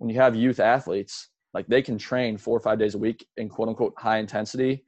when 0.00 0.08
you 0.08 0.16
have 0.16 0.34
youth 0.34 0.60
athletes, 0.60 1.28
like 1.52 1.66
they 1.66 1.82
can 1.82 1.98
train 1.98 2.38
four 2.38 2.56
or 2.56 2.60
five 2.60 2.78
days 2.78 2.94
a 2.94 2.98
week 2.98 3.26
in 3.36 3.50
quote 3.50 3.68
unquote 3.68 3.92
high 3.98 4.16
intensity 4.18 4.82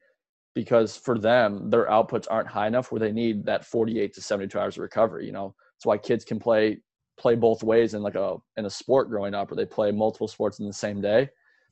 because 0.54 0.96
for 0.96 1.18
them, 1.18 1.68
their 1.68 1.86
outputs 1.86 2.26
aren't 2.30 2.48
high 2.48 2.66
enough 2.66 2.90
where 2.90 2.98
they 2.98 3.12
need 3.12 3.44
that 3.44 3.64
48 3.64 4.14
to 4.14 4.22
72 4.22 4.58
hours 4.58 4.76
of 4.76 4.82
recovery. 4.82 5.26
You 5.26 5.32
know, 5.32 5.54
that's 5.76 5.84
why 5.84 5.98
kids 5.98 6.24
can 6.24 6.38
play 6.38 6.78
play 7.20 7.34
both 7.34 7.62
ways 7.62 7.92
in 7.92 8.02
like 8.02 8.14
a 8.14 8.36
in 8.56 8.64
a 8.64 8.70
sport 8.70 9.10
growing 9.10 9.34
up, 9.34 9.52
or 9.52 9.54
they 9.54 9.66
play 9.66 9.92
multiple 9.92 10.28
sports 10.28 10.60
in 10.60 10.66
the 10.66 10.72
same 10.72 11.02
day. 11.02 11.22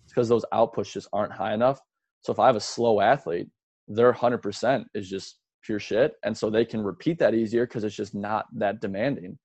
It's 0.04 0.12
because 0.14 0.28
those 0.28 0.44
outputs 0.52 0.92
just 0.92 1.08
aren't 1.14 1.32
high 1.32 1.54
enough. 1.54 1.80
So 2.20 2.32
if 2.32 2.38
I 2.38 2.46
have 2.46 2.56
a 2.56 2.60
slow 2.60 3.00
athlete, 3.00 3.48
their 3.88 4.12
100% 4.12 4.84
is 4.94 5.08
just 5.08 5.38
pure 5.64 5.80
shit, 5.80 6.12
and 6.24 6.36
so 6.36 6.50
they 6.50 6.66
can 6.66 6.82
repeat 6.82 7.18
that 7.20 7.34
easier 7.34 7.66
because 7.66 7.84
it's 7.84 7.96
just 7.96 8.14
not 8.14 8.44
that 8.54 8.82
demanding. 8.82 9.38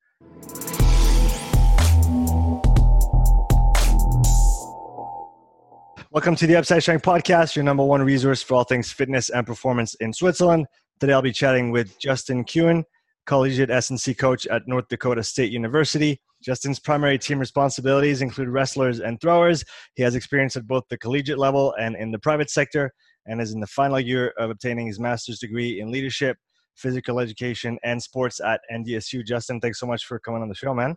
Welcome 6.15 6.37
to 6.37 6.47
the 6.47 6.55
Upside 6.55 6.81
Strength 6.81 7.03
Podcast, 7.03 7.57
your 7.57 7.65
number 7.65 7.83
one 7.83 8.01
resource 8.01 8.41
for 8.41 8.53
all 8.53 8.63
things 8.63 8.89
fitness 8.89 9.29
and 9.29 9.45
performance 9.45 9.95
in 9.95 10.13
Switzerland. 10.13 10.65
Today 11.01 11.11
I'll 11.11 11.21
be 11.21 11.33
chatting 11.33 11.71
with 11.71 11.99
Justin 11.99 12.45
Kewen, 12.45 12.85
collegiate 13.25 13.69
S&C 13.69 14.13
coach 14.13 14.47
at 14.47 14.61
North 14.65 14.87
Dakota 14.87 15.21
State 15.21 15.51
University. 15.51 16.21
Justin's 16.41 16.79
primary 16.79 17.19
team 17.19 17.37
responsibilities 17.37 18.21
include 18.21 18.47
wrestlers 18.47 19.01
and 19.01 19.19
throwers. 19.19 19.65
He 19.95 20.03
has 20.03 20.15
experience 20.15 20.55
at 20.55 20.65
both 20.65 20.85
the 20.89 20.97
collegiate 20.97 21.37
level 21.37 21.75
and 21.77 21.97
in 21.97 22.11
the 22.11 22.19
private 22.19 22.49
sector, 22.49 22.93
and 23.25 23.41
is 23.41 23.51
in 23.51 23.59
the 23.59 23.67
final 23.67 23.99
year 23.99 24.33
of 24.39 24.49
obtaining 24.49 24.87
his 24.87 25.01
master's 25.01 25.39
degree 25.39 25.81
in 25.81 25.91
leadership, 25.91 26.37
physical 26.75 27.19
education, 27.19 27.77
and 27.83 28.01
sports 28.01 28.39
at 28.39 28.61
NDSU. 28.73 29.25
Justin, 29.25 29.59
thanks 29.59 29.81
so 29.81 29.85
much 29.85 30.05
for 30.05 30.17
coming 30.19 30.41
on 30.41 30.47
the 30.47 30.55
show, 30.55 30.73
man. 30.73 30.95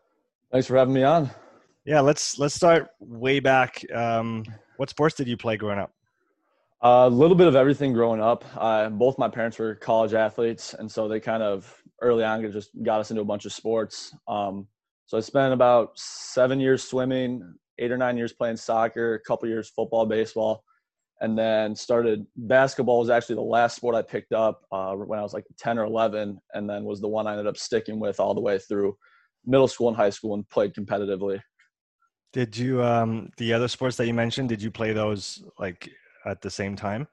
Thanks 0.53 0.69
for 0.69 0.77
having 0.77 0.95
me 0.95 1.03
on. 1.03 1.29
Yeah, 1.85 2.03
let's 2.03 2.39
let's 2.39 2.55
start 2.55 2.91
way 3.01 3.41
back. 3.41 3.85
Um, 3.93 4.45
what 4.79 4.89
sports 4.89 5.15
did 5.15 5.29
you 5.29 5.37
play 5.37 5.57
growing 5.57 5.79
up? 5.79 5.93
A 6.83 7.11
little 7.11 7.37
bit 7.37 7.49
of 7.49 7.57
everything 7.57 7.93
growing 7.93 8.23
up. 8.23 8.45
Uh, 8.57 8.89
both 8.89 9.19
my 9.19 9.29
parents 9.29 9.59
were 9.59 9.75
college 9.75 10.15
athletes, 10.15 10.75
and 10.75 10.91
so 10.91 11.09
they 11.09 11.19
kind 11.19 11.43
of 11.43 11.83
early 12.01 12.23
on 12.23 12.51
just 12.53 12.71
got 12.85 13.01
us 13.01 13.11
into 13.11 13.21
a 13.21 13.25
bunch 13.25 13.45
of 13.45 13.53
sports. 13.53 14.15
Um, 14.29 14.69
so 15.07 15.19
I 15.19 15.21
spent 15.21 15.53
about 15.53 15.99
seven 15.99 16.61
years 16.61 16.85
swimming, 16.85 17.55
eight 17.79 17.91
or 17.91 17.97
nine 17.97 18.17
years 18.17 18.33
playing 18.33 18.57
soccer, 18.57 19.15
a 19.15 19.21
couple 19.21 19.49
years 19.49 19.69
football, 19.69 20.07
baseball, 20.07 20.63
and 21.21 21.37
then 21.37 21.75
started 21.75 22.25
basketball. 22.37 23.01
Was 23.01 23.11
actually 23.11 23.35
the 23.35 23.43
last 23.43 23.75
sport 23.75 23.97
I 23.97 24.03
picked 24.03 24.33
up 24.33 24.63
uh, 24.71 24.93
when 24.95 25.19
I 25.19 25.23
was 25.23 25.35
like 25.35 25.47
ten 25.59 25.77
or 25.77 25.85
eleven, 25.85 26.39
and 26.55 26.71
then 26.71 26.85
was 26.85 27.01
the 27.01 27.09
one 27.09 27.27
I 27.27 27.33
ended 27.33 27.49
up 27.49 27.57
sticking 27.57 27.99
with 27.99 28.21
all 28.21 28.35
the 28.35 28.41
way 28.41 28.61
through 28.61 28.97
middle 29.45 29.67
school 29.67 29.89
and 29.89 29.97
high 29.97 30.11
school 30.11 30.35
and 30.35 30.49
played 30.49 30.75
competitively. 30.75 31.41
Did 32.33 32.57
you 32.57 32.83
um 32.83 33.31
the 33.37 33.53
other 33.53 33.69
sports 33.69 33.97
that 33.97 34.07
you 34.07 34.15
mentioned? 34.15 34.49
Did 34.49 34.63
you 34.63 34.71
play 34.71 34.93
those 34.93 35.43
like 35.59 35.91
at 36.27 36.41
the 36.41 36.51
same 36.51 36.77
time? 36.77 37.09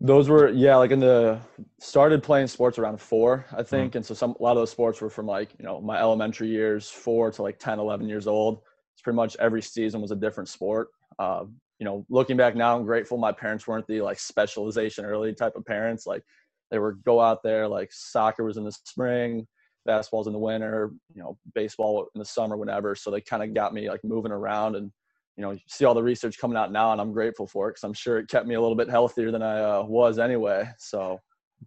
Those 0.00 0.28
were 0.28 0.48
yeah, 0.50 0.76
like 0.76 0.92
in 0.92 1.00
the 1.00 1.40
started 1.80 2.22
playing 2.22 2.46
sports 2.46 2.78
around 2.78 3.00
four, 3.00 3.46
I 3.50 3.56
mm-hmm. 3.56 3.62
think, 3.64 3.90
mm-hmm. 3.90 3.98
and 3.98 4.06
so 4.06 4.14
some 4.14 4.36
a 4.38 4.42
lot 4.42 4.52
of 4.52 4.58
those 4.58 4.70
sports 4.70 5.00
were 5.00 5.10
from 5.10 5.26
like 5.26 5.50
you 5.58 5.64
know 5.64 5.80
my 5.80 5.98
elementary 5.98 6.48
years, 6.48 6.88
four 6.88 7.32
to 7.32 7.42
like 7.42 7.58
10, 7.58 7.78
11 7.80 8.08
years 8.08 8.26
old. 8.26 8.60
It's 8.94 9.02
pretty 9.02 9.16
much 9.16 9.36
every 9.40 9.62
season 9.62 10.00
was 10.00 10.12
a 10.12 10.16
different 10.16 10.48
sport. 10.48 10.88
Uh, 11.18 11.44
you 11.80 11.84
know, 11.84 12.04
looking 12.08 12.36
back 12.36 12.54
now, 12.54 12.76
I'm 12.76 12.84
grateful 12.84 13.18
my 13.18 13.32
parents 13.32 13.66
weren't 13.66 13.86
the 13.86 14.00
like 14.00 14.20
specialization 14.20 15.04
early 15.04 15.32
type 15.34 15.56
of 15.56 15.64
parents. 15.64 16.06
Like 16.06 16.22
they 16.70 16.78
were 16.78 16.92
go 17.04 17.20
out 17.20 17.42
there 17.42 17.66
like 17.66 17.92
soccer 17.92 18.44
was 18.44 18.56
in 18.56 18.64
the 18.64 18.72
spring, 18.72 19.46
basketball's 19.86 20.26
in 20.26 20.32
the 20.32 20.38
winter, 20.38 20.92
you 21.14 21.22
know, 21.22 21.38
baseball 21.54 22.08
in 22.14 22.18
the 22.18 22.24
summer, 22.24 22.56
whenever. 22.56 22.94
So 22.94 23.10
they 23.10 23.20
kind 23.20 23.42
of 23.42 23.54
got 23.54 23.74
me 23.74 23.88
like 23.88 24.04
moving 24.04 24.32
around 24.32 24.76
and, 24.76 24.90
you 25.36 25.42
know, 25.42 25.52
you 25.52 25.60
see 25.66 25.84
all 25.84 25.94
the 25.94 26.02
research 26.02 26.38
coming 26.38 26.56
out 26.56 26.72
now 26.72 26.92
and 26.92 27.00
I'm 27.00 27.12
grateful 27.12 27.46
for 27.46 27.68
it 27.68 27.72
because 27.72 27.84
I'm 27.84 27.94
sure 27.94 28.18
it 28.18 28.28
kept 28.28 28.46
me 28.46 28.54
a 28.54 28.60
little 28.60 28.76
bit 28.76 28.90
healthier 28.90 29.30
than 29.30 29.42
I 29.42 29.60
uh, 29.60 29.82
was 29.84 30.18
anyway. 30.18 30.68
So 30.78 31.20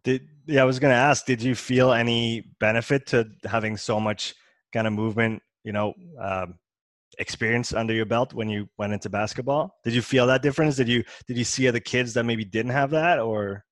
did, 0.04 0.28
yeah, 0.46 0.62
I 0.62 0.66
was 0.66 0.80
going 0.80 0.92
to 0.92 0.98
ask, 0.98 1.26
did 1.26 1.42
you 1.42 1.56
feel 1.56 1.92
any 1.92 2.46
benefit 2.60 3.08
to 3.08 3.30
having 3.46 3.78
so 3.78 4.00
much 4.00 4.36
kind 4.74 4.88
of 4.88 4.94
movement, 4.94 5.42
you 5.64 5.72
know, 5.72 5.94
um, 6.20 6.56
experience 7.20 7.74
under 7.74 7.94
your 7.94 8.06
belt 8.06 8.34
when 8.34 8.50
you 8.50 8.68
went 8.78 8.94
into 8.94 9.10
basketball? 9.10 9.76
Did 9.84 9.94
you 9.94 10.02
feel 10.02 10.28
that 10.28 10.42
difference? 10.42 10.76
Did 10.76 10.88
you, 10.88 11.04
did 11.28 11.38
you 11.38 11.44
see 11.44 11.68
other 11.68 11.80
kids 11.80 12.14
that 12.14 12.24
maybe 12.24 12.46
didn't 12.46 12.72
have 12.72 12.92
that 12.92 13.20
or? 13.20 13.66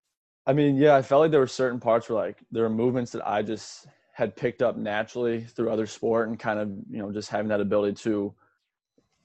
I 0.45 0.53
mean, 0.53 0.77
yeah, 0.77 0.95
I 0.95 1.01
felt 1.01 1.21
like 1.21 1.31
there 1.31 1.39
were 1.39 1.47
certain 1.47 1.79
parts 1.79 2.09
where 2.09 2.17
like 2.17 2.37
there 2.51 2.63
were 2.63 2.69
movements 2.69 3.11
that 3.11 3.27
I 3.27 3.43
just 3.43 3.85
had 4.19 4.35
picked 4.35 4.61
up 4.61 4.75
naturally 4.75 5.45
through 5.45 5.71
other 5.71 5.87
sport 5.87 6.27
and 6.27 6.37
kind 6.37 6.59
of 6.59 6.69
you 6.89 6.97
know 6.97 7.09
just 7.09 7.29
having 7.29 7.47
that 7.47 7.61
ability 7.61 7.93
to 7.93 8.35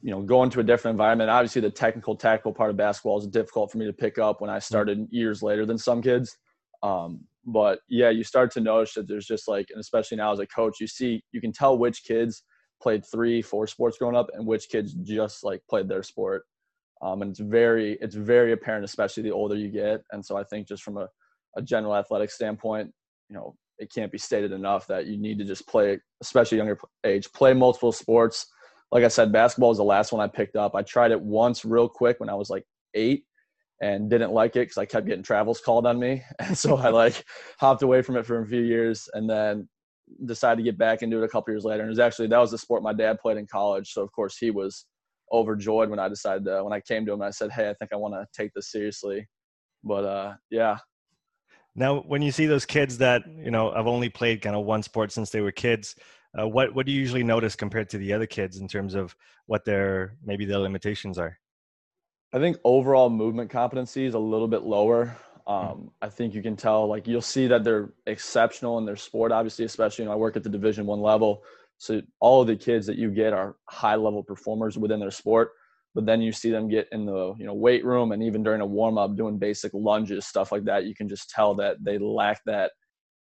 you 0.01 0.11
know 0.13 0.23
go 0.23 0.45
into 0.45 0.61
a 0.61 0.63
different 0.63 0.95
environment. 0.95 1.29
Obviously 1.29 1.61
the 1.61 1.69
technical 1.69 2.15
tactical 2.15 2.55
part 2.55 2.71
of 2.71 2.77
basketball 2.77 3.19
is 3.19 3.27
difficult 3.27 3.73
for 3.73 3.79
me 3.79 3.87
to 3.87 3.93
pick 3.93 4.19
up 4.19 4.41
when 4.41 4.49
i 4.49 4.55
mm-hmm. 4.55 4.63
started 4.63 5.09
years 5.11 5.43
later 5.43 5.67
than 5.67 5.77
some 5.77 6.01
kids. 6.01 6.39
Um, 6.85 7.25
but 7.45 7.81
yeah 7.89 8.11
you 8.11 8.23
start 8.23 8.53
to 8.53 8.61
notice 8.61 8.95
that 8.95 9.09
there's 9.09 9.27
just 9.27 9.49
like 9.49 9.67
and 9.71 9.81
especially 9.81 10.17
now 10.17 10.33
as 10.33 10.39
a 10.39 10.47
coach 10.47 10.77
you 10.81 10.87
see 10.87 11.23
you 11.33 11.41
can 11.41 11.53
tell 11.53 11.77
which 11.77 12.05
kids 12.05 12.45
played 12.81 13.05
three 13.05 13.43
four 13.43 13.67
sports 13.67 13.99
growing 13.99 14.17
up 14.17 14.29
and 14.33 14.47
which 14.47 14.69
kids 14.69 14.95
just 15.03 15.43
like 15.43 15.61
played 15.69 15.89
their 15.89 16.05
sport. 16.05 16.45
Um, 17.03 17.21
and 17.23 17.33
it's 17.33 17.41
very 17.41 17.99
it's 18.01 18.15
very 18.15 18.53
apparent 18.53 18.85
especially 18.85 19.25
the 19.25 19.33
older 19.33 19.57
you 19.57 19.71
get. 19.71 20.03
And 20.13 20.25
so 20.25 20.37
i 20.37 20.45
think 20.45 20.69
just 20.69 20.85
from 20.85 20.99
a, 20.99 21.09
a 21.57 21.63
general 21.63 21.97
athletic 21.97 22.31
standpoint 22.31 22.93
you 23.29 23.35
know 23.35 23.57
it 23.79 23.93
can't 23.93 24.13
be 24.13 24.19
stated 24.19 24.53
enough 24.53 24.87
that 24.87 25.07
you 25.07 25.17
need 25.17 25.39
to 25.39 25.45
just 25.45 25.67
play, 25.67 25.99
especially 26.23 26.59
younger 26.59 26.79
age, 27.05 27.33
play 27.33 27.53
multiple 27.53 27.93
sports. 27.93 28.47
Like 28.93 29.05
I 29.05 29.09
said, 29.09 29.33
basketball 29.33 29.71
was 29.71 29.79
the 29.79 29.85
last 29.85 30.13
one 30.13 30.23
I 30.23 30.29
picked 30.29 30.57
up. 30.57 30.75
I 30.75 30.83
tried 30.83 31.11
it 31.11 31.21
once 31.21 31.65
real 31.65 31.89
quick 31.89 32.21
when 32.21 32.29
I 32.29 32.35
was 32.35 32.51
like 32.51 32.65
eight 32.95 33.25
and 33.83 34.09
didn't 34.09 34.33
like 34.33 34.57
it 34.57 34.61
because 34.61 34.79
I 34.79 34.85
kept 34.85 35.07
getting 35.07 35.23
travels 35.23 35.61
called 35.61 35.87
on 35.87 35.99
me. 35.99 36.23
And 36.39 36.57
so 36.57 36.77
I 36.77 36.91
like 36.91 37.25
hopped 37.59 37.83
away 37.83 38.03
from 38.03 38.17
it 38.17 38.27
for 38.27 38.41
a 38.41 38.47
few 38.47 38.63
years 38.63 39.09
and 39.15 39.29
then 39.29 39.69
decided 40.27 40.59
to 40.59 40.63
get 40.63 40.79
back 40.79 41.03
into 41.03 41.21
it 41.21 41.25
a 41.25 41.29
couple 41.29 41.53
years 41.53 41.65
later. 41.65 41.83
And 41.83 41.89
it 41.89 41.91
was 41.91 41.99
actually, 41.99 42.29
that 42.29 42.39
was 42.39 42.51
the 42.51 42.59
sport 42.59 42.83
my 42.83 42.93
dad 42.93 43.19
played 43.21 43.37
in 43.37 43.47
college. 43.47 43.93
So 43.93 44.03
of 44.03 44.13
course 44.13 44.37
he 44.39 44.51
was 44.51 44.87
overjoyed 45.33 45.91
when 45.91 45.99
I 45.99 46.09
decided 46.09 46.45
to, 46.45 46.63
when 46.63 46.73
I 46.73 46.81
came 46.81 47.05
to 47.07 47.13
him, 47.13 47.23
I 47.23 47.31
said, 47.31 47.51
Hey, 47.51 47.69
I 47.69 47.75
think 47.75 47.93
I 47.93 47.97
want 47.97 48.15
to 48.15 48.27
take 48.41 48.53
this 48.55 48.71
seriously. 48.71 49.27
But 49.83 50.05
uh, 50.05 50.35
yeah, 50.51 50.79
now, 51.77 52.01
when 52.01 52.23
you 52.23 52.31
see 52.31 52.47
those 52.47 52.65
kids 52.65 52.99
that 52.99 53.25
you 53.27 53.51
know 53.51 53.73
have 53.75 53.87
only 53.87 54.09
played 54.09 54.43
kind 54.43 54.55
of 54.55 54.65
one 54.65 54.83
sport 54.83 55.11
since 55.11 55.31
they 55.31 55.41
were 55.41 55.53
kids, 55.53 55.97
uh, 56.39 56.47
what 56.47 56.75
what 56.75 56.87
do 56.87 56.93
you 56.93 57.01
usually 57.01 57.25
notice 57.25 57.57
compared 57.57 57.91
to 57.91 57.99
the 57.99 58.13
other 58.13 58.27
kids 58.27 58.59
in 58.59 58.69
terms 58.69 58.95
of 58.95 59.17
what 59.47 59.65
their 59.65 60.17
maybe 60.25 60.45
their 60.45 60.59
limitations 60.59 61.19
are? 61.19 61.39
I 62.33 62.39
think 62.39 62.57
overall 62.65 63.11
movement 63.11 63.51
competency 63.51 64.07
is 64.07 64.15
a 64.15 64.19
little 64.19 64.49
bit 64.49 64.63
lower. 64.63 65.17
Um, 65.47 65.91
I 66.01 66.09
think 66.09 66.35
you 66.35 66.43
can 66.43 66.57
tell, 66.57 66.87
like 66.87 67.07
you'll 67.07 67.21
see 67.21 67.47
that 67.49 67.65
they're 67.65 67.93
exceptional 68.07 68.79
in 68.79 68.87
their 68.87 68.97
sport. 68.97 69.31
Obviously, 69.31 69.65
especially 69.65 70.05
you 70.05 70.09
know, 70.09 70.15
I 70.15 70.17
work 70.17 70.37
at 70.37 70.43
the 70.43 70.49
Division 70.49 70.87
One 70.87 71.01
level, 71.01 71.43
so 71.79 72.01
all 72.21 72.41
of 72.41 72.47
the 72.47 72.57
kids 72.57 72.87
that 72.87 72.97
you 72.97 73.11
get 73.11 73.33
are 73.33 73.57
high 73.69 73.97
level 73.97 74.23
performers 74.23 74.79
within 74.79 75.01
their 75.01 75.11
sport 75.11 75.53
but 75.95 76.07
then 76.07 76.21
you 76.21 76.33
see 76.33 76.51
them 76.51 76.69
get 76.69 76.89
in 76.93 77.07
the 77.07 77.35
you 77.39 77.47
know 77.47 77.55
weight 77.55 77.85
room 77.85 78.13
and 78.13 78.23
even 78.23 78.43
during 78.43 78.61
a 78.61 78.67
warm 78.67 78.99
up 78.99 79.17
doing 79.17 79.39
basic 79.39 79.73
lunges 79.75 80.27
stuff 80.27 80.53
like 80.53 80.65
that 80.65 80.85
you 80.85 80.95
can 80.95 81.09
just 81.09 81.31
tell 81.31 81.55
that 81.55 81.77
they 81.83 81.99
lack 81.99 82.41
that 82.45 82.73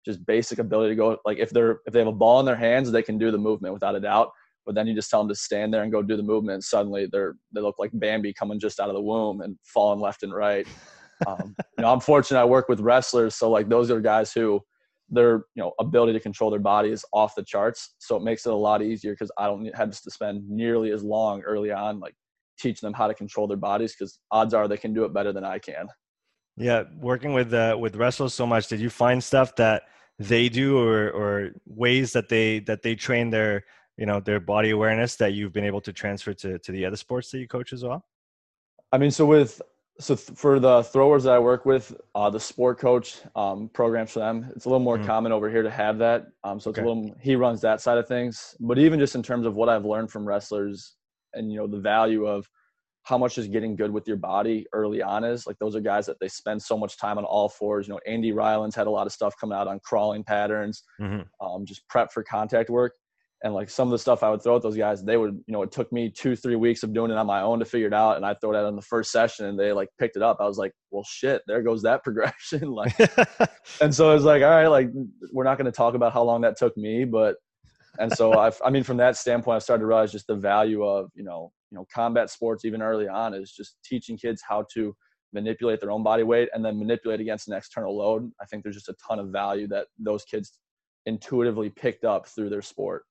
just 0.05 0.25
basic 0.25 0.59
ability 0.59 0.91
to 0.91 0.95
go 0.95 1.17
like 1.25 1.37
if 1.37 1.49
they're 1.51 1.81
if 1.85 1.93
they 1.93 1.99
have 1.99 2.07
a 2.07 2.11
ball 2.11 2.39
in 2.39 2.45
their 2.45 2.55
hands 2.55 2.91
they 2.91 3.03
can 3.03 3.17
do 3.17 3.31
the 3.31 3.37
movement 3.37 3.73
without 3.73 3.95
a 3.95 3.99
doubt 3.99 4.31
but 4.65 4.75
then 4.75 4.87
you 4.87 4.93
just 4.93 5.09
tell 5.09 5.19
them 5.19 5.29
to 5.29 5.35
stand 5.35 5.73
there 5.73 5.83
and 5.83 5.91
go 5.91 6.01
do 6.01 6.17
the 6.17 6.23
movement 6.23 6.55
and 6.55 6.63
suddenly 6.63 7.07
they're 7.11 7.35
they 7.53 7.61
look 7.61 7.77
like 7.77 7.91
bambi 7.93 8.33
coming 8.33 8.59
just 8.59 8.79
out 8.79 8.89
of 8.89 8.95
the 8.95 9.01
womb 9.01 9.41
and 9.41 9.57
falling 9.63 9.99
left 9.99 10.23
and 10.23 10.33
right. 10.33 10.67
Um, 11.27 11.55
you 11.77 11.83
know 11.83 11.93
i'm 11.93 11.99
fortunate 11.99 12.39
i 12.39 12.45
work 12.45 12.67
with 12.67 12.79
wrestlers 12.79 13.35
so 13.35 13.49
like 13.49 13.69
those 13.69 13.91
are 13.91 14.01
guys 14.01 14.31
who 14.31 14.61
their 15.09 15.43
you 15.55 15.61
know 15.61 15.73
ability 15.79 16.13
to 16.13 16.19
control 16.19 16.49
their 16.49 16.59
body 16.59 16.89
is 16.89 17.05
off 17.11 17.35
the 17.35 17.43
charts 17.43 17.95
so 17.99 18.15
it 18.15 18.23
makes 18.23 18.45
it 18.45 18.53
a 18.53 18.55
lot 18.55 18.81
easier 18.81 19.11
because 19.11 19.31
i 19.37 19.45
don't 19.45 19.75
have 19.75 19.91
to 19.91 20.09
spend 20.09 20.49
nearly 20.49 20.91
as 20.91 21.03
long 21.03 21.41
early 21.41 21.69
on 21.69 21.99
like 21.99 22.15
teach 22.61 22.81
them 22.81 22.94
how 22.94 23.07
to 23.07 23.13
control 23.13 23.47
their 23.47 23.58
bodies 23.58 23.96
because 23.97 24.19
odds 24.31 24.53
are 24.53 24.67
they 24.67 24.78
can 24.78 24.93
do 24.93 25.03
it 25.05 25.13
better 25.13 25.34
than 25.34 25.43
I 25.43 25.59
can. 25.59 25.87
Yeah, 26.58 26.84
working 26.99 27.34
with 27.34 27.53
uh, 27.53 27.78
with 27.79 27.96
wrestlers 27.96 28.34
so 28.34 28.46
much, 28.46 28.67
did 28.67 28.79
you 28.79 28.90
find 28.90 29.23
stuff 29.23 29.55
that 29.55 29.84
they 30.19 30.49
do 30.49 30.78
or 30.78 31.09
or 31.09 31.52
ways 31.66 32.13
that 32.13 32.29
they 32.29 32.59
that 32.59 32.84
they 32.84 32.96
train 32.96 33.29
their 33.29 33.63
you 33.97 34.05
know 34.05 34.19
their 34.19 34.40
body 34.40 34.72
awareness 34.72 35.16
that 35.16 35.34
you've 35.34 35.53
been 35.53 35.66
able 35.66 35.81
to 35.81 35.93
transfer 35.93 36.34
to 36.34 36.59
to 36.59 36.72
the 36.72 36.85
other 36.85 36.97
sports 36.97 37.31
that 37.31 37.40
you 37.40 37.47
coach 37.47 37.73
as 37.73 37.84
well? 37.84 38.05
I 38.91 38.97
mean, 38.97 39.11
so 39.11 39.25
with 39.25 39.61
so 39.99 40.16
th- 40.16 40.37
for 40.37 40.59
the 40.59 40.84
throwers 40.84 41.23
that 41.23 41.34
I 41.34 41.40
work 41.40 41.66
with, 41.66 41.96
uh, 42.16 42.29
the 42.29 42.40
sport 42.40 42.79
coach 42.79 43.22
um, 43.35 43.69
programs 43.73 44.11
for 44.11 44.19
them, 44.19 44.52
it's 44.55 44.66
a 44.66 44.69
little 44.69 44.84
more 44.84 44.97
mm 44.97 45.05
common 45.05 45.31
over 45.31 45.49
here 45.49 45.63
to 45.63 45.69
have 45.69 45.97
that. 45.97 46.28
Um, 46.43 46.59
so 46.59 46.69
it's 46.69 46.79
okay. 46.79 46.85
a 46.85 46.90
little 46.90 47.16
he 47.19 47.35
runs 47.35 47.61
that 47.61 47.81
side 47.81 47.97
of 47.97 48.08
things. 48.08 48.55
But 48.59 48.78
even 48.78 48.99
just 48.99 49.16
in 49.16 49.23
terms 49.23 49.46
of 49.46 49.55
what 49.55 49.69
I've 49.69 49.85
learned 49.85 50.11
from 50.11 50.28
wrestlers, 50.28 50.96
and 51.33 51.51
you 51.51 51.57
know 51.57 51.67
the 51.67 51.79
value 51.79 52.25
of 52.25 52.47
how 53.03 53.17
much 53.17 53.37
is 53.37 53.47
getting 53.47 53.75
good 53.75 53.91
with 53.91 54.07
your 54.07 54.17
body 54.17 54.66
early 54.73 55.01
on 55.01 55.23
is 55.23 55.47
like 55.47 55.57
those 55.59 55.75
are 55.75 55.81
guys 55.81 56.05
that 56.05 56.17
they 56.22 56.28
spend 56.28 56.61
so 56.61 56.78
much 56.78 56.97
time 56.97 57.17
on 57.17 57.25
all 57.25 57.49
fours 57.49 57.87
you 57.87 57.93
know 57.93 57.99
Andy 58.05 58.31
Ryland's 58.31 58.75
had 58.75 58.87
a 58.87 58.91
lot 58.91 59.07
of 59.07 59.13
stuff 59.13 59.33
coming 59.39 59.57
out 59.57 59.67
on 59.67 59.79
crawling 59.83 60.23
patterns 60.23 60.83
mm-hmm. 60.99 61.22
um, 61.45 61.66
just 61.66 61.87
prep 61.89 62.11
for 62.11 62.23
contact 62.23 62.69
work 62.69 62.93
and 63.43 63.53
like 63.53 63.69
some 63.69 63.87
of 63.87 63.91
the 63.91 63.97
stuff 63.97 64.22
I 64.22 64.29
would 64.29 64.43
throw 64.43 64.55
at 64.55 64.61
those 64.61 64.78
guys, 64.78 65.03
they 65.03 65.17
would, 65.17 65.31
you 65.47 65.53
know, 65.53 65.63
it 65.63 65.72
took 65.72 65.91
me 65.91 66.11
two, 66.11 66.35
three 66.35 66.55
weeks 66.55 66.83
of 66.83 66.93
doing 66.93 67.09
it 67.09 67.17
on 67.17 67.25
my 67.25 67.41
own 67.41 67.57
to 67.59 67.66
figure 67.66 67.87
it 67.87 67.93
out. 67.93 68.17
And 68.17 68.25
I 68.25 68.35
throw 68.35 68.53
it 68.53 68.57
out 68.57 68.67
in 68.67 68.75
the 68.75 68.84
first 68.84 69.11
session 69.11 69.47
and 69.47 69.59
they 69.59 69.73
like 69.73 69.89
picked 69.97 70.16
it 70.16 70.22
up. 70.22 70.37
I 70.39 70.45
was 70.45 70.59
like, 70.59 70.73
well, 70.91 71.03
shit, 71.03 71.41
there 71.47 71.63
goes 71.63 71.81
that 71.81 72.03
progression. 72.03 72.69
like, 72.69 72.95
and 73.81 73.93
so 73.93 74.11
I 74.11 74.13
was 74.13 74.25
like, 74.25 74.43
all 74.43 74.49
right, 74.49 74.67
like 74.67 74.89
we're 75.31 75.43
not 75.43 75.57
going 75.57 75.66
to 75.66 75.72
talk 75.72 75.95
about 75.95 76.13
how 76.13 76.23
long 76.23 76.41
that 76.41 76.57
took 76.57 76.77
me, 76.77 77.03
but, 77.03 77.35
and 78.01 78.11
so 78.11 78.33
I, 78.33 78.51
I 78.65 78.69
mean, 78.69 78.83
from 78.83 78.97
that 78.97 79.15
standpoint, 79.17 79.57
I 79.57 79.59
started 79.59 79.81
to 79.81 79.87
realize 79.87 80.11
just 80.11 80.27
the 80.27 80.35
value 80.35 80.83
of, 80.83 81.09
you 81.13 81.23
know, 81.23 81.51
you 81.69 81.77
know, 81.77 81.85
combat 81.93 82.29
sports 82.29 82.65
even 82.65 82.81
early 82.81 83.07
on 83.07 83.33
is 83.33 83.51
just 83.51 83.77
teaching 83.85 84.17
kids 84.17 84.41
how 84.47 84.65
to 84.73 84.95
manipulate 85.33 85.79
their 85.79 85.91
own 85.91 86.03
body 86.03 86.23
weight 86.23 86.49
and 86.53 86.63
then 86.63 86.77
manipulate 86.77 87.21
against 87.21 87.47
an 87.47 87.53
external 87.53 87.95
load. 87.97 88.29
I 88.41 88.45
think 88.45 88.63
there's 88.63 88.75
just 88.75 88.89
a 88.89 88.95
ton 89.07 89.19
of 89.19 89.29
value 89.29 89.67
that 89.67 89.87
those 89.97 90.25
kids 90.25 90.59
intuitively 91.05 91.69
picked 91.69 92.03
up 92.03 92.27
through 92.27 92.49
their 92.49 92.61
sport. 92.61 93.03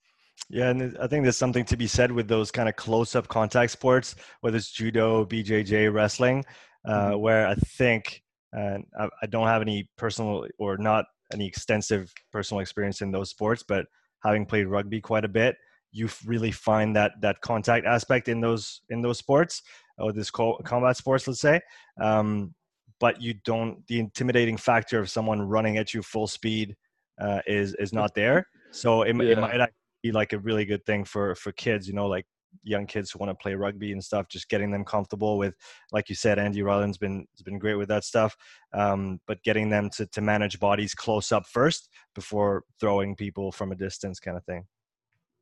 Yeah, 0.48 0.70
and 0.70 0.96
I 0.98 1.06
think 1.06 1.22
there's 1.22 1.36
something 1.36 1.64
to 1.66 1.76
be 1.76 1.86
said 1.86 2.10
with 2.10 2.28
those 2.28 2.50
kind 2.50 2.68
of 2.68 2.76
close-up 2.76 3.28
contact 3.28 3.70
sports, 3.70 4.16
whether 4.40 4.56
it's 4.56 4.70
judo, 4.70 5.24
BJJ, 5.24 5.92
wrestling, 5.92 6.44
uh, 6.86 7.10
mm-hmm. 7.10 7.20
where 7.20 7.46
I 7.46 7.54
think 7.54 8.22
and 8.52 8.84
I, 8.98 9.08
I 9.22 9.26
don't 9.26 9.46
have 9.46 9.62
any 9.62 9.88
personal 9.96 10.46
or 10.58 10.76
not 10.76 11.04
any 11.32 11.46
extensive 11.46 12.12
personal 12.32 12.60
experience 12.60 13.00
in 13.00 13.12
those 13.12 13.30
sports, 13.30 13.64
but 13.66 13.86
having 14.22 14.46
played 14.46 14.66
rugby 14.66 15.00
quite 15.00 15.24
a 15.24 15.28
bit, 15.28 15.56
you 15.92 16.08
really 16.24 16.52
find 16.52 16.94
that 16.96 17.12
that 17.20 17.40
contact 17.40 17.86
aspect 17.86 18.28
in 18.28 18.40
those 18.40 18.82
in 18.90 19.00
those 19.00 19.18
sports 19.18 19.62
or 19.98 20.12
this 20.12 20.30
combat 20.30 20.96
sports, 20.96 21.26
let's 21.26 21.40
say. 21.40 21.60
Um, 22.00 22.54
but 23.00 23.20
you 23.20 23.34
don't 23.44 23.86
the 23.86 23.98
intimidating 23.98 24.56
factor 24.56 24.98
of 24.98 25.10
someone 25.10 25.40
running 25.40 25.78
at 25.78 25.94
you 25.94 26.02
full 26.02 26.26
speed 26.26 26.76
uh, 27.20 27.40
is 27.46 27.74
is 27.74 27.92
not 27.92 28.14
there. 28.14 28.46
So 28.70 29.02
it, 29.02 29.16
yeah. 29.16 29.32
it 29.32 29.38
might 29.38 29.70
be 30.02 30.12
like 30.12 30.32
a 30.32 30.38
really 30.38 30.64
good 30.64 30.84
thing 30.86 31.04
for 31.04 31.34
for 31.34 31.52
kids 31.52 31.86
you 31.86 31.94
know 31.94 32.06
like 32.06 32.26
young 32.62 32.86
kids 32.86 33.10
who 33.10 33.18
want 33.18 33.30
to 33.30 33.42
play 33.42 33.54
rugby 33.54 33.92
and 33.92 34.02
stuff 34.02 34.28
just 34.28 34.48
getting 34.48 34.70
them 34.70 34.84
comfortable 34.84 35.38
with 35.38 35.54
like 35.92 36.08
you 36.08 36.14
said 36.14 36.38
Andy 36.38 36.62
Ryland's 36.62 36.98
been 36.98 37.26
has 37.36 37.42
been 37.42 37.58
great 37.58 37.76
with 37.76 37.88
that 37.88 38.04
stuff 38.04 38.36
um, 38.74 39.20
but 39.26 39.42
getting 39.42 39.70
them 39.70 39.90
to, 39.90 40.06
to 40.06 40.20
manage 40.20 40.60
bodies 40.60 40.94
close 40.94 41.32
up 41.32 41.46
first 41.46 41.88
before 42.14 42.64
throwing 42.78 43.16
people 43.16 43.52
from 43.52 43.72
a 43.72 43.76
distance 43.76 44.20
kind 44.20 44.36
of 44.36 44.44
thing. 44.44 44.64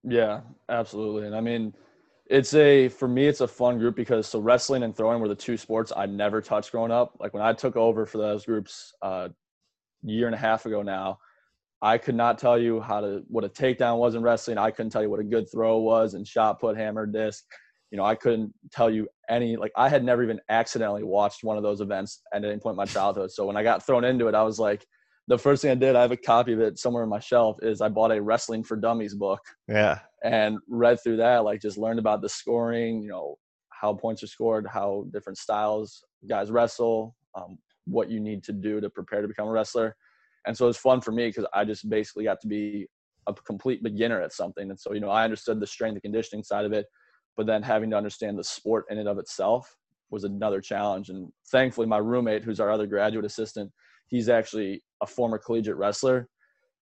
Yeah 0.05 0.41
absolutely 0.69 1.27
and 1.27 1.35
i 1.35 1.41
mean 1.41 1.75
it's 2.27 2.55
a 2.55 2.89
for 2.89 3.09
me 3.09 3.27
it's 3.27 3.41
a 3.41 3.49
fun 3.49 3.79
group 3.79 3.97
because 3.97 4.27
so 4.27 4.39
wrestling 4.39 4.83
and 4.83 4.97
throwing 4.97 5.21
were 5.21 5.29
the 5.29 5.35
two 5.35 5.57
sports 5.57 5.93
i 5.97 6.07
never 6.07 6.41
touched 6.41 6.73
growing 6.73 6.93
up. 6.93 7.17
Like 7.19 7.35
when 7.35 7.43
i 7.43 7.53
took 7.53 7.77
over 7.77 8.07
for 8.07 8.19
those 8.19 8.45
groups 8.45 8.93
uh, 9.03 9.29
a 10.05 10.11
year 10.11 10.27
and 10.27 10.35
a 10.35 10.39
half 10.39 10.67
ago 10.67 10.83
now 10.83 11.19
I 11.81 11.99
could 11.99 12.15
not 12.15 12.39
tell 12.39 12.59
you 12.59 12.81
how 12.81 13.01
to 13.01 13.23
what 13.29 13.45
a 13.45 13.49
takedown 13.49 13.99
was 13.99 14.15
in 14.15 14.23
wrestling. 14.23 14.59
I 14.59 14.71
couldn't 14.71 14.91
tell 14.91 15.03
you 15.03 15.11
what 15.11 15.21
a 15.21 15.25
good 15.25 15.51
throw 15.51 15.79
was 15.79 16.15
and 16.15 16.27
shot 16.27 16.61
put, 16.61 16.77
hammer, 16.77 17.07
disc. 17.07 17.45
You 17.91 17.97
know, 17.97 18.05
I 18.05 18.17
couldn't 18.17 18.53
tell 18.73 18.91
you 18.91 19.09
any 19.29 19.57
like 19.57 19.73
I 19.77 19.89
had 19.89 20.05
never 20.05 20.23
even 20.23 20.41
accidentally 20.49 21.05
watched 21.05 21.45
one 21.45 21.57
of 21.57 21.63
those 21.63 21.81
events 21.81 22.21
at 22.33 22.45
any 22.45 22.59
point 22.59 22.75
in 22.75 22.79
my 22.79 22.85
childhood. 22.85 23.31
So 23.31 23.47
when 23.47 23.57
I 23.57 23.63
got 23.63 23.87
thrown 23.87 24.05
into 24.05 24.29
it, 24.29 24.35
I 24.35 24.43
was 24.43 24.59
like, 24.59 24.85
the 25.29 25.39
first 25.39 25.63
thing 25.63 25.71
I 25.71 25.75
did, 25.75 25.95
I 25.95 26.03
have 26.03 26.11
a 26.11 26.17
copy 26.17 26.53
of 26.53 26.61
it 26.61 26.79
somewhere 26.79 27.03
on 27.03 27.09
my 27.09 27.21
shelf, 27.21 27.59
is 27.63 27.81
I 27.81 27.89
bought 27.89 28.13
a 28.13 28.21
Wrestling 28.21 28.65
for 28.65 28.77
Dummies 28.77 29.15
book. 29.15 29.41
Yeah. 29.69 30.01
And 30.25 30.59
read 30.69 30.99
through 31.03 31.19
that, 31.19 31.45
like 31.45 31.61
just 31.61 31.79
learned 31.79 31.99
about 31.99 32.23
the 32.23 32.29
scoring, 32.29 33.03
you 33.03 33.11
know, 33.11 33.37
how 33.69 33.95
points 33.95 34.23
are 34.23 34.27
scored, 34.27 34.67
how 34.67 35.07
different 35.13 35.39
styles 35.39 36.03
guys 36.29 36.51
wrestle, 36.51 37.15
um, 37.37 37.59
what 37.87 38.11
you 38.11 38.19
need 38.21 38.43
to 38.45 38.53
do 38.53 38.81
to 38.81 38.91
prepare 38.91 39.23
to 39.23 39.29
become 39.29 39.47
a 39.47 39.51
wrestler 39.53 39.95
and 40.47 40.57
so 40.57 40.65
it 40.65 40.69
was 40.69 40.77
fun 40.77 41.01
for 41.01 41.13
me 41.13 41.29
because 41.29 41.47
I 41.53 41.65
just 41.65 41.89
basically 41.89 42.25
got 42.25 42.41
to 42.41 42.47
be 42.47 42.87
a 43.27 43.35
complete 43.35 43.83
beginner 43.83 44.21
at 44.21 44.33
something. 44.33 44.71
And 44.71 44.79
so, 44.79 44.93
you 44.93 45.01
know, 45.01 45.11
I 45.11 45.25
understood 45.25 45.61
the 45.61 45.67
strength 45.67 45.95
and 45.95 46.03
conditioning 46.03 46.43
side 46.43 46.65
of 46.65 46.73
it, 46.73 46.87
but 47.37 47.47
then 47.47 47.63
having 47.63 47.91
to 47.91 47.97
understand 47.97 48.39
the 48.39 48.45
sport 48.45 48.87
in 48.91 48.99
and 48.99 49.09
of 49.09 49.19
itself 49.19 49.77
was 50.11 50.25
another 50.25 50.61
challenge. 50.61 51.11
And 51.11 51.31
thankfully, 51.51 51.87
my 51.87 51.99
roommate, 51.99 52.43
who's 52.43 52.61
our 52.61 52.71
other 52.71 52.87
graduate 52.87 53.25
assistant, 53.25 53.71
he's 54.09 54.29
actually 54.29 54.83
a 55.03 55.07
former 55.07 55.39
collegiate 55.39 55.77
wrestler. 55.77 56.29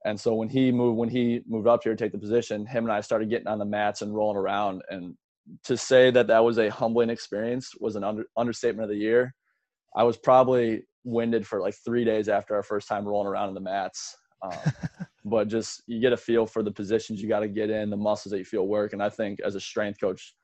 And 0.04 0.18
so 0.18 0.34
when 0.34 0.48
he 0.48 0.70
moved, 0.70 0.96
when 0.96 1.08
he 1.08 1.40
moved 1.48 1.66
up 1.66 1.82
here 1.82 1.94
to 1.94 2.04
take 2.04 2.12
the 2.12 2.18
position, 2.18 2.64
him 2.64 2.84
and 2.84 2.92
I 2.92 3.00
started 3.00 3.28
getting 3.28 3.48
on 3.48 3.58
the 3.58 3.64
mats 3.64 4.02
and 4.02 4.14
rolling 4.14 4.36
around. 4.36 4.82
And 4.88 5.14
to 5.64 5.76
say 5.76 6.10
that 6.12 6.28
that 6.28 6.44
was 6.44 6.58
a 6.58 6.68
humbling 6.68 7.10
experience 7.10 7.72
was 7.80 7.96
an 7.96 8.04
under, 8.04 8.24
understatement 8.36 8.84
of 8.84 8.90
the 8.90 9.02
year. 9.02 9.34
I 9.96 10.04
was 10.04 10.16
probably 10.16 10.82
winded 11.06 11.46
for 11.46 11.60
like 11.60 11.74
three 11.84 12.04
days 12.04 12.28
after 12.28 12.54
our 12.54 12.62
first 12.62 12.88
time 12.88 13.06
rolling 13.06 13.28
around 13.28 13.48
in 13.48 13.54
the 13.54 13.60
mats. 13.60 14.16
Um, 14.42 14.58
but 15.24 15.48
just 15.48 15.82
you 15.86 16.00
get 16.00 16.12
a 16.12 16.16
feel 16.16 16.44
for 16.44 16.62
the 16.62 16.70
positions 16.70 17.22
you 17.22 17.28
got 17.28 17.40
to 17.40 17.48
get 17.48 17.70
in, 17.70 17.88
the 17.88 17.96
muscles 17.96 18.32
that 18.32 18.38
you 18.38 18.44
feel 18.44 18.66
work. 18.66 18.92
And 18.92 19.02
I 19.02 19.08
think 19.08 19.40
as 19.40 19.54
a 19.54 19.60
strength 19.60 20.00
coach, 20.00 20.34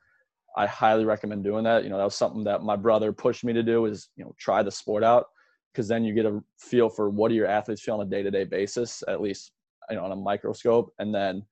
I 0.56 0.66
highly 0.66 1.04
recommend 1.04 1.44
doing 1.44 1.64
that. 1.64 1.82
You 1.82 1.90
know, 1.90 1.98
that 1.98 2.04
was 2.04 2.14
something 2.14 2.44
that 2.44 2.62
my 2.62 2.76
brother 2.76 3.12
pushed 3.12 3.44
me 3.44 3.52
to 3.52 3.62
do 3.62 3.86
is, 3.86 4.08
you 4.16 4.24
know, 4.24 4.34
try 4.38 4.62
the 4.62 4.70
sport 4.70 5.02
out 5.02 5.26
because 5.72 5.88
then 5.88 6.04
you 6.04 6.14
get 6.14 6.26
a 6.26 6.40
feel 6.58 6.88
for 6.88 7.10
what 7.10 7.30
do 7.30 7.34
your 7.34 7.46
athletes 7.46 7.82
feel 7.82 7.94
on 7.94 8.06
a 8.06 8.10
day-to-day 8.10 8.44
basis, 8.44 9.02
at 9.08 9.20
least, 9.20 9.52
you 9.90 9.96
know, 9.96 10.04
on 10.04 10.12
a 10.12 10.16
microscope. 10.16 10.92
And 10.98 11.14
then 11.14 11.42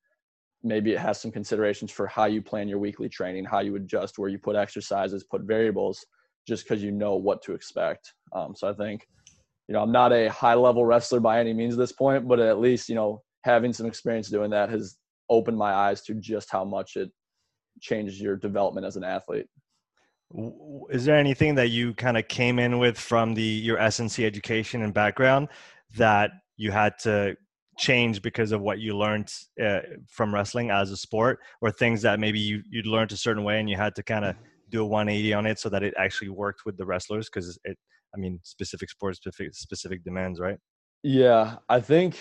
maybe 0.63 0.93
it 0.93 0.99
has 0.99 1.21
some 1.21 1.33
considerations 1.33 1.91
for 1.91 2.07
how 2.07 2.27
you 2.27 2.43
plan 2.43 2.69
your 2.69 2.79
weekly 2.79 3.09
training, 3.09 3.47
how 3.47 3.61
you 3.61 3.77
adjust 3.77 4.19
where 4.19 4.29
you 4.29 4.39
put 4.39 4.55
exercises, 4.55 5.25
put 5.25 5.43
variables– 5.43 6.07
just 6.51 6.65
because 6.65 6.83
you 6.83 6.91
know 6.91 7.15
what 7.15 7.41
to 7.43 7.55
expect. 7.55 8.13
Um, 8.33 8.57
so 8.57 8.69
I 8.69 8.73
think, 8.73 9.07
you 9.69 9.73
know, 9.73 9.81
I'm 9.83 9.93
not 9.93 10.13
a 10.13 10.29
high 10.29 10.55
level 10.55 10.85
wrestler 10.85 11.21
by 11.21 11.39
any 11.39 11.53
means 11.53 11.75
at 11.75 11.79
this 11.79 11.93
point, 11.93 12.27
but 12.27 12.41
at 12.41 12.59
least, 12.59 12.89
you 12.89 12.97
know, 12.97 13.23
having 13.45 13.73
some 13.73 13.87
experience 13.87 14.29
doing 14.29 14.51
that 14.51 14.69
has 14.69 14.97
opened 15.29 15.57
my 15.57 15.73
eyes 15.73 16.03
to 16.03 16.15
just 16.15 16.51
how 16.51 16.65
much 16.65 16.97
it 16.97 17.09
changes 17.81 18.21
your 18.21 18.35
development 18.35 18.85
as 18.85 18.97
an 18.97 19.05
athlete. 19.05 19.47
Is 20.91 21.05
there 21.05 21.17
anything 21.17 21.55
that 21.55 21.69
you 21.69 21.95
kind 21.95 22.17
of 22.17 22.27
came 22.27 22.59
in 22.59 22.81
with 22.81 22.99
from 22.99 23.35
the 23.35 23.43
your 23.43 23.79
SNC 23.79 24.25
education 24.25 24.83
and 24.83 24.93
background 24.93 25.49
that 25.97 26.33
you 26.57 26.73
had 26.73 26.99
to 27.03 27.37
change 27.79 28.23
because 28.23 28.51
of 28.51 28.61
what 28.61 28.81
you 28.81 28.97
learned 28.97 29.33
uh, 29.65 29.81
from 30.09 30.35
wrestling 30.35 30.71
as 30.71 30.91
a 30.91 30.97
sport, 30.97 31.39
or 31.61 31.71
things 31.71 32.03
that 32.03 32.19
maybe 32.19 32.41
you 32.41 32.63
you'd 32.71 32.87
learned 32.87 33.13
a 33.13 33.17
certain 33.17 33.45
way 33.45 33.61
and 33.61 33.71
you 33.71 33.77
had 33.77 33.95
to 33.95 34.03
kind 34.03 34.25
of 34.25 34.37
do 34.71 34.83
a 34.83 34.87
180 34.87 35.33
on 35.35 35.47
it 35.47 35.59
so 35.59 35.69
that 35.69 35.83
it 35.83 35.95
actually 35.99 36.29
worked 36.29 36.65
with 36.65 36.77
the 36.77 36.85
wrestlers 36.85 37.29
because 37.29 37.59
it 37.65 37.77
i 38.15 38.19
mean 38.19 38.41
specific 38.43 38.91
sports 38.91 39.19
specific 39.19 39.55
specific 39.55 40.05
demands 40.05 40.41
right? 40.41 40.59
Yeah 41.03 41.57
i 41.69 41.81
think 41.81 42.17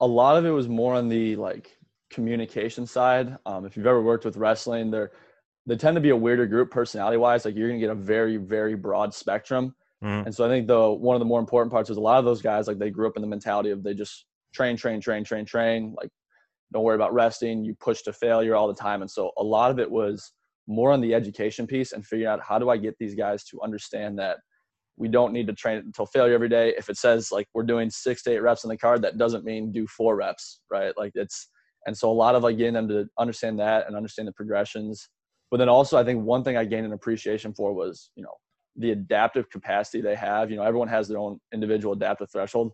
a 0.00 0.06
lot 0.06 0.36
of 0.36 0.44
it 0.44 0.50
was 0.50 0.68
more 0.68 0.94
on 0.94 1.08
the 1.08 1.36
like 1.36 1.76
communication 2.10 2.86
side. 2.86 3.36
Um, 3.46 3.64
if 3.66 3.76
you've 3.76 3.86
ever 3.86 4.02
worked 4.02 4.24
with 4.24 4.36
wrestling 4.36 4.90
they're 4.90 5.12
they 5.66 5.76
tend 5.76 5.94
to 5.94 6.00
be 6.00 6.10
a 6.10 6.16
weirder 6.16 6.46
group 6.46 6.70
personality 6.70 7.16
wise 7.16 7.44
like 7.44 7.54
you're 7.54 7.70
to 7.70 7.78
get 7.78 7.90
a 7.90 7.94
very 7.94 8.36
very 8.36 8.74
broad 8.74 9.14
spectrum. 9.14 9.74
Mm. 10.02 10.24
and 10.24 10.34
so 10.34 10.46
i 10.46 10.48
think 10.48 10.66
the 10.66 10.90
one 10.90 11.14
of 11.14 11.20
the 11.20 11.26
more 11.26 11.40
important 11.40 11.70
parts 11.70 11.90
is 11.90 11.98
a 11.98 12.00
lot 12.00 12.18
of 12.18 12.24
those 12.24 12.40
guys 12.40 12.66
like 12.66 12.78
they 12.78 12.88
grew 12.88 13.06
up 13.06 13.16
in 13.16 13.20
the 13.20 13.28
mentality 13.28 13.70
of 13.70 13.82
they 13.82 13.92
just 13.92 14.24
train 14.54 14.74
train 14.74 14.98
train 14.98 15.22
train 15.22 15.44
train 15.44 15.94
like 16.00 16.10
don't 16.72 16.84
worry 16.84 16.94
about 16.94 17.12
resting 17.12 17.64
you 17.64 17.74
push 17.74 18.02
to 18.02 18.12
failure 18.12 18.54
all 18.54 18.68
the 18.68 18.74
time. 18.74 19.02
And 19.02 19.10
so 19.10 19.32
a 19.38 19.42
lot 19.42 19.70
of 19.70 19.78
it 19.78 19.90
was 19.90 20.32
more 20.70 20.92
on 20.92 21.00
the 21.00 21.12
education 21.12 21.66
piece 21.66 21.92
and 21.92 22.06
figuring 22.06 22.30
out 22.30 22.40
how 22.40 22.58
do 22.58 22.70
I 22.70 22.76
get 22.76 22.96
these 22.98 23.16
guys 23.16 23.42
to 23.44 23.60
understand 23.60 24.18
that 24.20 24.38
we 24.96 25.08
don't 25.08 25.32
need 25.32 25.48
to 25.48 25.52
train 25.52 25.78
until 25.78 26.06
failure 26.06 26.34
every 26.34 26.48
day. 26.48 26.74
If 26.78 26.88
it 26.88 26.96
says 26.96 27.32
like 27.32 27.48
we're 27.54 27.64
doing 27.64 27.90
six 27.90 28.22
to 28.22 28.32
eight 28.32 28.38
reps 28.38 28.64
on 28.64 28.68
the 28.68 28.76
card, 28.76 29.02
that 29.02 29.18
doesn't 29.18 29.44
mean 29.44 29.72
do 29.72 29.86
four 29.88 30.14
reps, 30.14 30.60
right? 30.70 30.92
Like 30.96 31.12
it's, 31.14 31.48
and 31.86 31.96
so 31.96 32.10
a 32.10 32.12
lot 32.12 32.36
of 32.36 32.44
like 32.44 32.56
getting 32.56 32.74
them 32.74 32.88
to 32.88 33.06
understand 33.18 33.58
that 33.58 33.86
and 33.86 33.96
understand 33.96 34.28
the 34.28 34.32
progressions. 34.32 35.08
But 35.50 35.56
then 35.56 35.68
also, 35.68 35.98
I 35.98 36.04
think 36.04 36.24
one 36.24 36.44
thing 36.44 36.56
I 36.56 36.64
gained 36.64 36.86
an 36.86 36.92
appreciation 36.92 37.52
for 37.52 37.72
was, 37.72 38.10
you 38.14 38.22
know, 38.22 38.34
the 38.76 38.92
adaptive 38.92 39.50
capacity 39.50 40.00
they 40.00 40.14
have. 40.14 40.50
You 40.50 40.56
know, 40.56 40.62
everyone 40.62 40.88
has 40.88 41.08
their 41.08 41.18
own 41.18 41.40
individual 41.52 41.94
adaptive 41.94 42.30
threshold 42.30 42.72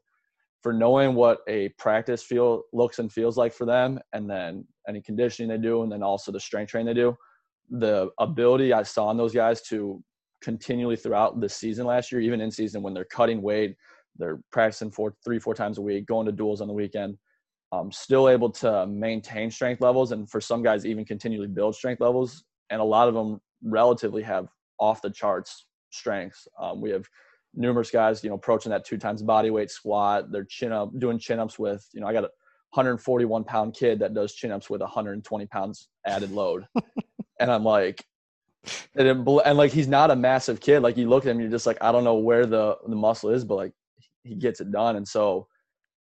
for 0.62 0.74
knowing 0.74 1.14
what 1.14 1.38
a 1.48 1.70
practice 1.78 2.22
feel 2.22 2.64
looks 2.74 2.98
and 2.98 3.10
feels 3.10 3.38
like 3.38 3.54
for 3.54 3.64
them, 3.64 3.98
and 4.12 4.28
then 4.28 4.66
any 4.86 5.00
conditioning 5.00 5.48
they 5.48 5.62
do, 5.62 5.82
and 5.82 5.90
then 5.90 6.02
also 6.02 6.30
the 6.30 6.40
strength 6.40 6.70
training 6.70 6.88
they 6.88 7.00
do 7.00 7.16
the 7.70 8.10
ability 8.18 8.72
I 8.72 8.82
saw 8.82 9.10
in 9.10 9.16
those 9.16 9.34
guys 9.34 9.62
to 9.62 10.02
continually 10.42 10.96
throughout 10.96 11.40
the 11.40 11.48
season 11.48 11.86
last 11.86 12.12
year, 12.12 12.20
even 12.20 12.40
in 12.40 12.50
season 12.50 12.82
when 12.82 12.94
they're 12.94 13.04
cutting 13.04 13.42
weight, 13.42 13.76
they're 14.18 14.40
practicing 14.52 14.90
four, 14.90 15.14
three, 15.24 15.38
four 15.38 15.54
times 15.54 15.78
a 15.78 15.82
week, 15.82 16.06
going 16.06 16.26
to 16.26 16.32
duels 16.32 16.60
on 16.60 16.68
the 16.68 16.74
weekend, 16.74 17.16
um, 17.72 17.90
still 17.92 18.28
able 18.28 18.50
to 18.50 18.86
maintain 18.86 19.50
strength 19.50 19.80
levels, 19.80 20.12
and 20.12 20.30
for 20.30 20.40
some 20.40 20.62
guys 20.62 20.86
even 20.86 21.04
continually 21.04 21.48
build 21.48 21.74
strength 21.74 22.00
levels. 22.00 22.44
And 22.70 22.80
a 22.80 22.84
lot 22.84 23.08
of 23.08 23.14
them 23.14 23.40
relatively 23.62 24.22
have 24.22 24.48
off 24.78 25.02
the 25.02 25.10
charts 25.10 25.66
strengths. 25.90 26.46
Um, 26.60 26.80
we 26.80 26.90
have 26.90 27.06
numerous 27.54 27.90
guys, 27.90 28.22
you 28.22 28.30
know, 28.30 28.36
approaching 28.36 28.70
that 28.70 28.84
two 28.84 28.98
times 28.98 29.22
body 29.22 29.50
weight 29.50 29.70
squat. 29.70 30.30
They're 30.30 30.44
chin 30.44 30.72
up, 30.72 30.90
doing 30.98 31.18
chin 31.18 31.38
ups 31.38 31.58
with, 31.58 31.86
you 31.92 32.00
know, 32.00 32.06
I 32.06 32.12
got 32.12 32.24
a 32.24 32.30
141 32.70 33.44
pound 33.44 33.74
kid 33.74 33.98
that 34.00 34.14
does 34.14 34.34
chin 34.34 34.52
ups 34.52 34.68
with 34.68 34.80
120 34.80 35.46
pounds 35.46 35.88
added 36.06 36.30
load. 36.30 36.66
and 37.38 37.50
I'm 37.50 37.64
like, 37.64 38.04
and, 38.96 39.06
it, 39.06 39.16
and 39.44 39.58
like 39.58 39.72
he's 39.72 39.88
not 39.88 40.10
a 40.10 40.16
massive 40.16 40.60
kid. 40.60 40.80
Like 40.80 40.96
you 40.96 41.08
look 41.08 41.24
at 41.24 41.30
him, 41.30 41.40
you're 41.40 41.50
just 41.50 41.66
like, 41.66 41.78
I 41.80 41.92
don't 41.92 42.04
know 42.04 42.16
where 42.16 42.46
the 42.46 42.76
the 42.86 42.96
muscle 42.96 43.30
is, 43.30 43.44
but 43.44 43.56
like 43.56 43.72
he 44.24 44.34
gets 44.34 44.60
it 44.60 44.72
done. 44.72 44.96
And 44.96 45.06
so, 45.06 45.46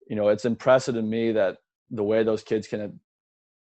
you 0.09 0.17
know, 0.17 0.29
it's 0.29 0.45
impressive 0.45 0.95
to 0.95 1.03
me 1.03 1.33
that 1.33 1.59
the 1.91 2.05
way 2.05 2.23
those 2.23 2.43
kids 2.43 2.67
can 2.67 2.99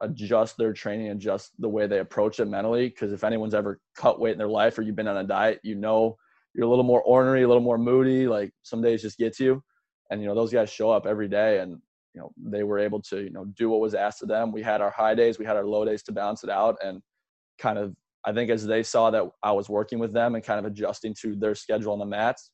adjust 0.01 0.57
their 0.57 0.73
training, 0.73 1.09
adjust 1.09 1.51
the 1.59 1.69
way 1.69 1.87
they 1.87 1.99
approach 1.99 2.39
it 2.39 2.45
mentally. 2.45 2.89
Because 2.89 3.13
if 3.13 3.23
anyone's 3.23 3.53
ever 3.53 3.79
cut 3.95 4.19
weight 4.19 4.33
in 4.33 4.37
their 4.37 4.47
life 4.47 4.77
or 4.77 4.81
you've 4.81 4.95
been 4.95 5.07
on 5.07 5.17
a 5.17 5.23
diet, 5.23 5.59
you 5.63 5.75
know 5.75 6.17
you're 6.53 6.65
a 6.65 6.69
little 6.69 6.83
more 6.83 7.01
ornery, 7.03 7.43
a 7.43 7.47
little 7.47 7.63
more 7.63 7.77
moody. 7.77 8.27
Like 8.27 8.51
some 8.63 8.81
days 8.81 9.01
just 9.01 9.17
gets 9.17 9.39
you, 9.39 9.63
and 10.09 10.21
you 10.21 10.27
know 10.27 10.35
those 10.35 10.51
guys 10.51 10.69
show 10.69 10.91
up 10.91 11.05
every 11.05 11.27
day, 11.27 11.59
and 11.59 11.81
you 12.13 12.21
know 12.21 12.31
they 12.37 12.63
were 12.63 12.79
able 12.79 13.01
to 13.03 13.21
you 13.21 13.31
know 13.31 13.45
do 13.57 13.69
what 13.69 13.79
was 13.79 13.95
asked 13.95 14.21
of 14.21 14.27
them. 14.27 14.51
We 14.51 14.61
had 14.61 14.81
our 14.81 14.91
high 14.91 15.15
days, 15.15 15.39
we 15.39 15.45
had 15.45 15.55
our 15.55 15.65
low 15.65 15.85
days 15.85 16.03
to 16.03 16.11
balance 16.11 16.43
it 16.43 16.49
out, 16.49 16.77
and 16.83 17.01
kind 17.59 17.77
of 17.77 17.95
I 18.25 18.31
think 18.31 18.49
as 18.49 18.65
they 18.65 18.83
saw 18.83 19.11
that 19.11 19.23
I 19.41 19.51
was 19.51 19.69
working 19.69 19.99
with 19.99 20.13
them 20.13 20.35
and 20.35 20.43
kind 20.43 20.59
of 20.59 20.65
adjusting 20.65 21.13
to 21.21 21.35
their 21.35 21.55
schedule 21.55 21.91
on 21.91 21.99
the 21.99 22.05
mats, 22.05 22.51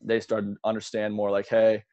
they 0.00 0.20
started 0.20 0.54
to 0.54 0.56
understand 0.64 1.14
more 1.14 1.30
like, 1.30 1.46
hey, 1.46 1.84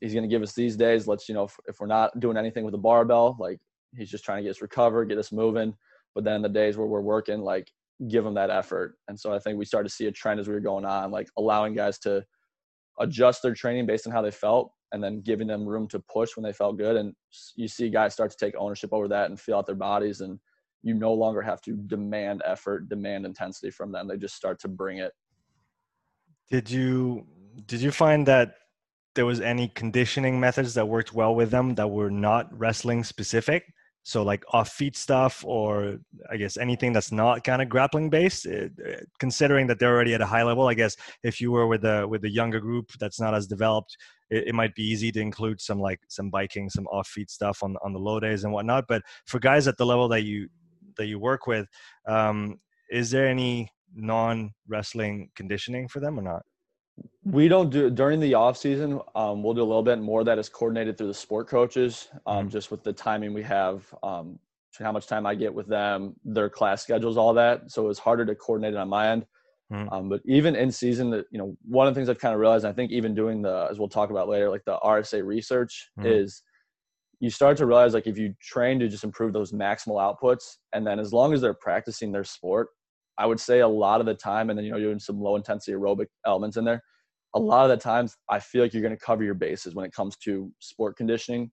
he's 0.00 0.12
going 0.12 0.22
to 0.22 0.28
give 0.28 0.42
us 0.42 0.52
these 0.52 0.76
days. 0.76 1.06
Let's, 1.06 1.28
you 1.28 1.34
know, 1.34 1.44
if, 1.44 1.56
if, 1.66 1.80
we're 1.80 1.86
not 1.86 2.18
doing 2.20 2.36
anything 2.36 2.64
with 2.64 2.72
the 2.72 2.78
barbell, 2.78 3.36
like 3.40 3.58
he's 3.94 4.10
just 4.10 4.24
trying 4.24 4.38
to 4.38 4.42
get 4.42 4.50
us 4.50 4.62
recovered, 4.62 5.08
get 5.08 5.18
us 5.18 5.32
moving. 5.32 5.74
But 6.14 6.24
then 6.24 6.42
the 6.42 6.48
days 6.48 6.76
where 6.76 6.86
we're 6.86 7.00
working, 7.00 7.40
like 7.40 7.70
give 8.08 8.26
him 8.26 8.34
that 8.34 8.50
effort. 8.50 8.96
And 9.08 9.18
so 9.18 9.32
I 9.32 9.38
think 9.38 9.58
we 9.58 9.64
started 9.64 9.88
to 9.88 9.94
see 9.94 10.06
a 10.06 10.12
trend 10.12 10.38
as 10.38 10.48
we 10.48 10.54
were 10.54 10.60
going 10.60 10.84
on, 10.84 11.10
like 11.10 11.28
allowing 11.38 11.74
guys 11.74 11.98
to 12.00 12.24
adjust 13.00 13.42
their 13.42 13.54
training 13.54 13.86
based 13.86 14.06
on 14.06 14.12
how 14.12 14.22
they 14.22 14.30
felt 14.30 14.72
and 14.92 15.02
then 15.02 15.20
giving 15.20 15.46
them 15.46 15.66
room 15.66 15.88
to 15.88 16.00
push 16.00 16.36
when 16.36 16.44
they 16.44 16.52
felt 16.52 16.78
good. 16.78 16.96
And 16.96 17.14
you 17.54 17.68
see 17.68 17.88
guys 17.88 18.12
start 18.12 18.30
to 18.30 18.36
take 18.36 18.54
ownership 18.58 18.90
over 18.92 19.08
that 19.08 19.30
and 19.30 19.40
feel 19.40 19.56
out 19.56 19.66
their 19.66 19.74
bodies. 19.74 20.20
And 20.20 20.38
you 20.82 20.94
no 20.94 21.12
longer 21.12 21.42
have 21.42 21.60
to 21.62 21.72
demand 21.72 22.42
effort, 22.44 22.88
demand 22.88 23.26
intensity 23.26 23.70
from 23.70 23.92
them. 23.92 24.06
They 24.06 24.16
just 24.16 24.36
start 24.36 24.60
to 24.60 24.68
bring 24.68 24.98
it. 24.98 25.12
Did 26.50 26.70
you 26.70 27.26
did 27.66 27.80
you 27.80 27.90
find 27.90 28.26
that 28.26 28.54
there 29.14 29.26
was 29.26 29.40
any 29.40 29.68
conditioning 29.68 30.38
methods 30.38 30.74
that 30.74 30.86
worked 30.86 31.12
well 31.12 31.34
with 31.34 31.50
them 31.50 31.74
that 31.74 31.88
were 31.88 32.10
not 32.10 32.46
wrestling 32.56 33.02
specific? 33.02 33.64
So 34.06 34.22
like 34.22 34.44
off 34.52 34.68
feet 34.68 34.96
stuff, 34.96 35.44
or 35.44 35.98
I 36.30 36.36
guess 36.36 36.56
anything 36.56 36.92
that's 36.92 37.10
not 37.10 37.42
kind 37.42 37.60
of 37.60 37.68
grappling 37.68 38.08
based. 38.08 38.46
It, 38.46 38.70
eh, 38.78 38.90
eh, 38.90 39.00
considering 39.18 39.66
that 39.66 39.80
they're 39.80 39.92
already 39.92 40.14
at 40.14 40.20
a 40.20 40.26
high 40.26 40.44
level, 40.44 40.68
I 40.68 40.74
guess 40.74 40.96
if 41.24 41.40
you 41.40 41.50
were 41.50 41.66
with 41.66 41.84
a 41.84 42.06
with 42.06 42.24
a 42.24 42.30
younger 42.30 42.60
group 42.60 42.92
that's 43.00 43.18
not 43.18 43.34
as 43.34 43.48
developed, 43.48 43.96
it, 44.30 44.46
it, 44.46 44.54
might 44.54 44.76
be 44.76 44.84
easy 44.84 45.10
to 45.10 45.20
include 45.20 45.60
some 45.60 45.80
like 45.80 45.98
some 46.06 46.30
biking, 46.30 46.70
some 46.70 46.86
off 46.86 47.08
feet 47.08 47.30
stuff 47.30 47.64
on 47.64 47.76
on 47.82 47.92
the 47.92 47.98
low 47.98 48.20
days 48.20 48.44
and 48.44 48.52
whatnot. 48.52 48.84
But 48.86 49.02
for 49.26 49.40
guys 49.40 49.66
at 49.66 49.76
the 49.76 49.84
level 49.84 50.06
that 50.10 50.22
you 50.22 50.48
that 50.96 51.06
you 51.06 51.18
work 51.18 51.46
with, 51.46 51.66
um, 52.06 52.58
is 52.90 53.10
there 53.10 53.28
any 53.28 53.70
non 53.94 54.52
wrestling 54.68 55.30
conditioning 55.34 55.88
for 55.88 56.00
them 56.00 56.18
or 56.18 56.22
not? 56.22 56.42
We 57.24 57.48
don't 57.48 57.70
do 57.70 57.90
during 57.90 58.20
the 58.20 58.34
off 58.34 58.56
season. 58.56 59.00
Um, 59.14 59.42
we'll 59.42 59.54
do 59.54 59.62
a 59.62 59.64
little 59.64 59.82
bit 59.82 59.98
more 59.98 60.24
that 60.24 60.38
is 60.38 60.48
coordinated 60.48 60.96
through 60.96 61.08
the 61.08 61.14
sport 61.14 61.48
coaches, 61.48 62.08
um, 62.26 62.38
mm-hmm. 62.38 62.48
just 62.48 62.70
with 62.70 62.82
the 62.84 62.92
timing 62.92 63.34
we 63.34 63.42
have, 63.42 63.92
um, 64.02 64.38
how 64.78 64.92
much 64.92 65.06
time 65.06 65.26
I 65.26 65.34
get 65.34 65.52
with 65.52 65.66
them, 65.66 66.14
their 66.24 66.48
class 66.48 66.82
schedules, 66.82 67.16
all 67.16 67.34
that. 67.34 67.70
So 67.70 67.88
it's 67.88 67.98
harder 67.98 68.24
to 68.24 68.34
coordinate 68.34 68.74
it 68.74 68.78
on 68.78 68.88
my 68.88 69.08
end. 69.08 69.26
Mm-hmm. 69.72 69.92
Um, 69.92 70.08
but 70.08 70.20
even 70.24 70.54
in 70.54 70.70
season, 70.70 71.10
that 71.10 71.26
you 71.30 71.38
know, 71.38 71.56
one 71.64 71.88
of 71.88 71.94
the 71.94 71.98
things 71.98 72.08
I've 72.08 72.18
kind 72.18 72.32
of 72.32 72.40
realized, 72.40 72.64
I 72.64 72.72
think 72.72 72.92
even 72.92 73.14
doing 73.14 73.42
the, 73.42 73.68
as 73.70 73.78
we'll 73.78 73.88
talk 73.88 74.10
about 74.10 74.28
later, 74.28 74.48
like 74.48 74.64
the 74.64 74.78
RSA 74.78 75.24
research 75.24 75.90
mm-hmm. 75.98 76.08
is 76.08 76.42
you 77.20 77.30
start 77.30 77.56
to 77.58 77.66
realize 77.66 77.94
like 77.94 78.06
if 78.06 78.18
you 78.18 78.34
train 78.40 78.78
to 78.78 78.88
just 78.88 79.04
improve 79.04 79.32
those 79.32 79.52
maximal 79.52 79.96
outputs, 80.00 80.56
and 80.72 80.86
then 80.86 80.98
as 80.98 81.12
long 81.12 81.32
as 81.32 81.40
they're 81.40 81.54
practicing 81.54 82.12
their 82.12 82.24
sport, 82.24 82.68
I 83.18 83.26
would 83.26 83.40
say 83.40 83.60
a 83.60 83.68
lot 83.68 84.00
of 84.00 84.06
the 84.06 84.14
time, 84.14 84.50
and 84.50 84.58
then 84.58 84.64
you 84.64 84.70
know, 84.70 84.76
you're 84.76 84.90
doing 84.90 84.98
some 84.98 85.20
low 85.20 85.36
intensity 85.36 85.72
aerobic 85.72 86.06
elements 86.26 86.56
in 86.56 86.64
there. 86.64 86.82
A 87.34 87.38
lot 87.38 87.70
of 87.70 87.76
the 87.76 87.82
times, 87.82 88.16
I 88.28 88.38
feel 88.38 88.62
like 88.62 88.72
you're 88.72 88.82
going 88.82 88.96
to 88.96 89.02
cover 89.02 89.24
your 89.24 89.34
bases 89.34 89.74
when 89.74 89.84
it 89.84 89.92
comes 89.92 90.16
to 90.18 90.50
sport 90.60 90.96
conditioning, 90.96 91.50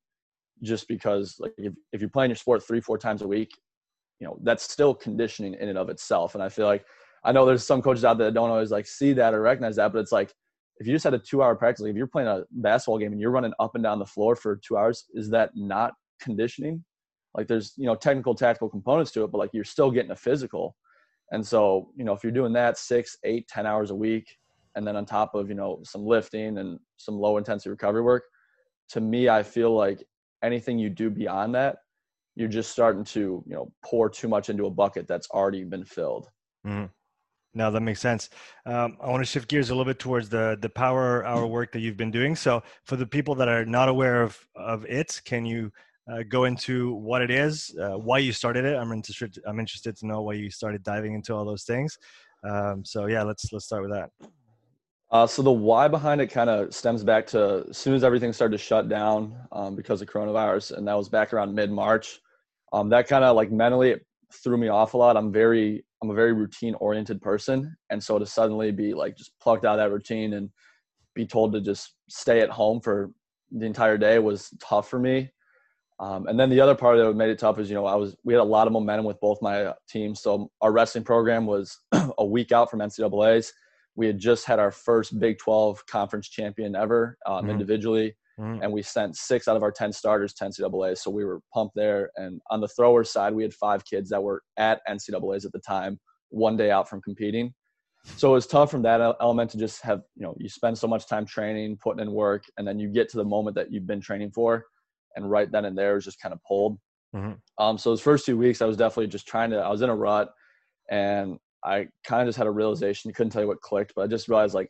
just 0.62 0.88
because 0.88 1.36
like 1.40 1.54
if, 1.58 1.74
if 1.94 2.02
you're 2.02 2.10
playing 2.10 2.32
your 2.32 2.36
sport 2.36 2.64
three 2.64 2.82
four 2.82 2.98
times 2.98 3.22
a 3.22 3.28
week, 3.28 3.52
you 4.20 4.28
know 4.28 4.38
that's 4.44 4.70
still 4.70 4.94
conditioning 4.94 5.54
in 5.54 5.70
and 5.70 5.78
of 5.78 5.90
itself. 5.90 6.36
And 6.36 6.44
I 6.44 6.50
feel 6.50 6.66
like 6.66 6.86
I 7.24 7.32
know 7.32 7.46
there's 7.46 7.66
some 7.66 7.82
coaches 7.82 8.04
out 8.04 8.18
there 8.18 8.28
that 8.28 8.34
don't 8.34 8.50
always 8.50 8.72
like 8.72 8.86
see 8.86 9.14
that 9.14 9.34
or 9.34 9.42
recognize 9.42 9.78
that, 9.78 9.94
but 9.94 10.00
it's 10.00 10.12
like 10.12 10.34
if 10.80 10.88
you 10.88 10.94
just 10.94 11.04
had 11.04 11.14
a 11.14 11.20
two 11.20 11.44
hour 11.44 11.56
practice, 11.56 11.82
like 11.84 11.92
if 11.92 11.96
you're 11.96 12.08
playing 12.08 12.28
a 12.28 12.44
basketball 12.52 12.98
game 12.98 13.12
and 13.12 13.22
you're 13.22 13.32
running 13.32 13.54
up 13.60 13.76
and 13.76 13.84
down 13.84 14.00
the 14.00 14.06
floor 14.06 14.36
for 14.36 14.56
two 14.56 14.78
hours, 14.78 15.06
is 15.14 15.30
that 15.30 15.52
not 15.56 15.94
conditioning? 16.20 16.84
Like 17.36 17.48
there's 17.48 17.74
you 17.78 17.86
know 17.86 17.96
technical 17.96 18.36
tactical 18.36 18.70
components 18.70 19.12
to 19.12 19.24
it, 19.24 19.32
but 19.32 19.38
like 19.38 19.52
you're 19.54 19.64
still 19.64 19.92
getting 19.92 20.12
a 20.12 20.16
physical. 20.16 20.76
And 21.32 21.46
so, 21.46 21.90
you 21.96 22.04
know, 22.04 22.14
if 22.14 22.22
you're 22.22 22.32
doing 22.32 22.54
that 22.54 22.78
six, 22.78 23.18
eight, 23.24 23.48
ten 23.48 23.66
hours 23.66 23.90
a 23.90 23.96
week, 23.96 24.38
and 24.76 24.86
then 24.86 24.96
on 24.96 25.06
top 25.06 25.36
of, 25.36 25.50
you 25.50 25.56
know, 25.56 25.80
some 25.84 26.06
lifting 26.06 26.58
and 26.58 26.80
some 26.98 27.16
low 27.16 27.38
intensity 27.38 27.70
recovery 27.70 28.02
work, 28.02 28.24
to 28.90 29.02
me, 29.02 29.30
I 29.30 29.42
feel 29.44 29.74
like 29.74 30.04
anything 30.44 30.78
you 30.78 30.90
do 30.90 31.10
beyond 31.10 31.56
that, 31.56 31.78
you're 32.36 32.48
just 32.48 32.72
starting 32.72 33.04
to, 33.06 33.44
you 33.48 33.54
know, 33.54 33.72
pour 33.84 34.10
too 34.10 34.28
much 34.28 34.50
into 34.50 34.66
a 34.66 34.70
bucket 34.70 35.08
that's 35.08 35.30
already 35.30 35.64
been 35.64 35.86
filled. 35.86 36.30
Mm-hmm. 36.66 36.86
No, 37.56 37.70
that 37.70 37.82
makes 37.82 38.02
sense. 38.02 38.30
Um, 38.66 38.98
I 39.00 39.10
want 39.10 39.22
to 39.22 39.26
shift 39.26 39.48
gears 39.48 39.70
a 39.70 39.76
little 39.76 39.86
bit 39.86 40.00
towards 40.00 40.30
the 40.30 40.58
the 40.60 40.70
power 40.70 41.24
hour 41.26 41.46
work 41.46 41.72
that 41.74 41.82
you've 41.82 41.98
been 41.98 42.12
doing. 42.12 42.36
So, 42.36 42.64
for 42.86 42.96
the 42.96 43.06
people 43.06 43.36
that 43.36 43.48
are 43.48 43.66
not 43.66 43.90
aware 43.90 44.24
of 44.24 44.38
of 44.56 44.86
it, 44.86 45.22
can 45.24 45.46
you 45.46 45.72
uh, 46.12 46.24
go 46.28 46.46
into 46.46 46.94
what 46.96 47.22
it 47.22 47.32
is, 47.32 47.76
uh, 47.80 47.98
why 47.98 48.18
you 48.18 48.34
started 48.34 48.66
it. 48.66 48.76
I'm 48.76 48.92
interested. 48.92 49.42
I'm 49.48 49.60
interested 49.60 49.96
to 49.98 50.08
know 50.08 50.22
why 50.22 50.34
you 50.34 50.50
started 50.50 50.84
diving 50.84 51.14
into 51.14 51.34
all 51.34 51.46
those 51.46 51.64
things. 51.64 51.98
Um, 52.44 52.84
so 52.84 53.06
yeah, 53.06 53.24
let's 53.24 53.52
let's 53.54 53.66
start 53.66 53.84
with 53.84 53.92
that. 53.92 54.10
Uh, 55.12 55.28
so 55.28 55.42
the 55.42 55.52
why 55.52 55.88
behind 55.88 56.20
it 56.20 56.28
kind 56.28 56.50
of 56.50 56.74
stems 56.74 57.04
back 57.04 57.28
to 57.28 57.66
as 57.70 57.78
soon 57.78 57.94
as 57.94 58.04
everything 58.04 58.34
started 58.34 58.58
to 58.58 58.64
shut 58.64 58.90
down 58.90 59.36
um, 59.52 59.76
because 59.76 60.02
of 60.02 60.10
coronavirus, 60.10 60.78
and 60.78 60.88
that 60.88 60.98
was 60.98 61.08
back 61.08 61.34
around 61.34 61.54
mid 61.54 61.72
March. 61.72 62.20
Um, 62.74 62.90
that 62.90 63.08
kind 63.08 63.24
of 63.24 63.36
like 63.36 63.52
mentally 63.52 63.96
threw 64.34 64.58
me 64.58 64.68
off 64.68 64.96
a 64.96 64.98
lot. 64.98 65.16
I'm 65.16 65.32
very 65.32 65.86
I'm 66.04 66.10
a 66.10 66.14
very 66.14 66.34
routine 66.34 66.76
oriented 66.76 67.22
person, 67.22 67.74
and 67.90 68.04
so 68.04 68.20
to 68.20 68.26
suddenly 68.26 68.72
be 68.72 68.94
like 68.94 69.16
just 69.16 69.32
plucked 69.42 69.64
out 69.64 69.80
of 69.80 69.86
that 69.86 69.94
routine 69.94 70.34
and 70.34 70.50
be 71.16 71.26
told 71.26 71.54
to 71.54 71.62
just 71.62 71.94
stay 72.10 72.42
at 72.42 72.50
home 72.50 72.82
for 72.82 73.12
the 73.52 73.66
entire 73.66 73.98
day 73.98 74.20
was 74.20 74.50
tough 74.60 74.90
for 74.90 75.00
me. 75.00 75.30
Um, 76.02 76.28
and 76.28 76.38
then 76.38 76.50
the 76.50 76.60
other 76.60 76.76
part 76.76 76.98
that 76.98 77.14
made 77.14 77.30
it 77.30 77.40
tough 77.40 77.58
is, 77.58 77.70
you 77.70 77.76
know, 77.76 77.86
I 77.86 77.96
was 77.96 78.18
we 78.26 78.34
had 78.34 78.42
a 78.42 78.44
lot 78.44 78.68
of 78.68 78.74
momentum 78.74 79.06
with 79.06 79.18
both 79.22 79.42
my 79.42 79.64
uh, 79.64 79.74
teams. 79.88 80.22
So 80.22 80.52
our 80.60 80.74
wrestling 80.74 81.06
program 81.06 81.46
was 81.46 81.80
a 82.18 82.26
week 82.26 82.52
out 82.52 82.70
from 82.70 82.80
NCAA's. 82.80 83.54
We 83.96 84.08
had 84.08 84.20
just 84.20 84.46
had 84.46 84.60
our 84.60 84.72
first 84.72 85.18
Big 85.20 85.38
12 85.38 85.86
conference 85.86 86.28
champion 86.28 86.76
ever 86.76 87.18
um, 87.26 87.44
mm-hmm. 87.44 87.52
individually, 87.52 88.18
mm-hmm. 88.40 88.62
and 88.62 88.72
we 88.72 88.82
sent 88.82 89.16
six 89.16 89.48
out 89.48 89.58
of 89.58 89.64
our 89.64 89.72
10 89.72 89.92
starters 89.92 90.34
to 90.36 90.46
NCAA. 90.46 90.98
So 90.98 91.12
we 91.12 91.26
were 91.26 91.42
pumped 91.54 91.76
there. 91.76 92.10
And 92.16 92.42
on 92.50 92.62
the 92.62 92.68
thrower 92.68 93.04
side, 93.04 93.34
we 93.34 93.44
had 93.44 93.54
five 93.54 93.84
kids 93.86 94.10
that 94.10 94.22
were 94.22 94.42
at 94.58 94.82
NCAA's 94.90 95.46
at 95.46 95.52
the 95.52 95.60
time, 95.60 96.00
one 96.30 96.58
day 96.58 96.72
out 96.72 96.90
from 96.90 97.02
competing. 97.02 97.54
So 98.18 98.32
it 98.32 98.34
was 98.34 98.48
tough 98.48 98.70
from 98.70 98.82
that 98.82 99.16
element 99.22 99.52
to 99.52 99.58
just 99.58 99.82
have, 99.84 100.02
you 100.16 100.24
know, 100.24 100.36
you 100.38 100.50
spend 100.50 100.78
so 100.78 100.88
much 100.88 101.08
time 101.08 101.26
training, 101.26 101.78
putting 101.82 102.02
in 102.02 102.12
work, 102.12 102.44
and 102.58 102.68
then 102.68 102.78
you 102.78 102.90
get 102.90 103.08
to 103.10 103.18
the 103.18 103.24
moment 103.24 103.56
that 103.56 103.72
you've 103.72 103.88
been 103.88 104.02
training 104.02 104.32
for 104.32 104.66
and 105.16 105.30
right 105.30 105.52
then 105.52 105.66
and 105.66 105.78
there 105.78 105.96
was 105.96 106.06
just 106.06 106.20
kind 106.20 106.34
of 106.34 106.40
pulled. 106.44 106.78
Mm-hmm. 107.16 107.64
Um, 107.64 107.78
so 107.78 107.92
those 107.92 108.02
first 108.02 108.26
two 108.26 108.38
weeks, 108.38 108.62
I 108.62 108.66
was 108.66 108.78
definitely 108.78 109.08
just 109.08 109.28
trying 109.28 109.52
to. 109.52 109.58
I 109.58 109.70
was 109.70 109.82
in 109.82 109.90
a 109.90 109.96
rut, 109.96 110.32
and 110.90 111.38
I 111.64 111.88
kind 112.04 112.22
of 112.22 112.28
just 112.28 112.38
had 112.38 112.48
a 112.48 112.52
realization. 112.52 113.14
Couldn't 113.14 113.32
tell 113.32 113.42
you 113.44 113.48
what 113.48 113.62
clicked, 113.62 113.94
but 113.96 114.04
I 114.04 114.08
just 114.08 114.28
realized 114.28 114.56
like 114.56 114.70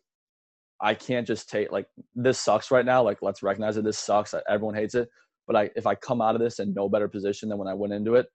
I 0.83 0.93
can't 0.93 1.25
just 1.25 1.49
take 1.49 1.71
like 1.71 1.87
this 2.13 2.39
sucks 2.39 2.69
right 2.69 2.85
now. 2.85 3.01
Like 3.01 3.19
let's 3.21 3.41
recognize 3.41 3.75
that 3.75 3.85
this 3.85 3.97
sucks. 3.97 4.35
Everyone 4.49 4.75
hates 4.75 4.95
it. 4.95 5.09
But 5.47 5.55
I, 5.55 5.69
if 5.75 5.87
I 5.87 5.95
come 5.95 6.21
out 6.21 6.35
of 6.35 6.41
this 6.41 6.59
in 6.59 6.73
no 6.73 6.87
better 6.87 7.07
position 7.07 7.49
than 7.49 7.57
when 7.57 7.67
I 7.67 7.73
went 7.73 7.93
into 7.93 8.15
it, 8.15 8.27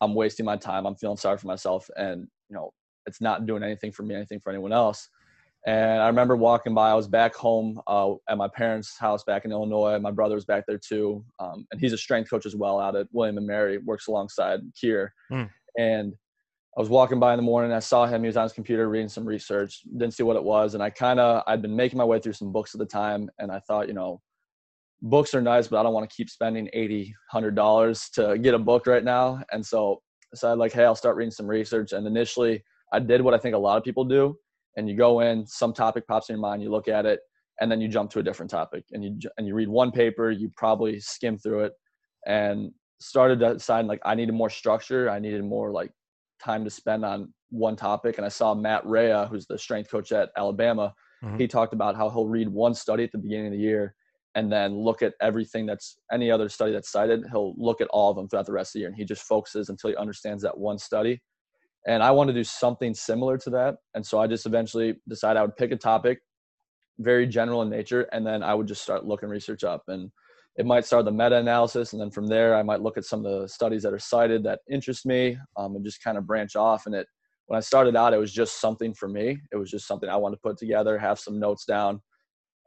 I'm 0.00 0.14
wasting 0.14 0.44
my 0.44 0.56
time. 0.56 0.86
I'm 0.86 0.96
feeling 0.96 1.16
sorry 1.16 1.38
for 1.38 1.46
myself, 1.46 1.88
and 1.96 2.26
you 2.48 2.56
know 2.56 2.72
it's 3.06 3.20
not 3.20 3.46
doing 3.46 3.62
anything 3.62 3.92
for 3.92 4.02
me, 4.02 4.14
anything 4.14 4.40
for 4.40 4.50
anyone 4.50 4.72
else. 4.72 5.08
And 5.66 6.02
I 6.02 6.08
remember 6.08 6.36
walking 6.36 6.74
by. 6.74 6.90
I 6.90 6.94
was 6.94 7.08
back 7.08 7.34
home 7.34 7.80
uh, 7.86 8.12
at 8.28 8.36
my 8.36 8.48
parents' 8.48 8.98
house 8.98 9.24
back 9.24 9.44
in 9.44 9.52
Illinois. 9.52 9.98
My 9.98 10.10
brother 10.10 10.34
was 10.34 10.44
back 10.44 10.64
there 10.66 10.78
too, 10.78 11.24
um, 11.38 11.66
and 11.70 11.80
he's 11.80 11.92
a 11.92 11.98
strength 11.98 12.28
coach 12.28 12.44
as 12.44 12.56
well 12.56 12.80
out 12.80 12.96
at 12.96 13.06
William 13.12 13.38
and 13.38 13.46
Mary. 13.46 13.78
Works 13.78 14.08
alongside 14.08 14.60
Kier. 14.74 15.08
Mm. 15.32 15.48
And 15.78 16.14
I 16.76 16.80
was 16.80 16.88
walking 16.88 17.20
by 17.20 17.32
in 17.32 17.36
the 17.36 17.42
morning. 17.42 17.72
I 17.72 17.78
saw 17.78 18.06
him. 18.06 18.22
He 18.22 18.26
was 18.26 18.36
on 18.36 18.42
his 18.44 18.52
computer 18.52 18.88
reading 18.88 19.08
some 19.08 19.24
research. 19.24 19.82
Didn't 19.96 20.14
see 20.14 20.24
what 20.24 20.36
it 20.36 20.42
was, 20.42 20.74
and 20.74 20.82
I 20.82 20.90
kind 20.90 21.20
of 21.20 21.42
I'd 21.46 21.62
been 21.62 21.76
making 21.76 21.98
my 21.98 22.04
way 22.04 22.18
through 22.18 22.32
some 22.32 22.52
books 22.52 22.74
at 22.74 22.78
the 22.78 22.86
time, 22.86 23.30
and 23.38 23.52
I 23.52 23.60
thought, 23.60 23.88
you 23.88 23.94
know, 23.94 24.20
books 25.02 25.34
are 25.34 25.42
nice, 25.42 25.68
but 25.68 25.78
I 25.78 25.82
don't 25.82 25.94
want 25.94 26.08
to 26.08 26.16
keep 26.16 26.28
spending 26.30 26.68
eighty, 26.72 27.14
hundred 27.30 27.54
dollars 27.54 28.08
to 28.14 28.38
get 28.38 28.54
a 28.54 28.58
book 28.58 28.86
right 28.86 29.04
now. 29.04 29.40
And 29.52 29.64
so 29.64 30.02
I 30.24 30.26
decided, 30.32 30.58
like, 30.58 30.72
hey, 30.72 30.84
I'll 30.84 30.96
start 30.96 31.16
reading 31.16 31.30
some 31.30 31.46
research. 31.46 31.92
And 31.92 32.06
initially, 32.06 32.62
I 32.92 32.98
did 32.98 33.20
what 33.20 33.34
I 33.34 33.38
think 33.38 33.54
a 33.54 33.58
lot 33.58 33.78
of 33.78 33.84
people 33.84 34.04
do 34.04 34.36
and 34.76 34.88
you 34.88 34.96
go 34.96 35.20
in, 35.20 35.46
some 35.46 35.72
topic 35.72 36.06
pops 36.06 36.28
in 36.28 36.34
your 36.34 36.40
mind, 36.40 36.62
you 36.62 36.70
look 36.70 36.88
at 36.88 37.06
it, 37.06 37.20
and 37.60 37.70
then 37.70 37.80
you 37.80 37.88
jump 37.88 38.10
to 38.10 38.18
a 38.18 38.22
different 38.22 38.50
topic, 38.50 38.84
and 38.92 39.04
you 39.04 39.16
and 39.38 39.46
you 39.46 39.54
read 39.54 39.68
one 39.68 39.92
paper, 39.92 40.30
you 40.30 40.50
probably 40.56 40.98
skim 41.00 41.38
through 41.38 41.64
it, 41.64 41.72
and 42.26 42.72
started 43.00 43.38
deciding 43.38 43.86
like 43.86 44.00
I 44.04 44.14
needed 44.14 44.34
more 44.34 44.50
structure, 44.50 45.08
I 45.08 45.18
needed 45.18 45.44
more 45.44 45.70
like 45.70 45.92
time 46.44 46.64
to 46.64 46.70
spend 46.70 47.04
on 47.04 47.32
one 47.50 47.76
topic, 47.76 48.16
and 48.18 48.26
I 48.26 48.28
saw 48.28 48.54
Matt 48.54 48.84
Rhea, 48.84 49.28
who's 49.30 49.46
the 49.46 49.58
strength 49.58 49.90
coach 49.90 50.12
at 50.12 50.30
Alabama. 50.36 50.92
Mm-hmm. 51.24 51.38
He 51.38 51.48
talked 51.48 51.72
about 51.72 51.96
how 51.96 52.10
he'll 52.10 52.26
read 52.26 52.48
one 52.48 52.74
study 52.74 53.04
at 53.04 53.12
the 53.12 53.18
beginning 53.18 53.46
of 53.46 53.52
the 53.52 53.58
year, 53.58 53.94
and 54.34 54.52
then 54.52 54.76
look 54.76 55.02
at 55.02 55.14
everything 55.20 55.64
that's 55.64 55.98
any 56.12 56.30
other 56.30 56.48
study 56.48 56.72
that's 56.72 56.90
cited. 56.90 57.24
He'll 57.30 57.54
look 57.56 57.80
at 57.80 57.88
all 57.88 58.10
of 58.10 58.16
them 58.16 58.28
throughout 58.28 58.46
the 58.46 58.52
rest 58.52 58.70
of 58.70 58.72
the 58.74 58.80
year, 58.80 58.88
and 58.88 58.96
he 58.96 59.04
just 59.04 59.22
focuses 59.22 59.68
until 59.68 59.90
he 59.90 59.96
understands 59.96 60.42
that 60.42 60.58
one 60.58 60.78
study. 60.78 61.22
And 61.86 62.02
I 62.02 62.10
want 62.10 62.28
to 62.28 62.34
do 62.34 62.44
something 62.44 62.94
similar 62.94 63.38
to 63.38 63.50
that, 63.50 63.76
and 63.94 64.04
so 64.04 64.18
I 64.18 64.26
just 64.26 64.46
eventually 64.46 64.96
decided 65.08 65.38
I 65.38 65.42
would 65.42 65.56
pick 65.56 65.70
a 65.70 65.76
topic, 65.76 66.18
very 66.98 67.26
general 67.26 67.62
in 67.62 67.70
nature, 67.70 68.08
and 68.12 68.26
then 68.26 68.42
I 68.42 68.54
would 68.54 68.66
just 68.66 68.82
start 68.82 69.04
looking 69.04 69.28
research 69.28 69.64
up. 69.64 69.82
And 69.88 70.10
it 70.56 70.66
might 70.66 70.84
start 70.84 71.04
the 71.04 71.12
meta-analysis, 71.12 71.92
and 71.92 72.00
then 72.00 72.10
from 72.10 72.26
there 72.26 72.54
I 72.54 72.62
might 72.62 72.80
look 72.80 72.96
at 72.96 73.04
some 73.04 73.24
of 73.24 73.40
the 73.40 73.48
studies 73.48 73.82
that 73.82 73.92
are 73.92 73.98
cited 73.98 74.44
that 74.44 74.60
interest 74.70 75.06
me, 75.06 75.36
um, 75.56 75.76
and 75.76 75.84
just 75.84 76.02
kind 76.02 76.18
of 76.18 76.26
branch 76.26 76.56
off. 76.56 76.86
And 76.86 76.94
it 76.94 77.06
when 77.46 77.58
I 77.58 77.60
started 77.60 77.94
out, 77.94 78.14
it 78.14 78.18
was 78.18 78.32
just 78.32 78.60
something 78.60 78.94
for 78.94 79.08
me. 79.08 79.38
It 79.52 79.56
was 79.56 79.70
just 79.70 79.86
something 79.86 80.08
I 80.08 80.16
wanted 80.16 80.36
to 80.36 80.42
put 80.42 80.56
together, 80.56 80.98
have 80.98 81.18
some 81.18 81.38
notes 81.38 81.66
down 81.66 82.00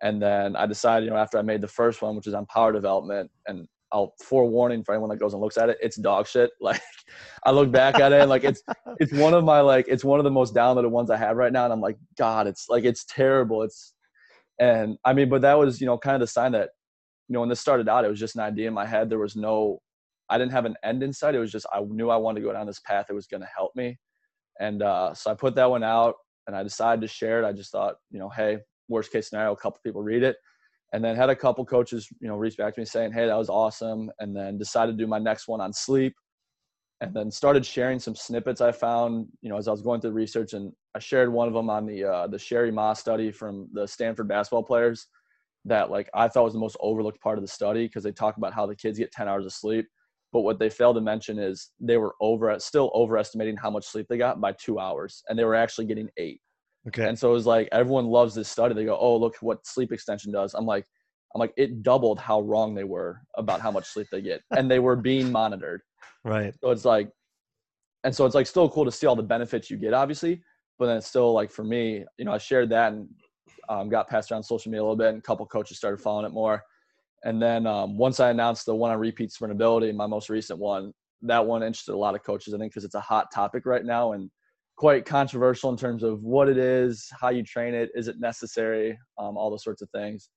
and 0.01 0.21
then 0.21 0.55
I 0.55 0.65
decided, 0.65 1.05
you 1.05 1.11
know, 1.11 1.17
after 1.17 1.37
I 1.37 1.41
made 1.41 1.61
the 1.61 1.67
first 1.67 2.01
one, 2.01 2.15
which 2.15 2.27
is 2.27 2.33
on 2.33 2.45
power 2.47 2.71
development, 2.71 3.31
and 3.47 3.67
I'll 3.91 4.13
forewarning 4.21 4.83
for 4.83 4.93
anyone 4.93 5.09
that 5.09 5.19
goes 5.19 5.33
and 5.33 5.41
looks 5.41 5.57
at 5.57 5.69
it, 5.69 5.77
it's 5.81 5.95
dog 5.95 6.27
shit. 6.27 6.51
Like 6.61 6.81
I 7.45 7.51
look 7.51 7.71
back 7.71 7.99
at 7.99 8.11
it 8.11 8.19
and 8.19 8.29
like 8.29 8.43
it's 8.43 8.61
it's 8.99 9.13
one 9.13 9.33
of 9.33 9.43
my 9.45 9.61
like 9.61 9.85
it's 9.87 10.03
one 10.03 10.19
of 10.19 10.25
the 10.25 10.31
most 10.31 10.53
downloaded 10.53 10.89
ones 10.89 11.09
I 11.09 11.17
have 11.17 11.37
right 11.37 11.53
now. 11.53 11.63
And 11.63 11.73
I'm 11.73 11.81
like, 11.81 11.97
God, 12.17 12.47
it's 12.47 12.67
like 12.69 12.83
it's 12.83 13.05
terrible. 13.05 13.63
It's 13.63 13.93
and 14.59 14.97
I 15.05 15.13
mean, 15.13 15.29
but 15.29 15.41
that 15.41 15.57
was, 15.57 15.79
you 15.79 15.87
know, 15.87 15.97
kind 15.97 16.15
of 16.15 16.21
the 16.21 16.27
sign 16.27 16.51
that, 16.53 16.71
you 17.27 17.33
know, 17.33 17.41
when 17.41 17.49
this 17.49 17.59
started 17.59 17.89
out, 17.89 18.05
it 18.05 18.09
was 18.09 18.19
just 18.19 18.35
an 18.35 18.41
idea 18.41 18.67
in 18.67 18.73
my 18.73 18.85
head. 18.85 19.09
There 19.09 19.19
was 19.19 19.35
no 19.35 19.79
I 20.29 20.37
didn't 20.37 20.51
have 20.51 20.65
an 20.65 20.75
end 20.83 21.03
in 21.03 21.13
sight. 21.13 21.35
It 21.35 21.39
was 21.39 21.51
just 21.51 21.65
I 21.73 21.79
knew 21.81 22.09
I 22.09 22.17
wanted 22.17 22.41
to 22.41 22.45
go 22.45 22.53
down 22.53 22.67
this 22.67 22.81
path. 22.81 23.07
It 23.09 23.13
was 23.13 23.27
gonna 23.27 23.47
help 23.55 23.75
me. 23.75 23.97
And 24.59 24.81
uh 24.81 25.13
so 25.13 25.31
I 25.31 25.33
put 25.33 25.55
that 25.55 25.69
one 25.69 25.83
out 25.83 26.15
and 26.47 26.55
I 26.55 26.63
decided 26.63 27.01
to 27.01 27.07
share 27.07 27.43
it. 27.43 27.47
I 27.47 27.51
just 27.51 27.71
thought, 27.71 27.95
you 28.11 28.19
know, 28.19 28.29
hey, 28.29 28.59
worst 28.89 29.11
case 29.11 29.29
scenario, 29.29 29.51
a 29.53 29.57
couple 29.57 29.79
people 29.83 30.01
read 30.01 30.23
it. 30.23 30.37
And 30.93 31.03
then 31.03 31.17
had 31.17 31.29
a 31.29 31.35
couple 31.35 31.65
coaches, 31.65 32.07
you 32.21 32.29
know, 32.29 32.37
reach 32.37 32.55
back 32.55 32.75
to 32.75 32.81
me 32.81 32.85
saying, 32.85 33.11
"Hey, 33.11 33.27
that 33.27 33.37
was 33.37 33.49
awesome." 33.49 34.09
And 34.19 34.33
then 34.33 34.57
decided 34.57 34.97
to 34.97 35.03
do 35.03 35.05
my 35.05 35.19
next 35.19 35.49
one 35.49 35.59
on 35.59 35.73
sleep, 35.73 36.15
and 37.01 37.13
then 37.13 37.29
started 37.29 37.65
sharing 37.65 37.99
some 37.99 38.15
snippets 38.15 38.61
I 38.61 38.71
found, 38.71 39.27
you 39.41 39.49
know, 39.49 39.57
as 39.57 39.67
I 39.67 39.71
was 39.71 39.81
going 39.81 39.99
through 39.99 40.11
research. 40.11 40.53
And 40.53 40.71
I 40.95 40.99
shared 40.99 41.31
one 41.31 41.49
of 41.49 41.53
them 41.53 41.69
on 41.69 41.85
the 41.85 42.05
uh, 42.05 42.27
the 42.27 42.37
Cheri 42.37 42.71
Mah 42.71 42.93
study 42.93 43.31
from 43.33 43.67
the 43.73 43.85
Stanford 43.85 44.29
basketball 44.29 44.63
players, 44.63 45.07
that 45.67 45.89
like 45.89 46.09
I 46.13 46.27
thought 46.27 46.45
was 46.45 46.53
the 46.53 46.59
most 46.59 46.77
overlooked 46.79 47.21
part 47.21 47.37
of 47.37 47.43
the 47.43 47.47
study 47.47 47.85
because 47.85 48.03
they 48.03 48.11
talk 48.11 48.37
about 48.37 48.53
how 48.53 48.65
the 48.65 48.75
kids 48.75 48.97
get 48.97 49.11
10 49.11 49.27
hours 49.27 49.45
of 49.45 49.53
sleep, 49.53 49.87
but 50.33 50.41
what 50.41 50.59
they 50.59 50.69
failed 50.69 50.95
to 50.95 51.01
mention 51.01 51.39
is 51.39 51.71
they 51.79 51.97
were 51.97 52.15
over 52.21 52.57
still 52.59 52.91
overestimating 52.93 53.57
how 53.57 53.69
much 53.69 53.85
sleep 53.85 54.07
they 54.09 54.17
got 54.17 54.41
by 54.41 54.51
two 54.53 54.79
hours, 54.79 55.23
and 55.27 55.37
they 55.37 55.43
were 55.43 55.55
actually 55.55 55.85
getting 55.85 56.09
eight. 56.17 56.41
Okay. 56.87 57.07
And 57.07 57.17
so 57.17 57.29
it 57.29 57.33
was 57.33 57.45
like 57.45 57.69
everyone 57.71 58.07
loves 58.07 58.33
this 58.33 58.49
study. 58.49 58.73
They 58.73 58.85
go, 58.85 58.97
"Oh, 58.97 59.17
look 59.17 59.35
what 59.41 59.65
sleep 59.65 59.91
extension 59.91 60.31
does." 60.31 60.53
I'm 60.53 60.65
like, 60.65 60.85
I'm 61.35 61.39
like, 61.39 61.53
it 61.57 61.83
doubled 61.83 62.19
how 62.19 62.41
wrong 62.41 62.75
they 62.75 62.83
were 62.83 63.21
about 63.35 63.61
how 63.61 63.71
much 63.71 63.85
sleep 63.85 64.07
they 64.11 64.21
get, 64.21 64.41
and 64.55 64.69
they 64.69 64.79
were 64.79 64.95
being 64.95 65.31
monitored. 65.31 65.81
Right. 66.23 66.53
So 66.61 66.71
it's 66.71 66.85
like, 66.85 67.09
and 68.03 68.15
so 68.15 68.25
it's 68.25 68.35
like 68.35 68.47
still 68.47 68.69
cool 68.69 68.85
to 68.85 68.91
see 68.91 69.07
all 69.07 69.15
the 69.15 69.23
benefits 69.23 69.69
you 69.69 69.77
get, 69.77 69.93
obviously, 69.93 70.41
but 70.79 70.87
then 70.87 70.97
it's 70.97 71.07
still 71.07 71.33
like 71.33 71.51
for 71.51 71.63
me, 71.63 72.05
you 72.17 72.25
know, 72.25 72.31
I 72.31 72.37
shared 72.37 72.69
that 72.69 72.93
and 72.93 73.07
um, 73.69 73.89
got 73.89 74.07
passed 74.07 74.31
around 74.31 74.43
social 74.43 74.71
media 74.71 74.81
a 74.81 74.83
little 74.83 74.95
bit, 74.95 75.09
and 75.09 75.19
a 75.19 75.21
couple 75.21 75.45
coaches 75.45 75.77
started 75.77 76.01
following 76.01 76.25
it 76.25 76.33
more. 76.33 76.63
And 77.23 77.41
then 77.41 77.65
um, 77.65 77.97
once 77.97 78.19
I 78.19 78.29
announced 78.29 78.65
the 78.65 78.75
one 78.75 78.91
on 78.91 78.99
repeat 78.99 79.31
sprintability, 79.31 79.93
my 79.93 80.07
most 80.07 80.29
recent 80.29 80.59
one, 80.59 80.93
that 81.23 81.45
one 81.45 81.63
interested 81.63 81.93
a 81.93 81.97
lot 81.97 82.15
of 82.15 82.23
coaches, 82.23 82.53
I 82.53 82.57
think, 82.57 82.71
because 82.71 82.85
it's 82.85 82.95
a 82.95 83.01
hot 83.01 83.27
topic 83.33 83.65
right 83.65 83.83
now, 83.83 84.13
and 84.13 84.29
quite 84.75 85.05
controversial 85.05 85.71
in 85.71 85.77
terms 85.77 86.03
of 86.03 86.21
what 86.23 86.47
it 86.47 86.57
is, 86.57 87.09
how 87.19 87.29
you 87.29 87.43
train 87.43 87.73
it, 87.73 87.89
is 87.95 88.07
it 88.07 88.19
necessary, 88.19 88.97
um, 89.17 89.35
all 89.35 89.49
those 89.49 89.63
sorts 89.63 89.81
of 89.81 89.89
things. 89.89 90.29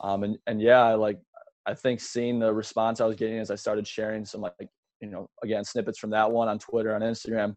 Um, 0.00 0.24
and 0.24 0.38
and 0.46 0.60
yeah, 0.60 0.94
like 0.94 1.18
I 1.66 1.74
think 1.74 2.00
seeing 2.00 2.38
the 2.38 2.52
response 2.52 3.00
I 3.00 3.06
was 3.06 3.16
getting 3.16 3.38
as 3.38 3.50
I 3.50 3.54
started 3.54 3.86
sharing 3.86 4.24
some 4.24 4.40
like 4.40 4.54
you 5.00 5.10
know 5.10 5.28
again 5.42 5.64
snippets 5.64 5.98
from 5.98 6.10
that 6.10 6.30
one 6.30 6.48
on 6.48 6.58
Twitter 6.58 6.94
on 6.94 7.02
Instagram, 7.02 7.54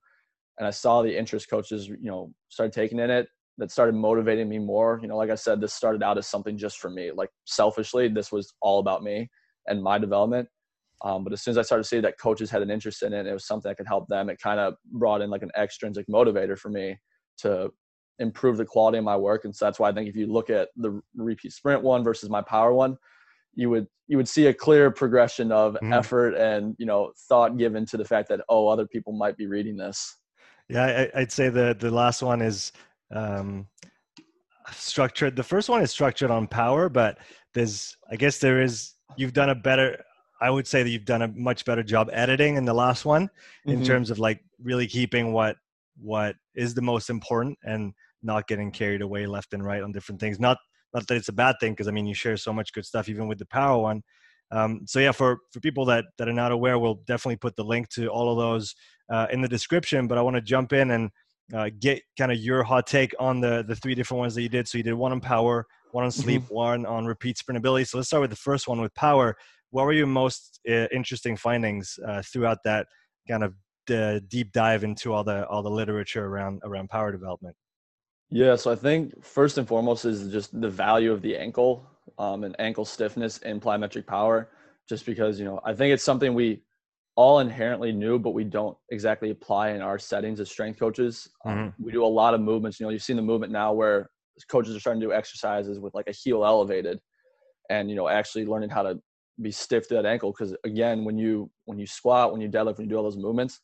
and 0.58 0.68
I 0.68 0.72
saw 0.72 1.02
the 1.02 1.18
interest 1.18 1.50
coaches 1.50 1.88
you 1.88 1.98
know 2.02 2.32
started 2.50 2.74
taking 2.74 3.00
in 3.00 3.10
it. 3.10 3.28
That 3.60 3.72
started 3.72 3.94
motivating 3.94 4.50
me 4.50 4.58
more. 4.58 5.00
You 5.02 5.08
know, 5.08 5.18
like 5.18 5.30
I 5.30 5.36
said, 5.36 5.62
this 5.62 5.74
started 5.74 6.02
out 6.02 6.18
as 6.18 6.28
something 6.28 6.58
just 6.58 6.80
for 6.80 6.90
me. 6.90 7.12
Like 7.12 7.30
selfishly, 7.46 8.08
this 8.08 8.32
was 8.32 8.54
all 8.62 8.80
about 8.80 9.04
me 9.04 9.30
and 9.68 9.84
my 9.84 9.98
development. 10.00 10.48
Um, 11.02 11.24
but 11.24 11.32
as 11.32 11.42
soon 11.42 11.52
as 11.52 11.58
I 11.58 11.62
started 11.62 11.84
to 11.84 11.88
see 11.90 12.00
that 12.02 12.20
coaches 12.20 12.50
had 12.50 12.62
an 12.62 12.72
interest 12.72 13.04
in 13.04 13.14
it, 13.14 13.26
it 13.26 13.34
was 13.34 13.46
something 13.46 13.70
that 13.70 13.76
could 13.76 13.88
help 13.88 14.08
them. 14.08 14.30
It 14.30 14.40
kind 14.42 14.60
of 14.60 14.76
brought 14.92 15.22
in 15.22 15.30
like 15.30 15.44
an 15.44 15.52
extrinsic 15.58 16.08
motivator 16.08 16.58
for 16.58 16.70
me 16.70 16.98
to 17.40 17.72
improve 18.20 18.58
the 18.58 18.66
quality 18.66 18.98
of 18.98 19.06
my 19.06 19.16
work. 19.16 19.46
And 19.46 19.56
so 19.56 19.66
that's 19.66 19.80
why 19.80 19.90
I 19.90 19.94
think 19.94 20.10
if 20.10 20.16
you 20.16 20.28
look 20.28 20.50
at 20.50 20.70
the 20.76 21.02
repeat 21.16 21.54
sprint 21.54 21.84
one 21.84 22.04
versus 22.04 22.30
my 22.30 22.42
power 22.42 22.74
one, 22.74 22.98
you 23.56 23.70
would 23.70 23.88
you 24.08 24.18
would 24.18 24.28
see 24.28 24.48
a 24.48 24.54
clear 24.54 24.92
progression 24.92 25.52
of 25.52 25.74
mm-hmm. 25.76 25.94
effort 25.94 26.34
and 26.36 26.76
you 26.78 26.86
know 26.86 27.12
thought 27.28 27.58
given 27.58 27.86
to 27.88 27.98
the 27.98 28.06
fact 28.06 28.30
that 28.30 28.42
oh 28.50 28.68
other 28.68 28.88
people 28.88 29.14
might 29.14 29.38
be 29.38 29.48
reading 29.48 29.78
this. 29.78 30.18
Yeah, 30.68 31.08
I, 31.16 31.20
would 31.20 31.32
say 31.32 31.50
the 31.50 31.76
the 31.78 31.90
last 31.92 32.22
one 32.22 32.42
is 32.42 32.72
um, 33.14 33.68
structured. 34.72 35.36
The 35.36 35.44
first 35.44 35.70
one 35.70 35.82
is 35.82 35.92
structured 35.92 36.32
on 36.32 36.48
power, 36.48 36.90
but 36.90 37.18
there's 37.54 37.96
I 38.12 38.16
guess 38.16 38.40
there 38.40 38.62
is 38.62 38.94
you've 39.18 39.34
done 39.34 39.50
a 39.50 39.56
better 39.56 40.04
I 40.42 40.50
would 40.50 40.68
say 40.68 40.84
that 40.84 40.90
you've 40.90 41.06
done 41.06 41.22
a 41.22 41.28
much 41.28 41.66
better 41.66 41.84
job 41.84 42.10
editing 42.14 42.56
in 42.56 42.66
the 42.66 42.74
last 42.74 43.06
one 43.06 43.28
mm-hmm. 43.28 43.72
in 43.72 43.84
terms 43.84 44.10
of 44.10 44.20
like 44.20 44.42
really 44.62 44.88
keeping 44.88 45.34
what 45.34 45.58
what 46.02 46.36
is 46.56 46.74
the 46.74 46.82
most 46.82 47.10
important 47.10 47.58
and 47.64 47.94
not 48.24 48.48
getting 48.48 48.72
carried 48.72 49.02
away 49.02 49.26
left 49.26 49.54
and 49.54 49.66
right 49.66 49.84
on 49.84 49.92
different 49.92 50.20
things. 50.20 50.40
Not 50.40 50.58
not 50.94 51.08
that 51.08 51.16
it's 51.16 51.30
a 51.30 51.34
bad 51.34 51.56
thing 51.60 51.74
because 51.74 51.88
I 51.88 51.92
mean 51.92 52.06
you 52.06 52.14
share 52.14 52.38
so 52.38 52.54
much 52.54 52.74
good 52.74 52.86
stuff 52.86 53.10
even 53.10 53.28
with 53.28 53.40
the 53.40 53.46
power 53.46 53.82
one. 53.82 54.04
Um, 54.52 54.82
so 54.86 55.00
yeah, 55.00 55.12
for 55.12 55.40
for 55.52 55.60
people 55.60 55.86
that 55.86 56.06
that 56.18 56.28
are 56.28 56.34
not 56.34 56.52
aware, 56.52 56.80
we'll 56.80 57.02
definitely 57.06 57.38
put 57.38 57.56
the 57.56 57.64
link 57.64 57.90
to 57.90 58.08
all 58.08 58.32
of 58.32 58.38
those 58.38 58.76
uh, 59.10 59.28
in 59.32 59.42
the 59.42 59.48
description. 59.48 60.08
But 60.08 60.18
I 60.18 60.22
want 60.22 60.36
to 60.36 60.42
jump 60.42 60.74
in 60.74 60.92
and 60.92 61.12
uh, 61.54 61.70
get 61.80 62.02
kind 62.18 62.32
of 62.32 62.38
your 62.38 62.64
hot 62.64 62.88
take 62.88 63.14
on 63.20 63.42
the 63.42 63.64
the 63.68 63.76
three 63.76 63.96
different 63.96 64.20
ones 64.20 64.36
that 64.36 64.42
you 64.42 64.50
did. 64.50 64.68
So 64.68 64.78
you 64.78 64.84
did 64.84 64.94
one 64.94 65.12
on 65.12 65.20
power, 65.20 65.66
one 65.92 66.04
on 66.04 66.12
sleep, 66.12 66.44
mm-hmm. 66.44 66.54
one 66.54 66.86
on 66.86 67.06
repeat 67.06 67.38
sprintability. 67.38 67.88
So 67.88 67.98
let's 67.98 68.08
start 68.08 68.22
with 68.22 68.30
the 68.30 68.36
first 68.36 68.68
one 68.68 68.82
with 68.82 68.94
power 68.96 69.36
what 69.72 69.86
were 69.86 69.94
your 69.94 70.08
most 70.08 70.60
uh, 70.68 70.88
interesting 70.92 71.36
findings 71.36 72.00
uh, 72.08 72.22
throughout 72.22 72.60
that 72.64 72.88
kind 73.28 73.44
of 73.44 73.54
deep 74.30 74.52
dive 74.52 74.84
into 74.84 75.12
all 75.12 75.24
the 75.24 75.48
all 75.48 75.64
the 75.64 75.70
literature 75.70 76.26
around 76.26 76.62
around 76.64 76.90
power 76.90 77.12
development? 77.12 77.56
Yeah, 78.30 78.56
so 78.56 78.72
I 78.72 78.76
think 78.76 79.24
first 79.24 79.58
and 79.58 79.68
foremost 79.68 80.06
is 80.06 80.32
just 80.32 80.60
the 80.60 80.70
value 80.70 81.12
of 81.12 81.22
the 81.22 81.36
ankle 81.36 81.88
um, 82.20 82.44
and 82.44 82.56
ankle 82.60 82.86
stiffness 82.86 83.40
in 83.40 83.60
plyometric 83.60 84.06
power. 84.06 84.50
Just 84.88 85.06
because 85.06 85.40
you 85.40 85.46
know, 85.46 85.60
I 85.64 85.74
think 85.74 85.94
it's 85.94 86.04
something 86.04 86.34
we 86.34 86.62
all 87.20 87.40
inherently 87.40 87.92
new, 87.92 88.18
but 88.18 88.30
we 88.30 88.46
don't 88.46 88.78
exactly 88.92 89.30
apply 89.30 89.72
in 89.72 89.82
our 89.82 90.00
settings 90.00 90.40
as 90.40 90.50
strength 90.50 90.80
coaches. 90.80 91.28
Um, 91.44 91.58
mm-hmm. 91.58 91.84
we 91.84 91.92
do 91.92 92.06
a 92.06 92.08
lot 92.08 92.34
of 92.34 92.40
movements. 92.40 92.80
You 92.80 92.86
know, 92.86 92.92
you've 92.92 93.04
seen 93.04 93.18
the 93.18 93.22
movement 93.22 93.52
now 93.52 93.74
where 93.74 94.10
coaches 94.50 94.74
are 94.74 94.80
starting 94.80 95.02
to 95.02 95.08
do 95.08 95.12
exercises 95.12 95.82
with 95.82 95.94
like 95.94 96.08
a 96.08 96.14
heel 96.14 96.46
elevated, 96.46 96.98
and 97.70 97.90
you 97.90 97.98
know, 97.98 98.08
actually 98.08 98.46
learning 98.46 98.70
how 98.70 98.84
to 98.84 99.02
be 99.42 99.52
stiff 99.52 99.86
to 99.90 99.96
that 99.96 100.06
ankle 100.06 100.32
because 100.32 100.56
again 100.66 101.04
when 101.04 101.18
you 101.18 101.50
when 101.66 101.78
you 101.78 101.86
squat 101.86 102.32
when 102.32 102.42
you 102.42 102.50
deadlift 102.50 102.78
when 102.78 102.86
you 102.86 102.90
do 102.90 102.98
all 102.98 103.04
those 103.04 103.16
movements 103.16 103.62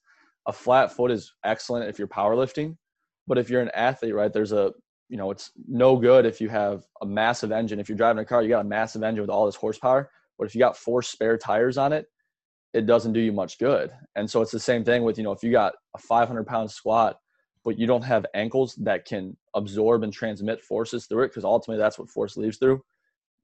a 0.48 0.54
flat 0.54 0.90
foot 0.90 1.12
is 1.12 1.34
excellent 1.44 1.90
if 1.90 2.00
you're 2.00 2.08
powerlifting 2.08 2.78
but 3.28 3.38
if 3.38 3.50
you're 3.50 3.62
an 3.62 3.72
athlete 3.76 4.16
right 4.16 4.32
there's 4.32 4.54
a 4.54 4.72
you 5.10 5.18
know 5.18 5.32
it's 5.32 5.52
no 5.68 5.98
good 5.98 6.26
if 6.26 6.40
you 6.40 6.48
have 6.48 6.86
a 7.02 7.06
massive 7.06 7.52
engine 7.52 7.78
if 7.78 7.90
you're 7.90 7.98
driving 7.98 8.22
a 8.22 8.26
car 8.26 8.42
you 8.42 8.48
got 8.48 8.64
a 8.64 8.70
massive 8.70 9.04
engine 9.04 9.22
with 9.22 9.30
all 9.30 9.46
this 9.46 9.58
horsepower 9.58 10.10
but 10.40 10.48
if 10.48 10.56
you 10.56 10.60
got 10.60 10.78
four 10.78 11.02
spare 11.02 11.38
tires 11.38 11.78
on 11.78 11.92
it 11.92 12.06
it 12.76 12.86
doesn't 12.86 13.14
do 13.14 13.20
you 13.20 13.32
much 13.32 13.58
good 13.58 13.92
and 14.16 14.30
so 14.30 14.42
it's 14.42 14.52
the 14.52 14.60
same 14.60 14.84
thing 14.84 15.04
with 15.04 15.18
you 15.18 15.24
know 15.24 15.32
if 15.32 15.44
you 15.44 15.52
got 15.52 15.74
a 15.96 15.98
500 15.98 16.46
pound 16.46 16.70
squat 16.70 17.18
but 17.64 17.80
you 17.80 17.88
don't 17.88 18.04
have 18.04 18.26
ankles 18.36 18.76
that 18.76 19.06
can 19.06 19.36
absorb 19.56 20.04
and 20.04 20.14
transmit 20.14 20.62
forces 20.62 21.08
through 21.08 21.24
it 21.24 21.30
because 21.30 21.44
ultimately 21.44 21.82
that's 21.82 21.98
what 21.98 22.10
force 22.10 22.38
leaves 22.38 22.58
through 22.58 22.82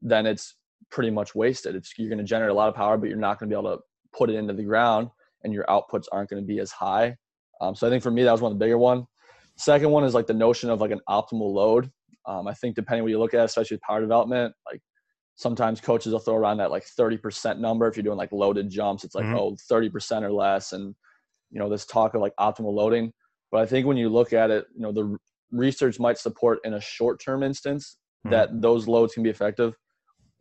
then 0.02 0.26
it's 0.26 0.56
pretty 0.90 1.10
much 1.10 1.36
wasted. 1.36 1.76
It's 1.76 1.94
you're 1.98 2.10
going 2.10 2.20
to 2.20 2.24
generate 2.24 2.52
a 2.52 2.54
lot 2.54 2.70
of 2.70 2.76
power, 2.76 2.98
but 2.98 3.10
you're 3.10 3.18
not 3.18 3.40
going 3.40 3.50
to 3.50 3.56
be 3.56 3.60
able 3.60 3.78
to 3.78 3.84
put 4.14 4.30
it 4.30 4.36
into 4.36 4.54
the 4.54 4.64
ground, 4.64 5.10
and 5.44 5.54
your 5.54 5.66
outputs 5.66 6.06
aren't 6.12 6.30
going 6.30 6.42
to 6.42 6.48
be 6.48 6.60
as 6.60 6.72
high. 6.72 7.16
Um, 7.60 7.76
so 7.76 7.88
I 7.88 7.90
think 7.90 8.04
for 8.04 8.12
me 8.12 8.24
that 8.24 8.32
was 8.32 8.42
one 8.42 8.52
of 8.52 8.58
the 8.58 8.64
bigger 8.64 8.78
one. 8.78 9.06
Second 9.58 9.92
one 9.92 10.04
is 10.04 10.14
like 10.14 10.28
the 10.28 10.34
notion 10.34 10.70
of 10.70 10.82
like 10.82 10.92
an 10.92 11.02
optimal 11.10 11.54
load. 11.54 11.92
Um, 12.26 12.48
I 12.48 12.54
think 12.54 12.76
depending 12.76 13.04
what 13.04 13.12
you 13.12 13.20
look 13.20 13.34
at, 13.34 13.46
especially 13.46 13.76
with 13.76 13.82
power 13.82 14.02
development, 14.02 14.54
like 14.72 14.82
sometimes 15.42 15.82
coaches 15.82 16.14
will 16.14 16.20
throw 16.20 16.36
around 16.36 16.58
that 16.58 16.72
like 16.72 16.86
30% 16.86 17.58
number 17.58 17.88
if 17.88 17.96
you're 17.96 18.04
doing 18.04 18.18
like 18.18 18.32
loaded 18.32 18.70
jumps. 18.70 19.04
It's 19.04 19.16
like 19.16 19.26
mm-hmm. 19.26 19.36
oh 19.36 19.58
30% 19.72 20.22
or 20.22 20.32
less, 20.32 20.74
and 20.74 20.96
you 21.50 21.60
know 21.60 21.70
this 21.70 21.86
talk 21.86 22.14
of 22.14 22.22
like 22.22 22.34
optimal 22.40 22.74
loading. 22.74 23.12
But 23.52 23.62
I 23.62 23.66
think 23.66 23.86
when 23.86 23.98
you 23.98 24.10
look 24.10 24.34
at 24.34 24.52
it, 24.52 24.66
you 24.76 24.82
know 24.82 24.92
the 24.92 25.18
research 25.52 26.00
might 26.00 26.18
support 26.18 26.60
in 26.64 26.76
a 26.76 26.82
short-term 26.82 27.44
instance 27.44 27.98
mm-hmm. 28.26 28.32
that 28.34 28.62
those 28.62 28.88
loads 28.88 29.14
can 29.14 29.24
be 29.24 29.30
effective 29.30 29.76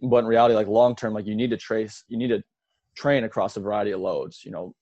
but 0.02 0.18
in 0.18 0.26
reality 0.26 0.54
like 0.54 0.66
long 0.66 0.94
term 0.94 1.12
like 1.12 1.26
you 1.26 1.34
need 1.34 1.50
to 1.50 1.56
trace 1.56 2.04
you 2.08 2.16
need 2.16 2.28
to 2.28 2.42
train 2.96 3.24
across 3.24 3.56
a 3.56 3.60
variety 3.60 3.90
of 3.90 4.00
loads 4.00 4.42
you 4.44 4.50
know 4.50 4.72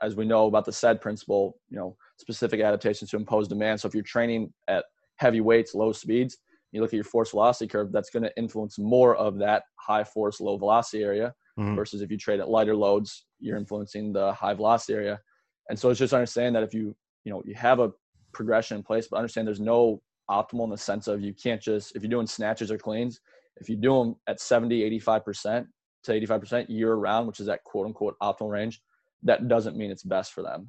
as 0.00 0.16
we 0.16 0.24
know 0.24 0.46
about 0.46 0.64
the 0.64 0.72
SAID 0.72 1.00
principle 1.00 1.56
you 1.68 1.76
know 1.76 1.96
specific 2.18 2.60
adaptations 2.60 3.10
to 3.10 3.16
impose 3.16 3.48
demand 3.48 3.80
so 3.80 3.88
if 3.88 3.94
you're 3.94 4.02
training 4.02 4.52
at 4.68 4.84
heavy 5.16 5.40
weights 5.40 5.74
low 5.74 5.92
speeds 5.92 6.38
you 6.72 6.80
look 6.80 6.90
at 6.90 6.96
your 6.96 7.04
force 7.04 7.30
velocity 7.30 7.68
curve, 7.68 7.92
that's 7.92 8.10
going 8.10 8.22
to 8.22 8.36
influence 8.36 8.78
more 8.78 9.14
of 9.16 9.38
that 9.38 9.64
high 9.76 10.04
force, 10.04 10.40
low 10.40 10.56
velocity 10.56 11.04
area 11.04 11.34
mm-hmm. 11.58 11.74
versus 11.76 12.00
if 12.00 12.10
you 12.10 12.16
trade 12.16 12.40
at 12.40 12.48
lighter 12.48 12.74
loads, 12.74 13.26
you're 13.40 13.58
influencing 13.58 14.12
the 14.12 14.32
high 14.32 14.54
velocity 14.54 14.94
area. 14.94 15.20
And 15.68 15.78
so 15.78 15.90
it's 15.90 15.98
just 15.98 16.14
understanding 16.14 16.54
that 16.54 16.62
if 16.62 16.74
you, 16.74 16.94
you 17.24 17.32
know, 17.32 17.42
you 17.44 17.54
have 17.54 17.78
a 17.78 17.92
progression 18.32 18.78
in 18.78 18.82
place, 18.82 19.06
but 19.08 19.18
understand 19.18 19.46
there's 19.46 19.60
no 19.60 20.00
optimal 20.30 20.64
in 20.64 20.70
the 20.70 20.78
sense 20.78 21.06
of 21.08 21.20
you 21.20 21.34
can't 21.34 21.60
just, 21.60 21.94
if 21.94 22.02
you're 22.02 22.10
doing 22.10 22.26
snatches 22.26 22.70
or 22.70 22.78
cleans, 22.78 23.20
if 23.56 23.68
you 23.68 23.76
do 23.76 23.98
them 23.98 24.16
at 24.26 24.40
70, 24.40 24.98
85% 25.00 25.66
to 26.04 26.20
85% 26.20 26.66
year 26.68 26.94
round, 26.94 27.26
which 27.26 27.40
is 27.40 27.46
that 27.46 27.62
quote 27.64 27.86
unquote 27.86 28.16
optimal 28.22 28.50
range, 28.50 28.80
that 29.22 29.46
doesn't 29.48 29.76
mean 29.76 29.90
it's 29.90 30.02
best 30.02 30.32
for 30.32 30.42
them. 30.42 30.68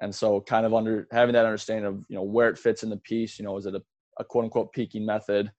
And 0.00 0.14
so 0.14 0.40
kind 0.40 0.66
of 0.66 0.74
under 0.74 1.06
having 1.10 1.32
that 1.32 1.46
understanding 1.46 1.86
of, 1.86 2.04
you 2.08 2.16
know, 2.16 2.22
where 2.22 2.48
it 2.48 2.58
fits 2.58 2.82
in 2.82 2.90
the 2.90 2.98
piece, 2.98 3.38
you 3.38 3.44
know, 3.44 3.56
is 3.56 3.66
it 3.66 3.74
a, 3.74 3.82
a 4.18 4.24
quote 4.24 4.44
unquote 4.44 4.72
peaking 4.72 5.04
method? 5.04 5.50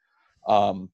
Um, 0.48 0.90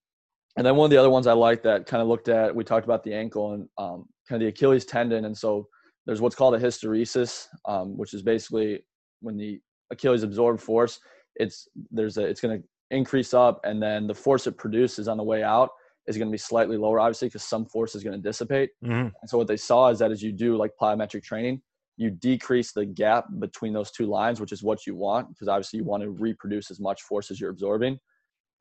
and 0.57 0.65
then 0.65 0.75
one 0.75 0.85
of 0.85 0.91
the 0.91 0.97
other 0.97 1.09
ones 1.09 1.27
I 1.27 1.33
like 1.33 1.63
that 1.63 1.85
kind 1.85 2.01
of 2.01 2.07
looked 2.07 2.29
at, 2.29 2.55
we 2.55 2.63
talked 2.63 2.85
about 2.85 3.03
the 3.03 3.13
ankle 3.13 3.53
and 3.53 3.67
um, 3.77 4.05
kind 4.27 4.41
of 4.41 4.45
the 4.45 4.47
Achilles 4.47 4.85
tendon. 4.85 5.25
And 5.25 5.37
so 5.37 5.67
there's 6.05 6.21
what's 6.21 6.35
called 6.35 6.55
a 6.55 6.59
hysteresis, 6.59 7.47
um, 7.67 7.97
which 7.97 8.13
is 8.13 8.21
basically 8.21 8.85
when 9.21 9.37
the 9.37 9.59
Achilles 9.91 10.23
absorb 10.23 10.59
force, 10.59 10.99
it's 11.35 11.67
there's 11.91 12.17
a 12.17 12.25
it's 12.25 12.41
going 12.41 12.59
to 12.59 12.67
increase 12.91 13.33
up, 13.33 13.59
and 13.63 13.81
then 13.81 14.07
the 14.07 14.13
force 14.13 14.47
it 14.47 14.57
produces 14.57 15.07
on 15.07 15.17
the 15.17 15.23
way 15.23 15.43
out 15.43 15.69
is 16.07 16.17
going 16.17 16.27
to 16.27 16.31
be 16.31 16.37
slightly 16.37 16.77
lower, 16.77 16.99
obviously, 16.99 17.27
because 17.27 17.43
some 17.43 17.65
force 17.65 17.95
is 17.95 18.03
going 18.03 18.15
to 18.15 18.21
dissipate. 18.21 18.69
Mm-hmm. 18.83 19.07
And 19.21 19.29
so 19.29 19.37
what 19.37 19.47
they 19.47 19.57
saw 19.57 19.89
is 19.89 19.99
that 19.99 20.11
as 20.11 20.21
you 20.21 20.31
do 20.31 20.55
like 20.55 20.71
plyometric 20.79 21.23
training, 21.23 21.61
you 21.97 22.09
decrease 22.09 22.71
the 22.73 22.85
gap 22.85 23.25
between 23.39 23.73
those 23.73 23.91
two 23.91 24.05
lines, 24.05 24.41
which 24.41 24.51
is 24.51 24.63
what 24.63 24.85
you 24.85 24.95
want, 24.95 25.29
because 25.29 25.47
obviously 25.47 25.77
you 25.77 25.85
want 25.85 26.03
to 26.03 26.09
reproduce 26.09 26.69
as 26.69 26.79
much 26.79 27.01
force 27.03 27.31
as 27.31 27.39
you're 27.39 27.51
absorbing. 27.51 27.97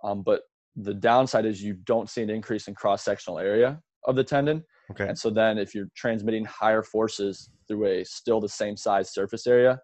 Um, 0.04 0.22
but 0.22 0.42
the 0.76 0.94
downside 0.94 1.46
is 1.46 1.62
you 1.62 1.74
don't 1.84 2.08
see 2.08 2.22
an 2.22 2.30
increase 2.30 2.68
in 2.68 2.74
cross 2.74 3.04
sectional 3.04 3.38
area 3.38 3.80
of 4.06 4.16
the 4.16 4.24
tendon. 4.24 4.62
Okay. 4.90 5.08
And 5.08 5.18
so 5.18 5.30
then 5.30 5.58
if 5.58 5.74
you're 5.74 5.88
transmitting 5.96 6.44
higher 6.44 6.82
forces 6.82 7.48
through 7.66 7.86
a 7.86 8.04
still 8.04 8.40
the 8.40 8.48
same 8.48 8.76
size 8.76 9.12
surface 9.12 9.46
area, 9.46 9.80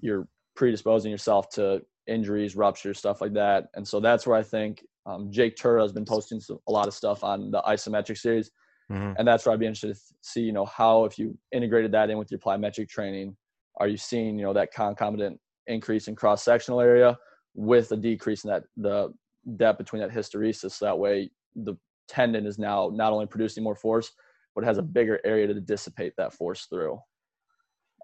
you're 0.00 0.28
predisposing 0.54 1.10
yourself 1.10 1.48
to 1.50 1.82
injuries, 2.06 2.56
ruptures, 2.56 2.98
stuff 2.98 3.20
like 3.20 3.32
that. 3.34 3.66
And 3.74 3.86
so 3.86 3.98
that's 3.98 4.26
where 4.26 4.38
I 4.38 4.42
think 4.42 4.84
um, 5.06 5.30
Jake 5.30 5.56
Tuura 5.56 5.82
has 5.82 5.92
been 5.92 6.04
posting 6.04 6.40
a 6.68 6.72
lot 6.72 6.86
of 6.86 6.94
stuff 6.94 7.24
on 7.24 7.50
the 7.50 7.62
isometric 7.62 8.18
series. 8.18 8.50
Mm-hmm. 8.90 9.14
And 9.18 9.26
that's 9.26 9.44
where 9.44 9.52
I'd 9.52 9.60
be 9.60 9.66
interested 9.66 9.94
to 9.94 10.00
see, 10.22 10.42
you 10.42 10.52
know, 10.52 10.64
how 10.64 11.04
if 11.04 11.18
you 11.18 11.36
integrated 11.52 11.92
that 11.92 12.10
in 12.10 12.18
with 12.18 12.30
your 12.30 12.40
plyometric 12.40 12.88
training, 12.88 13.36
are 13.78 13.88
you 13.88 13.96
seeing, 13.96 14.38
you 14.38 14.44
know, 14.44 14.52
that 14.52 14.72
concomitant 14.72 15.40
increase 15.66 16.08
in 16.08 16.14
cross 16.14 16.44
sectional 16.44 16.80
area 16.80 17.18
with 17.54 17.90
a 17.92 17.96
decrease 17.96 18.44
in 18.44 18.50
that 18.50 18.64
the 18.76 19.12
depth 19.56 19.78
between 19.78 20.02
that 20.02 20.10
hysteresis. 20.10 20.72
So 20.72 20.84
that 20.84 20.98
way 20.98 21.30
the 21.54 21.74
tendon 22.08 22.46
is 22.46 22.58
now 22.58 22.90
not 22.92 23.12
only 23.12 23.26
producing 23.26 23.64
more 23.64 23.74
force, 23.74 24.12
but 24.54 24.64
has 24.64 24.78
a 24.78 24.82
bigger 24.82 25.20
area 25.24 25.46
to 25.46 25.60
dissipate 25.60 26.14
that 26.16 26.32
force 26.32 26.66
through. 26.66 26.98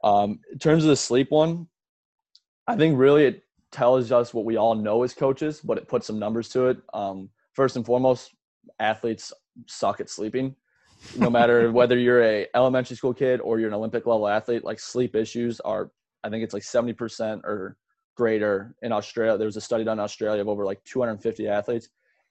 Um, 0.04 0.40
in 0.52 0.58
terms 0.58 0.84
of 0.84 0.90
the 0.90 0.96
sleep 0.96 1.30
one, 1.30 1.68
I 2.66 2.76
think 2.76 2.98
really 2.98 3.24
it 3.24 3.42
tells 3.70 4.12
us 4.12 4.34
what 4.34 4.44
we 4.44 4.56
all 4.56 4.74
know 4.74 5.02
as 5.02 5.14
coaches, 5.14 5.60
but 5.60 5.78
it 5.78 5.88
puts 5.88 6.06
some 6.06 6.18
numbers 6.18 6.48
to 6.50 6.66
it. 6.66 6.78
Um, 6.92 7.30
first 7.54 7.76
and 7.76 7.86
foremost, 7.86 8.34
athletes 8.80 9.32
suck 9.66 10.00
at 10.00 10.10
sleeping. 10.10 10.54
No 11.16 11.30
matter 11.38 11.70
whether 11.72 11.98
you're 11.98 12.22
a 12.22 12.46
elementary 12.54 12.96
school 12.96 13.14
kid 13.14 13.40
or 13.40 13.58
you're 13.58 13.68
an 13.68 13.74
Olympic 13.74 14.06
level 14.06 14.28
athlete, 14.28 14.64
like 14.64 14.80
sleep 14.80 15.14
issues 15.14 15.60
are, 15.60 15.90
I 16.24 16.30
think 16.30 16.44
it's 16.44 16.54
like 16.54 16.62
70% 16.62 17.42
or 17.44 17.76
greater 18.16 18.74
in 18.82 18.92
Australia. 18.92 19.38
There 19.38 19.46
was 19.46 19.56
a 19.56 19.60
study 19.60 19.84
done 19.84 19.98
in 19.98 20.04
Australia 20.04 20.40
of 20.40 20.48
over 20.48 20.64
like 20.64 20.82
250 20.84 21.48
athletes, 21.48 21.88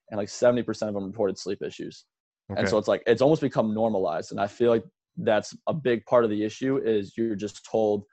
and 0.10 0.18
like 0.18 0.28
70% 0.28 0.68
of 0.88 0.94
them 0.94 1.06
reported 1.06 1.38
sleep 1.38 1.62
issues. 1.62 2.06
Okay. 2.52 2.60
And 2.60 2.70
so 2.70 2.78
it's 2.78 2.88
like 2.88 3.04
it's 3.08 3.22
almost 3.22 3.42
become 3.42 3.74
normalized. 3.74 4.32
And 4.32 4.40
I 4.40 4.48
feel 4.48 4.70
like 4.70 4.84
that's 5.18 5.56
a 5.68 5.74
big 5.74 6.06
part 6.06 6.24
of 6.24 6.30
the 6.30 6.44
issue 6.44 6.78
is 6.78 7.14
you're 7.18 7.36
just 7.36 7.66
told, 7.66 8.04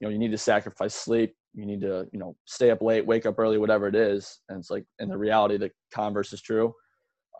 you 0.00 0.06
know, 0.06 0.12
you 0.12 0.18
need 0.18 0.30
to 0.30 0.38
sacrifice 0.38 0.94
sleep, 0.94 1.34
you 1.52 1.66
need 1.66 1.80
to, 1.82 2.06
you 2.12 2.18
know, 2.18 2.36
stay 2.46 2.70
up 2.70 2.82
late, 2.82 3.06
wake 3.06 3.26
up 3.26 3.38
early, 3.38 3.58
whatever 3.58 3.86
it 3.86 3.94
is. 3.94 4.40
And 4.48 4.58
it's 4.58 4.70
like 4.70 4.84
in 4.98 5.08
the 5.08 5.18
reality, 5.18 5.56
the 5.56 5.70
converse 5.92 6.32
is 6.32 6.40
true. 6.40 6.74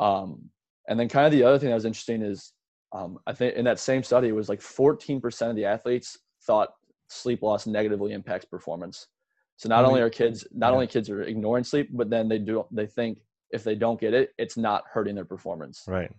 Um, 0.01 0.51
and 0.89 0.99
then 0.99 1.09
kind 1.09 1.27
of 1.27 1.33
the 1.33 1.43
other 1.43 1.59
thing 1.59 1.71
that 1.71 1.75
was 1.75 1.85
interesting 1.85 2.23
is 2.23 2.53
um, 2.95 3.19
I 3.27 3.33
think 3.33 3.57
in 3.57 3.65
that 3.65 3.81
same 3.81 4.03
study, 4.03 4.29
it 4.29 4.35
was 4.35 4.49
like 4.49 4.61
14% 4.61 5.51
of 5.51 5.57
the 5.57 5.65
athletes 5.65 6.19
thought 6.47 6.71
sleep 7.09 7.43
loss 7.43 7.67
negatively 7.67 8.13
impacts 8.13 8.45
performance. 8.45 9.09
So 9.57 9.69
not 9.69 9.85
only 9.85 10.01
are 10.01 10.11
kids 10.11 10.47
not 10.53 10.69
yeah. 10.69 10.75
only 10.75 10.87
kids 10.87 11.09
are 11.11 11.23
ignoring 11.23 11.65
sleep, 11.65 11.91
but 11.93 12.11
then 12.11 12.29
they 12.29 12.39
do 12.39 12.65
they 12.73 12.87
think 12.87 13.19
if 13.51 13.63
they 13.63 13.75
don't 13.75 14.01
get 14.01 14.15
it, 14.15 14.31
it's 14.37 14.57
not 14.57 14.85
hurting 14.93 15.15
their 15.15 15.25
performance. 15.25 15.85
Right. 15.87 16.11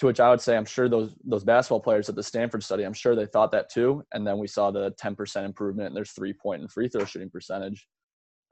To 0.00 0.06
which 0.06 0.18
I 0.18 0.30
would 0.30 0.40
say 0.40 0.56
I'm 0.56 0.64
sure 0.64 0.88
those 0.88 1.14
those 1.24 1.44
basketball 1.44 1.80
players 1.80 2.08
at 2.08 2.16
the 2.16 2.22
Stanford 2.22 2.64
study, 2.64 2.84
I'm 2.84 2.92
sure 2.92 3.14
they 3.14 3.26
thought 3.26 3.52
that 3.52 3.70
too. 3.70 4.02
And 4.12 4.26
then 4.26 4.38
we 4.38 4.48
saw 4.48 4.70
the 4.70 4.92
10% 4.92 5.44
improvement 5.44 5.88
in 5.88 5.94
their 5.94 6.04
three 6.04 6.32
point 6.32 6.62
and 6.62 6.70
free 6.70 6.88
throw 6.88 7.04
shooting 7.04 7.30
percentage. 7.30 7.86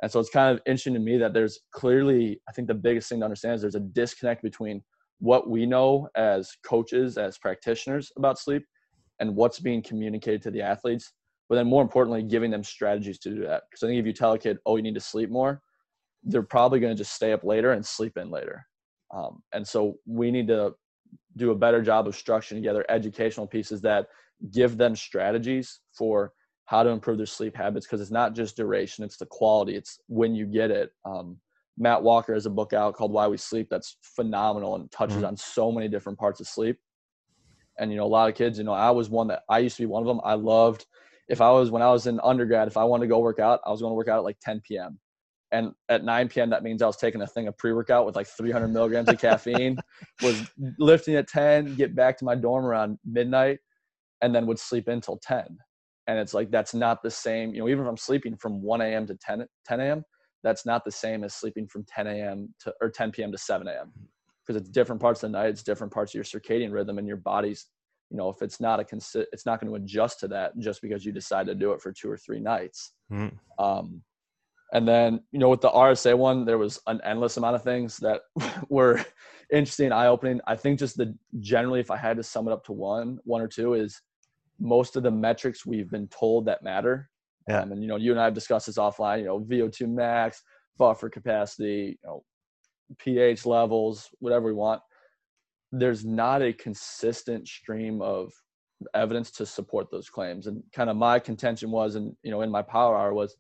And 0.03 0.11
so 0.11 0.21
it's 0.21 0.31
kind 0.31 0.55
of 0.55 0.63
interesting 0.67 0.95
to 0.95 1.01
me 1.01 1.19
that 1.19 1.35
there's 1.35 1.59
clearly, 1.73 2.41
I 2.49 2.53
think 2.53 2.69
the 2.69 2.75
biggest 2.75 3.09
thing 3.09 3.19
to 3.19 3.25
understand 3.25 3.57
is 3.57 3.63
there's 3.63 3.75
a 3.75 3.81
disconnect 3.81 4.45
between 4.45 4.83
what 5.19 5.49
we 5.49 5.67
know 5.67 6.09
as 6.15 6.51
coaches, 6.65 7.19
as 7.19 7.39
practitioners 7.39 8.13
about 8.17 8.39
sleep, 8.39 8.65
and 9.21 9.35
what's 9.35 9.59
being 9.59 9.83
communicated 9.83 10.43
to 10.43 10.51
the 10.51 10.63
athletes 10.63 11.13
but 11.49 11.55
then 11.55 11.67
more 11.67 11.83
importantly, 11.83 12.23
giving 12.23 12.51
them 12.51 12.63
strategies 12.63 13.19
to 13.21 13.31
do 13.31 13.41
that. 13.43 13.63
Because 13.71 13.83
I 13.83 13.87
think 13.87 14.01
if 14.01 14.07
you 14.07 14.13
tell 14.13 14.33
a 14.33 14.39
kid, 14.39 14.59
oh, 14.67 14.77
you 14.77 14.83
need 14.83 14.95
to 14.95 15.01
sleep 15.01 15.31
more, 15.31 15.63
they're 16.23 16.43
probably 16.43 16.79
going 16.79 16.95
to 16.95 16.99
just 16.99 17.15
stay 17.15 17.33
up 17.33 17.43
later 17.43 17.73
and 17.73 17.85
sleep 17.85 18.17
in 18.17 18.31
later. 18.31 18.67
Um, 19.15 19.43
and 19.55 19.67
so 19.67 19.95
we 20.07 20.31
need 20.31 20.49
to 20.49 20.75
do 21.37 21.51
a 21.51 21.57
better 21.57 21.81
job 21.81 22.07
of 22.07 22.15
structuring 22.15 22.57
together 22.57 22.85
educational 22.91 23.47
pieces 23.47 23.81
that 23.81 24.09
give 24.53 24.77
them 24.77 24.95
strategies 24.95 25.81
for 25.97 26.33
how 26.67 26.83
to 26.83 26.91
improve 26.91 27.17
their 27.17 27.27
sleep 27.27 27.57
habits 27.57 27.87
because 27.87 28.03
it's 28.03 28.11
not 28.11 28.35
just 28.35 28.57
duration, 28.57 29.03
it's 29.03 29.17
the 29.17 29.27
quality, 29.27 29.75
it's 29.75 30.01
when 30.09 30.35
you 30.35 30.45
get 30.45 30.71
it. 30.71 30.91
Um, 31.07 31.39
Matt 31.79 32.03
Walker 32.03 32.35
has 32.35 32.47
a 32.47 32.51
book 32.51 32.73
out 32.73 32.95
called 32.95 33.13
Why 33.13 33.29
We 33.29 33.37
Sleep 33.37 33.69
that's 33.71 33.97
phenomenal 34.03 34.75
and 34.75 34.91
touches 34.91 35.17
mm-hmm. 35.17 35.27
on 35.27 35.37
so 35.37 35.71
many 35.71 35.89
different 35.89 36.19
parts 36.19 36.41
of 36.41 36.47
sleep. 36.47 36.77
And, 37.79 37.91
you 37.93 37.97
know, 37.97 38.05
a 38.05 38.07
lot 38.07 38.29
of 38.29 38.35
kids, 38.35 38.59
you 38.59 38.65
know, 38.65 38.73
I 38.73 38.91
was 38.91 39.09
one 39.09 39.29
that 39.29 39.43
I 39.49 39.61
used 39.61 39.77
to 39.77 39.83
be 39.83 39.87
one 39.87 40.03
of 40.03 40.09
them. 40.09 40.21
I 40.25 40.35
loved– 40.35 40.87
if 41.29 41.41
I 41.41 41.51
was 41.51 41.71
when 41.71 41.83
I 41.83 41.91
was 41.91 42.07
in 42.07 42.21
undergrad, 42.21 42.69
if 42.69 42.77
I 42.77 42.85
wanted 42.85 43.05
to 43.05 43.09
go 43.09 43.19
work 43.19 43.39
out, 43.39 43.61
I 43.67 43.71
was 43.71 43.81
going 43.81 43.91
to 43.91 43.97
work 43.97 44.09
out 44.09 44.19
at 44.19 44.25
like 44.25 44.39
10 44.41 44.63
p.m. 44.67 44.99
And 45.53 45.73
at 45.89 46.05
9 46.05 46.29
p.m., 46.29 46.51
that 46.51 46.63
means 46.63 46.83
I 46.83 46.87
was 46.87 46.97
taking 46.97 47.23
a 47.23 47.27
thing 47.27 47.49
of 47.49 47.57
pre-workout 47.57 48.05
with 48.05 48.17
like 48.17 48.27
300 48.27 48.69
milligrams 48.69 49.09
of 49.09 49.19
caffeine. 49.21 49.79
Was 50.23 50.51
lifting 50.79 51.17
at 51.17 51.29
10, 51.29 51.75
get 51.77 51.95
back 51.95 52.19
to 52.19 52.25
my 52.25 52.35
dorm 52.35 52.65
around 52.65 52.99
midnight, 53.05 53.59
and 54.23 54.35
then 54.35 54.47
would 54.47 54.59
sleep 54.59 54.89
until 54.89 55.19
10. 55.19 55.45
And 56.07 56.19
it's 56.19 56.35
like 56.35 56.51
that's 56.51 56.75
not 56.75 57.03
the 57.03 57.11
same. 57.11 57.55
You 57.55 57.61
know, 57.61 57.69
even 57.69 57.85
if 57.85 57.91
I'm 57.91 57.97
sleeping 57.97 58.37
from 58.37 58.63
1 58.63 58.81
a.m. 58.81 59.07
to 59.07 59.15
10 59.15 59.47
10 59.67 59.81
a.m., 59.81 60.03
that's 60.43 60.65
not 60.65 60.85
the 60.85 60.91
same 60.91 61.25
as 61.25 61.35
sleeping 61.35 61.67
from 61.67 61.85
10 61.85 62.07
a.m. 62.07 62.55
to 62.61 62.73
or 62.81 62.91
10 62.91 63.11
p.m. 63.13 63.33
to 63.33 63.39
7 63.39 63.67
a.m. 63.67 63.93
Because 64.47 64.61
it's 64.61 64.71
different 64.71 65.01
parts 65.01 65.23
of 65.23 65.31
the 65.31 65.39
night, 65.39 65.51
it's 65.51 65.63
different 65.63 65.93
parts 65.93 66.13
of 66.13 66.15
your 66.15 66.25
circadian 66.25 66.73
rhythm, 66.73 66.99
and 66.99 67.07
your 67.07 67.17
body's 67.19 67.67
you 68.11 68.17
know 68.17 68.29
if 68.29 68.43
it's 68.43 68.61
not 68.61 68.81
a 68.81 68.85
consi- 68.85 69.27
it's 69.33 69.47
not 69.47 69.61
going 69.61 69.71
to 69.71 69.77
adjust 69.77 70.21
to 70.21 70.29
that 70.29 70.59
just 70.59 70.81
because 70.83 71.05
you 71.05 71.13
decide 71.13 71.47
to 71.47 71.55
do 71.55 71.73
it 71.73 71.81
for 71.81 71.93
two 71.93 72.11
or 72.11 72.17
three 72.17 72.41
nights 72.41 72.93
mm. 73.13 73.33
um, 73.59 74.03
and 74.73 74.87
then 74.87 75.21
you 75.33 75.39
know 75.39 75.49
with 75.49 75.61
the 75.61 75.71
rsa 75.71 76.17
one 76.17 76.45
there 76.45 76.59
was 76.59 76.81
an 76.87 77.01
endless 77.05 77.37
amount 77.37 77.55
of 77.55 77.63
things 77.63 77.97
that 77.99 78.23
were 78.69 79.05
interesting 79.53 79.93
eye-opening 79.93 80.41
i 80.47 80.57
think 80.57 80.79
just 80.79 80.97
the 80.97 81.15
generally 81.41 81.81
if 81.81 81.91
i 81.91 81.97
had 81.97 82.17
to 82.17 82.23
sum 82.23 82.49
it 82.49 82.53
up 82.53 82.65
to 82.65 82.73
one 82.73 83.19
one 83.25 83.41
or 83.41 83.49
two 83.49 83.75
is 83.75 84.01
most 84.61 84.97
of 84.97 85.03
the 85.03 85.11
metrics 85.11 85.65
we've 85.65 85.91
been 85.91 86.09
told 86.09 86.47
that 86.47 86.63
matter 86.63 87.09
yeah. 87.49 87.61
Um, 87.61 87.73
and 87.73 87.83
you 87.83 87.89
know 87.89 87.97
you 87.97 88.11
and 88.11 88.21
i 88.21 88.25
have 88.25 88.35
discussed 88.35 88.67
this 88.67 88.79
offline 88.79 89.21
you 89.21 89.25
know 89.25 89.41
vo2 89.41 89.89
max 89.89 90.43
buffer 90.77 91.09
capacity 91.09 91.99
you 92.03 92.09
know 92.09 92.23
ph 92.99 93.47
levels 93.47 94.09
whatever 94.21 94.47
we 94.47 94.53
want 94.53 94.81
there's 95.73 96.05
not 96.05 96.43
a 96.43 96.53
consistent 96.53 97.47
stream 97.47 98.01
of 98.01 98.33
evidence 98.95 99.31
to 99.33 99.45
support 99.45 99.91
those 99.91 100.09
claims 100.09 100.47
and 100.47 100.63
kind 100.73 100.89
of 100.89 100.97
my 100.97 101.19
contention 101.19 101.71
was 101.71 101.97
and 101.97 102.15
you 102.23 102.31
know 102.31 102.43
in 102.43 102.51
my 102.51 102.63
power 102.63 102.97
hour 102.97 103.13
was 103.13 103.37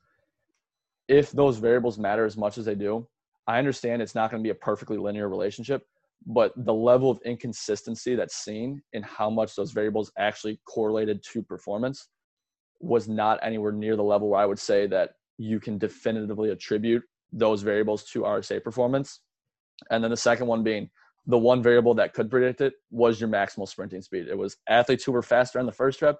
if 1.08 1.30
those 1.30 1.58
variables 1.58 1.98
matter 1.98 2.24
as 2.24 2.36
much 2.36 2.58
as 2.58 2.64
they 2.64 2.74
do 2.74 3.06
i 3.46 3.58
understand 3.58 4.02
it's 4.02 4.14
not 4.14 4.30
going 4.30 4.42
to 4.42 4.46
be 4.46 4.50
a 4.50 4.54
perfectly 4.54 4.98
linear 4.98 5.28
relationship 5.28 5.82
but 6.26 6.52
the 6.56 6.74
level 6.74 7.10
of 7.10 7.20
inconsistency 7.24 8.16
that's 8.16 8.36
seen 8.36 8.82
in 8.92 9.02
how 9.04 9.30
much 9.30 9.54
those 9.54 9.70
variables 9.70 10.10
actually 10.18 10.60
correlated 10.66 11.22
to 11.22 11.42
performance 11.42 12.08
was 12.80 13.08
not 13.08 13.38
anywhere 13.42 13.72
near 13.72 13.96
the 13.96 14.02
level 14.02 14.28
where 14.28 14.40
i 14.40 14.46
would 14.46 14.58
say 14.58 14.86
that 14.86 15.14
you 15.36 15.60
can 15.60 15.78
definitively 15.78 16.50
attribute 16.50 17.02
those 17.32 17.62
variables 17.62 18.04
to 18.04 18.22
rsa 18.22 18.62
performance 18.62 19.20
and 19.90 20.02
then 20.02 20.10
the 20.10 20.16
second 20.16 20.46
one 20.46 20.62
being 20.62 20.88
the 21.28 21.38
one 21.38 21.62
variable 21.62 21.94
that 21.94 22.14
could 22.14 22.30
predict 22.30 22.62
it 22.62 22.72
was 22.90 23.20
your 23.20 23.28
maximal 23.28 23.68
sprinting 23.68 24.00
speed. 24.00 24.28
It 24.28 24.36
was 24.36 24.56
athletes 24.66 25.04
who 25.04 25.12
were 25.12 25.22
faster 25.22 25.60
on 25.60 25.66
the 25.66 25.72
first 25.72 26.00
rep 26.02 26.18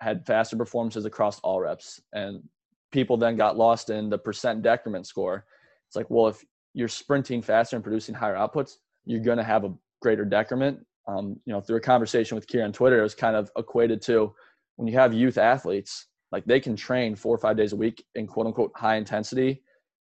had 0.00 0.24
faster 0.26 0.56
performances 0.56 1.04
across 1.04 1.40
all 1.40 1.60
reps. 1.60 2.00
And 2.12 2.42
people 2.90 3.16
then 3.16 3.36
got 3.36 3.56
lost 3.56 3.90
in 3.90 4.08
the 4.08 4.18
percent 4.18 4.62
decrement 4.62 5.06
score. 5.06 5.44
It's 5.86 5.96
like, 5.96 6.08
well, 6.08 6.28
if 6.28 6.44
you're 6.72 6.88
sprinting 6.88 7.42
faster 7.42 7.76
and 7.76 7.82
producing 7.82 8.14
higher 8.14 8.34
outputs, 8.34 8.76
you're 9.04 9.20
going 9.20 9.38
to 9.38 9.44
have 9.44 9.64
a 9.64 9.72
greater 10.00 10.24
decrement. 10.24 10.78
Um, 11.06 11.38
you 11.44 11.52
know, 11.52 11.60
through 11.60 11.76
a 11.76 11.80
conversation 11.80 12.34
with 12.34 12.46
Kier 12.46 12.64
on 12.64 12.72
Twitter, 12.72 13.00
it 13.00 13.02
was 13.02 13.14
kind 13.14 13.36
of 13.36 13.50
equated 13.56 14.00
to 14.02 14.34
when 14.80 14.88
you 14.88 14.98
have 14.98 15.12
youth 15.12 15.36
athletes, 15.36 16.06
like 16.32 16.46
they 16.46 16.58
can 16.58 16.74
train 16.74 17.14
four 17.14 17.34
or 17.34 17.38
five 17.38 17.54
days 17.54 17.74
a 17.74 17.76
week 17.76 18.02
in 18.14 18.26
quote 18.26 18.46
unquote 18.46 18.72
high 18.74 18.96
intensity 18.96 19.62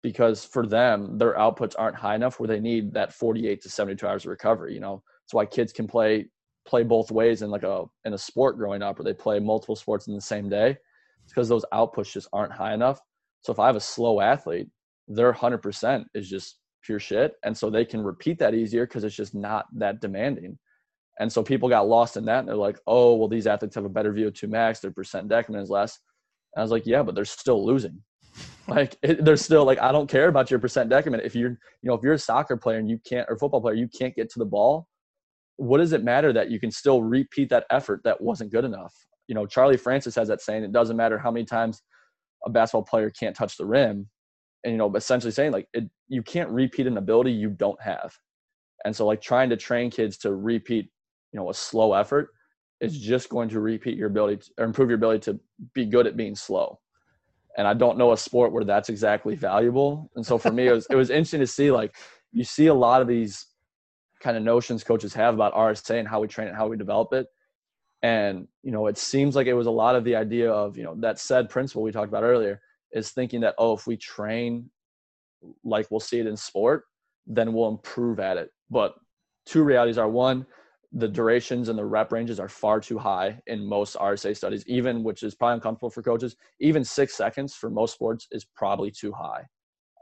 because 0.05 0.45
for 0.45 0.69
them, 0.69 1.19
their 1.19 1.35
outputs 1.35 1.75
aren't 1.77 1.97
high 1.97 2.15
enough 2.15 2.39
where 2.39 2.47
they 2.47 2.61
need 2.61 2.95
that 2.95 3.13
48 3.13 3.61
to 3.61 3.69
72 3.69 4.07
hours 4.07 4.25
of 4.25 4.31
recovery. 4.31 4.73
You 4.73 4.79
know, 4.79 5.03
that's 5.25 5.35
why 5.35 5.47
kids 5.47 5.73
can 5.73 5.89
play 5.89 6.29
play 6.65 6.85
both 6.85 7.11
ways 7.11 7.43
in 7.43 7.51
like 7.51 7.65
a 7.65 7.87
in 8.05 8.15
a 8.15 8.19
sport 8.19 8.57
growing 8.57 8.83
up, 8.83 9.01
or 9.01 9.03
they 9.03 9.13
play 9.13 9.41
multiple 9.41 9.75
sports 9.75 10.07
in 10.07 10.15
the 10.15 10.21
same 10.21 10.49
day. 10.49 10.77
Because 11.27 11.49
those 11.49 11.65
outputs 11.75 12.13
just 12.13 12.29
aren't 12.33 12.53
high 12.53 12.73
enough. 12.73 13.01
So 13.41 13.53
if 13.53 13.59
I 13.59 13.67
have 13.67 13.77
a 13.77 13.81
slow 13.81 14.21
athlete, 14.21 14.69
their 15.09 15.33
100% 15.33 16.05
is 16.15 16.29
just 16.29 16.59
pure 16.85 17.01
shit, 17.01 17.33
and 17.45 17.57
so 17.57 17.69
they 17.69 17.85
can 17.85 18.01
repeat 18.03 18.39
that 18.39 18.55
easier 18.55 18.87
because 18.87 19.03
it's 19.03 19.17
just 19.17 19.35
not 19.35 19.67
that 19.75 20.01
demanding. 20.01 20.57
And 21.23 21.33
so 21.33 21.43
people 21.43 21.69
got 21.69 21.89
lost 21.89 22.17
in 22.17 22.25
that, 22.27 22.41
and 22.41 22.49
they're 22.49 22.57
like, 22.57 22.79
"Oh, 22.87 23.15
well, 23.15 23.29
these 23.29 23.47
athletes 23.47 23.77
have 23.77 23.85
a 23.85 23.89
better 23.89 24.13
VO2 24.13 24.49
max, 24.49 24.81
their 24.81 24.91
percent 24.91 25.29
decrement 25.29 25.63
is 25.63 25.71
less." 25.71 25.99
And 26.55 26.61
I 26.61 26.65
was 26.65 26.73
like, 26.73 26.85
"Yeah, 26.87 27.03
but 27.03 27.15
they're 27.15 27.25
still 27.25 27.65
losing. 27.65 28.03
like 28.69 28.97
it, 29.03 29.25
they're 29.25 29.37
still 29.37 29.65
like, 29.65 29.81
I 29.81 29.93
don't 29.93 30.09
care 30.09 30.29
about 30.29 30.51
your 30.51 30.61
percent 30.61 30.89
decrement. 30.91 31.25
If 31.25 31.35
you're, 31.35 31.51
you 31.51 31.89
know, 31.89 31.95
if 31.95 32.03
you're 32.03 32.15
a 32.15 32.19
soccer 32.19 32.57
player 32.57 32.79
and 32.79 32.89
you 32.89 32.99
can't, 33.09 33.27
or 33.29 33.39
football 33.39 33.61
player, 33.61 33.75
you 33.75 33.89
can't 33.89 34.15
get 34.15 34.31
to 34.31 34.39
the 34.39 34.45
ball, 34.45 34.89
what 35.57 35.79
does 35.79 35.93
it 35.93 36.03
matter 36.03 36.33
that 36.33 36.51
you 36.51 36.59
can 36.59 36.71
still 36.71 37.03
repeat 37.03 37.51
that 37.51 37.67
effort 37.71 38.01
that 38.05 38.21
wasn't 38.21 38.53
good 38.53 38.65
enough? 38.65 38.95
You 39.29 39.35
know, 39.35 39.47
Charlie 39.47 39.77
Francis 39.77 40.15
has 40.17 40.29
that 40.29 40.41
saying, 40.41 40.65
it 40.65 40.73
doesn't 40.73 40.97
matter 40.97 41.19
how 41.19 41.31
many 41.31 41.45
times 41.45 41.83
a 42.45 42.51
basketball 42.51 42.83
player 42.83 43.11
can't 43.11 43.37
touch 43.37 43.57
the 43.57 43.67
rim. 43.67 44.09
And, 44.65 44.73
you 44.73 44.79
know, 44.79 44.93
essentially 44.95 45.33
saying 45.33 45.53
like 45.53 45.69
it, 45.73 45.85
you 46.09 46.23
can't 46.23 46.51
repeat 46.51 46.87
an 46.87 46.97
ability 46.97 47.33
you 47.33 47.51
don't 47.51 47.81
have. 47.83 48.13
And 48.85 48.95
so 48.95 49.07
like 49.07 49.21
trying 49.21 49.51
to 49.51 49.57
train 49.57 49.91
kids 49.91 50.17
to 50.19 50.35
repeat, 50.35 50.89
you 51.33 51.41
know, 51.41 51.51
a 51.51 51.55
slow 51.55 51.95
effort 51.95 52.29
is 52.81 52.95
mm-hmm. 52.95 53.05
just 53.05 53.29
going 53.29 53.49
to 53.49 53.61
repeat 53.61 53.97
your 53.97 54.09
ability 54.09 54.37
to, 54.37 54.51
or 54.59 54.65
improve 54.65 54.89
your 54.89 54.97
ability 54.97 55.21
to 55.21 55.41
be 55.75 55.87
good 55.87 56.07
at 56.07 56.17
being 56.17 56.35
slow. 56.35 56.79
And 57.57 57.67
I 57.67 57.75
don't 57.75 57.99
know 57.99 58.13
a 58.13 58.17
sport 58.17 58.53
where 58.53 58.65
that's 58.65 58.89
exactly 58.89 59.35
valuable. 59.35 60.11
And 60.17 60.25
so 60.25 60.39
for 60.39 60.51
me, 60.51 60.69
it 60.69 60.73
was, 60.73 60.87
it 60.91 60.97
was 60.97 61.11
interesting 61.11 61.41
to 61.41 61.47
see 61.47 61.71
like 61.71 61.95
you 62.33 62.45
see 62.45 62.67
a 62.67 62.75
lot 62.75 63.03
of 63.03 63.09
these 63.09 63.47
kind 64.21 64.37
of 64.37 64.43
notions 64.43 64.85
coaches 64.85 65.13
have 65.15 65.35
about 65.35 65.55
RSA 65.55 65.99
and 65.99 66.09
how 66.09 66.21
we 66.21 66.29
train 66.29 66.49
it, 66.49 66.55
how 66.55 66.69
we 66.69 66.77
develop 66.77 67.13
it. 67.13 67.27
And, 68.03 68.49
you 68.63 68.73
know, 68.73 68.87
it 68.87 68.99
seems 68.99 69.37
like 69.37 69.47
it 69.47 69.55
was 69.55 69.67
a 69.67 69.71
lot 69.71 69.95
of 69.95 70.05
the 70.05 70.17
idea 70.17 70.51
of, 70.51 70.77
you 70.77 70.83
know, 70.83 70.95
that 71.01 71.19
SAID 71.19 71.49
principle 71.49 71.83
we 71.83 71.93
talked 71.93 72.09
about 72.09 72.25
earlier 72.25 72.61
is 72.93 73.11
thinking 73.11 73.41
that, 73.41 73.55
oh, 73.59 73.75
if 73.75 73.87
we 73.87 73.97
train 73.97 74.71
like 75.65 75.91
we'll 75.91 76.01
see 76.01 76.21
it 76.21 76.27
in 76.27 76.37
sport, 76.37 76.85
then 77.27 77.53
we'll 77.53 77.69
improve 77.69 78.19
at 78.19 78.37
it. 78.37 78.51
But 78.71 78.95
two 79.47 79.63
realities 79.63 79.99
are 79.99 80.09
one, 80.09 80.47
the 80.93 81.09
durations 81.09 81.69
and 81.69 81.79
the 81.79 81.85
rep 81.85 82.13
ranges 82.13 82.39
are 82.39 82.49
far 82.49 82.81
too 82.81 82.99
high 82.99 83.41
in 83.47 83.65
most 83.65 83.97
RSA 83.97 84.37
studies, 84.37 84.65
even 84.67 85.03
which 85.03 85.23
is 85.23 85.35
probably 85.35 85.55
uncomfortable 85.55 85.91
for 85.91 86.03
coaches. 86.03 86.37
Even 86.61 86.85
six 86.85 87.17
seconds 87.17 87.55
for 87.55 87.71
most 87.71 87.95
sports 87.95 88.29
is 88.31 88.47
probably 88.55 88.91
too 88.91 89.13
high 89.13 89.47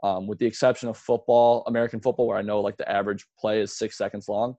um, 0.03 0.27
with 0.27 0.39
the 0.39 0.45
exception 0.45 0.89
of 0.89 0.97
football, 0.97 1.63
American 1.67 1.99
football, 1.99 2.27
where 2.27 2.37
I 2.37 2.41
know 2.41 2.61
like 2.61 2.77
the 2.77 2.89
average 2.89 3.25
play 3.39 3.61
is 3.61 3.77
six 3.77 3.97
seconds 3.97 4.27
long. 4.27 4.55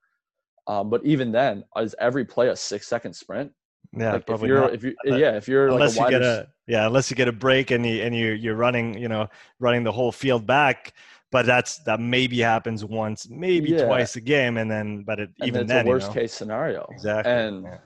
Um, 0.68 0.90
but 0.90 1.04
even 1.04 1.32
then, 1.32 1.64
is 1.76 1.94
every 2.00 2.24
play 2.24 2.48
a 2.48 2.56
six 2.56 2.86
second 2.86 3.14
sprint? 3.14 3.50
Yeah, 3.96 4.12
like 4.12 4.26
probably 4.26 4.46
if 4.46 4.48
you're, 4.48 4.60
not. 4.60 4.74
If 4.74 4.84
you, 4.84 4.94
yeah, 5.04 5.36
if 5.36 5.48
you're 5.48 5.68
unless 5.68 5.96
like 5.96 6.12
you 6.12 6.18
get 6.18 6.26
a 6.26 6.48
yeah, 6.66 6.86
unless 6.86 7.10
you 7.10 7.16
get 7.16 7.28
a 7.28 7.32
break 7.32 7.72
and 7.72 7.84
you 7.84 8.02
and 8.02 8.14
you 8.14 8.32
you're 8.32 8.54
running, 8.54 8.96
you 8.96 9.08
know, 9.08 9.28
running 9.58 9.82
the 9.82 9.92
whole 9.92 10.12
field 10.12 10.46
back. 10.46 10.92
But 11.32 11.46
that's 11.46 11.78
that 11.84 11.98
maybe 11.98 12.38
happens 12.40 12.84
once, 12.84 13.26
maybe 13.28 13.70
yeah. 13.70 13.86
twice 13.86 14.16
a 14.16 14.20
game, 14.20 14.58
and 14.58 14.70
then 14.70 15.02
but 15.02 15.18
it, 15.18 15.30
and 15.40 15.48
even 15.48 15.66
then, 15.66 15.78
it's 15.78 15.86
a 15.86 15.88
worst 15.88 16.08
you 16.08 16.14
know? 16.14 16.20
case 16.20 16.34
scenario. 16.34 16.88
Exactly. 16.92 17.32
And 17.32 17.64
yeah. 17.64 17.78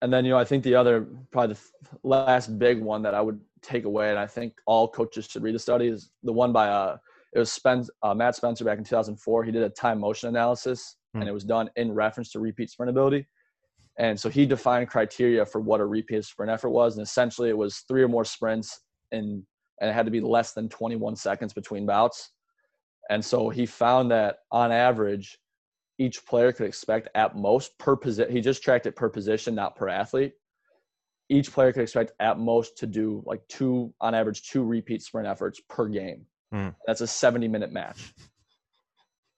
and 0.00 0.12
then 0.12 0.24
you 0.24 0.30
know 0.30 0.38
I 0.38 0.44
think 0.44 0.64
the 0.64 0.74
other 0.74 1.06
probably 1.30 1.54
the 1.54 1.60
last 2.02 2.58
big 2.58 2.80
one 2.80 3.02
that 3.02 3.14
I 3.14 3.20
would 3.20 3.38
take 3.60 3.84
away, 3.84 4.08
and 4.08 4.18
I 4.18 4.26
think 4.26 4.54
all 4.66 4.88
coaches 4.88 5.26
should 5.26 5.42
read 5.42 5.54
the 5.54 5.58
study 5.58 5.86
is 5.86 6.10
the 6.22 6.32
one 6.32 6.52
by 6.52 6.68
uh 6.68 6.96
it 7.34 7.38
was 7.38 7.52
Spence, 7.52 7.90
uh, 8.02 8.14
Matt 8.14 8.36
Spencer 8.36 8.64
back 8.64 8.78
in 8.78 8.84
2004. 8.84 9.44
He 9.44 9.52
did 9.52 9.62
a 9.62 9.68
time 9.68 10.00
motion 10.00 10.30
analysis, 10.30 10.96
hmm. 11.12 11.20
and 11.20 11.28
it 11.28 11.32
was 11.32 11.44
done 11.44 11.68
in 11.76 11.92
reference 11.92 12.32
to 12.32 12.40
repeat 12.40 12.70
sprint 12.70 12.88
ability. 12.88 13.26
And 13.98 14.18
so 14.18 14.30
he 14.30 14.46
defined 14.46 14.88
criteria 14.88 15.44
for 15.44 15.60
what 15.60 15.80
a 15.80 15.84
repeat 15.84 16.24
sprint 16.24 16.50
effort 16.50 16.70
was, 16.70 16.96
and 16.96 17.04
essentially 17.04 17.50
it 17.50 17.58
was 17.58 17.84
three 17.88 18.02
or 18.02 18.08
more 18.08 18.24
sprints, 18.24 18.80
and 19.12 19.42
and 19.80 19.90
it 19.90 19.92
had 19.92 20.06
to 20.06 20.10
be 20.10 20.20
less 20.20 20.54
than 20.54 20.68
21 20.68 21.16
seconds 21.16 21.52
between 21.52 21.86
bouts. 21.86 22.32
And 23.08 23.24
so 23.24 23.48
he 23.48 23.66
found 23.66 24.10
that 24.10 24.40
on 24.50 24.70
average, 24.72 25.38
each 25.98 26.24
player 26.26 26.52
could 26.52 26.66
expect 26.66 27.08
at 27.14 27.36
most 27.36 27.76
per 27.78 27.96
position. 27.96 28.32
He 28.32 28.40
just 28.40 28.62
tracked 28.62 28.86
it 28.86 28.96
per 28.96 29.08
position, 29.08 29.54
not 29.54 29.76
per 29.76 29.88
athlete. 29.88 30.32
Each 31.28 31.52
player 31.52 31.72
could 31.72 31.82
expect 31.82 32.12
at 32.20 32.38
most 32.38 32.78
to 32.78 32.86
do 32.86 33.22
like 33.26 33.40
two, 33.48 33.92
on 34.00 34.14
average, 34.14 34.48
two 34.48 34.62
repeat 34.62 35.02
sprint 35.02 35.26
efforts 35.26 35.60
per 35.68 35.88
game. 35.88 36.24
Mm. 36.54 36.74
That's 36.86 37.00
a 37.00 37.06
70 37.06 37.48
minute 37.48 37.72
match. 37.72 38.14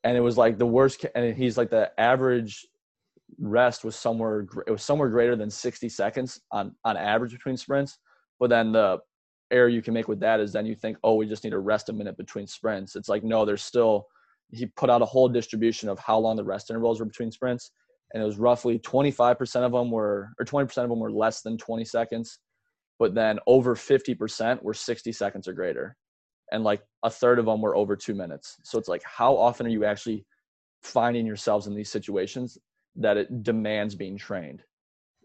And 0.05 0.17
it 0.17 0.21
was 0.21 0.39
like 0.39 0.59
the 0.59 0.67
worst. 0.67 1.05
And 1.15 1.35
he's 1.35 1.59
like 1.59 1.71
the 1.71 1.91
average 1.99 2.67
rest 3.39 3.85
was 3.85 3.95
somewhere 3.97 4.47
it 4.67 4.71
was 4.71 4.83
somewhere 4.83 5.09
greater 5.09 5.37
than 5.37 5.51
60 5.51 5.89
seconds 5.89 6.41
on 6.51 6.75
on 6.85 6.97
average 6.97 7.33
between 7.33 7.57
sprints. 7.57 7.99
But 8.39 8.51
then 8.51 8.73
the 8.73 8.99
error 9.51 9.69
you 9.69 9.83
can 9.83 9.95
make 9.95 10.09
with 10.09 10.21
that 10.21 10.41
is 10.41 10.53
then 10.53 10.67
you 10.67 10.75
think, 10.75 10.97
oh, 11.05 11.15
we 11.15 11.27
just 11.27 11.45
need 11.45 11.51
to 11.51 11.59
rest 11.59 11.89
a 11.89 11.93
minute 11.93 12.17
between 12.17 12.47
sprints. 12.47 12.97
It's 12.97 13.09
like 13.09 13.25
no, 13.25 13.45
there's 13.45 13.63
still. 13.63 14.07
He 14.53 14.67
put 14.67 14.91
out 14.91 15.01
a 15.01 15.07
whole 15.07 15.29
distribution 15.29 15.89
of 15.89 16.01
how 16.01 16.19
long 16.19 16.35
the 16.35 16.45
rest 16.45 16.71
intervals 16.71 16.99
were 16.99 17.07
between 17.07 17.31
sprints, 17.31 17.71
and 18.13 18.23
it 18.23 18.27
was 18.27 18.37
roughly 18.37 18.81
25% 18.81 19.57
of 19.63 19.73
them 19.73 19.93
were 19.93 20.31
or 20.41 20.45
20% 20.45 20.65
of 20.83 20.89
them 20.89 20.99
were 20.99 21.13
less 21.13 21.43
than 21.43 21.57
20 21.57 21.85
seconds, 21.85 22.41
but 22.99 23.15
then 23.15 23.39
over 23.47 23.77
50% 23.77 24.61
were 24.63 24.75
60 24.75 25.13
seconds 25.13 25.47
or 25.47 25.53
greater 25.53 25.97
and 26.51 26.65
like 26.65 26.83
a 27.03 27.11
third 27.11 27.39
of 27.39 27.47
them 27.47 27.61
were 27.61 27.77
over 27.77 27.97
two 27.97 28.15
minutes. 28.15 28.57
So 28.65 28.79
it's 28.79 28.89
like, 28.89 29.03
how 29.05 29.37
often 29.37 29.67
are 29.67 29.71
you 29.71 29.85
actually 29.85 30.25
finding 30.83 31.27
yourselves 31.27 31.67
in 31.67 31.75
these 31.75 31.91
situations 31.91 32.59
that 32.97 33.17
it 33.17 33.43
demands 33.43 33.95
being 33.95 34.19
trained? 34.19 34.63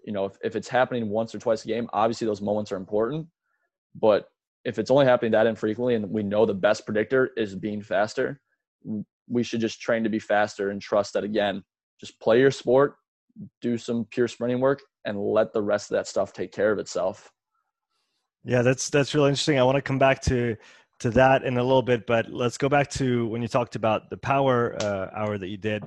You 0.06 0.14
know, 0.14 0.26
if, 0.26 0.38
if 0.44 0.56
it's 0.56 0.68
happening 0.68 1.10
once 1.10 1.34
or 1.34 1.40
twice 1.40 1.66
a 1.66 1.68
game, 1.68 1.90
obviously 1.94 2.28
those 2.28 2.42
moments 2.42 2.72
are 2.72 2.78
important. 2.78 3.28
But 4.00 4.28
if 4.64 4.80
it's 4.80 4.92
only 4.92 5.06
happening 5.06 5.32
that 5.32 5.48
infrequently 5.48 5.96
and 5.96 6.10
we 6.10 6.24
know 6.24 6.46
the 6.46 6.54
best 6.54 6.86
predictor 6.86 7.32
is 7.38 7.56
being 7.56 7.82
faster, 7.82 8.42
we 9.28 9.44
should 9.44 9.62
just 9.62 9.82
train 9.82 10.04
to 10.04 10.10
be 10.10 10.20
faster 10.20 10.70
and 10.70 10.82
trust 10.82 11.14
that 11.14 11.24
again, 11.24 11.64
just 12.00 12.20
play 12.20 12.40
your 12.40 12.52
sport, 12.52 12.96
do 13.62 13.78
some 13.78 14.06
pure 14.12 14.28
sprinting 14.28 14.60
work, 14.60 14.82
and 15.06 15.20
let 15.20 15.54
the 15.54 15.62
rest 15.62 15.92
of 15.92 15.96
that 15.96 16.08
stuff 16.08 16.34
take 16.34 16.52
care 16.52 16.72
of 16.72 16.80
itself. 16.80 17.32
Yeah, 18.44 18.62
that's 18.62 18.90
that's 18.90 19.16
really 19.16 19.30
interesting. 19.30 19.60
I 19.60 19.64
want 19.64 19.78
to 19.78 19.82
come 19.82 19.98
back 19.98 20.22
to 20.24 20.56
to 21.00 21.10
that 21.12 21.44
in 21.44 21.58
a 21.58 21.64
little 21.64 21.82
bit, 21.82 22.06
but 22.06 22.32
let's 22.32 22.58
go 22.58 22.70
back 22.70 22.90
to 22.92 23.28
when 23.28 23.42
you 23.42 23.48
talked 23.48 23.76
about 23.76 24.10
the 24.10 24.18
power 24.18 24.76
uh, 24.82 25.10
hour 25.16 25.38
that 25.38 25.48
you 25.48 25.58
did. 25.58 25.84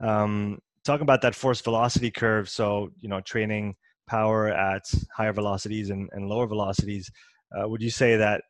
Um, 0.00 0.58
talk 0.84 1.00
about 1.00 1.22
that 1.22 1.34
force 1.34 1.60
velocity 1.60 2.10
curve. 2.10 2.48
So, 2.48 2.90
you 2.98 3.08
know, 3.08 3.20
training 3.20 3.76
power 4.06 4.48
at 4.48 4.82
higher 5.14 5.32
velocities 5.32 5.90
and, 5.90 6.08
and 6.12 6.28
lower 6.28 6.46
velocities. 6.46 7.10
Uh, 7.56 7.68
would 7.68 7.82
you 7.82 7.90
say 7.90 8.16
that 8.16 8.42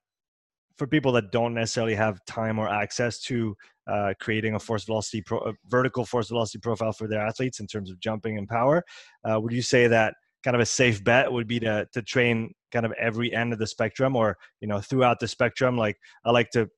for 0.77 0.87
people 0.87 1.13
that 1.13 1.31
don't 1.31 1.55
necessarily 1.55 1.95
have 1.95 2.25
time 2.25 2.59
or 2.59 2.69
access 2.69 3.21
to 3.21 3.55
uh, 3.87 4.15
creating 4.21 4.55
a 4.55 4.59
force 4.59 4.85
velocity, 4.85 5.21
pro- 5.21 5.41
a 5.41 5.53
vertical 5.67 6.05
force 6.05 6.29
velocity 6.29 6.59
profile 6.59 6.93
for 6.93 7.07
their 7.07 7.21
athletes 7.21 7.61
in 7.61 7.67
terms 7.67 7.91
of 7.91 8.01
jumping 8.01 8.39
and 8.39 8.49
power, 8.49 8.83
uh, 9.25 9.39
would 9.39 9.53
you 9.53 9.63
say 9.63 9.87
that 9.87 10.15
kind 10.43 10.55
of 10.55 10.61
a 10.61 10.67
safe 10.67 11.05
bet 11.05 11.31
would 11.31 11.47
be 11.47 11.61
to 11.61 11.87
to 11.93 12.01
train 12.01 12.53
kind 12.73 12.87
of 12.87 12.93
every 12.93 13.33
end 13.35 13.53
of 13.53 13.59
the 13.59 13.67
spectrum 13.67 14.17
or 14.17 14.39
you 14.61 14.69
know 14.69 14.81
throughout 14.81 15.21
the 15.21 15.29
spectrum? 15.29 15.77
Like 15.77 15.99
i 16.25 16.31
like 16.31 16.51
to 16.51 16.69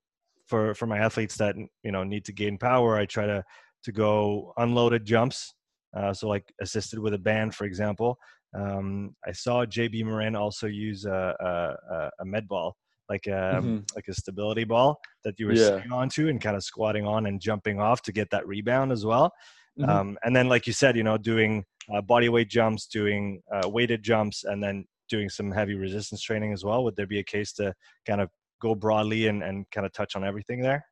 for 0.47 0.75
for 0.75 0.87
my 0.87 0.99
athletes 0.99 1.37
that 1.37 1.55
you 1.83 1.93
know 1.93 2.05
need 2.05 2.25
to 2.25 2.33
gain 2.33 2.59
power 2.59 2.99
i 2.99 3.07
try 3.07 3.27
to 3.27 3.43
to 3.85 3.93
go 3.93 4.53
unloaded 4.59 5.05
jumps 5.05 5.55
uh, 5.97 6.13
so 6.13 6.29
like 6.29 6.45
assisted 6.61 6.99
with 6.99 7.15
a 7.15 7.19
band 7.19 7.55
for 7.55 7.65
example 7.65 8.19
um, 8.55 9.15
i 9.27 9.33
saw 9.33 9.65
jb 9.65 10.05
morin 10.05 10.37
also 10.37 10.67
use 10.67 11.05
a, 11.05 11.35
a, 11.41 12.11
a 12.21 12.25
med 12.25 12.47
ball 12.49 12.75
like 13.09 13.27
a 13.27 13.61
mm-hmm. 13.61 13.79
like 13.95 14.07
a 14.09 14.15
stability 14.15 14.65
ball 14.65 14.99
that 15.25 15.39
you 15.39 15.47
were 15.47 15.55
yeah. 15.55 15.67
sitting 15.67 15.93
onto 15.93 16.29
and 16.29 16.41
kind 16.41 16.57
of 16.57 16.63
squatting 16.63 17.07
on 17.07 17.27
and 17.27 17.41
jumping 17.41 17.81
off 17.81 18.01
to 18.03 18.13
get 18.13 18.29
that 18.31 18.47
rebound 18.47 18.93
as 18.93 19.05
well 19.05 19.33
mm-hmm. 19.79 19.91
um, 19.91 20.19
and 20.25 20.35
then 20.35 20.49
like 20.49 20.67
you 20.67 20.73
said 20.73 20.97
you 20.97 21.03
know 21.03 21.19
doing 21.19 21.65
uh, 21.93 22.01
body 22.01 22.29
weight 22.29 22.49
jumps, 22.49 22.87
doing 22.87 23.43
uh, 23.53 23.69
weighted 23.69 24.03
jumps, 24.03 24.45
and 24.45 24.63
then 24.63 24.85
doing 25.09 25.29
some 25.29 25.51
heavy 25.51 25.75
resistance 25.75 26.23
training 26.23 26.53
as 26.53 26.65
well? 26.65 26.85
Would 26.85 26.97
there 26.97 27.07
be 27.07 27.19
a 27.19 27.25
case 27.25 27.53
to 27.55 27.75
kind 28.07 28.21
of 28.21 28.29
go 28.61 28.75
broadly 28.75 29.27
and, 29.27 29.43
and 29.43 29.67
kind 29.71 29.87
of 29.87 29.93
touch 29.93 30.17
on 30.17 30.25
everything 30.25 30.61
there? 30.61 30.85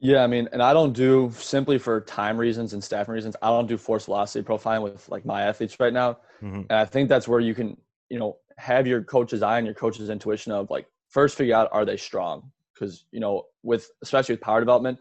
Yeah, 0.00 0.24
I 0.24 0.26
mean, 0.26 0.48
and 0.52 0.62
I 0.62 0.72
don't 0.72 0.94
do 0.94 1.30
simply 1.36 1.78
for 1.78 2.00
time 2.00 2.38
reasons 2.38 2.72
and 2.72 2.82
staffing 2.82 3.12
reasons. 3.12 3.36
I 3.42 3.48
don't 3.48 3.66
do 3.66 3.76
force 3.76 4.06
velocity 4.06 4.42
profiling 4.42 4.82
with 4.82 5.06
like 5.10 5.26
my 5.26 5.42
athletes 5.42 5.78
right 5.78 5.92
now, 5.92 6.14
mm-hmm. 6.42 6.62
and 6.70 6.72
I 6.72 6.86
think 6.86 7.10
that's 7.10 7.28
where 7.28 7.40
you 7.40 7.54
can, 7.54 7.76
you 8.08 8.18
know, 8.18 8.38
have 8.56 8.86
your 8.86 9.02
coach's 9.02 9.42
eye 9.42 9.58
and 9.58 9.66
your 9.66 9.74
coach's 9.74 10.08
intuition 10.08 10.52
of 10.52 10.70
like 10.70 10.86
first 11.08 11.36
figure 11.36 11.54
out 11.54 11.68
are 11.72 11.84
they 11.84 11.96
strong 11.96 12.50
because 12.74 13.04
you 13.12 13.20
know 13.20 13.44
with 13.62 13.90
especially 14.02 14.34
with 14.34 14.40
power 14.40 14.60
development, 14.60 14.98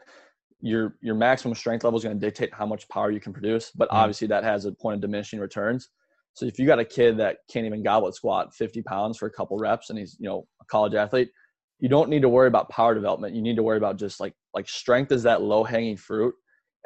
your 0.60 0.98
your 1.02 1.16
maximum 1.16 1.56
strength 1.56 1.86
level 1.86 1.98
is 1.98 2.04
going 2.04 2.20
to 2.20 2.26
dictate 2.26 2.54
how 2.54 2.66
much 2.66 2.88
power 2.90 3.10
you 3.10 3.22
can 3.22 3.32
produce. 3.32 3.72
But 3.72 3.90
Mhm. 3.90 3.96
obviously, 3.96 4.28
that 4.28 4.44
has 4.44 4.66
a 4.66 4.74
point 4.74 4.96
of 4.96 5.02
diminishing 5.02 5.40
returns. 5.40 5.90
So 6.34 6.46
if 6.46 6.60
you 6.60 6.66
got 6.66 6.80
a 6.80 6.86
kid 6.86 7.18
that 7.18 7.38
can't 7.50 7.66
even 7.66 7.84
goblet 7.84 8.16
squat 8.16 8.54
50 8.54 8.82
pounds 8.84 9.18
for 9.18 9.28
a 9.28 9.32
couple 9.32 9.58
reps, 9.58 9.90
and 9.90 9.98
he's 9.98 10.18
you 10.20 10.28
know 10.28 10.46
a 10.62 10.66
college 10.66 10.94
athlete, 10.94 11.30
you 11.80 11.88
don't 11.88 12.10
need 12.10 12.22
to 12.22 12.30
worry 12.30 12.48
about 12.48 12.70
power 12.70 12.94
development. 12.94 13.36
You 13.36 13.42
need 13.42 13.56
to 13.56 13.64
worry 13.64 13.78
about 13.78 13.98
just 13.98 14.20
like 14.20 14.34
like 14.54 14.68
strength 14.68 15.12
is 15.12 15.24
that 15.24 15.42
low 15.42 15.64
hanging 15.64 15.98
fruit. 15.98 16.36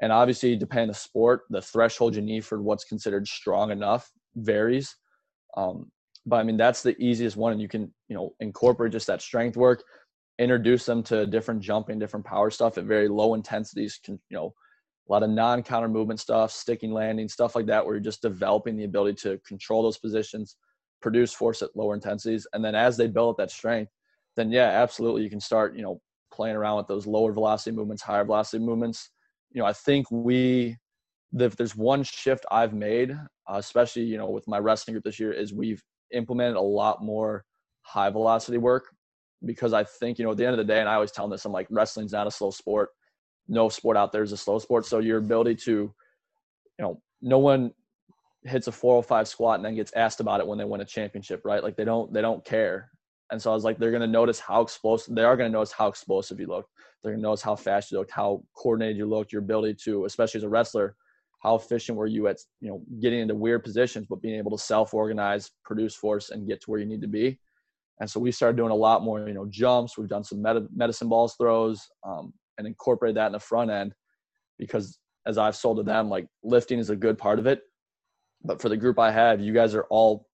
And 0.01 0.11
obviously, 0.11 0.55
depending 0.55 0.83
on 0.83 0.87
the 0.89 0.93
sport, 0.95 1.41
the 1.49 1.61
threshold 1.61 2.15
you 2.15 2.21
need 2.21 2.45
for 2.45 2.61
what's 2.61 2.83
considered 2.83 3.27
strong 3.27 3.71
enough 3.71 4.11
varies. 4.35 4.95
Um, 5.55 5.91
but 6.25 6.37
I 6.37 6.43
mean, 6.43 6.57
that's 6.57 6.83
the 6.83 6.95
easiest 7.01 7.37
one, 7.37 7.51
and 7.51 7.61
you 7.61 7.67
can 7.67 7.93
you 8.07 8.15
know 8.15 8.33
incorporate 8.39 8.91
just 8.91 9.07
that 9.07 9.21
strength 9.21 9.57
work, 9.57 9.83
introduce 10.39 10.85
them 10.85 11.03
to 11.03 11.25
different 11.25 11.61
jumping, 11.61 11.99
different 11.99 12.25
power 12.25 12.49
stuff 12.49 12.77
at 12.77 12.85
very 12.85 13.07
low 13.07 13.33
intensities. 13.33 13.99
Can 14.03 14.19
you 14.29 14.37
know 14.37 14.53
a 15.09 15.11
lot 15.11 15.23
of 15.23 15.29
non-counter 15.29 15.89
movement 15.89 16.19
stuff, 16.19 16.51
sticking 16.51 16.93
landing, 16.93 17.27
stuff 17.27 17.55
like 17.55 17.65
that, 17.65 17.85
where 17.85 17.95
you're 17.95 18.03
just 18.03 18.21
developing 18.21 18.77
the 18.77 18.85
ability 18.85 19.15
to 19.15 19.37
control 19.39 19.83
those 19.83 19.97
positions, 19.97 20.55
produce 21.01 21.33
force 21.33 21.61
at 21.61 21.75
lower 21.75 21.93
intensities, 21.93 22.47
and 22.53 22.63
then 22.63 22.75
as 22.75 22.95
they 22.95 23.07
build 23.07 23.31
up 23.31 23.37
that 23.37 23.51
strength, 23.51 23.91
then 24.35 24.51
yeah, 24.51 24.69
absolutely, 24.69 25.23
you 25.23 25.29
can 25.29 25.39
start 25.39 25.75
you 25.75 25.83
know 25.83 26.01
playing 26.31 26.55
around 26.55 26.77
with 26.77 26.87
those 26.87 27.05
lower 27.05 27.31
velocity 27.31 27.75
movements, 27.75 28.01
higher 28.01 28.25
velocity 28.25 28.63
movements. 28.63 29.11
You 29.51 29.61
know, 29.61 29.67
I 29.67 29.73
think 29.73 30.09
we, 30.09 30.77
if 31.33 31.55
there's 31.55 31.75
one 31.75 32.03
shift 32.03 32.45
I've 32.51 32.73
made, 32.73 33.11
uh, 33.11 33.57
especially 33.57 34.03
you 34.03 34.17
know 34.17 34.29
with 34.29 34.47
my 34.47 34.59
wrestling 34.59 34.93
group 34.93 35.03
this 35.03 35.19
year, 35.19 35.31
is 35.31 35.53
we've 35.53 35.83
implemented 36.11 36.57
a 36.57 36.61
lot 36.61 37.03
more 37.03 37.43
high 37.81 38.09
velocity 38.09 38.57
work 38.57 38.85
because 39.45 39.73
I 39.73 39.83
think 39.83 40.17
you 40.17 40.25
know 40.25 40.31
at 40.31 40.37
the 40.37 40.45
end 40.45 40.59
of 40.59 40.65
the 40.65 40.73
day, 40.73 40.79
and 40.79 40.89
I 40.89 40.95
always 40.95 41.11
tell 41.11 41.25
them 41.25 41.31
this, 41.31 41.45
I'm 41.45 41.51
like 41.51 41.67
wrestling's 41.69 42.13
not 42.13 42.27
a 42.27 42.31
slow 42.31 42.51
sport. 42.51 42.89
No 43.47 43.69
sport 43.69 43.97
out 43.97 44.11
there 44.11 44.23
is 44.23 44.31
a 44.31 44.37
slow 44.37 44.57
sport. 44.59 44.85
So 44.85 44.99
your 44.99 45.17
ability 45.17 45.55
to, 45.65 45.71
you 45.71 45.93
know, 46.79 47.01
no 47.21 47.39
one 47.39 47.73
hits 48.45 48.67
a 48.67 48.71
405 48.71 49.27
squat 49.27 49.55
and 49.55 49.65
then 49.65 49.75
gets 49.75 49.93
asked 49.93 50.19
about 50.19 50.39
it 50.39 50.47
when 50.47 50.57
they 50.57 50.65
win 50.65 50.81
a 50.81 50.85
championship, 50.85 51.41
right? 51.45 51.63
Like 51.63 51.75
they 51.75 51.85
don't 51.85 52.13
they 52.13 52.21
don't 52.21 52.43
care. 52.43 52.89
And 53.33 53.41
so 53.41 53.49
I 53.49 53.55
was 53.55 53.63
like, 53.63 53.79
they're 53.79 53.91
gonna 53.91 54.05
notice 54.05 54.39
how 54.39 54.61
explosive 54.61 55.15
they 55.15 55.23
are 55.23 55.35
gonna 55.35 55.49
notice 55.49 55.71
how 55.71 55.87
explosive 55.87 56.39
you 56.39 56.45
look. 56.45 56.67
They're 57.01 57.13
gonna 57.13 57.23
notice 57.23 57.41
how 57.41 57.55
fast 57.55 57.91
you 57.91 57.97
looked, 57.97 58.11
how 58.11 58.43
coordinated 58.55 58.95
you 58.95 59.07
looked, 59.07 59.33
your 59.33 59.41
ability 59.41 59.75
to, 59.85 60.05
especially 60.05 60.37
as 60.37 60.43
a 60.43 60.49
wrestler, 60.49 60.95
how 61.39 61.55
efficient 61.55 61.97
were 61.97 62.05
you 62.05 62.27
at 62.27 62.37
you 62.61 62.69
know 62.69 62.83
getting 63.01 63.21
into 63.21 63.33
weird 63.33 63.63
positions, 63.63 64.05
but 64.07 64.21
being 64.21 64.37
able 64.37 64.51
to 64.51 64.63
self-organize, 64.63 65.49
produce 65.65 65.95
force, 65.95 66.29
and 66.29 66.47
get 66.47 66.61
to 66.61 66.69
where 66.69 66.79
you 66.79 66.85
need 66.85 67.01
to 67.01 67.07
be. 67.07 67.39
And 67.99 68.07
so 68.07 68.19
we 68.19 68.31
started 68.31 68.55
doing 68.55 68.69
a 68.69 68.75
lot 68.75 69.01
more, 69.01 69.27
you 69.27 69.33
know, 69.33 69.47
jumps. 69.49 69.97
We've 69.97 70.07
done 70.07 70.23
some 70.23 70.39
med- 70.39 70.67
medicine 70.71 71.09
balls 71.09 71.33
throws 71.35 71.81
um, 72.03 72.33
and 72.59 72.67
incorporated 72.67 73.17
that 73.17 73.27
in 73.27 73.31
the 73.31 73.39
front 73.39 73.71
end 73.71 73.95
because 74.59 74.99
as 75.25 75.39
I've 75.39 75.55
sold 75.55 75.77
to 75.77 75.83
them, 75.83 76.07
like 76.07 76.27
lifting 76.43 76.77
is 76.77 76.91
a 76.91 76.95
good 76.95 77.17
part 77.17 77.39
of 77.39 77.47
it. 77.47 77.61
But 78.43 78.61
for 78.61 78.69
the 78.69 78.77
group 78.77 78.99
I 78.99 79.09
have, 79.09 79.41
you 79.41 79.53
guys 79.53 79.73
are 79.73 79.87
all 79.89 80.27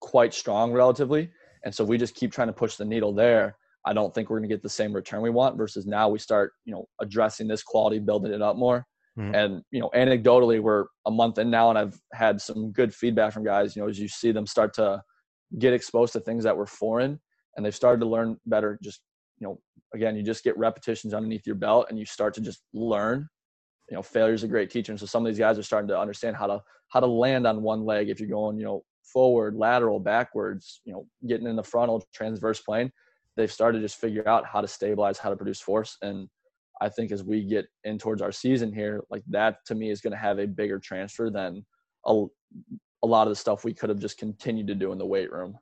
quite 0.00 0.32
strong 0.32 0.72
relatively. 0.72 1.30
And 1.68 1.74
so 1.74 1.82
if 1.82 1.90
we 1.90 1.98
just 1.98 2.14
keep 2.14 2.32
trying 2.32 2.46
to 2.46 2.54
push 2.54 2.76
the 2.76 2.84
needle 2.86 3.12
there. 3.12 3.58
I 3.84 3.92
don't 3.92 4.14
think 4.14 4.30
we're 4.30 4.38
going 4.38 4.48
to 4.48 4.54
get 4.54 4.62
the 4.62 4.70
same 4.70 4.94
return 4.94 5.20
we 5.20 5.28
want 5.28 5.58
versus 5.58 5.86
now 5.86 6.08
we 6.08 6.18
start, 6.18 6.52
you 6.64 6.72
know, 6.72 6.86
addressing 6.98 7.46
this 7.46 7.62
quality, 7.62 7.98
building 7.98 8.32
it 8.32 8.40
up 8.40 8.56
more. 8.56 8.86
Mhm. 9.18 9.36
And, 9.36 9.62
you 9.70 9.78
know, 9.78 9.90
anecdotally, 9.94 10.62
we're 10.62 10.86
a 11.04 11.10
month 11.10 11.36
in 11.36 11.50
now 11.50 11.68
and 11.68 11.78
I've 11.78 12.00
had 12.14 12.40
some 12.40 12.72
good 12.72 12.94
feedback 12.94 13.34
from 13.34 13.44
guys, 13.44 13.76
you 13.76 13.82
know, 13.82 13.88
as 13.88 13.98
you 13.98 14.08
see 14.08 14.32
them 14.32 14.46
start 14.46 14.72
to 14.74 15.02
get 15.58 15.74
exposed 15.74 16.14
to 16.14 16.20
things 16.20 16.42
that 16.44 16.56
were 16.56 16.66
foreign 16.66 17.20
and 17.54 17.66
they've 17.66 17.76
started 17.76 18.00
to 18.00 18.06
learn 18.06 18.38
better. 18.46 18.78
Just, 18.82 19.02
you 19.38 19.46
know, 19.46 19.60
again, 19.92 20.16
you 20.16 20.22
just 20.22 20.44
get 20.44 20.56
repetitions 20.56 21.12
underneath 21.12 21.46
your 21.46 21.56
belt 21.56 21.88
and 21.90 21.98
you 21.98 22.06
start 22.06 22.32
to 22.34 22.40
just 22.40 22.62
learn. 22.72 23.28
You 23.90 23.96
know, 23.96 24.02
failure 24.02 24.32
is 24.32 24.42
a 24.42 24.48
great 24.48 24.70
teacher. 24.70 24.92
And 24.92 24.98
so 24.98 25.04
some 25.04 25.26
of 25.26 25.30
these 25.30 25.38
guys 25.38 25.58
are 25.58 25.62
starting 25.62 25.88
to 25.88 26.00
understand 26.00 26.34
how 26.34 26.46
to 26.46 26.62
how 26.88 27.00
to 27.00 27.06
land 27.06 27.46
on 27.46 27.62
one 27.62 27.84
leg 27.84 28.08
if 28.08 28.20
you're 28.20 28.30
going, 28.30 28.58
you 28.58 28.64
know, 28.64 28.82
forward, 29.12 29.54
lateral, 29.54 30.00
backwards, 30.00 30.80
you 30.84 30.92
know, 30.92 31.06
getting 31.26 31.46
in 31.46 31.56
the 31.56 31.62
frontal 31.62 32.06
transverse 32.14 32.60
plane. 32.60 32.90
They've 33.36 33.52
started 33.52 33.78
to 33.78 33.84
just 33.84 34.00
figure 34.00 34.28
out 34.28 34.46
how 34.46 34.60
to 34.60 34.68
stabilize, 34.68 35.18
how 35.18 35.30
to 35.30 35.36
produce 35.36 35.60
force. 35.60 35.96
And 36.02 36.28
I 36.80 36.88
think 36.88 37.12
as 37.12 37.22
we 37.22 37.44
get 37.44 37.66
in 37.84 37.98
towards 37.98 38.22
our 38.22 38.32
season 38.32 38.72
here, 38.72 39.02
like 39.10 39.22
that 39.28 39.64
to 39.66 39.74
me 39.74 39.90
is 39.90 40.00
going 40.00 40.12
to 40.12 40.18
have 40.18 40.38
a 40.38 40.46
bigger 40.46 40.78
transfer 40.78 41.30
than 41.30 41.64
a, 42.06 42.24
a 43.02 43.06
lot 43.06 43.26
of 43.26 43.30
the 43.30 43.36
stuff 43.36 43.64
we 43.64 43.74
could 43.74 43.88
have 43.88 44.00
just 44.00 44.18
continued 44.18 44.66
to 44.68 44.74
do 44.74 44.92
in 44.92 44.98
the 44.98 45.06
weight 45.06 45.32
room. 45.32 45.58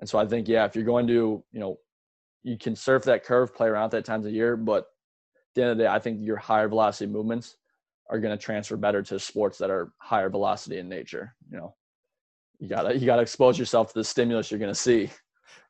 And 0.00 0.08
so 0.08 0.18
I 0.18 0.26
think, 0.26 0.48
yeah, 0.48 0.64
if 0.64 0.74
you're 0.74 0.84
going 0.84 1.06
to, 1.06 1.44
you 1.52 1.60
know, 1.60 1.78
you 2.42 2.58
can 2.58 2.74
surf 2.74 3.04
that 3.04 3.24
curve, 3.24 3.54
play 3.54 3.68
around 3.68 3.90
that 3.92 4.04
times 4.04 4.26
a 4.26 4.30
year, 4.30 4.56
but 4.56 4.84
at 4.84 5.54
the 5.54 5.62
end 5.62 5.70
of 5.70 5.78
the 5.78 5.84
day, 5.84 5.88
I 5.88 5.98
think 5.98 6.20
your 6.20 6.38
higher 6.38 6.68
velocity 6.68 7.10
movements 7.10 7.56
are 8.10 8.18
going 8.18 8.36
to 8.36 8.42
transfer 8.42 8.76
better 8.76 9.02
to 9.02 9.18
sports 9.18 9.58
that 9.58 9.70
are 9.70 9.92
higher 9.98 10.28
velocity 10.28 10.78
in 10.78 10.88
nature. 10.88 11.34
You 11.50 11.58
know, 11.58 11.74
you 12.62 12.68
gotta 12.68 12.96
you 12.96 13.06
gotta 13.06 13.22
expose 13.22 13.58
yourself 13.58 13.88
to 13.88 13.98
the 13.98 14.04
stimulus 14.04 14.50
you're 14.50 14.60
going 14.60 14.72
to 14.72 14.80
see. 14.80 15.10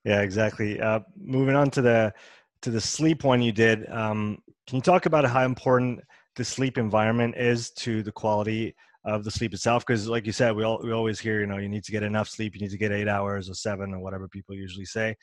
Yeah, 0.04 0.20
exactly. 0.20 0.78
Uh, 0.78 1.00
moving 1.18 1.56
on 1.56 1.70
to 1.70 1.80
the 1.80 2.12
to 2.60 2.70
the 2.70 2.82
sleep 2.82 3.24
one 3.24 3.40
you 3.40 3.50
did. 3.50 3.90
Um, 3.90 4.38
can 4.66 4.76
you 4.76 4.82
talk 4.82 5.06
about 5.06 5.24
how 5.24 5.42
important 5.44 6.00
the 6.36 6.44
sleep 6.44 6.76
environment 6.76 7.34
is 7.38 7.70
to 7.70 8.02
the 8.02 8.12
quality 8.12 8.74
of 9.06 9.24
the 9.24 9.30
sleep 9.30 9.54
itself? 9.54 9.86
Because, 9.86 10.06
like 10.06 10.26
you 10.26 10.32
said, 10.32 10.54
we 10.54 10.64
all 10.64 10.80
we 10.84 10.92
always 10.92 11.18
hear, 11.18 11.40
you 11.40 11.46
know, 11.46 11.56
you 11.56 11.68
need 11.70 11.84
to 11.84 11.92
get 11.92 12.02
enough 12.02 12.28
sleep. 12.28 12.54
You 12.54 12.60
need 12.60 12.70
to 12.72 12.78
get 12.78 12.92
eight 12.92 13.08
hours 13.08 13.48
or 13.48 13.54
seven 13.54 13.94
or 13.94 14.00
whatever 14.00 14.28
people 14.28 14.54
usually 14.54 14.84
say. 14.84 15.16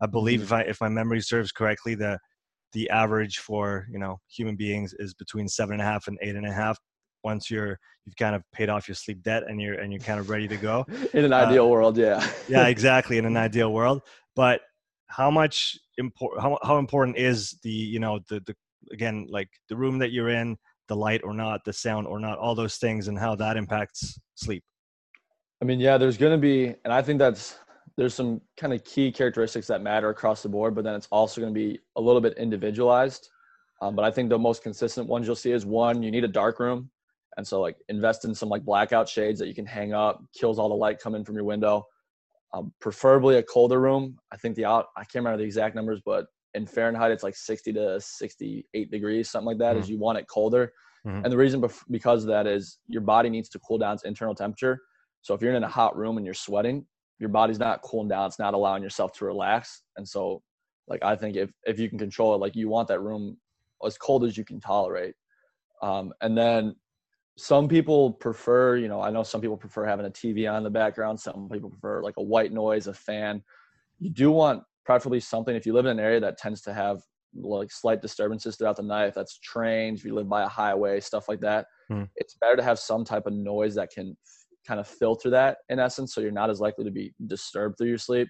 I 0.00 0.06
believe 0.06 0.42
if 0.42 0.52
I 0.52 0.60
if 0.60 0.80
my 0.80 0.88
memory 0.88 1.20
serves 1.22 1.50
correctly, 1.50 1.96
the 1.96 2.20
the 2.72 2.88
average 2.90 3.38
for 3.38 3.88
you 3.90 3.98
know 3.98 4.20
human 4.28 4.54
beings 4.54 4.94
is 5.00 5.12
between 5.12 5.48
seven 5.48 5.72
and 5.72 5.82
a 5.82 5.84
half 5.84 6.06
and 6.06 6.18
eight 6.22 6.36
and 6.36 6.46
a 6.46 6.52
half. 6.52 6.78
Once 7.30 7.50
you're 7.50 7.72
you've 8.04 8.16
kind 8.16 8.34
of 8.36 8.42
paid 8.52 8.68
off 8.68 8.86
your 8.88 8.94
sleep 8.94 9.20
debt 9.28 9.42
and 9.48 9.60
you're 9.60 9.74
and 9.80 9.88
you're 9.92 10.06
kind 10.10 10.20
of 10.20 10.30
ready 10.34 10.48
to 10.54 10.56
go. 10.56 10.76
In 11.18 11.24
an 11.24 11.32
Uh, 11.32 11.44
ideal 11.44 11.68
world, 11.74 11.94
yeah. 11.98 12.18
yeah, 12.48 12.66
exactly. 12.74 13.18
In 13.20 13.24
an 13.32 13.36
ideal 13.48 13.72
world, 13.78 13.98
but 14.36 14.60
how 15.18 15.30
much 15.40 15.76
import 15.98 16.32
how, 16.40 16.50
how 16.68 16.76
important 16.78 17.16
is 17.30 17.36
the 17.64 17.76
you 17.94 18.00
know 18.04 18.14
the 18.30 18.38
the 18.48 18.54
again 18.92 19.26
like 19.38 19.48
the 19.70 19.76
room 19.82 19.98
that 20.02 20.10
you're 20.14 20.32
in, 20.40 20.56
the 20.88 20.96
light 21.06 21.22
or 21.24 21.34
not, 21.34 21.56
the 21.64 21.72
sound 21.72 22.06
or 22.06 22.18
not, 22.26 22.38
all 22.38 22.54
those 22.62 22.76
things, 22.84 23.08
and 23.08 23.18
how 23.18 23.34
that 23.34 23.56
impacts 23.56 24.18
sleep. 24.34 24.62
I 25.60 25.64
mean, 25.64 25.80
yeah, 25.80 25.96
there's 25.98 26.18
going 26.18 26.32
to 26.38 26.38
be, 26.52 26.74
and 26.84 26.92
I 26.98 27.02
think 27.06 27.18
that's 27.18 27.58
there's 27.96 28.14
some 28.14 28.40
kind 28.60 28.72
of 28.74 28.84
key 28.84 29.10
characteristics 29.10 29.66
that 29.68 29.80
matter 29.82 30.10
across 30.10 30.42
the 30.42 30.48
board, 30.56 30.74
but 30.76 30.84
then 30.84 30.94
it's 30.94 31.08
also 31.10 31.40
going 31.40 31.52
to 31.54 31.58
be 31.58 31.78
a 31.96 32.00
little 32.00 32.20
bit 32.20 32.34
individualized. 32.36 33.22
Um, 33.82 33.96
but 33.96 34.04
I 34.04 34.10
think 34.10 34.28
the 34.28 34.38
most 34.38 34.62
consistent 34.62 35.08
ones 35.08 35.26
you'll 35.26 35.34
see 35.46 35.52
is 35.52 35.64
one, 35.66 36.02
you 36.02 36.10
need 36.10 36.24
a 36.24 36.28
dark 36.42 36.60
room, 36.60 36.90
and 37.36 37.46
so 37.46 37.60
like 37.60 37.76
invest 37.88 38.24
in 38.24 38.34
some 38.34 38.48
like 38.48 38.64
blackout 38.64 39.08
shades 39.08 39.38
that 39.40 39.48
you 39.48 39.54
can 39.54 39.66
hang 39.66 39.92
up, 39.92 40.22
kills 40.38 40.58
all 40.58 40.68
the 40.68 40.74
light 40.74 40.98
coming 40.98 41.24
from 41.24 41.34
your 41.34 41.44
window. 41.44 41.84
Um, 42.54 42.72
preferably 42.80 43.36
a 43.36 43.42
colder 43.42 43.80
room. 43.80 44.18
I 44.32 44.36
think 44.36 44.56
the 44.56 44.64
out 44.64 44.86
I 44.96 45.00
can't 45.00 45.16
remember 45.16 45.38
the 45.38 45.44
exact 45.44 45.74
numbers, 45.74 46.00
but 46.04 46.26
in 46.54 46.66
Fahrenheit 46.66 47.10
it's 47.10 47.22
like 47.22 47.36
60 47.36 47.72
to 47.74 48.00
68 48.00 48.90
degrees, 48.90 49.28
something 49.30 49.46
like 49.46 49.58
that. 49.58 49.76
Is 49.76 49.90
you 49.90 49.98
want 49.98 50.18
it 50.18 50.26
colder, 50.28 50.72
Mhm. 51.06 51.22
and 51.24 51.32
the 51.32 51.36
reason 51.36 51.60
bef- 51.60 51.84
because 51.90 52.22
of 52.22 52.28
that 52.28 52.46
is 52.46 52.78
your 52.88 53.02
body 53.02 53.28
needs 53.28 53.48
to 53.50 53.58
cool 53.58 53.78
down 53.78 53.94
its 53.94 54.04
internal 54.04 54.34
temperature. 54.34 54.80
So 55.20 55.34
if 55.34 55.42
you're 55.42 55.54
in 55.54 55.64
a 55.64 55.68
hot 55.68 55.96
room 55.96 56.16
and 56.16 56.24
you're 56.24 56.34
sweating, 56.34 56.86
your 57.18 57.28
body's 57.28 57.58
not 57.58 57.82
cooling 57.82 58.08
down. 58.08 58.26
It's 58.26 58.38
not 58.38 58.54
allowing 58.54 58.82
yourself 58.82 59.12
to 59.14 59.24
relax. 59.24 59.82
And 59.96 60.08
so, 60.08 60.42
like 60.88 61.02
I 61.04 61.16
think 61.16 61.36
if 61.36 61.50
if 61.66 61.78
you 61.78 61.88
can 61.90 61.98
control 61.98 62.34
it, 62.34 62.38
like 62.38 62.56
you 62.56 62.68
want 62.68 62.88
that 62.88 63.00
room 63.00 63.36
as 63.84 63.98
cold 63.98 64.24
as 64.24 64.38
you 64.38 64.44
can 64.44 64.60
tolerate. 64.60 65.14
Um, 65.82 66.12
and 66.22 66.38
then 66.38 66.76
some 67.36 67.68
people 67.68 68.12
prefer, 68.12 68.76
you 68.76 68.88
know, 68.88 69.00
I 69.00 69.10
know 69.10 69.22
some 69.22 69.40
people 69.40 69.56
prefer 69.56 69.84
having 69.84 70.06
a 70.06 70.10
TV 70.10 70.50
on 70.50 70.56
in 70.56 70.64
the 70.64 70.70
background. 70.70 71.20
Some 71.20 71.48
people 71.52 71.70
prefer 71.70 72.02
like 72.02 72.16
a 72.16 72.22
white 72.22 72.52
noise, 72.52 72.86
a 72.86 72.94
fan. 72.94 73.42
You 73.98 74.10
do 74.10 74.30
want 74.30 74.62
preferably 74.84 75.20
something 75.20 75.54
if 75.54 75.66
you 75.66 75.74
live 75.74 75.84
in 75.86 75.92
an 75.92 76.00
area 76.00 76.20
that 76.20 76.38
tends 76.38 76.62
to 76.62 76.72
have 76.72 77.00
like 77.34 77.70
slight 77.70 78.00
disturbances 78.00 78.56
throughout 78.56 78.76
the 78.76 78.82
night. 78.82 79.08
If 79.08 79.14
that's 79.14 79.38
trains, 79.40 80.00
if 80.00 80.06
you 80.06 80.14
live 80.14 80.28
by 80.28 80.44
a 80.44 80.48
highway, 80.48 81.00
stuff 81.00 81.28
like 81.28 81.40
that, 81.40 81.66
Hmm. 81.88 82.04
it's 82.16 82.34
better 82.40 82.56
to 82.56 82.62
have 82.62 82.78
some 82.78 83.04
type 83.04 83.26
of 83.26 83.32
noise 83.32 83.74
that 83.74 83.90
can 83.90 84.16
kind 84.66 84.80
of 84.80 84.88
filter 84.88 85.30
that 85.30 85.58
in 85.68 85.78
essence, 85.78 86.14
so 86.14 86.20
you're 86.20 86.32
not 86.32 86.50
as 86.50 86.60
likely 86.60 86.84
to 86.84 86.90
be 86.90 87.14
disturbed 87.26 87.78
through 87.78 87.88
your 87.88 87.98
sleep. 87.98 88.28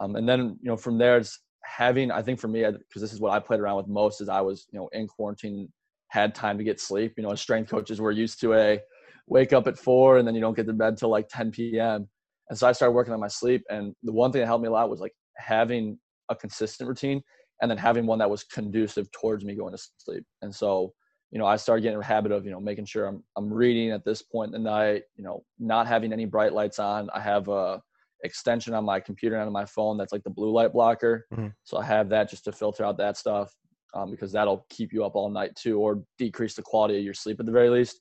Um, 0.00 0.16
and 0.16 0.28
then 0.28 0.58
you 0.62 0.70
know 0.70 0.76
from 0.76 0.98
there, 0.98 1.16
it's 1.16 1.40
having. 1.64 2.10
I 2.10 2.22
think 2.22 2.38
for 2.38 2.48
me, 2.48 2.64
because 2.64 3.02
this 3.02 3.12
is 3.12 3.20
what 3.20 3.32
I 3.32 3.38
played 3.40 3.60
around 3.60 3.76
with 3.76 3.88
most, 3.88 4.20
is 4.20 4.28
I 4.28 4.40
was 4.40 4.66
you 4.72 4.78
know 4.78 4.88
in 4.92 5.06
quarantine, 5.06 5.72
had 6.10 6.34
time 6.34 6.58
to 6.58 6.64
get 6.64 6.80
sleep. 6.80 7.14
You 7.16 7.22
know, 7.22 7.30
as 7.30 7.40
strength 7.40 7.70
coaches, 7.70 8.00
we're 8.00 8.10
used 8.10 8.40
to 8.40 8.54
a 8.54 8.80
wake 9.26 9.52
up 9.52 9.66
at 9.66 9.78
four 9.78 10.18
and 10.18 10.26
then 10.26 10.34
you 10.34 10.40
don't 10.40 10.56
get 10.56 10.66
to 10.66 10.72
bed 10.72 10.96
till 10.96 11.08
like 11.08 11.28
10 11.28 11.52
p.m. 11.52 12.08
And 12.48 12.58
so 12.58 12.68
I 12.68 12.72
started 12.72 12.92
working 12.92 13.14
on 13.14 13.20
my 13.20 13.28
sleep. 13.28 13.62
And 13.70 13.94
the 14.02 14.12
one 14.12 14.32
thing 14.32 14.40
that 14.40 14.46
helped 14.46 14.62
me 14.62 14.68
a 14.68 14.72
lot 14.72 14.90
was 14.90 15.00
like 15.00 15.12
having 15.36 15.98
a 16.28 16.36
consistent 16.36 16.88
routine 16.88 17.22
and 17.62 17.70
then 17.70 17.78
having 17.78 18.06
one 18.06 18.18
that 18.18 18.30
was 18.30 18.44
conducive 18.44 19.10
towards 19.12 19.44
me 19.44 19.54
going 19.54 19.74
to 19.74 19.82
sleep. 19.98 20.24
And 20.42 20.54
so, 20.54 20.92
you 21.30 21.38
know, 21.38 21.46
I 21.46 21.56
started 21.56 21.82
getting 21.82 22.00
a 22.00 22.04
habit 22.04 22.32
of, 22.32 22.44
you 22.44 22.50
know, 22.50 22.60
making 22.60 22.86
sure 22.86 23.06
I'm, 23.06 23.22
I'm 23.36 23.52
reading 23.52 23.92
at 23.92 24.04
this 24.04 24.22
point 24.22 24.52
in 24.54 24.62
the 24.62 24.70
night, 24.70 25.02
you 25.16 25.22
know, 25.22 25.44
not 25.60 25.86
having 25.86 26.12
any 26.12 26.24
bright 26.24 26.52
lights 26.52 26.80
on. 26.80 27.08
I 27.14 27.20
have 27.20 27.48
a 27.48 27.80
extension 28.24 28.74
on 28.74 28.84
my 28.84 28.98
computer 29.00 29.36
and 29.36 29.46
on 29.46 29.52
my 29.52 29.64
phone 29.64 29.96
that's 29.96 30.12
like 30.12 30.24
the 30.24 30.30
blue 30.30 30.50
light 30.50 30.72
blocker. 30.72 31.26
Mhm. 31.32 31.52
So 31.64 31.78
I 31.78 31.84
have 31.84 32.08
that 32.08 32.28
just 32.28 32.44
to 32.44 32.52
filter 32.52 32.84
out 32.84 32.98
that 32.98 33.16
stuff. 33.16 33.54
Um, 33.94 34.10
because 34.10 34.32
that'll 34.32 34.66
keep 34.70 34.92
you 34.92 35.04
up 35.04 35.14
all 35.14 35.28
night 35.30 35.54
too, 35.56 35.78
or 35.78 36.02
decrease 36.18 36.54
the 36.54 36.62
quality 36.62 36.98
of 36.98 37.04
your 37.04 37.14
sleep 37.14 37.40
at 37.40 37.46
the 37.46 37.52
very 37.52 37.70
least. 37.70 38.00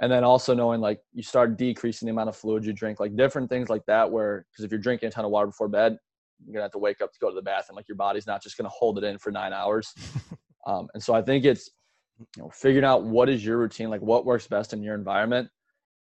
And 0.00 0.10
then 0.10 0.24
also 0.24 0.54
knowing 0.54 0.80
like 0.80 1.00
you 1.12 1.22
start 1.22 1.56
decreasing 1.56 2.06
the 2.06 2.12
amount 2.12 2.28
of 2.28 2.36
fluid 2.36 2.64
you 2.64 2.72
drink, 2.72 2.98
like 2.98 3.16
different 3.16 3.48
things 3.48 3.68
like 3.68 3.82
that. 3.86 4.10
Where 4.10 4.44
because 4.50 4.64
if 4.64 4.70
you're 4.70 4.80
drinking 4.80 5.08
a 5.08 5.10
ton 5.10 5.24
of 5.24 5.30
water 5.30 5.46
before 5.46 5.68
bed, 5.68 5.96
you're 6.44 6.52
gonna 6.52 6.64
have 6.64 6.72
to 6.72 6.78
wake 6.78 7.00
up 7.00 7.12
to 7.12 7.18
go 7.20 7.28
to 7.28 7.34
the 7.34 7.42
bathroom. 7.42 7.76
Like 7.76 7.88
your 7.88 7.96
body's 7.96 8.26
not 8.26 8.42
just 8.42 8.56
gonna 8.56 8.70
hold 8.70 8.98
it 8.98 9.04
in 9.04 9.18
for 9.18 9.30
nine 9.30 9.52
hours. 9.52 9.94
um, 10.66 10.88
and 10.94 11.02
so 11.02 11.14
I 11.14 11.22
think 11.22 11.44
it's 11.44 11.70
you 12.18 12.42
know 12.42 12.50
figuring 12.50 12.84
out 12.84 13.04
what 13.04 13.28
is 13.28 13.44
your 13.44 13.58
routine, 13.58 13.88
like 13.88 14.02
what 14.02 14.26
works 14.26 14.48
best 14.48 14.72
in 14.72 14.82
your 14.82 14.96
environment, 14.96 15.48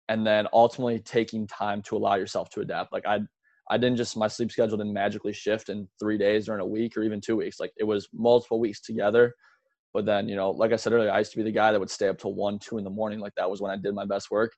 and 0.09 0.26
then 0.26 0.48
ultimately 0.52 0.98
taking 0.98 1.46
time 1.46 1.80
to 1.82 1.96
allow 1.96 2.16
yourself 2.16 2.50
to 2.50 2.61
adapt. 2.61 2.92
Like 2.92 3.07
I 3.07 3.20
I 3.69 3.79
didn't 3.79 3.97
just 3.97 4.17
my 4.17 4.29
sleep 4.29 4.53
schedule 4.53 4.77
didn't 4.77 4.93
magically 4.93 5.33
shift 5.33 5.69
in 5.69 5.89
three 5.99 6.19
days 6.19 6.49
or 6.49 6.55
in 6.55 6.61
a 6.61 6.67
week 6.67 6.97
or 6.97 7.03
even 7.03 7.21
two 7.21 7.37
weeks. 7.37 7.59
Like 7.59 7.73
it 7.77 7.85
was 7.85 8.09
multiple 8.12 8.61
weeks 8.61 8.81
together. 8.81 9.35
But 9.93 10.07
then, 10.07 10.29
you 10.29 10.37
know, 10.37 10.51
like 10.51 10.73
I 10.73 10.77
said 10.77 10.93
earlier, 10.93 11.11
I 11.11 11.19
used 11.19 11.33
to 11.33 11.39
be 11.39 11.43
the 11.43 11.51
guy 11.51 11.73
that 11.73 11.81
would 11.81 11.91
stay 11.91 12.09
up 12.09 12.19
till 12.19 12.35
one, 12.35 12.59
two 12.59 12.79
in 12.79 12.85
the 12.85 12.91
morning. 12.91 13.19
Like 13.19 13.35
that 13.37 13.51
was 13.51 13.61
when 13.61 13.71
I 13.71 13.77
did 13.77 13.95
my 13.95 14.05
best 14.05 14.31
work. 14.31 14.53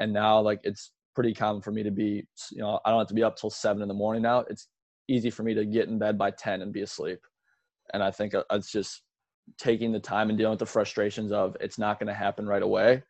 And 0.00 0.12
now 0.12 0.40
like 0.40 0.60
it's 0.62 0.92
pretty 1.14 1.34
common 1.34 1.62
for 1.62 1.72
me 1.72 1.82
to 1.82 1.90
be, 1.90 2.26
you 2.50 2.58
know, 2.58 2.78
I 2.84 2.90
don't 2.90 3.00
have 3.00 3.08
to 3.08 3.14
be 3.14 3.24
up 3.24 3.36
till 3.36 3.50
seven 3.50 3.82
in 3.82 3.88
the 3.88 3.94
morning 3.94 4.22
now. 4.22 4.40
It's 4.48 4.68
easy 5.08 5.30
for 5.30 5.42
me 5.42 5.54
to 5.54 5.64
get 5.64 5.88
in 5.88 5.98
bed 5.98 6.16
by 6.16 6.30
10 6.30 6.62
and 6.62 6.72
be 6.72 6.82
asleep. 6.82 7.18
And 7.92 8.02
I 8.02 8.10
think 8.10 8.34
uh, 8.34 8.44
it's 8.52 8.70
just 8.70 9.02
taking 9.58 9.92
the 9.92 10.00
time 10.00 10.28
and 10.28 10.38
dealing 10.38 10.52
with 10.52 10.60
the 10.60 10.66
frustrations 10.66 11.32
of 11.32 11.56
it's 11.60 11.78
not 11.78 11.98
going 11.98 12.06
to 12.06 12.14
happen 12.14 12.46
right 12.46 12.62
away 12.62 13.02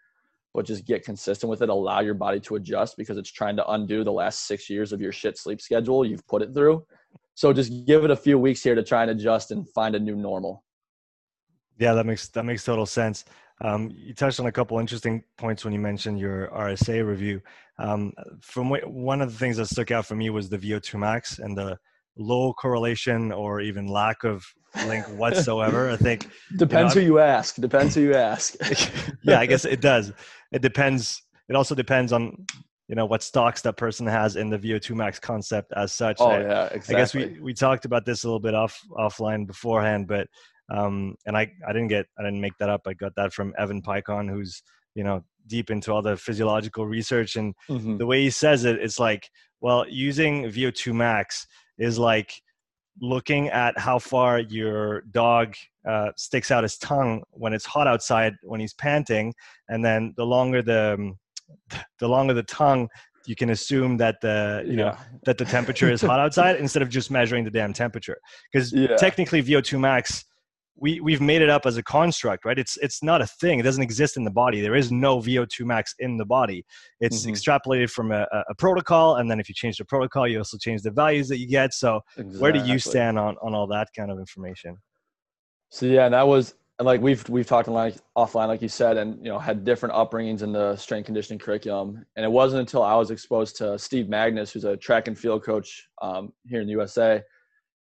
but 0.55 0.67
just 0.67 0.85
get 0.85 1.05
consistent 1.05 1.51
with 1.51 1.63
it. 1.63 1.69
Allow 1.69 2.01
your 2.01 2.15
body 2.15 2.41
to 2.41 2.57
adjust 2.57 2.97
because 2.97 3.17
it's 3.17 3.31
trying 3.31 3.57
to 3.57 3.67
undo 3.71 4.05
the 4.05 4.13
last 4.13 4.47
six 4.47 4.69
years 4.69 4.93
of 4.93 5.01
your 5.01 5.13
shit 5.13 5.39
sleep 5.39 5.61
schedule 5.61 6.05
you've 6.05 6.27
put 6.27 6.43
it 6.43 6.53
through. 6.53 6.85
So 7.35 7.53
just 7.53 7.73
give 7.87 8.05
it 8.05 8.11
a 8.11 8.17
few 8.17 8.39
weeks 8.39 8.63
here 8.63 8.75
to 8.75 8.83
try 8.83 9.03
and 9.03 9.11
adjust 9.11 9.51
and 9.51 9.69
find 9.71 9.95
a 9.95 10.01
new 10.01 10.17
normal. 10.17 10.65
Yeah, 11.79 11.95
that 11.95 12.05
makes 12.05 12.29
that 12.29 12.45
makes 12.45 12.65
total 12.65 12.87
sense. 12.87 13.25
Um, 13.63 13.91
you 13.95 14.13
touched 14.13 14.41
on 14.41 14.47
a 14.47 14.53
couple 14.53 14.79
interesting 14.79 15.23
points 15.39 15.65
when 15.65 15.73
you 15.73 15.79
mentioned 15.79 16.19
your 16.19 16.49
RSA 16.49 17.07
review. 17.07 17.41
Um, 17.79 18.13
from 18.41 18.69
what, 18.69 18.87
one 18.91 19.23
of 19.23 19.33
the 19.33 19.39
things 19.39 19.57
that 19.57 19.67
stuck 19.67 19.91
out 19.91 20.05
for 20.05 20.17
me 20.17 20.31
was 20.31 20.49
the 20.49 20.59
VO2 20.59 20.99
max 20.99 21.39
and 21.39 21.57
the 21.57 21.79
low 22.17 22.53
correlation 22.53 23.33
or 23.33 23.61
even 23.61 23.87
lack 23.87 24.25
of 24.25 24.45
link 24.87 25.05
whatsoever. 25.19 25.91
I 25.91 25.97
think 25.97 26.29
depends 26.57 26.95
you 26.95 27.03
know, 27.03 27.07
who 27.07 27.13
you 27.15 27.19
ask. 27.21 27.57
Depends 27.57 27.95
who 27.95 28.03
you 28.03 28.15
ask. 28.15 28.55
yeah, 29.23 29.41
I 29.41 29.47
guess 29.47 29.65
it 29.65 29.81
does. 29.81 30.13
It 30.53 30.63
depends. 30.63 31.23
It 31.49 31.57
also 31.57 31.75
depends 31.75 32.13
on 32.13 32.47
you 32.89 32.97
know 32.97 33.07
what 33.07 33.23
stocks 33.23 33.63
that 33.63 33.77
person 33.77 34.07
has 34.07 34.37
in 34.37 34.51
the 34.51 34.59
VO2 34.59 34.95
max 34.95 35.19
concept 35.19 35.73
as 35.77 35.93
such. 35.93 36.17
Oh 36.21 36.27
I, 36.27 36.41
yeah, 36.41 36.65
exactly. 36.67 36.95
I 36.95 36.99
guess 36.99 37.15
we 37.15 37.41
we 37.41 37.55
talked 37.55 37.85
about 37.85 38.05
this 38.05 38.25
a 38.25 38.27
little 38.27 38.41
bit 38.41 38.55
off 38.55 38.79
offline 38.93 39.47
beforehand, 39.47 40.09
but 40.09 40.27
um, 40.71 41.17
and 41.27 41.37
I 41.37 41.51
I 41.67 41.73
didn't 41.73 41.89
get 41.89 42.07
I 42.19 42.23
didn't 42.23 42.41
make 42.41 42.57
that 42.59 42.69
up. 42.69 42.83
I 42.87 42.95
got 42.95 43.15
that 43.17 43.33
from 43.33 43.55
Evan 43.59 43.83
Peikon, 43.83 44.29
who's 44.29 44.63
you 44.95 45.05
know 45.05 45.25
deep 45.47 45.71
into 45.71 45.93
all 45.93 46.03
the 46.03 46.17
physiological 46.17 46.87
research 46.87 47.37
and 47.37 47.55
mm-hmm. 47.69 47.97
the 47.97 48.07
way 48.07 48.23
he 48.23 48.31
says 48.31 48.65
it, 48.65 48.79
it's 48.79 49.01
like 49.01 49.29
well 49.61 49.85
using 49.89 50.45
VO2 50.45 50.95
max 50.95 51.47
is 51.83 51.99
like 51.99 52.33
looking 53.01 53.49
at 53.49 53.77
how 53.79 53.99
far 53.99 54.39
your 54.39 55.03
dog 55.11 55.55
uh, 55.89 56.11
sticks 56.17 56.51
out 56.51 56.63
his 56.63 56.79
tongue 56.79 57.23
when 57.33 57.53
it's 57.53 57.65
hot 57.65 57.87
outside 57.87 58.35
when 58.43 58.61
he's 58.61 58.75
panting 58.75 59.35
and 59.69 59.85
then 59.85 60.15
the 60.17 60.25
longer 60.25 60.63
the 60.63 60.95
um, 60.95 61.19
the 61.99 62.09
longer 62.09 62.35
the 62.35 62.43
tongue 62.45 62.89
you 63.27 63.35
can 63.35 63.51
assume 63.51 63.97
that 63.97 64.17
the 64.21 64.63
you 64.65 64.73
yeah. 64.73 64.77
know 64.77 64.97
that 65.25 65.39
the 65.39 65.45
temperature 65.45 65.91
is 65.91 66.01
hot 66.01 66.21
outside 66.25 66.57
instead 66.57 66.83
of 66.83 66.89
just 66.89 67.11
measuring 67.11 67.45
the 67.45 67.51
damn 67.51 67.73
temperature 67.73 68.19
because 68.53 68.73
yeah. 68.73 68.97
technically 68.97 69.43
vo2 69.43 69.79
max 69.79 70.25
we 70.77 71.01
we've 71.01 71.21
made 71.21 71.43
it 71.43 71.51
up 71.51 71.67
as 71.67 71.77
a 71.77 71.83
construct, 71.83 72.45
right? 72.45 72.59
It's 72.59 72.77
it's 72.79 73.03
not 73.03 73.21
a 73.21 73.27
thing. 73.27 73.59
It 73.61 73.63
doesn't 73.63 73.83
exist 73.83 74.17
in 74.17 74.25
the 74.25 74.31
body. 74.31 74.61
There 74.61 74.75
is 74.75 74.91
no 74.91 75.19
VO2 75.19 75.65
max 75.65 75.95
in 75.99 76.17
the 76.17 76.25
body. 76.25 76.65
It's 77.01 77.23
mm-hmm. 77.23 77.33
extrapolated 77.33 77.91
from 77.91 78.13
a, 78.13 78.27
a, 78.49 78.55
protocol, 78.57 79.17
and 79.17 79.31
then 79.31 79.39
if 79.39 79.49
you 79.49 79.55
change 79.55 79.77
the 79.77 79.85
protocol, 79.85 80.27
you 80.27 80.39
also 80.39 80.59
change 80.59 80.83
the 80.83 80.91
values 80.91 81.29
that 81.29 81.39
you 81.39 81.47
get. 81.47 81.75
So 81.75 82.01
exactly. 82.17 82.41
where 82.41 82.53
do 82.53 82.61
you 82.65 82.79
stand 82.79 83.19
on 83.19 83.37
on 83.43 83.55
all 83.55 83.67
that 83.69 83.89
kind 83.97 84.11
of 84.11 84.19
information? 84.19 84.77
So 85.71 85.87
yeah, 85.87 86.09
that 86.09 86.27
was 86.27 86.55
and 86.79 86.87
like 86.87 87.01
we've 87.01 87.29
we've 87.29 87.47
talked 87.47 87.69
like 87.69 87.95
offline, 88.17 88.49
like 88.49 88.63
you 88.63 88.69
said, 88.69 88.97
and 88.97 89.17
you 89.25 89.31
know 89.31 89.39
had 89.39 89.65
different 89.65 89.95
upbringings 89.95 90.43
in 90.43 90.53
the 90.53 90.75
strength 90.77 91.07
conditioning 91.07 91.39
curriculum. 91.39 92.05
And 92.17 92.25
it 92.25 92.31
wasn't 92.31 92.61
until 92.61 92.83
I 92.83 92.95
was 92.97 93.11
exposed 93.11 93.57
to 93.59 93.79
Steve 93.79 94.07
Magness, 94.07 94.53
who's 94.53 94.65
a 94.65 94.77
track 94.77 95.07
and 95.07 95.19
field 95.19 95.45
coach 95.45 95.89
um, 96.01 96.33
here 96.49 96.61
in 96.61 96.67
the 96.67 96.73
USA 96.73 97.23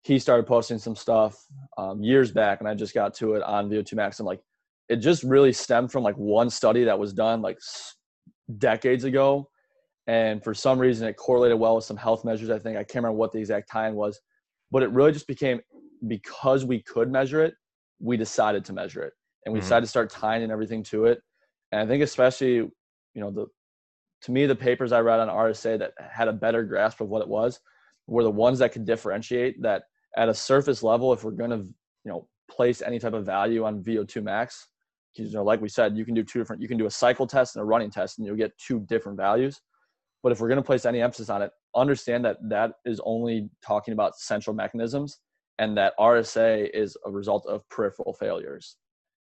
he 0.03 0.17
started 0.19 0.47
posting 0.47 0.77
some 0.77 0.95
stuff 0.95 1.45
um, 1.77 2.01
years 2.03 2.31
back, 2.31 2.59
and 2.59 2.69
I 2.69 2.73
just 2.73 2.93
got 2.93 3.13
to 3.15 3.33
it 3.33 3.43
on 3.43 3.69
VO2 3.69 3.93
Max. 3.93 4.19
And 4.19 4.25
like, 4.25 4.41
it 4.87 4.97
just 4.97 5.23
really 5.23 5.53
stemmed 5.53 5.91
from 5.91 6.03
like 6.03 6.15
one 6.15 6.49
study 6.49 6.83
that 6.85 6.97
was 6.97 7.13
done 7.13 7.41
like 7.41 7.59
decades 8.57 9.03
ago, 9.03 9.49
and 10.07 10.43
for 10.43 10.53
some 10.53 10.79
reason 10.79 11.07
it 11.07 11.17
correlated 11.17 11.59
well 11.59 11.75
with 11.75 11.85
some 11.85 11.97
health 11.97 12.23
measures. 12.23 12.49
I 12.49 12.59
think 12.59 12.77
I 12.77 12.83
can't 12.83 13.03
remember 13.03 13.17
what 13.17 13.31
the 13.31 13.39
exact 13.39 13.69
time 13.69 13.95
was, 13.95 14.19
but 14.71 14.83
it 14.83 14.89
really 14.91 15.11
just 15.11 15.27
became 15.27 15.59
because 16.07 16.65
we 16.65 16.81
could 16.81 17.11
measure 17.11 17.43
it, 17.43 17.53
we 17.99 18.15
decided 18.15 18.63
to 18.65 18.73
measure 18.73 19.03
it, 19.03 19.13
and 19.45 19.53
we 19.53 19.59
mm-hmm. 19.59 19.65
decided 19.65 19.85
to 19.85 19.89
start 19.89 20.09
tying 20.09 20.43
and 20.43 20.51
everything 20.51 20.81
to 20.83 21.05
it. 21.05 21.21
And 21.71 21.81
I 21.81 21.85
think 21.85 22.01
especially, 22.01 22.55
you 22.55 22.71
know, 23.15 23.31
the 23.31 23.47
to 24.21 24.31
me 24.31 24.45
the 24.45 24.55
papers 24.55 24.91
I 24.91 25.01
read 25.01 25.19
on 25.19 25.27
RSA 25.27 25.79
that 25.79 25.93
had 26.11 26.27
a 26.27 26.33
better 26.33 26.63
grasp 26.63 27.01
of 27.01 27.09
what 27.09 27.21
it 27.21 27.27
was 27.27 27.59
were 28.09 28.23
the 28.23 28.31
ones 28.31 28.59
that 28.59 28.71
could 28.71 28.85
differentiate 28.85 29.61
that 29.61 29.83
at 30.17 30.29
a 30.29 30.33
surface 30.33 30.83
level, 30.83 31.13
if 31.13 31.23
we're 31.23 31.31
going 31.31 31.51
to, 31.51 31.57
you 31.57 32.11
know, 32.11 32.27
place 32.49 32.81
any 32.81 32.99
type 32.99 33.13
of 33.13 33.25
value 33.25 33.63
on 33.63 33.83
VO2 33.83 34.23
max, 34.23 34.67
you 35.15 35.29
know, 35.31 35.43
like 35.43 35.61
we 35.61 35.69
said, 35.69 35.97
you 35.97 36.05
can 36.05 36.13
do 36.13 36.23
two 36.23 36.39
different, 36.39 36.61
you 36.61 36.67
can 36.67 36.77
do 36.77 36.85
a 36.85 36.91
cycle 36.91 37.27
test 37.27 37.55
and 37.55 37.61
a 37.61 37.65
running 37.65 37.91
test 37.91 38.17
and 38.17 38.25
you'll 38.25 38.35
get 38.35 38.57
two 38.57 38.79
different 38.81 39.17
values. 39.17 39.61
But 40.23 40.31
if 40.31 40.39
we're 40.39 40.47
going 40.47 40.57
to 40.57 40.63
place 40.63 40.85
any 40.85 41.01
emphasis 41.01 41.29
on 41.29 41.41
it, 41.41 41.51
understand 41.75 42.25
that 42.25 42.37
that 42.49 42.73
is 42.85 42.99
only 43.05 43.49
talking 43.65 43.93
about 43.93 44.17
central 44.17 44.55
mechanisms 44.55 45.19
and 45.59 45.77
that 45.77 45.93
RSA 45.99 46.69
is 46.73 46.97
a 47.05 47.11
result 47.11 47.45
of 47.47 47.67
peripheral 47.69 48.13
failures. 48.13 48.77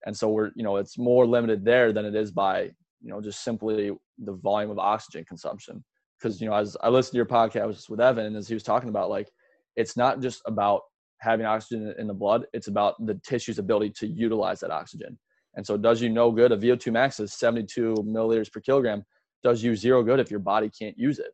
And 0.06 0.16
so 0.16 0.30
we're, 0.30 0.52
you 0.56 0.64
know, 0.64 0.78
it's 0.78 0.98
more 0.98 1.26
limited 1.26 1.64
there 1.64 1.94
than 1.94 2.06
it 2.06 2.16
is 2.16 2.32
by, 2.32 2.64
you 3.02 3.10
know, 3.10 3.22
just 3.22 3.44
simply 3.44 3.92
the 4.18 4.34
volume 4.34 4.72
of 4.72 4.80
oxygen 4.80 5.26
consumption 5.26 5.84
because 6.24 6.40
you 6.40 6.48
know 6.48 6.56
as 6.56 6.78
I 6.82 6.90
listened 6.90 7.14
to 7.14 7.18
your 7.18 7.26
podcast 7.26 7.90
with 7.90 8.00
Evan 8.00 8.26
and 8.26 8.36
as 8.38 8.48
he 8.48 8.54
was 8.54 8.64
talking 8.64 8.90
about 8.90 9.10
like 9.10 9.30
it's 9.76 9.98
not 9.98 10.22
just 10.22 10.42
about 10.46 10.82
having 11.20 11.46
oxygen 11.46 11.94
in 11.98 12.08
the 12.08 12.14
blood 12.14 12.46
it's 12.54 12.68
about 12.68 12.96
the 13.06 13.20
tissue's 13.26 13.60
ability 13.60 13.92
to 13.98 14.08
utilize 14.08 14.62
that 14.62 14.72
oxygen. 14.72 15.20
And 15.56 15.66
so 15.66 15.78
does 15.78 16.02
you 16.02 16.10
no 16.10 16.32
good 16.32 16.52
a 16.52 16.58
VO2 16.58 16.92
max 16.92 17.20
is 17.20 17.34
72 17.34 17.96
milliliters 18.08 18.52
per 18.52 18.62
kilogram 18.62 19.04
does 19.44 19.62
you 19.62 19.76
zero 19.76 20.02
good 20.04 20.22
if 20.22 20.32
your 20.32 20.40
body 20.40 20.70
can't 20.70 20.98
use 20.98 21.20
it? 21.20 21.32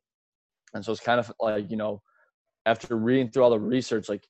And 0.73 0.83
so 0.83 0.91
it's 0.91 1.01
kind 1.01 1.19
of 1.19 1.31
like 1.39 1.69
you 1.69 1.77
know 1.77 2.01
after 2.65 2.97
reading 2.97 3.29
through 3.29 3.43
all 3.43 3.51
the 3.51 3.59
research 3.59 4.09
like 4.09 4.27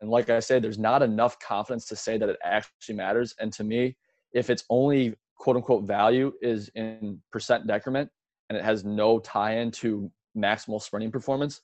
and 0.00 0.08
like 0.08 0.30
I 0.30 0.40
said 0.40 0.62
there's 0.62 0.78
not 0.78 1.02
enough 1.02 1.38
confidence 1.40 1.86
to 1.86 1.96
say 1.96 2.16
that 2.16 2.28
it 2.28 2.38
actually 2.44 2.94
matters. 2.94 3.34
And 3.40 3.52
to 3.54 3.64
me 3.64 3.96
if 4.32 4.50
it's 4.50 4.64
only 4.70 5.14
quote 5.36 5.56
unquote 5.56 5.84
value 5.84 6.32
is 6.40 6.70
in 6.76 7.20
percent 7.32 7.66
decrement 7.66 8.08
and 8.52 8.58
it 8.58 8.64
has 8.64 8.84
no 8.84 9.18
tie-in 9.18 9.70
to 9.70 10.10
maximal 10.36 10.80
sprinting 10.80 11.10
performance, 11.10 11.62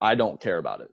I 0.00 0.14
don't 0.14 0.40
care 0.40 0.58
about 0.58 0.80
it. 0.80 0.92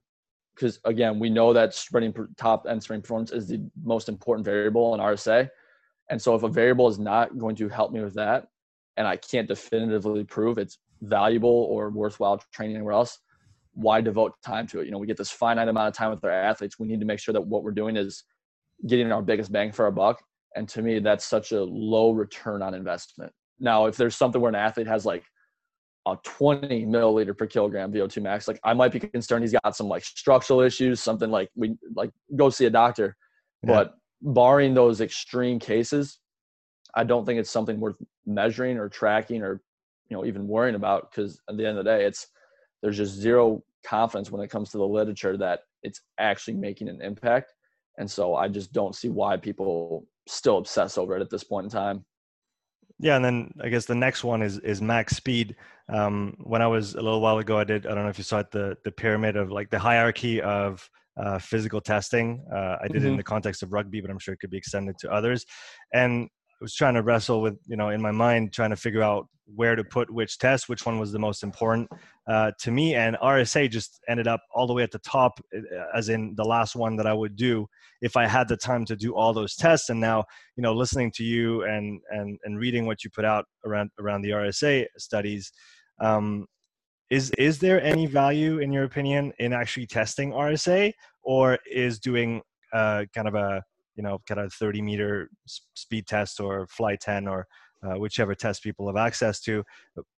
Because 0.55 0.79
again, 0.83 1.19
we 1.19 1.29
know 1.29 1.53
that 1.53 1.75
sprinting 1.75 2.13
top 2.37 2.65
end 2.67 2.81
sprinting 2.81 3.03
performance 3.03 3.31
is 3.31 3.47
the 3.47 3.61
most 3.83 4.09
important 4.09 4.43
variable 4.43 4.95
in 4.95 4.99
RSA. 4.99 5.47
And 6.09 6.19
so 6.19 6.33
if 6.33 6.41
a 6.41 6.49
variable 6.49 6.87
is 6.87 6.97
not 6.97 7.37
going 7.37 7.55
to 7.57 7.69
help 7.69 7.91
me 7.91 8.01
with 8.01 8.15
that, 8.15 8.47
and 8.95 9.07
I 9.07 9.17
can't 9.17 9.47
definitively 9.47 10.23
prove 10.23 10.57
it's 10.57 10.79
valuable 11.01 11.67
or 11.69 11.91
worthwhile 11.91 12.41
training 12.51 12.77
anywhere 12.77 12.93
else, 12.93 13.19
why 13.73 14.01
devote 14.01 14.33
time 14.43 14.65
to 14.67 14.79
it? 14.79 14.85
You 14.85 14.91
know, 14.91 14.97
we 14.97 15.05
get 15.05 15.17
this 15.17 15.29
finite 15.29 15.67
amount 15.67 15.89
of 15.89 15.93
time 15.93 16.09
with 16.09 16.23
our 16.23 16.31
athletes. 16.31 16.79
We 16.79 16.87
need 16.87 16.99
to 17.01 17.05
make 17.05 17.19
sure 17.19 17.33
that 17.33 17.45
what 17.45 17.61
we're 17.61 17.71
doing 17.71 17.95
is 17.95 18.23
getting 18.87 19.11
our 19.11 19.21
biggest 19.21 19.51
bang 19.51 19.71
for 19.71 19.85
our 19.85 19.91
buck. 19.91 20.23
And 20.55 20.67
to 20.69 20.81
me, 20.81 20.97
that's 20.97 21.25
such 21.25 21.51
a 21.51 21.63
low 21.63 22.09
return 22.09 22.63
on 22.63 22.73
investment. 22.73 23.31
Now, 23.59 23.85
if 23.85 23.97
there's 23.97 24.15
something 24.15 24.41
where 24.41 24.49
an 24.49 24.55
athlete 24.55 24.87
has 24.87 25.05
like 25.05 25.23
a 26.05 26.17
20 26.23 26.85
milliliter 26.85 27.37
per 27.37 27.47
kilogram 27.47 27.91
VO2 27.91 28.21
max, 28.21 28.47
like 28.47 28.59
I 28.63 28.73
might 28.73 28.91
be 28.91 28.99
concerned 28.99 29.43
he's 29.43 29.55
got 29.63 29.75
some 29.75 29.87
like 29.87 30.03
structural 30.03 30.61
issues, 30.61 31.01
something 31.01 31.29
like 31.29 31.49
we 31.55 31.75
like 31.95 32.11
go 32.35 32.49
see 32.49 32.65
a 32.65 32.69
doctor. 32.69 33.15
Yeah. 33.63 33.73
But 33.73 33.95
barring 34.21 34.73
those 34.73 35.01
extreme 35.01 35.59
cases, 35.59 36.19
I 36.95 37.03
don't 37.03 37.25
think 37.25 37.39
it's 37.39 37.51
something 37.51 37.79
worth 37.79 37.97
measuring 38.25 38.77
or 38.77 38.89
tracking 38.89 39.41
or 39.41 39.61
you 40.09 40.17
know 40.17 40.25
even 40.25 40.47
worrying 40.47 40.75
about 40.75 41.11
because 41.11 41.41
at 41.49 41.57
the 41.57 41.65
end 41.65 41.77
of 41.77 41.85
the 41.85 41.91
day, 41.91 42.05
it's 42.05 42.27
there's 42.81 42.97
just 42.97 43.15
zero 43.15 43.63
confidence 43.85 44.31
when 44.31 44.41
it 44.41 44.49
comes 44.49 44.69
to 44.71 44.77
the 44.77 44.87
literature 44.87 45.37
that 45.37 45.61
it's 45.83 46.01
actually 46.19 46.55
making 46.55 46.89
an 46.89 47.01
impact. 47.01 47.53
And 47.97 48.09
so 48.09 48.35
I 48.35 48.47
just 48.47 48.73
don't 48.73 48.95
see 48.95 49.09
why 49.09 49.37
people 49.37 50.05
still 50.27 50.57
obsess 50.57 50.97
over 50.97 51.15
it 51.15 51.21
at 51.21 51.29
this 51.29 51.43
point 51.43 51.65
in 51.65 51.69
time. 51.69 52.05
Yeah, 52.99 53.15
and 53.15 53.23
then 53.23 53.53
I 53.61 53.69
guess 53.69 53.85
the 53.85 53.95
next 53.95 54.23
one 54.23 54.41
is 54.41 54.57
is 54.59 54.81
max 54.81 55.15
speed. 55.15 55.55
Um, 55.89 56.35
when 56.39 56.61
I 56.61 56.67
was 56.67 56.95
a 56.95 57.01
little 57.01 57.21
while 57.21 57.37
ago, 57.37 57.57
I 57.57 57.63
did 57.63 57.85
I 57.85 57.93
don't 57.93 58.03
know 58.03 58.09
if 58.09 58.17
you 58.17 58.23
saw 58.23 58.39
it 58.39 58.51
the 58.51 58.75
the 58.83 58.91
pyramid 58.91 59.35
of 59.35 59.51
like 59.51 59.69
the 59.69 59.79
hierarchy 59.79 60.41
of 60.41 60.89
uh, 61.17 61.39
physical 61.39 61.81
testing. 61.81 62.43
Uh, 62.51 62.77
I 62.81 62.87
did 62.87 62.89
mm-hmm. 62.89 62.95
it 62.95 62.95
in 62.95 63.03
mm-hmm. 63.03 63.17
the 63.17 63.23
context 63.23 63.63
of 63.63 63.73
rugby, 63.73 64.01
but 64.01 64.09
I'm 64.09 64.19
sure 64.19 64.33
it 64.33 64.39
could 64.39 64.49
be 64.49 64.57
extended 64.57 64.97
to 64.99 65.11
others. 65.11 65.45
And 65.93 66.29
was 66.61 66.73
trying 66.73 66.95
to 66.95 67.03
wrestle 67.03 67.41
with, 67.41 67.57
you 67.67 67.75
know, 67.75 67.89
in 67.89 68.01
my 68.01 68.11
mind, 68.11 68.53
trying 68.53 68.71
to 68.71 68.75
figure 68.75 69.03
out 69.03 69.27
where 69.55 69.75
to 69.75 69.83
put 69.83 70.11
which 70.11 70.37
test, 70.37 70.67
which 70.67 70.85
one 70.85 70.99
was 70.99 71.11
the 71.11 71.19
most 71.19 71.43
important 71.43 71.89
uh, 72.27 72.51
to 72.59 72.71
me. 72.71 72.95
And 72.95 73.15
RSA 73.21 73.69
just 73.69 73.99
ended 74.09 74.27
up 74.27 74.41
all 74.53 74.67
the 74.67 74.73
way 74.73 74.83
at 74.83 74.91
the 74.91 74.99
top, 74.99 75.39
uh, 75.55 75.59
as 75.95 76.09
in 76.09 76.33
the 76.35 76.43
last 76.43 76.75
one 76.75 76.95
that 76.97 77.07
I 77.07 77.13
would 77.13 77.35
do 77.35 77.67
if 78.01 78.17
I 78.17 78.27
had 78.27 78.47
the 78.47 78.57
time 78.57 78.85
to 78.85 78.95
do 78.95 79.15
all 79.15 79.33
those 79.33 79.55
tests. 79.55 79.89
And 79.89 79.99
now, 79.99 80.25
you 80.55 80.63
know, 80.63 80.73
listening 80.73 81.11
to 81.15 81.23
you 81.23 81.63
and 81.63 82.01
and 82.09 82.37
and 82.43 82.59
reading 82.59 82.85
what 82.85 83.03
you 83.03 83.09
put 83.09 83.25
out 83.25 83.45
around 83.65 83.91
around 83.99 84.21
the 84.21 84.31
RSA 84.31 84.85
studies, 84.97 85.51
um, 86.01 86.45
is 87.09 87.31
is 87.37 87.59
there 87.59 87.81
any 87.81 88.05
value 88.05 88.59
in 88.59 88.71
your 88.73 88.83
opinion 88.83 89.31
in 89.39 89.53
actually 89.53 89.87
testing 89.87 90.31
RSA, 90.31 90.91
or 91.23 91.57
is 91.71 91.99
doing 91.99 92.41
uh, 92.73 93.05
kind 93.15 93.27
of 93.27 93.35
a 93.35 93.63
you 93.97 94.03
know, 94.03 94.21
kind 94.27 94.39
of 94.39 94.53
30 94.53 94.81
meter 94.81 95.29
speed 95.73 96.07
test 96.07 96.39
or 96.39 96.67
fly 96.67 96.95
10 96.95 97.27
or 97.27 97.47
uh, 97.83 97.95
whichever 97.95 98.35
test 98.35 98.63
people 98.63 98.87
have 98.87 98.95
access 98.95 99.41
to. 99.41 99.63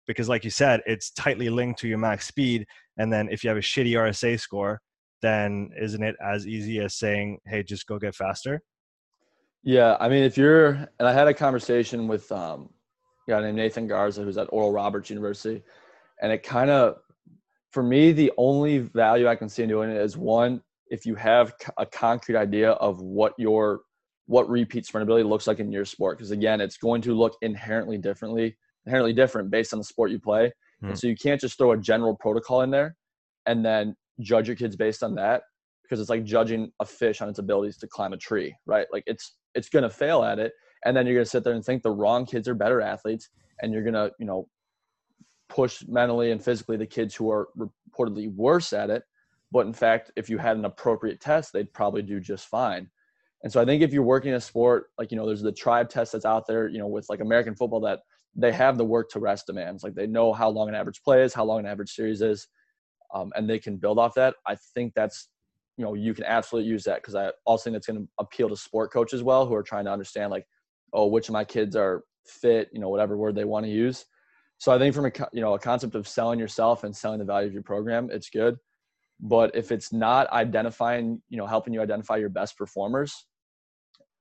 Because, 0.07 0.29
like 0.29 0.45
you 0.45 0.51
said, 0.51 0.83
it's 0.87 1.11
tightly 1.11 1.49
linked 1.49 1.81
to 1.81 1.89
your 1.89 1.99
max 1.99 2.27
speed. 2.27 2.67
And 2.99 3.13
then 3.13 3.29
if 3.31 3.43
you 3.43 3.49
have 3.49 3.57
a 3.57 3.63
shitty 3.63 3.93
RSA 3.93 4.39
score, 4.41 4.81
then 5.23 5.71
isn't 5.81 6.03
it 6.03 6.17
as 6.25 6.47
easy 6.47 6.81
as 6.81 6.95
saying, 6.95 7.39
hey, 7.47 7.63
just 7.63 7.87
go 7.87 7.99
get 7.99 8.15
faster? 8.15 8.63
Yeah. 9.63 9.97
I 10.01 10.09
mean, 10.09 10.25
if 10.25 10.37
you're, 10.37 10.71
and 10.99 11.09
I 11.09 11.13
had 11.13 11.29
a 11.29 11.35
conversation 11.35 12.07
with 12.09 12.31
um, 12.33 12.71
a 13.27 13.33
guy 13.33 13.41
named 13.41 13.57
Nathan 13.57 13.87
Garza, 13.87 14.23
who's 14.23 14.39
at 14.39 14.49
Oral 14.51 14.73
Roberts 14.73 15.11
University. 15.11 15.63
And 16.21 16.33
it 16.33 16.43
kind 16.43 16.71
of, 16.71 16.99
for 17.73 17.83
me, 17.83 18.13
the 18.13 18.33
only 18.39 18.79
value 18.79 19.29
I 19.29 19.37
can 19.37 19.49
see 19.49 19.63
in 19.63 19.69
doing 19.69 19.91
it 19.91 19.97
is 19.97 20.17
one, 20.17 20.63
if 20.91 21.07
you 21.07 21.15
have 21.15 21.55
a 21.79 21.87
concrete 21.87 22.37
idea 22.37 22.73
of 22.73 23.01
what 23.01 23.33
your 23.39 23.81
what 24.27 24.49
repeat 24.49 24.85
sprintability 24.85 25.27
looks 25.27 25.47
like 25.47 25.59
in 25.59 25.73
your 25.73 25.85
sport 25.85 26.19
because 26.19 26.31
again 26.31 26.61
it's 26.61 26.77
going 26.77 27.01
to 27.01 27.15
look 27.15 27.37
inherently 27.43 27.97
differently 27.99 28.57
inherently 28.87 29.13
different 29.13 29.51
based 29.51 29.73
on 29.73 29.79
the 29.79 29.85
sport 29.85 30.11
you 30.11 30.19
play 30.19 30.47
mm. 30.47 30.53
and 30.83 30.91
hmm. 30.91 30.95
so 30.95 31.07
you 31.07 31.17
can't 31.17 31.41
just 31.41 31.57
throw 31.57 31.73
a 31.73 31.77
general 31.77 32.15
protocol 32.17 32.63
in 32.63 32.71
there 32.71 32.95
and 33.47 33.65
then 33.65 33.95
judge 34.21 34.47
your 34.47 34.57
kids 34.57 34.77
based 34.77 35.03
on 35.03 35.15
that 35.15 35.43
because 35.83 36.01
it's 36.01 36.11
like 36.11 36.25
judging 36.25 36.71
a 36.81 36.85
fish 36.85 37.23
on 37.23 37.29
its 37.29 37.39
abilities 37.39 37.79
to 37.79 37.87
climb 37.87 38.13
a 38.13 38.17
tree 38.17 38.55
right 38.67 38.87
like 38.93 39.03
it's 39.07 39.37
it's 39.55 39.69
going 39.69 39.83
to 39.83 39.91
fail 39.91 40.23
at 40.23 40.39
it 40.39 40.53
and 40.85 40.97
then 40.97 41.07
you're 41.07 41.15
going 41.15 41.25
to 41.25 41.31
sit 41.31 41.45
there 41.45 41.55
and 41.55 41.65
think 41.65 41.83
the 41.83 41.91
wrong 41.91 42.27
kids 42.27 42.47
are 42.47 42.55
better 42.55 42.81
athletes 42.81 43.31
and 43.63 43.73
you're 43.73 43.83
going 43.83 43.95
to 43.95 44.11
you 44.19 44.27
know 44.27 44.47
push 45.49 45.83
mentally 45.89 46.31
and 46.31 46.45
physically 46.45 46.77
the 46.77 46.87
kids 46.87 47.15
who 47.15 47.31
are 47.31 47.49
reportedly 47.59 48.33
worse 48.35 48.73
at 48.75 48.91
it 48.91 49.03
but 49.51 49.67
in 49.67 49.73
fact, 49.73 50.13
if 50.17 50.29
you 50.29 50.39
had 50.39 50.57
an 50.57 50.65
appropriate 50.65 51.21
test, 51.21 51.53
they'd 51.53 51.73
probably 51.73 52.03
do 52.03 52.21
just 52.21 52.49
fine. 52.49 52.89
And 53.43 53.53
so 53.53 53.61
I 53.61 53.65
think 53.65 53.83
if 53.83 53.93
you're 53.93 54.03
working 54.03 54.35
a 54.35 54.41
sport, 54.41 54.87
like, 54.99 55.11
you 55.11 55.17
know, 55.17 55.27
there's 55.27 55.43
the 55.43 55.53
tribe 55.53 55.89
test 55.89 56.13
that's 56.13 56.25
out 56.25 56.47
there, 56.47 56.69
you 56.69 56.79
know, 56.79 56.89
with 56.89 57.07
like 57.09 57.21
American 57.21 57.55
football 57.55 57.81
that 57.81 58.01
they 58.35 58.53
have 58.53 58.77
the 58.77 58.85
work 58.85 59.11
to 59.11 59.21
rest 59.21 59.47
demands. 59.47 59.83
Like 59.83 59.95
they 59.95 60.07
know 60.07 60.33
how 60.33 60.49
long 60.49 60.69
an 60.69 60.75
average 60.75 61.03
play 61.03 61.23
is, 61.23 61.33
how 61.33 61.45
long 61.45 61.61
an 61.61 61.67
average 61.67 61.93
series 61.93 62.21
is, 62.21 62.49
um, 63.15 63.33
and 63.37 63.49
they 63.49 63.59
can 63.59 63.77
build 63.77 63.99
off 63.99 64.15
that. 64.15 64.35
I 64.47 64.57
think 64.75 64.93
that's, 64.95 65.29
you 65.77 65.85
know, 65.85 65.95
you 65.95 66.15
can 66.15 66.25
absolutely 66.25 66.69
use 66.69 66.85
that 66.85 67.01
because 67.01 67.15
I 67.15 67.31
also 67.47 67.65
think 67.65 67.77
it's 67.77 67.87
going 67.87 68.01
to 68.01 68.09
appeal 68.19 68.49
to 68.49 68.57
sport 68.57 68.93
coaches 68.93 69.23
well 69.23 69.47
who 69.47 69.55
are 69.55 69.63
trying 69.63 69.85
to 69.85 69.93
understand 69.93 70.31
like, 70.31 70.47
oh, 70.93 71.07
which 71.07 71.29
of 71.29 71.33
my 71.33 71.45
kids 71.45 71.77
are 71.77 72.03
fit, 72.27 72.69
you 72.73 72.81
know, 72.81 72.89
whatever 72.89 73.17
word 73.17 73.37
they 73.37 73.45
want 73.45 73.65
to 73.65 73.71
use. 73.71 74.05
So 74.59 74.73
I 74.73 74.79
think 74.79 74.95
from 74.95 75.07
a, 75.07 75.13
you 75.33 75.41
know, 75.41 75.55
a 75.55 75.59
concept 75.59 75.95
of 75.95 76.09
selling 76.09 76.41
yourself 76.41 76.83
and 76.83 76.95
selling 76.95 77.21
the 77.21 77.25
value 77.25 77.47
of 77.47 77.55
your 77.55 77.63
program, 77.63 78.09
it's 78.11 78.29
good 78.29 78.57
but 79.21 79.55
if 79.55 79.73
it's 79.73 79.93
not 79.93 80.31
identifying 80.33 81.21
you 81.29 81.37
know 81.37 81.47
helping 81.47 81.73
you 81.73 81.81
identify 81.81 82.17
your 82.17 82.29
best 82.29 82.57
performers 82.57 83.27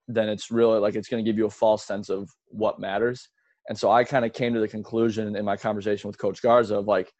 then 0.08 0.30
it's 0.30 0.52
really 0.52 0.80
like 0.80 0.96
it's 0.96 1.10
going 1.10 1.24
to 1.24 1.30
give 1.30 1.38
you 1.38 1.46
a 1.48 1.50
false 1.50 1.86
sense 1.86 2.08
of 2.08 2.30
what 2.48 2.80
matters. 2.80 3.28
And 3.68 3.78
so 3.78 3.92
i 3.92 4.04
kind 4.04 4.24
of 4.24 4.32
came 4.32 4.54
to 4.54 4.60
the 4.60 4.68
conclusion 4.68 5.36
in 5.36 5.46
my 5.46 5.58
conversation 5.58 6.08
with 6.08 6.18
coach 6.18 6.42
garza 6.42 6.78
of 6.78 6.88
like 6.88 7.12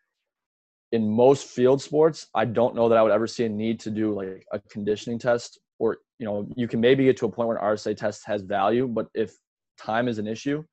in 0.94 1.10
most 1.10 1.48
field 1.48 1.82
sports 1.82 2.28
i 2.34 2.46
don't 2.46 2.74
know 2.74 2.88
that 2.88 2.98
i 2.98 3.04
would 3.04 3.12
ever 3.12 3.28
see 3.28 3.44
a 3.44 3.50
need 3.50 3.78
to 3.82 3.92
do 3.92 4.16
like 4.16 4.46
a 4.54 4.60
conditioning 4.70 5.20
test 5.20 5.60
or 5.80 5.98
you 6.20 6.26
know 6.26 6.48
you 6.56 6.66
can 6.66 6.80
maybe 6.80 7.04
get 7.04 7.18
to 7.18 7.26
a 7.26 7.30
point 7.30 7.50
where 7.50 7.58
an 7.58 7.76
rsa 7.76 7.98
test 7.98 8.22
has 8.26 8.42
value 8.44 8.88
but 8.88 9.08
if 9.14 9.36
time 9.78 10.08
is 10.08 10.18
an 10.18 10.28
issue 10.28 10.64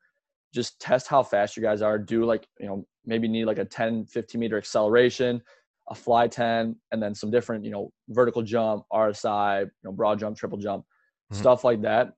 just 0.55 0.81
test 0.81 1.09
how 1.09 1.23
fast 1.23 1.57
you 1.57 1.63
guys 1.63 1.83
are. 1.83 1.99
Do 1.99 2.25
like 2.25 2.47
you 2.61 2.67
know 2.67 2.87
maybe 3.05 3.29
need 3.29 3.45
like 3.45 3.59
a 3.59 3.65
10 3.65 4.07
15 4.07 4.41
meter 4.41 4.57
acceleration 4.57 5.43
a 5.91 5.95
fly 5.95 6.27
10 6.27 6.77
and 6.93 7.03
then 7.03 7.15
some 7.15 7.31
different 7.31 7.65
you 7.65 7.71
know 7.71 7.91
vertical 8.09 8.43
jump 8.43 8.85
rsi 8.93 9.61
you 9.63 9.71
know 9.83 9.93
broad 9.93 10.19
jump 10.19 10.37
triple 10.37 10.59
jump 10.59 10.85
mm-hmm. 11.33 11.41
stuff 11.41 11.65
like 11.65 11.83
that. 11.83 12.13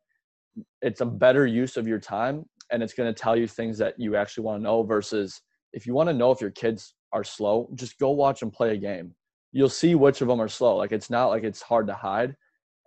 It's 0.81 1.01
a 1.01 1.07
better 1.07 1.47
use 1.47 1.77
of 1.77 1.87
your 1.87 1.99
time 1.99 2.45
and 2.71 2.83
it's 2.83 2.95
going 2.95 3.13
to 3.13 3.19
tell 3.19 3.37
you 3.37 3.47
things 3.47 3.79
that 3.79 3.95
you 3.99 4.17
actually 4.17 4.45
want 4.45 4.61
to 4.61 4.63
know 4.63 4.83
versus 4.83 5.41
if 5.73 5.87
you 5.87 5.95
want 5.95 6.09
to 6.09 6.15
know 6.15 6.31
if 6.31 6.41
your 6.41 6.51
kids 6.51 6.95
are 7.13 7.25
slow 7.25 7.69
just 7.75 7.99
go 7.99 8.11
watch 8.11 8.41
them 8.41 8.51
play 8.51 8.75
a 8.75 8.77
game. 8.77 9.15
You'll 9.53 9.69
see 9.69 9.95
which 9.95 10.21
of 10.21 10.29
them 10.29 10.41
are 10.41 10.49
slow. 10.49 10.77
Like 10.77 10.93
it's 10.93 11.11
not 11.11 11.27
like 11.29 11.45
it's 11.45 11.63
hard 11.63 11.87
to 11.87 11.95
hide. 11.95 12.37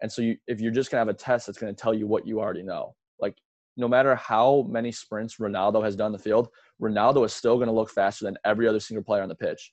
And 0.02 0.12
so 0.12 0.22
you, 0.22 0.38
if 0.48 0.62
you're 0.62 0.72
just 0.72 0.92
going 0.92 1.06
to 1.06 1.08
have 1.08 1.16
a 1.16 1.18
test 1.18 1.48
that's 1.48 1.58
going 1.58 1.74
to 1.74 1.82
tell 1.82 1.94
you 1.94 2.08
what 2.08 2.26
you 2.26 2.40
already 2.40 2.64
know. 2.64 2.96
Like 3.20 3.36
no 3.76 3.88
matter 3.88 4.16
how 4.16 4.66
many 4.70 4.92
sprints 4.92 5.38
ronaldo 5.38 5.84
has 5.84 5.96
done 5.96 6.12
the 6.12 6.20
field 6.20 6.50
ronaldo 6.82 7.26
is 7.26 7.34
still 7.34 7.56
going 7.56 7.68
to 7.68 7.74
look 7.74 7.90
faster 7.90 8.26
than 8.26 8.38
every 8.46 8.68
other 8.68 8.80
single 8.80 9.04
player 9.04 9.24
on 9.24 9.30
the 9.30 9.36
pitch 9.36 9.72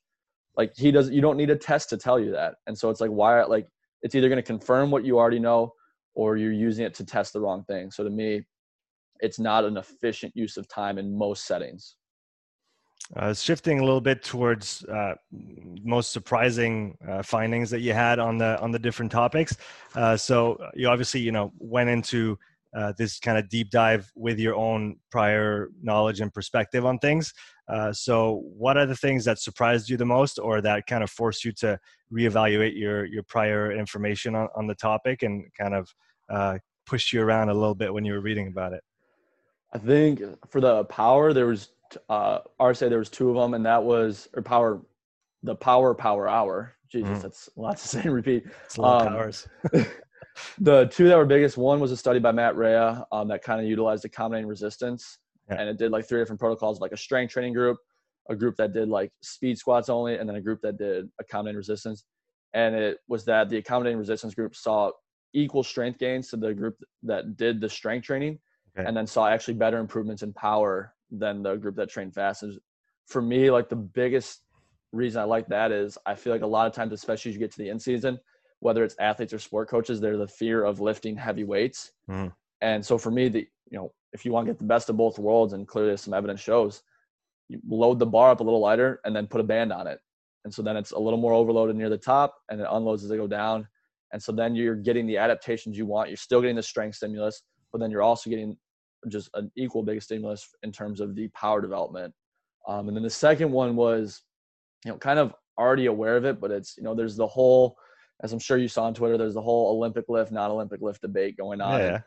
like 0.57 0.72
he 0.76 0.90
does 0.90 1.11
you 1.11 1.20
don't 1.20 1.36
need 1.36 1.50
a 1.50 1.57
test 1.57 1.90
to 1.90 1.96
tell 1.96 2.18
you 2.18 2.32
that. 2.32 2.57
And 2.66 2.76
so 2.76 2.90
it's 2.90 3.00
like 3.00 3.11
why 3.11 3.42
like 3.44 3.68
it's 4.02 4.14
either 4.14 4.28
going 4.28 4.36
to 4.36 4.42
confirm 4.42 4.90
what 4.90 5.04
you 5.04 5.18
already 5.18 5.38
know 5.38 5.72
or 6.14 6.36
you're 6.36 6.52
using 6.52 6.84
it 6.84 6.94
to 6.94 7.04
test 7.04 7.32
the 7.32 7.40
wrong 7.40 7.64
thing. 7.64 7.90
So 7.90 8.04
to 8.04 8.11
me 8.11 8.42
it's 9.20 9.38
not 9.38 9.64
an 9.64 9.76
efficient 9.76 10.36
use 10.36 10.57
of 10.57 10.68
time 10.68 10.98
in 10.98 11.16
most 11.16 11.46
settings. 11.46 11.96
Uh, 13.14 13.32
shifting 13.32 13.78
a 13.78 13.84
little 13.84 14.00
bit 14.00 14.22
towards 14.24 14.84
uh, 14.86 15.14
most 15.84 16.11
surprising 16.11 16.96
uh, 17.09 17.22
findings 17.22 17.70
that 17.70 17.80
you 17.80 17.92
had 17.92 18.18
on 18.18 18.36
the 18.36 18.61
on 18.61 18.72
the 18.72 18.78
different 18.78 19.12
topics. 19.12 19.57
Uh, 19.94 20.16
so 20.16 20.59
you 20.74 20.88
obviously 20.88 21.20
you 21.20 21.30
know 21.30 21.52
went 21.59 21.88
into 21.88 22.36
uh, 22.76 22.92
this 22.98 23.18
kind 23.18 23.38
of 23.38 23.48
deep 23.48 23.70
dive 23.70 24.12
with 24.14 24.38
your 24.38 24.54
own 24.54 24.96
prior 25.10 25.70
knowledge 25.82 26.20
and 26.20 26.32
perspective 26.32 26.84
on 26.84 26.98
things. 26.98 27.32
Uh, 27.68 27.90
so, 27.90 28.42
what 28.56 28.76
are 28.76 28.84
the 28.84 28.94
things 28.94 29.24
that 29.24 29.38
surprised 29.38 29.88
you 29.88 29.96
the 29.96 30.04
most, 30.04 30.38
or 30.38 30.60
that 30.60 30.86
kind 30.86 31.02
of 31.02 31.10
forced 31.10 31.42
you 31.44 31.52
to 31.52 31.78
reevaluate 32.12 32.78
your 32.78 33.06
your 33.06 33.22
prior 33.22 33.72
information 33.72 34.34
on, 34.34 34.48
on 34.54 34.66
the 34.66 34.74
topic 34.74 35.22
and 35.22 35.46
kind 35.58 35.74
of 35.74 35.88
uh, 36.28 36.58
push 36.84 37.14
you 37.14 37.22
around 37.22 37.48
a 37.48 37.54
little 37.54 37.74
bit 37.74 37.92
when 37.92 38.04
you 38.04 38.12
were 38.12 38.20
reading 38.20 38.48
about 38.48 38.74
it? 38.74 38.84
I 39.72 39.78
think 39.78 40.22
for 40.50 40.60
the 40.60 40.84
power, 40.84 41.32
there 41.32 41.46
was 41.46 41.70
uh, 42.10 42.40
RSA, 42.60 42.90
there 42.90 42.98
was 42.98 43.08
two 43.08 43.30
of 43.30 43.36
them, 43.36 43.54
and 43.54 43.64
that 43.64 43.82
was 43.82 44.28
or 44.34 44.42
power, 44.42 44.82
the 45.42 45.56
power 45.56 45.94
power 45.94 46.28
hour. 46.28 46.74
Jesus, 46.92 47.18
mm. 47.18 47.22
that's 47.22 47.48
lots 47.56 47.82
to 47.82 47.88
say 47.88 48.00
and 48.02 48.14
repeat. 48.14 48.44
It's 48.66 48.76
a 48.76 48.82
lot 48.82 49.06
um, 49.06 49.14
of 49.14 49.18
hours. 49.18 49.48
the 50.59 50.87
two 50.87 51.09
that 51.09 51.16
were 51.16 51.24
biggest 51.24 51.57
one 51.57 51.80
was 51.80 51.93
a 51.93 51.97
study 51.97 52.18
by 52.18 52.32
Matt 52.32 52.57
Rhea 52.57 53.07
um, 53.12 53.28
that 53.28 53.43
kind 53.43 53.61
of 53.61 53.66
utilized 53.66 54.05
accommodating 54.05 54.49
resistance, 54.49 55.18
yeah. 55.51 55.57
and 55.59 55.68
it 55.68 55.78
did 55.78 55.91
like 55.91 56.09
three 56.09 56.20
different 56.20 56.41
protocols, 56.41 56.80
like 56.80 56.93
a 56.93 56.97
strength 56.97 57.32
training 57.32 57.53
group, 57.53 57.78
a 58.28 58.37
group 58.37 58.57
that 58.57 58.72
did 58.72 58.89
like 58.89 59.11
speed 59.22 59.59
squats 59.59 59.89
only, 59.89 60.16
and 60.16 60.28
then 60.28 60.37
a 60.37 60.41
group 60.41 60.61
that 60.62 60.78
did 60.78 61.09
accommodating 61.20 61.57
resistance. 61.57 62.05
And 62.55 62.74
it 62.74 62.99
was 63.09 63.24
that 63.26 63.49
the 63.49 63.59
accommodating 63.59 63.99
resistance 63.99 64.34
group 64.34 64.55
saw 64.57 64.91
equal 65.34 65.62
strength 65.62 65.99
gains 65.99 66.28
to 66.30 66.37
the 66.37 66.55
group 66.55 66.76
that 67.03 67.37
did 67.37 67.61
the 67.61 67.68
strength 67.68 68.07
training, 68.07 68.39
okay. 68.78 68.87
and 68.87 68.97
then 68.97 69.07
saw 69.07 69.28
actually 69.28 69.55
better 69.55 69.78
improvements 69.78 70.22
in 70.22 70.32
power 70.32 70.95
than 71.11 71.43
the 71.43 71.55
group 71.57 71.76
that 71.76 71.91
trained 71.91 72.14
fast. 72.14 72.43
And 72.43 72.59
for 73.07 73.22
me, 73.22 73.51
like 73.51 73.68
the 73.68 73.76
biggest 73.76 74.43
reason 74.93 75.20
I 75.20 75.24
like 75.24 75.47
that 75.49 75.72
is 75.72 75.99
I 76.07 76.14
feel 76.14 76.32
like 76.32 76.43
a 76.43 76.47
lot 76.47 76.66
of 76.66 76.72
times, 76.72 76.93
especially 76.93 77.30
as 77.30 77.34
you 77.34 77.41
get 77.41 77.53
to 77.53 77.59
the 77.59 77.70
end 77.70 77.82
season 77.82 78.18
whether 78.61 78.84
it's 78.84 78.96
athletes 78.98 79.32
or 79.32 79.38
sport 79.38 79.68
coaches, 79.68 80.00
they're 80.00 80.16
the 80.16 80.26
fear 80.26 80.64
of 80.64 80.80
lifting 80.80 81.16
heavy 81.16 81.44
weights. 81.44 81.92
Mm. 82.11 82.32
And 82.61 82.84
so 82.84 82.96
for 82.98 83.11
me, 83.11 83.28
the 83.28 83.46
you 83.70 83.78
know, 83.78 83.92
if 84.12 84.24
you 84.24 84.32
want 84.32 84.46
to 84.46 84.52
get 84.52 84.59
the 84.59 84.64
best 84.64 84.88
of 84.88 84.96
both 84.96 85.18
worlds, 85.18 85.52
and 85.52 85.66
clearly 85.66 85.96
some 85.96 86.14
evidence 86.14 86.40
shows, 86.40 86.82
you 87.48 87.61
load 87.68 87.98
the 87.98 88.07
bar 88.07 88.30
up 88.30 88.40
a 88.40 88.44
little 88.44 88.61
lighter 88.61 89.00
and 89.04 89.14
then 89.14 89.26
put 89.26 89.40
a 89.40 89.44
band 89.44 89.72
on 89.72 89.86
it. 89.86 90.00
And 90.44 90.54
so 90.54 90.62
then 90.62 90.76
it's 90.76 90.92
a 90.92 90.98
little 90.98 91.18
more 91.18 91.32
overloaded 91.32 91.76
near 91.76 91.88
the 91.88 91.98
top 91.98 92.36
and 92.50 92.61
it 92.61 92.68
unloads 92.70 93.02
as 93.02 93.11
they 93.11 93.16
go 93.16 93.26
down. 93.26 93.66
And 94.12 94.22
so 94.22 94.32
then 94.32 94.54
you're 94.54 94.76
getting 94.76 95.07
the 95.07 95.18
adaptations 95.18 95.76
you 95.76 95.86
want. 95.86 96.09
You're 96.09 96.16
still 96.16 96.40
getting 96.40 96.57
the 96.57 96.62
strength 96.62 96.96
stimulus, 96.96 97.42
but 97.72 97.80
then 97.80 97.90
you're 97.90 98.02
also 98.02 98.30
getting 98.30 98.57
just 99.09 99.28
an 99.34 99.50
equal 99.57 99.82
big 99.82 100.02
stimulus 100.02 100.48
in 100.62 100.72
terms 100.72 101.00
of 101.00 101.14
the 101.14 101.28
power 101.28 101.61
development. 101.61 102.14
Um, 102.68 102.88
and 102.88 102.96
then 102.96 103.02
the 103.02 103.11
second 103.11 103.50
one 103.50 103.76
was, 103.76 104.22
you 104.84 104.92
know, 104.92 104.98
kind 104.98 105.18
of 105.18 105.34
already 105.59 105.86
aware 105.86 106.16
of 106.16 106.24
it, 106.24 106.40
but 106.40 106.50
it's, 106.50 106.76
you 106.76 106.84
know, 106.84 106.94
there's 106.94 107.16
the 107.16 107.26
whole 107.26 107.76
as 108.22 108.32
I'm 108.32 108.38
sure 108.38 108.56
you 108.56 108.68
saw 108.68 108.84
on 108.84 108.94
Twitter, 108.94 109.18
there's 109.18 109.34
the 109.34 109.42
whole 109.42 109.76
Olympic 109.76 110.06
lift, 110.08 110.32
not 110.32 110.50
Olympic 110.50 110.80
lift 110.80 111.02
debate 111.02 111.36
going 111.36 111.60
on. 111.60 111.80
Yeah. 111.80 112.00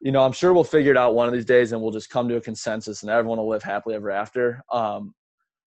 you 0.00 0.12
know, 0.12 0.22
I'm 0.22 0.32
sure 0.32 0.52
we'll 0.52 0.64
figure 0.64 0.92
it 0.92 0.96
out 0.96 1.14
one 1.14 1.26
of 1.26 1.32
these 1.32 1.44
days 1.44 1.72
and 1.72 1.80
we'll 1.80 1.92
just 1.92 2.10
come 2.10 2.28
to 2.28 2.36
a 2.36 2.40
consensus 2.40 3.02
and 3.02 3.10
everyone 3.10 3.38
will 3.38 3.48
live 3.48 3.62
happily 3.62 3.94
ever 3.94 4.10
after. 4.10 4.62
Um, 4.70 5.14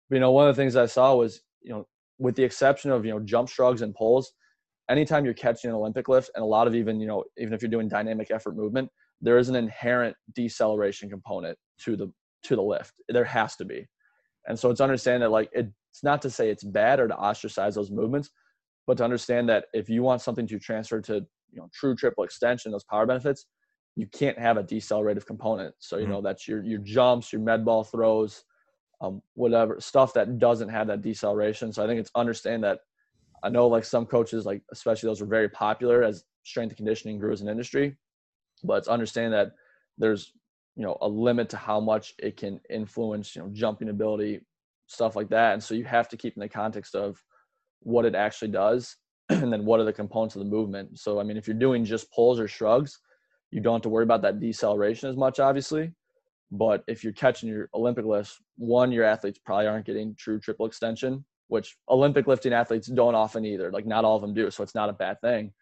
but, 0.09 0.17
you 0.17 0.21
know, 0.21 0.33
one 0.33 0.49
of 0.49 0.57
the 0.57 0.63
things 0.63 0.77
I 0.77 0.87
saw 0.87 1.15
was, 1.15 1.43
you 1.61 1.71
know, 1.71 1.87
with 2.19 2.35
the 2.35 2.45
exception 2.45 2.91
of, 2.91 3.05
you 3.05 3.13
know, 3.13 3.21
jump 3.21 3.49
shrugs 3.49 3.83
and 3.83 3.95
pulls, 3.95 4.33
anytime 4.89 5.25
you're 5.25 5.35
catching 5.35 5.71
an 5.71 5.77
Olympic 5.77 6.09
lift, 6.09 6.31
and 6.35 6.43
a 6.43 6.47
lot 6.47 6.67
of 6.67 6.75
even 6.75 7.01
you 7.01 7.07
know 7.07 7.25
even 7.37 7.53
if 7.53 7.63
you're 7.63 7.71
doing 7.71 7.89
dynamic 7.89 8.31
effort 8.31 8.57
movement, 8.57 8.89
there 9.21 9.39
is 9.39 9.49
an 9.49 9.57
inherent 9.57 10.17
deceleration 10.35 11.11
component 11.11 11.57
to 11.81 11.97
the 11.97 12.13
to 12.45 12.57
the 12.57 12.63
lift. 12.63 12.95
There 13.09 13.25
has 13.25 13.57
to 13.57 13.65
be, 13.65 13.87
and 14.47 14.59
so 14.59 14.71
it's 14.71 14.81
understanding 14.81 15.21
that 15.21 15.31
like 15.31 15.51
it's 15.53 16.03
not 16.03 16.23
to 16.23 16.31
say 16.31 16.51
it's 16.51 16.65
bad 16.65 17.01
or 17.01 17.09
to 17.09 17.17
ostracize 17.17 17.75
those 17.75 17.91
movements, 17.91 18.31
but 18.89 18.97
to 18.97 19.05
understand 19.05 19.51
that 19.51 19.67
if 19.75 19.91
you 19.91 20.03
want 20.03 20.23
something 20.23 20.47
to 20.47 20.59
transfer 20.59 21.01
to 21.03 21.17
you 21.53 21.61
know 21.61 21.69
true 21.73 21.95
triple 21.95 22.25
extension, 22.25 22.73
those 22.73 22.85
power 22.85 23.07
benefits, 23.07 23.47
you 23.97 24.07
can't 24.07 24.39
have 24.39 24.57
a 24.57 24.65
decelerative 24.65 25.27
component. 25.27 25.75
So 25.79 25.99
you 25.99 26.05
mm-hmm. 26.05 26.13
know 26.13 26.23
that's 26.23 26.49
your 26.49 26.65
your 26.65 26.79
jumps, 26.79 27.31
your 27.33 27.43
med 27.43 27.65
ball 27.65 27.85
throws, 27.85 28.43
um, 29.03 29.23
whatever 29.35 29.79
stuff 29.79 30.15
that 30.15 30.39
doesn't 30.39 30.71
have 30.71 30.87
that 30.87 31.03
deceleration. 31.03 31.73
So 31.73 31.85
I 31.85 31.87
think 31.87 32.01
it's 32.01 32.11
understand 32.17 32.65
that. 32.65 32.81
I 33.45 33.51
know 33.51 33.69
like 33.69 33.85
some 33.85 34.05
coaches, 34.05 34.45
like 34.45 34.63
especially 34.73 35.09
those 35.09 35.21
were 35.21 35.27
very 35.29 35.49
popular 35.49 36.03
as 36.03 36.25
strength 36.43 36.71
and 36.71 36.77
conditioning 36.79 37.21
grew 37.21 37.31
as 37.31 37.41
an 37.41 37.49
industry, 37.49 37.97
but 38.65 38.79
it's 38.79 38.89
understanding 38.89 39.31
that 39.31 39.53
there's 39.97 40.33
you 40.75 40.83
know 40.83 40.97
a 41.03 41.09
limit 41.09 41.49
to 41.51 41.57
how 41.57 41.79
much 41.79 42.15
it 42.19 42.37
can 42.37 42.59
influence 42.71 43.37
you 43.37 43.43
know 43.43 43.51
jumping 43.53 43.91
ability, 43.91 44.41
stuff 44.87 45.15
like 45.15 45.29
that. 45.29 45.53
And 45.53 45.63
so 45.63 45.75
you 45.75 45.85
have 45.85 46.09
to 46.09 46.17
keep 46.17 46.37
in 46.37 46.41
the 46.41 46.49
context 46.49 46.95
of 46.97 47.23
what 47.81 48.05
it 48.05 48.15
actually 48.15 48.51
does, 48.51 48.97
and 49.29 49.53
then 49.53 49.65
what 49.65 49.81
are 49.81 49.85
the 49.85 49.93
components 49.93 50.37
of 50.37 50.41
the 50.41 50.51
movement. 50.51 50.99
So 50.99 51.21
I 51.21 51.23
mean, 51.23 51.37
if 51.37 51.47
you're 51.47 51.57
doing 51.57 51.85
just 51.85 52.11
pulls 52.13 52.41
or 52.41 52.49
shrugs, 52.49 52.99
you 53.51 53.61
don't 53.61 53.75
have 53.75 53.83
to 53.83 53.89
worry 53.89 54.05
about 54.05 54.23
that 54.23 54.41
deceleration 54.41 55.09
as 55.09 55.17
much, 55.17 55.41
obviously. 55.41 55.93
But 56.51 56.83
if 56.87 57.05
you're 57.05 57.13
catching 57.13 57.49
your 57.49 57.69
Olympic 57.75 58.05
lifts, 58.05 58.41
one, 58.57 58.91
your 58.91 59.05
athletes 59.05 59.39
probably 59.45 59.67
aren't 59.67 59.87
getting 59.87 60.15
true 60.17 60.41
triple 60.41 60.67
extension, 60.67 61.25
which 61.49 61.77
Olympic 61.89 62.27
lifting 62.27 62.53
athletes 62.53 62.89
don't 62.89 63.15
often 63.15 63.45
either. 63.45 63.71
Like 63.71 63.87
not 63.87 64.05
all 64.05 64.17
of 64.17 64.23
them 64.23 64.35
do, 64.35 64.51
so 64.51 64.63
it's 64.63 64.75
not 64.75 64.89
a 64.89 64.95
bad 64.95 65.21
thing. 65.21 65.53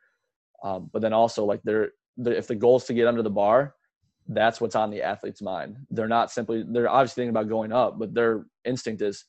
Um, 0.62 0.90
but 0.92 1.02
then 1.02 1.12
also 1.12 1.44
like 1.44 1.60
they're, 1.64 1.90
they're 2.16 2.34
if 2.34 2.46
the 2.46 2.54
goal 2.54 2.76
is 2.76 2.84
to 2.84 2.94
get 2.94 3.06
under 3.06 3.22
the 3.22 3.30
bar, 3.30 3.74
that's 4.28 4.60
what's 4.60 4.74
on 4.74 4.90
the 4.90 5.02
athlete's 5.02 5.42
mind. 5.42 5.76
They're 5.90 6.08
not 6.08 6.30
simply 6.30 6.64
they're 6.66 6.88
obviously 6.88 7.22
thinking 7.22 7.36
about 7.36 7.48
going 7.48 7.72
up, 7.72 7.98
but 7.98 8.14
their 8.14 8.46
instinct 8.64 9.02
is 9.02 9.24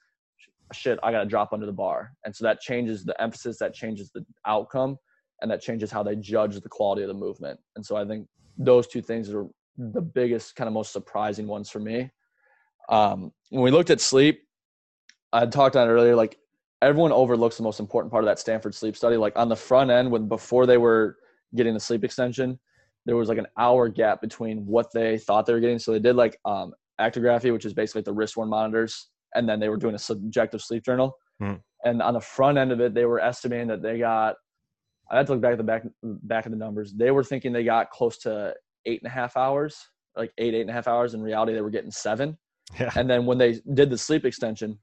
shit, 0.74 1.00
I 1.04 1.12
got 1.12 1.20
to 1.20 1.26
drop 1.26 1.54
under 1.54 1.66
the 1.66 1.72
bar. 1.72 2.12
And 2.26 2.36
so 2.36 2.46
that 2.46 2.60
changes 2.60 3.04
the 3.04 3.20
emphasis, 3.22 3.58
that 3.60 3.74
changes 3.74 4.12
the 4.14 4.26
outcome, 4.46 4.98
and 5.42 5.50
that 5.52 5.62
changes 5.62 5.92
how 5.92 6.04
they 6.04 6.16
judge 6.16 6.60
the 6.60 6.70
quality 6.70 7.04
of 7.04 7.08
the 7.08 7.14
movement. 7.14 7.60
And 7.76 7.86
so 7.86 7.96
I 7.96 8.06
think 8.06 8.28
those 8.58 8.88
two 8.88 9.02
things 9.02 9.34
are 9.34 9.48
the 9.78 10.02
biggest, 10.02 10.56
kind 10.56 10.68
of 10.68 10.74
most 10.74 10.92
surprising 10.92 11.48
ones 11.48 11.70
for 11.70 11.80
me. 11.80 12.10
Um, 12.90 13.32
when 13.50 13.64
we 13.64 13.72
looked 13.72 13.90
at 13.90 14.02
sleep, 14.02 14.42
I 15.34 15.46
talked 15.46 15.76
on 15.76 15.88
it 15.88 15.92
earlier, 15.92 16.16
like 16.16 16.38
everyone 16.82 17.12
overlooks 17.12 17.58
the 17.58 17.64
most 17.64 17.80
important 17.80 18.12
part 18.12 18.24
of 18.24 18.28
that 18.28 18.40
Stanford 18.40 18.74
sleep 18.74 18.96
study. 18.96 19.18
Like 19.18 19.38
on 19.38 19.50
the 19.50 19.56
front 19.56 19.92
end, 19.92 20.10
when 20.10 20.28
before 20.28 20.66
they 20.66 20.78
were 20.78 21.18
getting 21.56 21.74
the 21.74 21.80
sleep 21.80 22.04
extension, 22.04 22.60
there 23.06 23.16
was 23.16 23.30
like 23.30 23.38
an 23.38 23.48
hour 23.58 23.88
gap 23.88 24.22
between 24.22 24.66
what 24.66 24.92
they 24.94 25.18
thought 25.18 25.46
they 25.46 25.54
were 25.54 25.60
getting. 25.60 25.80
So 25.80 25.92
they 25.92 26.00
did 26.00 26.16
like 26.16 26.38
um, 26.46 26.74
actigraphy, 27.00 27.54
which 27.54 27.66
is 27.66 27.74
basically 27.74 28.02
the 28.02 28.14
wrist 28.14 28.36
worn 28.36 28.50
monitors, 28.50 29.10
and 29.38 29.48
then 29.48 29.60
they 29.60 29.70
were 29.70 29.78
doing 29.78 29.96
a 29.96 30.00
subjective 30.00 30.62
sleep 30.62 30.84
journal. 30.84 31.16
Mm. 31.42 31.62
And 31.84 32.02
on 32.02 32.14
the 32.16 32.22
front 32.22 32.58
end 32.58 32.72
of 32.72 32.82
it, 32.82 32.94
they 32.94 33.06
were 33.06 33.20
estimating 33.20 33.68
that 33.68 33.82
they 33.82 34.00
got. 34.00 34.36
I 35.10 35.18
had 35.18 35.28
to 35.28 35.34
look 35.34 35.42
back 35.42 35.54
at 35.54 35.58
the 35.58 35.64
back 35.64 35.84
back 36.04 36.46
of 36.46 36.52
the 36.52 36.58
numbers. 36.58 36.94
They 36.94 37.12
were 37.12 37.24
thinking 37.24 37.54
they 37.54 37.64
got 37.64 37.92
close 37.92 38.18
to 38.20 38.54
eight 38.86 39.02
and 39.02 39.10
a 39.10 39.14
half 39.14 39.38
hours, 39.38 39.78
like 40.16 40.32
eight 40.38 40.54
eight 40.54 40.62
and 40.62 40.70
a 40.70 40.74
half 40.74 40.88
hours. 40.88 41.14
In 41.14 41.22
reality, 41.22 41.54
they 41.54 41.62
were 41.62 41.70
getting 41.70 41.92
seven. 41.92 42.38
Yeah. 42.78 42.92
And 42.96 43.10
then 43.10 43.26
when 43.26 43.38
they 43.38 43.62
did 43.74 43.90
the 43.90 43.98
sleep 43.98 44.26
extension, 44.26 44.78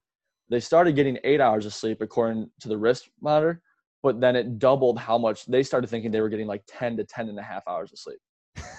they 0.48 0.60
started 0.60 0.96
getting 0.96 1.18
eight 1.24 1.40
hours 1.40 1.66
of 1.66 1.74
sleep 1.74 2.00
according 2.00 2.50
to 2.60 2.68
the 2.68 2.78
wrist 2.78 3.10
monitor, 3.20 3.60
but 4.02 4.20
then 4.20 4.36
it 4.36 4.58
doubled 4.58 4.98
how 4.98 5.18
much 5.18 5.44
they 5.46 5.62
started 5.62 5.88
thinking 5.88 6.10
they 6.10 6.20
were 6.20 6.28
getting 6.28 6.46
like 6.46 6.62
10 6.66 6.96
to 6.98 7.04
10 7.04 7.28
and 7.28 7.38
a 7.38 7.42
half 7.42 7.62
hours 7.68 7.92
of 7.92 7.98
sleep. 7.98 8.18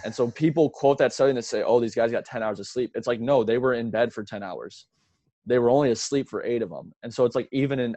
And 0.04 0.14
so 0.14 0.30
people 0.32 0.70
quote 0.70 0.98
that 1.00 1.14
study 1.14 1.32
and 1.32 1.44
say, 1.44 1.64
oh, 1.64 1.80
these 1.80 1.96
guys 1.96 2.12
got 2.12 2.26
10 2.26 2.44
hours 2.44 2.60
of 2.60 2.68
sleep. 2.68 2.92
It's 2.96 3.08
like, 3.08 3.20
no, 3.20 3.44
they 3.44 3.58
were 3.58 3.74
in 3.74 3.90
bed 3.90 4.14
for 4.14 4.24
10 4.24 4.44
hours. 4.44 4.88
They 5.46 5.60
were 5.60 5.70
only 5.70 5.92
asleep 5.92 6.30
for 6.30 6.44
eight 6.44 6.62
of 6.62 6.70
them. 6.70 6.92
And 7.04 7.14
so 7.14 7.26
it's 7.26 7.36
like, 7.36 7.48
even 7.52 7.80
in, 7.80 7.96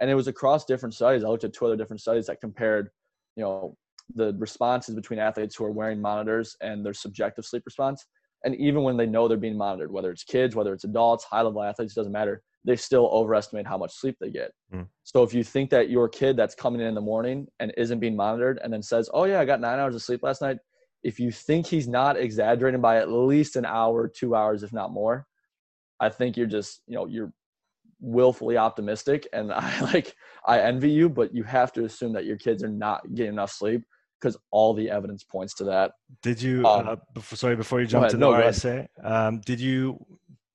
and 0.00 0.10
it 0.10 0.14
was 0.14 0.28
across 0.28 0.64
different 0.64 0.94
studies. 0.94 1.24
I 1.24 1.28
looked 1.28 1.44
at 1.44 1.52
two 1.52 1.66
other 1.66 1.76
different 1.76 2.00
studies 2.00 2.26
that 2.26 2.40
compared, 2.40 2.90
you 3.36 3.42
know, 3.42 3.76
the 4.14 4.34
responses 4.38 4.94
between 4.94 5.18
athletes 5.18 5.56
who 5.56 5.64
are 5.64 5.70
wearing 5.70 6.00
monitors 6.00 6.56
and 6.60 6.84
their 6.84 6.94
subjective 6.94 7.44
sleep 7.44 7.62
response. 7.64 8.04
And 8.44 8.54
even 8.56 8.82
when 8.82 8.96
they 8.96 9.06
know 9.06 9.26
they're 9.26 9.36
being 9.38 9.56
monitored, 9.56 9.90
whether 9.90 10.10
it's 10.10 10.24
kids, 10.24 10.54
whether 10.54 10.74
it's 10.74 10.84
adults, 10.84 11.24
high 11.24 11.42
level 11.42 11.62
athletes, 11.62 11.94
doesn't 11.94 12.12
matter 12.12 12.42
they 12.64 12.76
still 12.76 13.08
overestimate 13.12 13.66
how 13.66 13.76
much 13.76 13.92
sleep 13.92 14.16
they 14.20 14.30
get. 14.30 14.52
Mm. 14.72 14.88
So 15.04 15.22
if 15.22 15.34
you 15.34 15.44
think 15.44 15.70
that 15.70 15.90
your 15.90 16.08
kid 16.08 16.36
that's 16.36 16.54
coming 16.54 16.80
in 16.80 16.86
in 16.86 16.94
the 16.94 17.00
morning 17.00 17.46
and 17.60 17.72
isn't 17.76 18.00
being 18.00 18.16
monitored 18.16 18.58
and 18.62 18.72
then 18.72 18.82
says, 18.82 19.10
"Oh 19.12 19.24
yeah, 19.24 19.40
I 19.40 19.44
got 19.44 19.60
9 19.60 19.78
hours 19.78 19.94
of 19.94 20.02
sleep 20.02 20.22
last 20.22 20.40
night," 20.40 20.58
if 21.02 21.20
you 21.20 21.30
think 21.30 21.66
he's 21.66 21.86
not 21.86 22.16
exaggerating 22.16 22.80
by 22.80 22.96
at 22.96 23.10
least 23.10 23.56
an 23.56 23.66
hour, 23.66 24.08
2 24.08 24.34
hours 24.34 24.62
if 24.62 24.72
not 24.72 24.92
more, 24.92 25.26
I 26.00 26.08
think 26.08 26.36
you're 26.36 26.46
just, 26.46 26.82
you 26.86 26.94
know, 26.96 27.06
you're 27.06 27.32
willfully 28.00 28.56
optimistic 28.56 29.26
and 29.32 29.52
I 29.52 29.80
like 29.80 30.14
I 30.46 30.60
envy 30.60 30.90
you, 30.90 31.08
but 31.08 31.34
you 31.34 31.42
have 31.44 31.72
to 31.74 31.84
assume 31.84 32.12
that 32.14 32.24
your 32.24 32.36
kids 32.36 32.62
are 32.62 32.68
not 32.68 33.02
getting 33.14 33.32
enough 33.32 33.52
sleep 33.52 33.82
because 34.20 34.36
all 34.50 34.72
the 34.72 34.90
evidence 34.90 35.22
points 35.22 35.54
to 35.54 35.64
that. 35.64 35.92
Did 36.22 36.40
you 36.40 36.66
um, 36.66 36.88
uh, 36.88 36.96
before, 37.12 37.36
sorry 37.36 37.56
before 37.56 37.80
you 37.80 37.86
jump 37.86 38.08
to 38.08 38.16
the 38.16 38.20
no, 38.20 38.32
RSA, 38.32 38.86
um, 39.02 39.40
did 39.40 39.60
you 39.60 39.98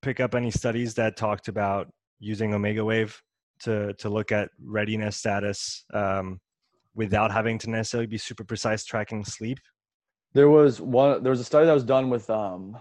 pick 0.02 0.20
up 0.20 0.34
any 0.34 0.52
studies 0.52 0.96
that 0.96 1.18
talked 1.18 1.48
about 1.48 1.92
using 2.20 2.52
Omegawave 2.52 3.16
to 3.62 3.94
to 3.94 4.10
look 4.10 4.32
at 4.32 4.50
readiness 4.64 5.18
status 5.18 5.86
um, 5.94 6.40
without 6.96 7.32
having 7.32 7.58
to 7.60 7.70
necessarily 7.70 8.08
be 8.08 8.18
super 8.18 8.44
precise 8.44 8.84
tracking 8.86 9.24
sleep? 9.24 9.60
There 10.34 10.50
was 10.50 10.82
one. 10.82 11.24
There 11.24 11.32
was 11.32 11.40
a 11.40 11.46
study 11.46 11.66
that 11.66 11.74
was 11.74 11.84
done 11.84 12.10
with 12.10 12.30
um, 12.30 12.78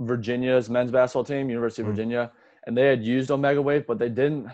Virginia's 0.00 0.68
men's 0.68 0.90
basketball 0.90 1.24
team, 1.24 1.48
University 1.48 1.82
of 1.82 1.88
mm 1.88 1.92
Virginia, 1.92 2.32
and 2.66 2.76
they 2.76 2.86
had 2.86 3.02
used 3.02 3.30
Omegawave, 3.30 3.86
but 3.86 3.98
they 3.98 4.08
didn't. 4.08 4.48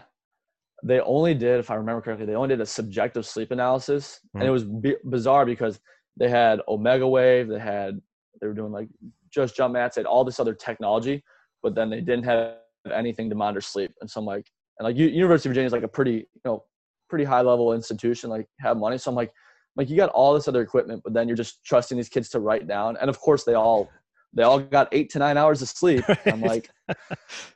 They 0.84 1.00
only 1.00 1.34
did, 1.34 1.60
if 1.60 1.70
I 1.70 1.76
remember 1.76 2.00
correctly, 2.00 2.26
they 2.26 2.34
only 2.34 2.48
did 2.48 2.60
a 2.60 2.66
subjective 2.66 3.26
sleep 3.26 3.50
analysis, 3.50 4.20
mm 4.34 4.40
and 4.40 4.48
it 4.48 4.52
was 4.52 4.64
b- 4.64 4.96
bizarre 5.04 5.46
because 5.46 5.80
they 6.16 6.28
had 6.28 6.60
Omegawave, 6.68 7.48
they 7.48 7.58
had 7.58 8.00
they 8.40 8.46
were 8.46 8.54
doing 8.54 8.72
like 8.72 8.88
just 9.30 9.56
jump 9.56 9.74
mats, 9.74 9.96
they 9.96 10.00
had 10.00 10.06
all 10.06 10.24
this 10.24 10.40
other 10.40 10.54
technology, 10.54 11.24
but 11.62 11.74
then 11.74 11.88
they 11.88 12.00
didn't 12.00 12.24
have 12.24 12.56
anything 12.92 13.30
to 13.30 13.36
monitor 13.36 13.60
sleep. 13.60 13.92
And 14.00 14.10
so 14.10 14.20
I'm 14.20 14.26
like, 14.26 14.50
and 14.78 14.86
like 14.86 14.96
University 14.96 15.48
of 15.48 15.52
Virginia 15.52 15.66
is 15.66 15.72
like 15.72 15.84
a 15.84 15.88
pretty, 15.88 16.12
you 16.12 16.40
know, 16.44 16.64
pretty 17.08 17.24
high 17.24 17.40
level 17.40 17.72
institution, 17.72 18.30
like 18.30 18.46
have 18.60 18.76
money. 18.76 18.98
So 18.98 19.10
I'm 19.10 19.14
like, 19.14 19.32
like 19.76 19.88
you 19.88 19.96
got 19.96 20.10
all 20.10 20.34
this 20.34 20.48
other 20.48 20.60
equipment, 20.60 21.02
but 21.04 21.14
then 21.14 21.28
you're 21.28 21.36
just 21.36 21.64
trusting 21.64 21.96
these 21.96 22.08
kids 22.08 22.28
to 22.30 22.40
write 22.40 22.66
down. 22.66 22.96
And 23.00 23.08
of 23.08 23.20
course 23.20 23.44
they 23.44 23.54
all, 23.54 23.90
they 24.34 24.42
all 24.42 24.58
got 24.58 24.88
eight 24.92 25.10
to 25.10 25.18
nine 25.18 25.36
hours 25.36 25.62
of 25.62 25.68
sleep. 25.68 26.04
I'm 26.26 26.40
like, 26.40 26.70
I'm 26.88 26.96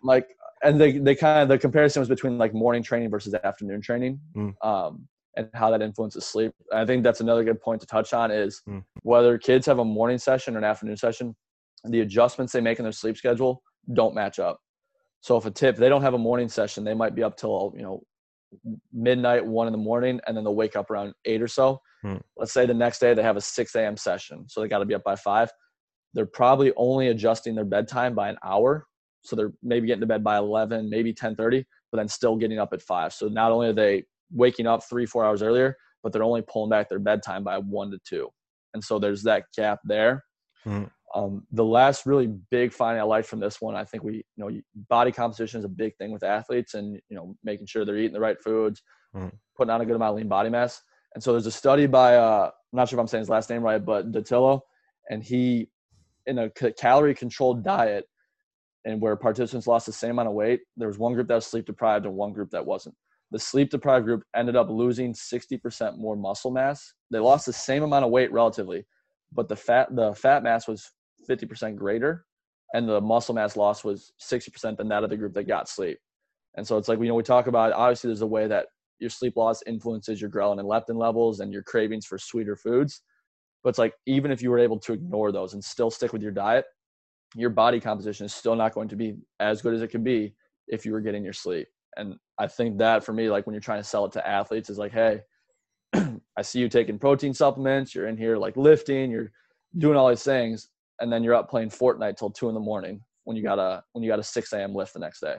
like, 0.03 0.29
and 0.63 0.81
they, 0.81 0.99
they 0.99 1.15
kind 1.15 1.43
of, 1.43 1.49
the 1.49 1.59
comparison 1.59 2.01
was 2.01 2.09
between 2.09 2.39
like 2.39 2.55
morning 2.55 2.83
training 2.83 3.11
versus 3.11 3.35
afternoon 3.35 3.81
training. 3.81 4.21
Mm. 4.37 4.55
Um, 4.63 5.09
and 5.37 5.51
how 5.53 5.71
that 5.71 5.83
influences 5.83 6.25
sleep. 6.25 6.53
I 6.73 6.85
think 6.87 7.03
that's 7.03 7.21
another 7.21 7.45
good 7.45 7.61
point 7.61 7.81
to 7.83 7.87
touch 7.87 8.15
on 8.15 8.31
is 8.31 8.63
mm. 8.69 8.83
whether 9.03 9.37
kids 9.37 9.67
have 9.67 9.79
a 9.79 9.85
morning 9.85 10.19
session 10.19 10.55
or 10.55 10.59
an 10.59 10.65
afternoon 10.65 10.97
session, 10.97 11.37
the 11.85 12.01
adjustments 12.01 12.53
they 12.53 12.61
make 12.61 12.79
in 12.79 12.85
their 12.85 12.93
sleep 12.93 13.17
schedule 13.17 13.63
don't 13.93 14.15
match 14.15 14.39
up. 14.39 14.61
So 15.21 15.37
if 15.37 15.45
a 15.45 15.51
tip, 15.51 15.77
they 15.77 15.89
don't 15.89 16.03
have 16.03 16.15
a 16.15 16.19
morning 16.19 16.49
session, 16.49 16.85
they 16.85 16.95
might 16.95 17.15
be 17.15 17.23
up 17.23 17.37
till, 17.37 17.73
you 17.77 17.83
know, 17.83 18.03
midnight, 18.93 19.45
one 19.45 19.67
in 19.67 19.73
the 19.73 19.79
morning, 19.79 20.21
and 20.27 20.37
then 20.37 20.45
they'll 20.45 20.55
wake 20.55 20.77
up 20.77 20.91
around 20.91 21.13
eight 21.25 21.43
or 21.43 21.49
so. 21.49 21.81
Hmm. 22.03 22.17
Let's 22.37 22.53
say 22.53 22.65
the 22.65 22.75
next 22.75 23.01
day 23.01 23.13
they 23.13 23.23
have 23.23 23.37
a 23.37 23.41
6 23.41 23.75
a.m. 23.75 23.97
session. 23.97 24.49
So 24.49 24.61
they 24.61 24.69
got 24.69 24.79
to 24.79 24.85
be 24.85 24.95
up 24.95 25.05
by 25.05 25.17
five. 25.17 25.51
They're 26.15 26.27
probably 26.27 26.73
only 26.77 27.09
adjusting 27.09 27.55
their 27.55 27.65
bedtime 27.65 28.15
by 28.15 28.29
an 28.29 28.37
hour. 28.43 28.87
So 29.23 29.37
they're 29.37 29.53
maybe 29.63 29.87
getting 29.87 30.01
to 30.01 30.07
bed 30.07 30.23
by 30.23 30.39
11, 30.39 30.89
maybe 30.89 31.11
1030, 31.11 31.65
but 31.91 31.99
then 31.99 32.09
still 32.09 32.37
getting 32.37 32.59
up 32.59 32.73
at 32.73 32.83
five. 32.83 33.13
So 33.13 33.29
not 33.29 33.53
only 33.53 33.69
are 33.69 33.73
they 33.73 34.05
waking 34.33 34.67
up 34.67 34.83
three, 34.89 35.07
four 35.07 35.25
hours 35.25 35.43
earlier, 35.43 35.77
but 36.03 36.13
they're 36.13 36.23
only 36.23 36.43
pulling 36.43 36.71
back 36.71 36.89
their 36.89 36.99
bedtime 36.99 37.43
by 37.43 37.59
one 37.59 37.91
to 37.91 37.99
two. 38.09 38.29
And 38.75 38.83
so 38.83 38.99
there's 38.99 39.23
that 39.25 39.45
gap 39.57 39.81
there. 39.85 40.25
Hmm. 40.65 40.85
Um, 41.15 41.47
the 41.53 41.65
last 41.65 42.05
really 42.05 42.27
big 42.51 42.73
finding 42.73 43.01
I 43.01 43.05
liked 43.05 43.29
from 43.29 43.41
this 43.41 43.61
one, 43.61 43.75
I 43.75 43.85
think 43.85 44.03
we, 44.03 44.17
you 44.17 44.23
know, 44.37 44.51
body 44.89 45.13
composition 45.13 45.59
is 45.59 45.65
a 45.65 45.69
big 45.69 45.97
thing 45.97 46.13
with 46.13 46.23
athletes, 46.23 46.75
and 46.75 47.01
you 47.09 47.17
know, 47.17 47.35
making 47.43 47.67
sure 47.67 47.85
they're 47.85 47.97
eating 47.97 48.13
the 48.13 48.21
right 48.21 48.41
foods, 48.43 48.83
mm. 49.15 49.33
putting 49.57 49.71
on 49.71 49.81
a 49.81 49.87
good 49.87 49.97
amount 49.97 50.11
of 50.11 50.17
lean 50.17 50.29
body 50.29 50.51
mass. 50.51 50.83
And 51.15 51.23
so 51.23 51.33
there's 51.33 51.47
a 51.47 51.51
study 51.51 51.87
by, 51.87 52.17
uh, 52.17 52.51
I'm 52.53 52.77
not 52.77 52.89
sure 52.89 52.99
if 52.99 53.01
I'm 53.01 53.07
saying 53.07 53.23
his 53.23 53.31
last 53.31 53.49
name 53.49 53.63
right, 53.63 53.83
but 53.83 54.13
Dattilo, 54.13 54.61
and 55.09 55.23
he, 55.23 55.71
in 56.27 56.39
a 56.39 56.51
calorie 56.51 57.15
controlled 57.15 57.65
diet, 57.65 58.05
and 58.85 59.01
where 59.01 59.17
participants 59.17 59.67
lost 59.67 59.87
the 59.87 59.93
same 59.93 60.13
amount 60.13 60.29
of 60.29 60.35
weight, 60.35 60.61
there 60.77 60.89
was 60.89 60.99
one 60.99 61.13
group 61.13 61.29
that 61.29 61.35
was 61.35 61.47
sleep 61.47 61.67
deprived 61.67 62.07
and 62.07 62.15
one 62.15 62.33
group 62.33 62.51
that 62.51 62.65
wasn't. 62.65 62.95
The 63.33 63.39
sleep 63.39 63.71
deprived 63.71 64.07
group 64.07 64.23
ended 64.37 64.55
up 64.55 64.71
losing 64.71 65.13
60% 65.13 65.99
more 65.99 66.15
muscle 66.15 66.53
mass. 66.53 66.95
They 67.11 67.19
lost 67.19 67.47
the 67.47 67.53
same 67.53 67.83
amount 67.83 68.05
of 68.05 68.13
weight 68.13 68.31
relatively, 68.31 68.87
but 69.33 69.49
the 69.49 69.57
fat 69.57 69.89
the 69.95 70.15
fat 70.15 70.45
mass 70.45 70.69
was 70.69 70.93
50% 71.29 71.75
greater 71.75 72.25
and 72.75 72.89
the 72.89 73.01
muscle 73.01 73.35
mass 73.35 73.57
loss 73.57 73.83
was 73.83 74.13
60% 74.23 74.77
than 74.77 74.89
that 74.89 75.05
of 75.05 75.11
the 75.11 75.17
group 75.17 75.35
that 75.35 75.45
got 75.45 75.69
sleep. 75.69 75.99
And 76.57 76.67
so 76.67 76.77
it's 76.77 76.89
like, 76.89 76.99
you 76.99 77.07
know, 77.07 77.15
we 77.15 77.23
talk 77.23 77.49
about, 77.49 77.73
obviously 77.73 78.09
there's 78.09 78.23
a 78.23 78.27
way 78.27 78.47
that 78.47 78.67
your 78.99 79.11
sleep 79.11 79.37
loss 79.37 79.63
influences 79.67 80.21
your 80.21 80.31
ghrelin 80.31 80.59
and 80.59 80.69
leptin 80.69 80.97
levels 80.97 81.41
and 81.41 81.53
your 81.53 81.63
cravings 81.63 82.07
for 82.07 82.19
sweeter 82.19 82.57
foods. 82.57 83.03
But 83.67 83.71
it's 83.71 83.81
like 83.81 83.95
even 84.07 84.31
if 84.31 84.43
you 84.43 84.53
were 84.53 84.61
able 84.61 84.79
to 84.79 84.93
ignore 84.93 85.33
those 85.33 85.55
and 85.55 85.65
still 85.65 85.91
stick 85.91 86.13
with 86.13 86.23
your 86.23 86.31
diet, 86.31 86.67
your 87.35 87.51
body 87.51 87.81
composition 87.81 88.25
is 88.25 88.33
still 88.33 88.55
not 88.55 88.73
going 88.73 88.87
to 88.87 88.95
be 88.95 89.17
as 89.41 89.61
good 89.61 89.75
as 89.75 89.83
it 89.83 89.89
could 89.89 90.05
be 90.05 90.37
if 90.69 90.87
you 90.87 90.93
were 90.93 91.01
getting 91.01 91.25
your 91.25 91.33
sleep. 91.33 91.67
And 91.97 92.15
I 92.39 92.47
think 92.47 92.79
that 92.79 93.03
for 93.03 93.13
me, 93.13 93.29
like 93.29 93.45
when 93.45 93.55
you're 93.55 93.61
trying 93.61 93.83
to 93.83 93.89
sell 93.89 94.05
it 94.05 94.13
to 94.13 94.25
athletes, 94.25 94.71
is 94.71 94.79
like, 94.79 94.93
hey, 94.93 95.23
I 95.95 96.43
see 96.43 96.61
you 96.61 96.69
taking 96.69 96.97
protein 96.97 97.35
supplements, 97.35 97.93
you're 97.93 98.07
in 98.07 98.17
here 98.17 98.37
like 98.37 98.57
lifting, 98.57 99.11
you're 99.11 99.33
doing 99.77 99.97
all 99.97 100.11
these 100.11 100.23
things, 100.23 100.69
and 101.01 101.13
then 101.13 101.25
you're 101.25 101.35
up 101.35 101.51
playing 101.51 101.71
Fortnite 101.71 102.19
till 102.19 102.31
two 102.31 102.49
in 102.49 102.55
the 102.55 102.61
morning 102.61 103.01
when 103.25 103.37
you 103.37 103.43
got 103.43 103.59
a 103.59 103.83
when 103.95 104.05
you 104.05 104.09
got 104.09 104.21
a 104.21 104.23
six 104.23 104.53
a.m. 104.53 104.77
lift 104.77 104.93
the 104.93 105.01
next 105.01 105.19
day. 105.19 105.39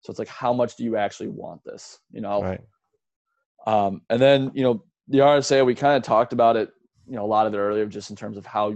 So 0.00 0.10
it's 0.10 0.18
like, 0.18 0.28
how 0.28 0.54
much 0.54 0.76
do 0.76 0.84
you 0.84 0.96
actually 0.96 1.28
want 1.28 1.60
this? 1.66 1.98
You 2.12 2.22
know. 2.22 2.42
Right. 2.42 2.60
Um, 3.66 4.00
and 4.08 4.22
then 4.22 4.52
you 4.54 4.62
know 4.62 4.84
the 5.08 5.18
RSA, 5.18 5.66
we 5.66 5.74
kind 5.74 5.98
of 5.98 6.02
talked 6.02 6.32
about 6.32 6.56
it, 6.56 6.70
you 7.12 7.18
know, 7.18 7.26
a 7.26 7.26
lot 7.26 7.46
of 7.46 7.52
it 7.52 7.58
earlier, 7.58 7.84
just 7.84 8.08
in 8.08 8.16
terms 8.16 8.38
of 8.38 8.46
how 8.46 8.74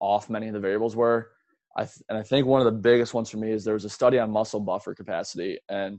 off 0.00 0.30
many 0.30 0.46
of 0.46 0.54
the 0.54 0.60
variables 0.60 0.96
were. 0.96 1.32
I 1.76 1.82
th- 1.82 2.02
and 2.08 2.16
I 2.16 2.22
think 2.22 2.46
one 2.46 2.62
of 2.62 2.64
the 2.64 2.80
biggest 2.80 3.12
ones 3.12 3.28
for 3.28 3.36
me 3.36 3.50
is 3.50 3.64
there 3.64 3.74
was 3.74 3.84
a 3.84 3.90
study 3.90 4.18
on 4.18 4.30
muscle 4.30 4.60
buffer 4.60 4.94
capacity, 4.94 5.58
and 5.68 5.98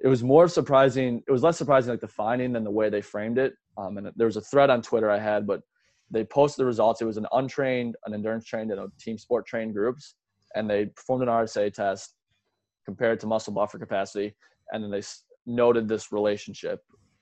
it 0.00 0.08
was 0.08 0.22
more 0.22 0.48
surprising. 0.48 1.22
It 1.28 1.30
was 1.30 1.42
less 1.42 1.58
surprising, 1.58 1.90
like 1.90 2.00
the 2.00 2.08
finding, 2.08 2.54
than 2.54 2.64
the 2.64 2.70
way 2.70 2.88
they 2.88 3.02
framed 3.02 3.36
it. 3.36 3.52
Um, 3.76 3.98
and 3.98 4.10
there 4.16 4.26
was 4.26 4.38
a 4.38 4.40
thread 4.40 4.70
on 4.70 4.80
Twitter 4.80 5.10
I 5.10 5.18
had, 5.18 5.46
but 5.46 5.60
they 6.10 6.24
posted 6.24 6.62
the 6.62 6.66
results. 6.66 7.02
It 7.02 7.04
was 7.04 7.18
an 7.18 7.26
untrained, 7.32 7.94
an 8.06 8.14
endurance 8.14 8.46
trained, 8.46 8.70
and 8.70 8.80
a 8.80 8.88
team 8.98 9.18
sport 9.18 9.44
trained 9.44 9.74
groups, 9.74 10.14
and 10.54 10.68
they 10.68 10.86
performed 10.86 11.24
an 11.24 11.28
RSA 11.28 11.74
test 11.74 12.14
compared 12.86 13.20
to 13.20 13.26
muscle 13.26 13.52
buffer 13.52 13.78
capacity, 13.78 14.34
and 14.72 14.82
then 14.82 14.90
they 14.90 15.02
noted 15.44 15.88
this 15.88 16.10
relationship 16.10 16.80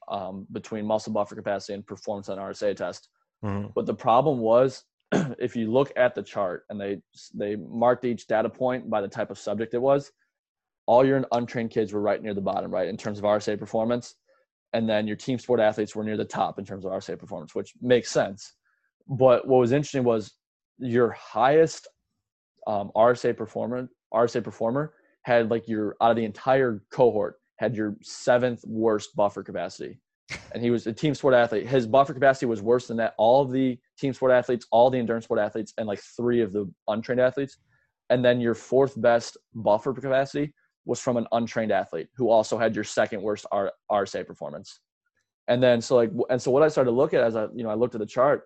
um, 0.08 0.46
between 0.52 0.86
muscle 0.86 1.12
buffer 1.12 1.34
capacity 1.34 1.74
and 1.74 1.84
performance 1.84 2.28
on 2.28 2.38
RSA 2.38 2.76
test. 2.76 3.08
Mm-hmm. 3.44 3.68
But 3.74 3.86
the 3.86 3.94
problem 3.94 4.38
was, 4.38 4.84
if 5.12 5.56
you 5.56 5.70
look 5.70 5.92
at 5.96 6.14
the 6.14 6.22
chart 6.22 6.64
and 6.70 6.80
they 6.80 7.00
they 7.34 7.56
marked 7.56 8.04
each 8.04 8.26
data 8.26 8.48
point 8.48 8.88
by 8.90 9.00
the 9.00 9.08
type 9.08 9.30
of 9.30 9.38
subject 9.38 9.74
it 9.74 9.82
was, 9.82 10.12
all 10.86 11.04
your 11.04 11.24
untrained 11.32 11.70
kids 11.70 11.92
were 11.92 12.00
right 12.00 12.22
near 12.22 12.34
the 12.34 12.40
bottom, 12.40 12.70
right 12.70 12.88
in 12.88 12.96
terms 12.96 13.18
of 13.18 13.24
RSA 13.24 13.58
performance, 13.58 14.14
and 14.72 14.88
then 14.88 15.06
your 15.06 15.16
team 15.16 15.38
sport 15.38 15.60
athletes 15.60 15.94
were 15.94 16.04
near 16.04 16.16
the 16.16 16.24
top 16.24 16.58
in 16.58 16.64
terms 16.64 16.84
of 16.84 16.92
RSA 16.92 17.18
performance, 17.18 17.54
which 17.54 17.72
makes 17.80 18.10
sense. 18.10 18.54
But 19.08 19.46
what 19.46 19.58
was 19.58 19.72
interesting 19.72 20.04
was 20.04 20.32
your 20.78 21.10
highest 21.10 21.88
um, 22.66 22.90
RSA 22.94 23.36
performer, 23.36 23.88
RSA 24.12 24.44
performer 24.44 24.94
had 25.22 25.50
like 25.50 25.68
your 25.68 25.96
out 26.00 26.10
of 26.10 26.16
the 26.16 26.24
entire 26.24 26.82
cohort 26.90 27.36
had 27.56 27.76
your 27.76 27.96
seventh 28.00 28.64
worst 28.66 29.14
buffer 29.14 29.42
capacity, 29.42 30.00
and 30.52 30.62
he 30.62 30.70
was 30.70 30.86
a 30.86 30.92
team 30.92 31.14
sport 31.14 31.34
athlete. 31.34 31.66
His 31.66 31.86
buffer 31.86 32.12
capacity 32.12 32.46
was 32.46 32.62
worse 32.62 32.88
than 32.88 32.96
that. 32.96 33.14
All 33.18 33.42
of 33.42 33.52
the 33.52 33.78
team 33.98 34.12
sport 34.12 34.32
athletes, 34.32 34.66
all 34.70 34.90
the 34.90 34.98
endurance 34.98 35.24
sport 35.24 35.40
athletes, 35.40 35.72
and 35.78 35.86
like 35.86 36.00
three 36.16 36.40
of 36.40 36.52
the 36.52 36.70
untrained 36.88 37.20
athletes. 37.20 37.58
And 38.10 38.24
then 38.24 38.40
your 38.40 38.54
fourth 38.54 39.00
best 39.00 39.36
buffer 39.54 39.92
capacity 39.92 40.52
was 40.84 40.98
from 40.98 41.16
an 41.16 41.26
untrained 41.32 41.70
athlete 41.70 42.08
who 42.16 42.30
also 42.30 42.58
had 42.58 42.74
your 42.74 42.84
second 42.84 43.22
worst 43.22 43.46
R- 43.52 43.72
RSA 43.90 44.26
performance. 44.26 44.80
And 45.46 45.62
then 45.62 45.80
so 45.80 45.96
like 45.96 46.10
and 46.28 46.40
so 46.40 46.50
what 46.50 46.62
I 46.62 46.68
started 46.68 46.90
to 46.90 46.96
look 46.96 47.14
at 47.14 47.22
as 47.22 47.36
I 47.36 47.46
you 47.54 47.62
know 47.62 47.70
I 47.70 47.74
looked 47.74 47.94
at 47.94 48.00
the 48.00 48.06
chart 48.06 48.44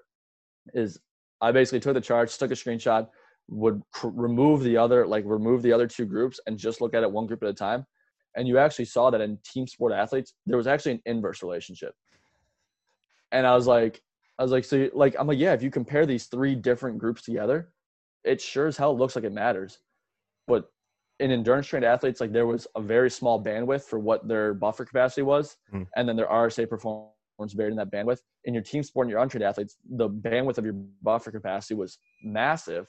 is 0.74 0.98
I 1.40 1.52
basically 1.52 1.80
took 1.80 1.94
the 1.94 2.00
charts, 2.00 2.36
took 2.36 2.50
a 2.50 2.54
screenshot, 2.54 3.08
would 3.48 3.82
cr- 3.92 4.08
remove 4.08 4.62
the 4.62 4.76
other 4.76 5.06
like 5.06 5.24
remove 5.26 5.62
the 5.62 5.72
other 5.72 5.86
two 5.86 6.06
groups 6.06 6.40
and 6.46 6.58
just 6.58 6.80
look 6.80 6.94
at 6.94 7.02
it 7.02 7.10
one 7.10 7.26
group 7.26 7.42
at 7.42 7.48
a 7.48 7.54
time 7.54 7.86
and 8.36 8.48
you 8.48 8.58
actually 8.58 8.84
saw 8.84 9.10
that 9.10 9.20
in 9.20 9.38
team 9.44 9.66
sport 9.66 9.92
athletes 9.92 10.34
there 10.46 10.56
was 10.56 10.66
actually 10.66 10.92
an 10.92 11.02
inverse 11.06 11.42
relationship 11.42 11.94
and 13.32 13.46
i 13.46 13.54
was 13.54 13.66
like 13.66 14.00
i 14.38 14.42
was 14.42 14.52
like 14.52 14.64
so 14.64 14.88
like 14.92 15.14
i'm 15.18 15.26
like 15.26 15.38
yeah 15.38 15.52
if 15.52 15.62
you 15.62 15.70
compare 15.70 16.06
these 16.06 16.26
three 16.26 16.54
different 16.54 16.98
groups 16.98 17.22
together 17.22 17.70
it 18.24 18.40
sure 18.40 18.66
as 18.66 18.76
hell 18.76 18.96
looks 18.96 19.16
like 19.16 19.24
it 19.24 19.32
matters 19.32 19.78
but 20.46 20.70
in 21.20 21.30
endurance 21.30 21.66
trained 21.66 21.84
athletes 21.84 22.20
like 22.20 22.32
there 22.32 22.46
was 22.46 22.66
a 22.76 22.80
very 22.80 23.10
small 23.10 23.42
bandwidth 23.42 23.82
for 23.82 23.98
what 23.98 24.26
their 24.26 24.54
buffer 24.54 24.84
capacity 24.84 25.22
was 25.22 25.56
mm. 25.72 25.86
and 25.96 26.08
then 26.08 26.16
their 26.16 26.26
rsa 26.26 26.68
performance 26.68 27.12
buried 27.54 27.70
in 27.70 27.76
that 27.76 27.90
bandwidth 27.90 28.20
in 28.44 28.54
your 28.54 28.62
team 28.62 28.82
sport 28.82 29.06
and 29.06 29.10
your 29.10 29.20
untrained 29.20 29.44
athletes 29.44 29.76
the 29.96 30.08
bandwidth 30.08 30.58
of 30.58 30.64
your 30.64 30.74
buffer 31.02 31.30
capacity 31.30 31.74
was 31.74 31.98
massive 32.22 32.86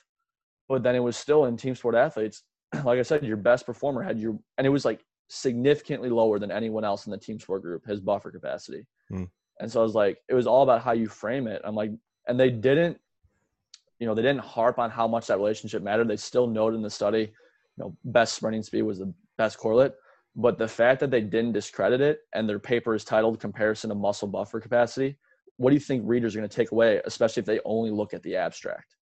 but 0.68 0.84
then 0.84 0.96
it 0.96 1.00
was 1.00 1.18
still 1.18 1.46
in 1.46 1.58
team 1.58 1.76
sport 1.76 1.96
athletes. 1.96 2.44
Like 2.84 3.00
I 3.00 3.04
said, 3.04 3.24
your 3.24 3.38
best 3.38 3.66
performer 3.66 4.02
had 4.02 4.20
your, 4.20 4.38
and 4.58 4.68
it 4.68 4.70
was 4.70 4.84
like 4.84 5.00
significantly 5.28 6.10
lower 6.10 6.40
than 6.40 6.52
anyone 6.52 6.84
else 6.84 7.06
in 7.06 7.12
the 7.12 7.18
team 7.18 7.40
sport 7.40 7.62
group, 7.62 7.86
his 7.86 8.00
buffer 8.00 8.32
capacity. 8.32 8.86
Mm. 9.12 9.30
And 9.60 9.72
so 9.72 9.80
I 9.80 9.84
was 9.84 9.96
like, 9.96 10.18
it 10.30 10.34
was 10.34 10.48
all 10.48 10.64
about 10.64 10.82
how 10.82 10.92
you 10.92 11.08
frame 11.08 11.48
it. 11.48 11.62
I'm 11.64 11.76
like, 11.76 11.92
and 12.28 12.40
they 12.40 12.50
didn't, 12.50 12.98
you 14.00 14.08
know, 14.08 14.14
they 14.14 14.22
didn't 14.22 14.42
harp 14.42 14.80
on 14.80 14.90
how 14.90 15.08
much 15.08 15.28
that 15.28 15.38
relationship 15.38 15.82
mattered. 15.82 16.08
They 16.08 16.18
still 16.18 16.48
noted 16.48 16.76
in 16.78 16.82
the 16.82 16.90
study, 16.90 17.22
you 17.22 17.78
know, 17.78 17.96
best 18.06 18.34
sprinting 18.34 18.64
speed 18.64 18.84
was 18.84 19.00
the 19.00 19.14
best 19.38 19.58
correlate. 19.58 19.94
But 20.36 20.58
the 20.58 20.68
fact 20.68 21.00
that 21.00 21.12
they 21.12 21.22
didn't 21.22 21.54
discredit 21.54 22.02
it 22.02 22.20
and 22.34 22.48
their 22.48 22.60
paper 22.60 22.94
is 22.94 23.06
titled 23.06 23.40
Comparison 23.40 23.92
of 23.92 23.98
Muscle 23.98 24.28
Buffer 24.28 24.60
Capacity, 24.60 25.18
what 25.58 25.70
do 25.70 25.76
you 25.76 25.80
think 25.80 26.04
readers 26.06 26.36
are 26.36 26.40
going 26.40 26.50
to 26.50 26.56
take 26.56 26.72
away, 26.72 27.02
especially 27.06 27.40
if 27.40 27.46
they 27.46 27.62
only 27.64 27.92
look 27.92 28.14
at 28.14 28.22
the 28.24 28.36
abstract? 28.36 28.96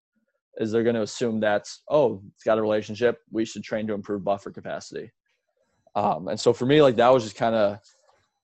is 0.57 0.71
they're 0.71 0.83
going 0.83 0.95
to 0.95 1.01
assume 1.01 1.39
that's 1.39 1.81
oh 1.89 2.21
it's 2.33 2.43
got 2.43 2.57
a 2.57 2.61
relationship 2.61 3.19
we 3.31 3.45
should 3.45 3.63
train 3.63 3.87
to 3.87 3.93
improve 3.93 4.23
buffer 4.23 4.51
capacity 4.51 5.11
um, 5.95 6.27
and 6.27 6.39
so 6.39 6.53
for 6.53 6.65
me 6.65 6.81
like 6.81 6.95
that 6.95 7.13
was 7.13 7.23
just 7.23 7.35
kind 7.35 7.55
of 7.55 7.79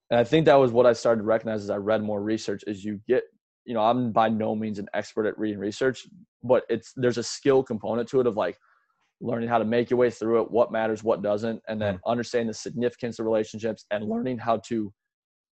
and 0.10 0.20
i 0.20 0.24
think 0.24 0.46
that 0.46 0.56
was 0.56 0.72
what 0.72 0.86
i 0.86 0.94
started 0.94 1.22
to 1.22 1.26
recognize 1.26 1.64
as 1.64 1.70
i 1.70 1.76
read 1.76 2.02
more 2.02 2.22
research 2.22 2.64
is 2.68 2.84
you 2.84 3.00
get 3.08 3.24
you 3.66 3.74
know 3.74 3.82
i'm 3.82 4.12
by 4.12 4.30
no 4.30 4.56
means 4.56 4.80
an 4.80 4.88
expert 4.94 5.26
at 5.26 5.38
reading 5.38 5.60
research 5.60 6.08
but 6.44 6.64
it's 6.70 6.94
there's 6.96 7.18
a 7.18 7.24
skill 7.24 7.64
component 7.64 8.08
to 8.08 8.20
it 8.20 8.28
of 8.28 8.38
like 8.38 8.58
learning 9.22 9.50
how 9.50 9.58
to 9.58 9.66
make 9.66 9.90
your 9.90 10.00
way 10.00 10.10
through 10.10 10.42
it 10.42 10.50
what 10.50 10.72
matters 10.72 11.04
what 11.04 11.22
doesn't 11.22 11.62
and 11.68 11.82
then 11.82 11.96
mm. 11.96 12.00
understanding 12.08 12.48
the 12.48 12.54
significance 12.54 13.20
of 13.20 13.26
relationships 13.26 13.86
and 13.92 14.08
learning 14.08 14.38
how 14.38 14.58
to 14.58 14.92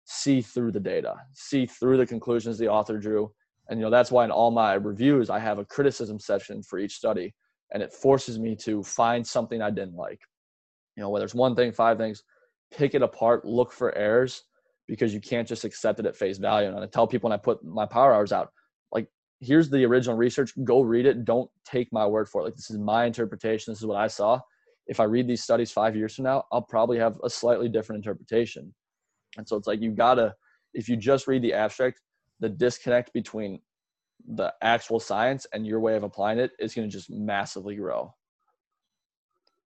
see 0.05 0.41
through 0.41 0.71
the 0.71 0.79
data 0.79 1.13
see 1.33 1.65
through 1.65 1.97
the 1.97 2.05
conclusions 2.05 2.57
the 2.57 2.67
author 2.67 2.97
drew 2.97 3.29
and 3.69 3.79
you 3.79 3.85
know 3.85 3.91
that's 3.91 4.11
why 4.11 4.23
in 4.23 4.31
all 4.31 4.51
my 4.51 4.75
reviews 4.75 5.29
i 5.29 5.37
have 5.37 5.59
a 5.59 5.65
criticism 5.65 6.17
section 6.17 6.63
for 6.63 6.79
each 6.79 6.95
study 6.95 7.33
and 7.73 7.83
it 7.83 7.91
forces 7.91 8.39
me 8.39 8.55
to 8.55 8.81
find 8.83 9.25
something 9.27 9.61
i 9.61 9.69
didn't 9.69 9.95
like 9.95 10.21
you 10.97 11.03
know 11.03 11.09
whether 11.09 11.23
it's 11.23 11.35
one 11.35 11.55
thing 11.55 11.71
five 11.71 11.97
things 11.97 12.23
pick 12.73 12.93
it 12.95 13.01
apart 13.01 13.45
look 13.45 13.71
for 13.71 13.95
errors 13.95 14.43
because 14.87 15.13
you 15.13 15.21
can't 15.21 15.47
just 15.47 15.63
accept 15.63 15.99
it 15.99 16.05
at 16.05 16.17
face 16.17 16.37
value. 16.37 16.67
And 16.67 16.77
i 16.77 16.85
tell 16.87 17.07
people 17.07 17.29
when 17.29 17.37
i 17.37 17.41
put 17.41 17.63
my 17.63 17.85
power 17.85 18.13
hours 18.13 18.33
out 18.33 18.49
like 18.91 19.07
here's 19.39 19.69
the 19.69 19.85
original 19.85 20.17
research 20.17 20.51
go 20.63 20.81
read 20.81 21.05
it. 21.05 21.23
Don't 21.23 21.49
take 21.65 21.87
my 21.93 22.05
word 22.05 22.27
for 22.27 22.41
it. 22.41 22.45
Like 22.45 22.55
this 22.55 22.69
is 22.69 22.77
my 22.77 23.05
interpretation. 23.05 23.71
This 23.71 23.79
is 23.79 23.85
what 23.85 23.97
i 23.97 24.07
saw. 24.07 24.39
If 24.87 24.99
i 24.99 25.03
read 25.03 25.27
these 25.27 25.43
studies 25.43 25.71
five 25.71 25.95
years 25.95 26.15
from 26.15 26.25
now 26.25 26.43
i'll 26.51 26.61
probably 26.61 26.97
have 26.97 27.17
a 27.23 27.29
slightly 27.29 27.69
different 27.69 28.03
interpretation. 28.03 28.73
And 29.37 29.47
so 29.47 29.55
it's 29.55 29.67
like 29.67 29.81
you 29.81 29.91
gotta 29.91 30.33
if 30.73 30.89
you 30.89 30.97
just 30.97 31.27
read 31.27 31.43
the 31.43 31.53
abstract 31.53 32.01
the 32.39 32.49
disconnect 32.49 33.13
between 33.13 33.59
the 34.35 34.53
actual 34.61 34.99
science 34.99 35.45
and 35.53 35.65
your 35.65 35.79
way 35.79 35.95
of 35.95 36.03
applying 36.03 36.39
it 36.39 36.51
is 36.59 36.73
going 36.73 36.87
to 36.87 36.91
just 36.91 37.09
massively 37.09 37.75
grow. 37.75 38.13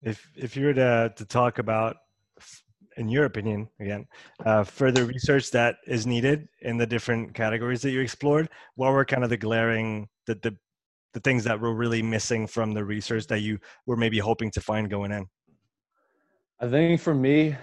If 0.02 0.30
if 0.36 0.56
you 0.56 0.66
were 0.66 0.74
to 0.74 1.12
to 1.16 1.24
talk 1.24 1.58
about, 1.58 1.96
in 2.96 3.08
your 3.08 3.24
opinion, 3.24 3.68
again, 3.80 4.06
uh, 4.44 4.64
further 4.64 5.04
research 5.04 5.50
that 5.50 5.76
is 5.86 6.06
needed 6.06 6.48
in 6.62 6.76
the 6.76 6.86
different 6.86 7.34
categories 7.34 7.82
that 7.82 7.90
you 7.90 8.00
explored, 8.00 8.48
what 8.76 8.92
were 8.92 9.04
kind 9.04 9.24
of 9.24 9.30
the 9.30 9.36
glaring 9.36 10.08
the 10.26 10.34
the 10.36 10.56
the 11.12 11.20
things 11.20 11.44
that 11.44 11.60
were 11.60 11.74
really 11.74 12.02
missing 12.02 12.46
from 12.46 12.72
the 12.72 12.84
research 12.84 13.26
that 13.26 13.40
you 13.40 13.58
were 13.86 13.96
maybe 13.96 14.18
hoping 14.18 14.50
to 14.52 14.60
find 14.60 14.88
going 14.88 15.10
in? 15.12 15.26
I 16.60 16.68
think 16.68 17.00
for 17.00 17.14
me, 17.14 17.56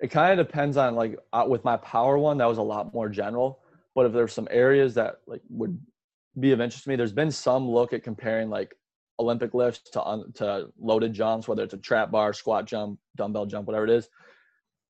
it 0.00 0.08
kind 0.08 0.38
of 0.38 0.46
depends 0.46 0.76
on 0.76 0.94
like 0.94 1.18
uh, 1.32 1.44
with 1.48 1.64
my 1.64 1.76
power 1.78 2.18
one, 2.18 2.38
that 2.38 2.48
was 2.48 2.58
a 2.58 2.62
lot 2.62 2.92
more 2.92 3.08
general 3.08 3.60
but 3.94 4.06
if 4.06 4.12
there's 4.12 4.32
some 4.32 4.48
areas 4.50 4.94
that 4.94 5.20
like 5.26 5.40
would 5.48 5.78
be 6.40 6.52
of 6.52 6.60
interest 6.60 6.84
to 6.84 6.90
me, 6.90 6.96
there's 6.96 7.12
been 7.12 7.30
some 7.30 7.68
look 7.68 7.92
at 7.92 8.02
comparing 8.02 8.50
like 8.50 8.74
Olympic 9.18 9.54
lifts 9.54 9.90
to 9.90 10.02
un, 10.02 10.32
to 10.34 10.68
loaded 10.78 11.12
jumps, 11.12 11.46
whether 11.46 11.62
it's 11.62 11.74
a 11.74 11.78
trap 11.78 12.10
bar, 12.10 12.32
squat 12.32 12.66
jump, 12.66 12.98
dumbbell 13.16 13.46
jump, 13.46 13.66
whatever 13.66 13.84
it 13.84 13.90
is. 13.90 14.08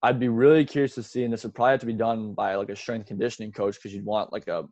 I'd 0.03 0.21
be 0.21 0.29
really 0.29 0.65
curious 0.65 0.95
to 0.97 1.03
see, 1.03 1.25
and 1.25 1.33
this 1.33 1.45
would 1.45 1.55
probably 1.55 1.73
have 1.73 1.81
to 1.81 1.87
be 1.87 1.93
done 1.95 2.35
by 2.35 2.55
like 2.57 2.69
a 2.69 2.77
strength 2.77 3.07
conditioning 3.07 3.53
coach 3.53 3.77
because 3.77 3.95
you'd 3.95 4.05
want 4.05 4.33
like 4.33 4.49
a 4.49 4.65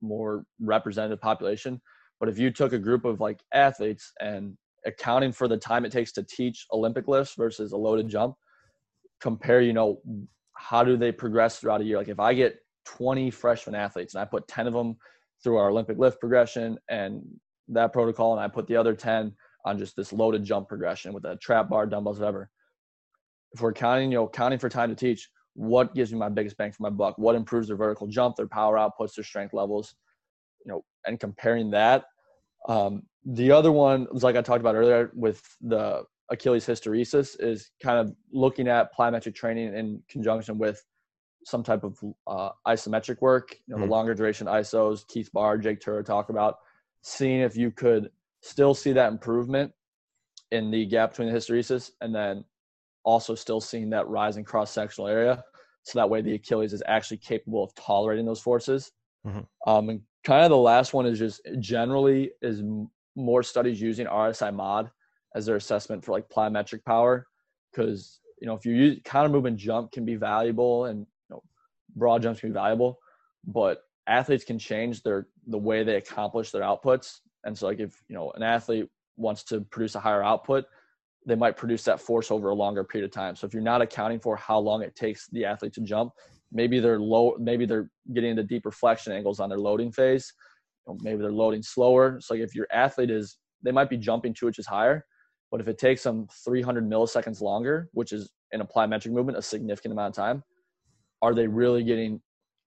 more 0.00 0.44
representative 0.60 1.20
population. 1.20 1.80
But 2.18 2.28
if 2.28 2.38
you 2.38 2.50
took 2.50 2.72
a 2.72 2.78
group 2.78 3.04
of 3.04 3.20
like 3.20 3.40
athletes 3.52 4.12
and 4.20 4.56
accounting 4.84 5.32
for 5.32 5.48
the 5.48 5.56
time 5.56 5.84
it 5.84 5.92
takes 5.92 6.12
to 6.12 6.22
teach 6.22 6.66
Olympic 6.72 7.08
lifts 7.08 7.34
versus 7.36 7.72
a 7.72 7.76
loaded 7.76 8.08
jump, 8.08 8.34
compare, 9.20 9.60
you 9.60 9.72
know, 9.72 10.00
how 10.54 10.82
do 10.82 10.96
they 10.96 11.12
progress 11.12 11.58
throughout 11.58 11.80
a 11.80 11.84
year? 11.84 11.98
Like 11.98 12.08
if 12.08 12.20
I 12.20 12.34
get 12.34 12.58
20 12.86 13.30
freshman 13.30 13.74
athletes 13.74 14.14
and 14.14 14.22
I 14.22 14.24
put 14.24 14.48
10 14.48 14.66
of 14.66 14.72
them 14.72 14.96
through 15.42 15.56
our 15.58 15.70
Olympic 15.70 15.98
lift 15.98 16.18
progression 16.20 16.78
and 16.88 17.22
that 17.68 17.92
protocol, 17.92 18.32
and 18.32 18.40
I 18.40 18.48
put 18.48 18.66
the 18.66 18.76
other 18.76 18.94
10 18.94 19.34
on 19.64 19.78
just 19.78 19.96
this 19.96 20.12
loaded 20.12 20.44
jump 20.44 20.68
progression 20.68 21.12
with 21.12 21.24
a 21.24 21.36
trap 21.36 21.68
bar, 21.68 21.86
dumbbells, 21.86 22.18
whatever. 22.18 22.50
If 23.52 23.60
we're 23.60 23.72
counting, 23.72 24.12
you 24.12 24.18
know, 24.18 24.28
counting 24.28 24.58
for 24.58 24.68
time 24.68 24.90
to 24.90 24.94
teach, 24.94 25.28
what 25.54 25.94
gives 25.94 26.12
me 26.12 26.18
my 26.18 26.28
biggest 26.28 26.56
bang 26.56 26.72
for 26.72 26.82
my 26.82 26.90
buck? 26.90 27.16
What 27.18 27.34
improves 27.34 27.68
their 27.68 27.76
vertical 27.76 28.06
jump, 28.06 28.36
their 28.36 28.46
power 28.46 28.76
outputs, 28.76 29.14
their 29.14 29.24
strength 29.24 29.54
levels, 29.54 29.94
you 30.64 30.70
know, 30.70 30.84
and 31.06 31.18
comparing 31.18 31.70
that. 31.70 32.04
Um, 32.68 33.02
the 33.24 33.50
other 33.50 33.72
one 33.72 34.06
was 34.12 34.22
like 34.22 34.36
I 34.36 34.42
talked 34.42 34.60
about 34.60 34.74
earlier 34.74 35.10
with 35.14 35.42
the 35.60 36.04
Achilles 36.30 36.66
hysteresis 36.66 37.36
is 37.40 37.70
kind 37.82 37.98
of 37.98 38.14
looking 38.32 38.68
at 38.68 38.94
plyometric 38.96 39.34
training 39.34 39.74
in 39.74 40.02
conjunction 40.08 40.58
with 40.58 40.84
some 41.44 41.62
type 41.62 41.84
of 41.84 41.98
uh, 42.26 42.50
isometric 42.66 43.20
work, 43.20 43.56
you 43.66 43.74
know, 43.74 43.80
mm 43.80 43.86
the 43.86 43.90
longer 43.90 44.14
duration 44.14 44.48
ISOs, 44.48 45.06
Keith 45.06 45.30
Baar, 45.32 45.56
Jake 45.58 45.80
Tuura 45.80 46.04
talk 46.04 46.28
about, 46.28 46.56
seeing 47.06 47.40
if 47.40 47.56
you 47.56 47.70
could 47.70 48.10
still 48.42 48.74
see 48.74 48.92
that 48.92 49.12
improvement 49.12 49.72
in 50.50 50.72
the 50.72 50.84
gap 50.86 51.10
between 51.10 51.28
the 51.28 51.38
hysteresis 51.38 51.92
and 52.00 52.12
then 52.12 52.44
also 53.04 53.32
still 53.36 53.60
seeing 53.60 53.88
that 53.88 54.08
rise 54.08 54.36
in 54.36 54.44
cross 54.44 54.72
sectional 54.72 55.06
area. 55.06 55.42
So 55.84 56.00
that 56.00 56.10
way 56.10 56.20
the 56.20 56.34
Achilles 56.34 56.72
is 56.72 56.82
actually 56.88 57.18
capable 57.18 57.62
of 57.62 57.72
tolerating 57.76 58.26
those 58.26 58.40
forces. 58.40 58.90
Mm-hmm. 59.24 59.70
Um, 59.70 59.88
and 59.88 60.00
kind 60.24 60.42
of 60.42 60.50
the 60.50 60.56
last 60.56 60.94
one 60.94 61.06
is 61.06 61.20
just 61.20 61.40
generally 61.60 62.32
is 62.42 62.64
more 63.14 63.44
studies 63.44 63.80
using 63.80 64.06
RSI 64.06 64.52
mod 64.52 64.90
as 65.36 65.46
their 65.46 65.54
assessment 65.54 66.04
for 66.04 66.10
like 66.10 66.28
plyometric 66.28 66.84
power. 66.84 67.28
Cause 67.76 68.18
you 68.40 68.48
know, 68.48 68.54
if 68.54 68.66
you 68.66 68.74
use 68.74 69.00
counter 69.04 69.28
movement 69.28 69.58
jump 69.58 69.92
can 69.92 70.04
be 70.04 70.16
valuable 70.16 70.86
and 70.86 71.00
you 71.00 71.06
know, 71.30 71.42
broad 71.94 72.22
jumps 72.22 72.40
can 72.40 72.48
be 72.48 72.54
valuable, 72.54 72.98
but 73.46 73.82
athletes 74.08 74.44
can 74.44 74.58
change 74.58 75.04
their, 75.04 75.28
the 75.46 75.58
way 75.58 75.84
they 75.84 75.96
accomplish 75.96 76.50
their 76.50 76.62
outputs. 76.62 77.20
And 77.44 77.56
so 77.56 77.66
like 77.66 77.80
if, 77.80 78.02
you 78.08 78.14
know, 78.14 78.32
an 78.32 78.42
athlete 78.42 78.88
wants 79.16 79.44
to 79.44 79.60
produce 79.60 79.94
a 79.94 80.00
higher 80.00 80.22
output, 80.22 80.64
they 81.26 81.34
might 81.34 81.56
produce 81.56 81.82
that 81.84 82.00
force 82.00 82.30
over 82.30 82.50
a 82.50 82.54
longer 82.54 82.84
period 82.84 83.06
of 83.06 83.12
time. 83.12 83.34
So 83.34 83.46
if 83.46 83.52
you're 83.52 83.62
not 83.62 83.82
accounting 83.82 84.20
for 84.20 84.36
how 84.36 84.58
long 84.58 84.82
it 84.82 84.94
takes 84.94 85.28
the 85.30 85.44
athlete 85.44 85.72
to 85.74 85.80
jump, 85.80 86.12
maybe 86.52 86.78
they're 86.78 87.00
low, 87.00 87.36
maybe 87.38 87.66
they're 87.66 87.90
getting 88.14 88.30
into 88.30 88.44
deeper 88.44 88.70
flexion 88.70 89.12
angles 89.12 89.40
on 89.40 89.48
their 89.48 89.58
loading 89.58 89.90
phase. 89.90 90.32
maybe 91.00 91.20
they're 91.20 91.32
loading 91.32 91.62
slower. 91.62 92.20
So 92.20 92.34
like 92.34 92.42
if 92.42 92.54
your 92.54 92.68
athlete 92.72 93.10
is, 93.10 93.38
they 93.62 93.72
might 93.72 93.90
be 93.90 93.96
jumping 93.96 94.34
two 94.34 94.46
inches 94.46 94.66
higher, 94.66 95.04
but 95.50 95.60
if 95.60 95.68
it 95.68 95.78
takes 95.78 96.02
them 96.02 96.28
300 96.44 96.88
milliseconds 96.88 97.40
longer, 97.40 97.88
which 97.92 98.12
is 98.12 98.30
in 98.52 98.60
a 98.60 98.64
plyometric 98.64 99.10
movement, 99.10 99.38
a 99.38 99.42
significant 99.42 99.92
amount 99.92 100.16
of 100.16 100.24
time, 100.24 100.44
are 101.22 101.34
they 101.34 101.46
really 101.46 101.82
getting 101.82 102.20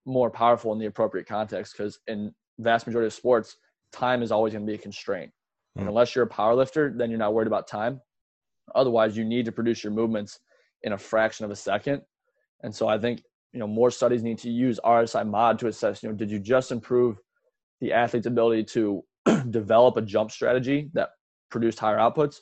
more 0.05 0.29
powerful 0.29 0.73
in 0.73 0.79
the 0.79 0.87
appropriate 0.87 1.27
context? 1.27 1.75
Because 1.77 1.99
in 2.07 2.33
vast 2.59 2.87
majority 2.87 3.07
of 3.07 3.13
sports, 3.13 3.57
time 3.91 4.21
is 4.21 4.31
always 4.31 4.53
going 4.53 4.65
to 4.65 4.71
be 4.71 4.75
a 4.75 4.81
constraint. 4.81 5.31
Mm. 5.77 5.87
unless 5.87 6.15
you're 6.15 6.25
a 6.25 6.27
power 6.27 6.55
lifter, 6.55 6.93
then 6.95 7.09
you're 7.09 7.19
not 7.19 7.33
worried 7.33 7.47
about 7.47 7.67
time. 7.67 8.01
Otherwise, 8.75 9.15
you 9.15 9.23
need 9.23 9.45
to 9.45 9.51
produce 9.51 9.83
your 9.83 9.93
movements 9.93 10.39
in 10.83 10.93
a 10.93 10.97
fraction 10.97 11.45
of 11.45 11.51
a 11.51 11.55
second. 11.55 12.01
And 12.63 12.73
so 12.73 12.87
I 12.87 12.97
think, 12.97 13.21
you 13.53 13.59
know, 13.59 13.67
more 13.67 13.91
studies 13.91 14.23
need 14.23 14.37
to 14.39 14.49
use 14.49 14.79
RSI 14.83 15.27
mod 15.27 15.59
to 15.59 15.67
assess, 15.67 16.03
you 16.03 16.09
know, 16.09 16.15
did 16.15 16.29
you 16.29 16.39
just 16.39 16.71
improve 16.71 17.17
the 17.81 17.93
athlete's 17.93 18.25
ability 18.25 18.63
to 18.65 19.03
develop 19.49 19.97
a 19.97 20.01
jump 20.01 20.31
strategy 20.31 20.89
that 20.93 21.11
produced 21.49 21.79
higher 21.79 21.97
outputs 21.97 22.37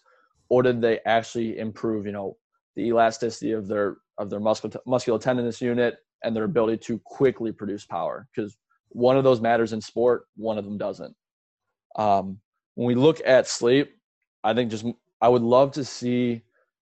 or 0.49 0.63
did 0.63 0.82
they 0.82 0.99
actually 1.05 1.59
improve, 1.59 2.05
you 2.05 2.11
know, 2.11 2.38
the 2.76 2.84
elasticity 2.88 3.51
of 3.51 3.68
their 3.68 3.97
of 4.18 4.30
their 4.30 4.39
muscular 4.39 4.80
muscular 4.86 5.20
unit 5.59 5.97
and 6.24 6.36
their 6.36 6.43
ability 6.45 6.78
to 6.78 6.99
quickly 7.05 7.51
produce 7.51 7.86
power 7.86 8.28
because 8.36 8.57
one 8.89 9.17
of 9.17 9.23
those 9.23 9.41
matters 9.41 9.73
in 9.73 9.81
sport, 9.81 10.25
one 10.35 10.57
of 10.57 10.65
them 10.65 10.77
doesn't. 10.77 11.15
Um, 11.97 12.39
when 12.75 12.88
we 12.88 12.95
look 12.95 13.21
at 13.25 13.47
sleep, 13.47 13.95
I 14.43 14.53
think 14.53 14.71
just 14.71 14.85
I 15.21 15.29
would 15.29 15.41
love 15.41 15.71
to 15.73 15.83
see 15.83 16.41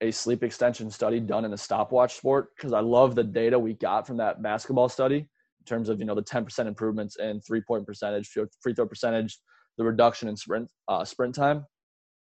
a 0.01 0.11
sleep 0.11 0.43
extension 0.43 0.91
study 0.91 1.21
done 1.21 1.45
in 1.45 1.53
a 1.53 1.57
stopwatch 1.57 2.15
sport 2.15 2.49
because 2.57 2.73
I 2.73 2.81
love 2.81 3.15
the 3.15 3.25
data 3.25 3.59
we 3.59 3.75
got 3.75 4.07
from 4.07 4.17
that 4.19 4.43
basketball 4.43 4.89
study 4.89 5.17
in 5.17 5.65
terms 5.67 5.89
of 5.89 5.99
you 5.99 6.05
know 6.05 6.15
the 6.15 6.23
10% 6.23 6.67
improvements 6.67 7.17
in 7.17 7.41
three 7.41 7.61
point 7.61 7.87
percentage, 7.87 8.29
free 8.61 8.75
throw 8.75 8.87
percentage, 8.87 9.39
the 9.79 9.85
reduction 9.85 10.29
in 10.29 10.37
sprint 10.37 10.69
uh, 10.89 11.05
sprint 11.05 11.35
time. 11.35 11.65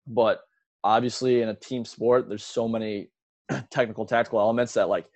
But 0.06 0.40
obviously, 0.82 1.42
in 1.42 1.48
a 1.48 1.54
team 1.54 1.84
sport, 1.84 2.28
there's 2.28 2.44
so 2.44 2.68
many 2.68 3.08
technical 3.70 4.04
tactical 4.04 4.40
elements 4.40 4.74
that 4.74 4.88
like 4.88 5.06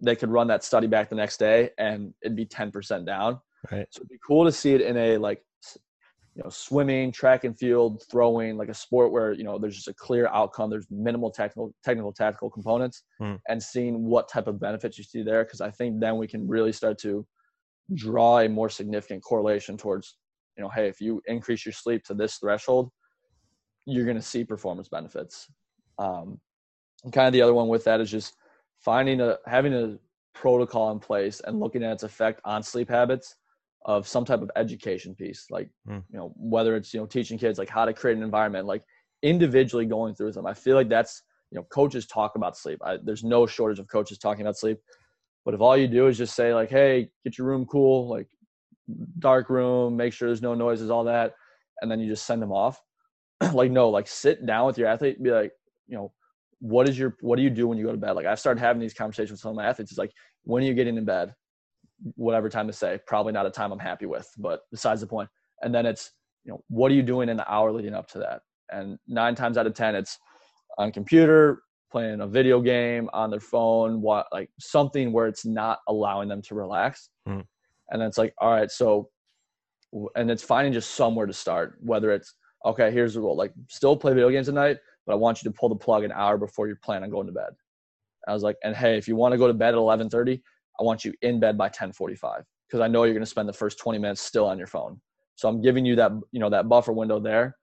they 0.00 0.16
could 0.16 0.30
run 0.30 0.46
that 0.48 0.64
study 0.64 0.86
back 0.86 1.08
the 1.08 1.16
next 1.16 1.38
day 1.38 1.70
and 1.78 2.14
it'd 2.22 2.36
be 2.36 2.46
10% 2.46 3.04
down. 3.04 3.40
Right. 3.70 3.86
So 3.90 4.00
it'd 4.00 4.08
be 4.08 4.18
cool 4.26 4.44
to 4.44 4.52
see 4.52 4.74
it 4.74 4.80
in 4.80 4.96
a 4.96 5.16
like 5.18 5.42
you 6.38 6.44
know 6.44 6.50
swimming 6.50 7.10
track 7.10 7.42
and 7.42 7.58
field 7.58 8.04
throwing 8.08 8.56
like 8.56 8.68
a 8.68 8.74
sport 8.74 9.10
where 9.10 9.32
you 9.32 9.42
know 9.42 9.58
there's 9.58 9.74
just 9.74 9.88
a 9.88 9.94
clear 9.94 10.28
outcome 10.28 10.70
there's 10.70 10.86
minimal 10.88 11.30
technical 11.30 11.74
technical 11.82 12.12
tactical 12.12 12.48
components 12.48 13.02
mm. 13.20 13.38
and 13.48 13.60
seeing 13.60 14.04
what 14.04 14.28
type 14.28 14.46
of 14.46 14.60
benefits 14.60 14.96
you 14.96 15.02
see 15.02 15.22
there 15.22 15.42
because 15.44 15.60
i 15.60 15.68
think 15.68 15.98
then 15.98 16.16
we 16.16 16.28
can 16.28 16.46
really 16.46 16.72
start 16.72 16.96
to 16.96 17.26
draw 17.94 18.38
a 18.38 18.48
more 18.48 18.70
significant 18.70 19.20
correlation 19.22 19.76
towards 19.76 20.16
you 20.56 20.62
know 20.62 20.70
hey 20.70 20.86
if 20.86 21.00
you 21.00 21.20
increase 21.26 21.66
your 21.66 21.72
sleep 21.72 22.04
to 22.04 22.14
this 22.14 22.36
threshold 22.36 22.88
you're 23.84 24.04
going 24.04 24.16
to 24.16 24.22
see 24.22 24.44
performance 24.44 24.88
benefits 24.88 25.50
um, 25.98 26.38
and 27.02 27.12
kind 27.12 27.26
of 27.26 27.32
the 27.32 27.42
other 27.42 27.54
one 27.54 27.66
with 27.66 27.82
that 27.82 28.00
is 28.00 28.10
just 28.10 28.36
finding 28.84 29.20
a 29.20 29.36
having 29.46 29.74
a 29.74 29.98
protocol 30.34 30.92
in 30.92 31.00
place 31.00 31.40
and 31.46 31.58
looking 31.58 31.82
at 31.82 31.94
its 31.94 32.04
effect 32.04 32.40
on 32.44 32.62
sleep 32.62 32.88
habits 32.88 33.34
of 33.84 34.06
some 34.06 34.24
type 34.24 34.42
of 34.42 34.50
education 34.56 35.14
piece 35.14 35.46
like 35.50 35.70
mm. 35.88 36.02
you 36.10 36.18
know 36.18 36.32
whether 36.36 36.76
it's 36.76 36.92
you 36.92 37.00
know 37.00 37.06
teaching 37.06 37.38
kids 37.38 37.58
like 37.58 37.68
how 37.68 37.84
to 37.84 37.92
create 37.92 38.16
an 38.16 38.22
environment 38.22 38.66
like 38.66 38.82
individually 39.22 39.86
going 39.86 40.14
through 40.14 40.32
them. 40.32 40.46
I 40.46 40.54
feel 40.54 40.76
like 40.76 40.88
that's 40.88 41.22
you 41.50 41.56
know 41.56 41.64
coaches 41.64 42.06
talk 42.06 42.36
about 42.36 42.56
sleep. 42.56 42.78
I, 42.84 42.98
there's 43.02 43.24
no 43.24 43.46
shortage 43.46 43.78
of 43.78 43.88
coaches 43.88 44.18
talking 44.18 44.42
about 44.42 44.58
sleep. 44.58 44.78
But 45.44 45.54
if 45.54 45.60
all 45.60 45.76
you 45.76 45.88
do 45.88 46.06
is 46.08 46.18
just 46.18 46.34
say 46.34 46.54
like 46.54 46.70
hey 46.70 47.08
get 47.24 47.38
your 47.38 47.46
room 47.46 47.64
cool 47.66 48.08
like 48.08 48.28
dark 49.18 49.50
room 49.50 49.96
make 49.96 50.12
sure 50.12 50.28
there's 50.28 50.42
no 50.42 50.54
noises 50.54 50.90
all 50.90 51.04
that 51.04 51.34
and 51.82 51.90
then 51.90 52.00
you 52.00 52.08
just 52.08 52.24
send 52.24 52.40
them 52.40 52.52
off 52.52 52.80
like 53.52 53.70
no 53.70 53.90
like 53.90 54.08
sit 54.08 54.46
down 54.46 54.66
with 54.66 54.78
your 54.78 54.88
athlete 54.88 55.22
be 55.22 55.30
like 55.30 55.52
you 55.86 55.96
know 55.96 56.10
what 56.60 56.88
is 56.88 56.98
your 56.98 57.16
what 57.20 57.36
do 57.36 57.42
you 57.42 57.50
do 57.50 57.68
when 57.68 57.78
you 57.78 57.84
go 57.84 57.92
to 57.92 57.98
bed? 57.98 58.12
Like 58.12 58.26
i've 58.26 58.40
started 58.40 58.60
having 58.60 58.80
these 58.80 58.94
conversations 58.94 59.32
with 59.32 59.40
some 59.40 59.50
of 59.50 59.56
my 59.56 59.66
athletes. 59.66 59.90
It's 59.90 59.98
like 59.98 60.12
when 60.44 60.62
are 60.62 60.66
you 60.66 60.74
getting 60.74 60.96
in 60.96 61.04
bed 61.04 61.34
whatever 62.14 62.48
time 62.48 62.66
to 62.66 62.72
say. 62.72 62.98
Probably 63.06 63.32
not 63.32 63.46
a 63.46 63.50
time 63.50 63.72
I'm 63.72 63.78
happy 63.78 64.06
with, 64.06 64.30
but 64.38 64.62
besides 64.70 65.00
the 65.00 65.06
point. 65.06 65.28
And 65.62 65.74
then 65.74 65.86
it's, 65.86 66.12
you 66.44 66.52
know, 66.52 66.62
what 66.68 66.90
are 66.90 66.94
you 66.94 67.02
doing 67.02 67.28
in 67.28 67.36
the 67.36 67.50
hour 67.50 67.72
leading 67.72 67.94
up 67.94 68.08
to 68.08 68.18
that? 68.18 68.42
And 68.70 68.98
nine 69.06 69.34
times 69.34 69.56
out 69.56 69.66
of 69.66 69.74
ten, 69.74 69.94
it's 69.94 70.18
on 70.76 70.92
computer, 70.92 71.62
playing 71.90 72.20
a 72.20 72.26
video 72.26 72.60
game, 72.60 73.08
on 73.12 73.30
their 73.30 73.40
phone, 73.40 74.00
what 74.00 74.26
like 74.32 74.50
something 74.60 75.12
where 75.12 75.26
it's 75.26 75.44
not 75.44 75.78
allowing 75.88 76.28
them 76.28 76.42
to 76.42 76.54
relax. 76.54 77.10
Mm. 77.28 77.44
And 77.90 78.00
then 78.00 78.08
it's 78.08 78.18
like, 78.18 78.34
all 78.38 78.50
right, 78.50 78.70
so, 78.70 79.08
and 80.14 80.30
it's 80.30 80.42
finding 80.42 80.72
just 80.72 80.90
somewhere 80.90 81.26
to 81.26 81.32
start. 81.32 81.78
Whether 81.80 82.12
it's 82.12 82.34
okay, 82.64 82.90
here's 82.90 83.14
the 83.14 83.20
rule: 83.20 83.36
like, 83.36 83.52
still 83.68 83.96
play 83.96 84.12
video 84.12 84.28
games 84.30 84.48
at 84.48 84.54
night, 84.54 84.76
but 85.06 85.14
I 85.14 85.16
want 85.16 85.42
you 85.42 85.50
to 85.50 85.56
pull 85.56 85.70
the 85.70 85.76
plug 85.76 86.04
an 86.04 86.12
hour 86.12 86.36
before 86.36 86.68
you 86.68 86.76
plan 86.76 87.02
on 87.02 87.10
going 87.10 87.26
to 87.26 87.32
bed. 87.32 87.50
I 88.26 88.34
was 88.34 88.42
like, 88.42 88.56
and 88.62 88.76
hey, 88.76 88.98
if 88.98 89.08
you 89.08 89.16
want 89.16 89.32
to 89.32 89.38
go 89.38 89.46
to 89.46 89.54
bed 89.54 89.74
at 89.74 89.80
11:30, 89.80 90.42
I 90.80 90.84
want 90.84 91.04
you 91.04 91.12
in 91.22 91.40
bed 91.40 91.58
by 91.58 91.66
1045 91.66 92.44
because 92.68 92.80
I 92.80 92.88
know 92.88 93.04
you're 93.04 93.14
going 93.14 93.22
to 93.22 93.26
spend 93.26 93.48
the 93.48 93.52
first 93.52 93.78
20 93.78 93.98
minutes 93.98 94.20
still 94.20 94.46
on 94.46 94.58
your 94.58 94.66
phone. 94.66 95.00
So 95.36 95.48
I'm 95.48 95.60
giving 95.60 95.84
you 95.84 95.96
that, 95.96 96.12
you 96.32 96.40
know, 96.40 96.50
that 96.50 96.68
buffer 96.68 96.92
window 96.92 97.20
there. 97.20 97.56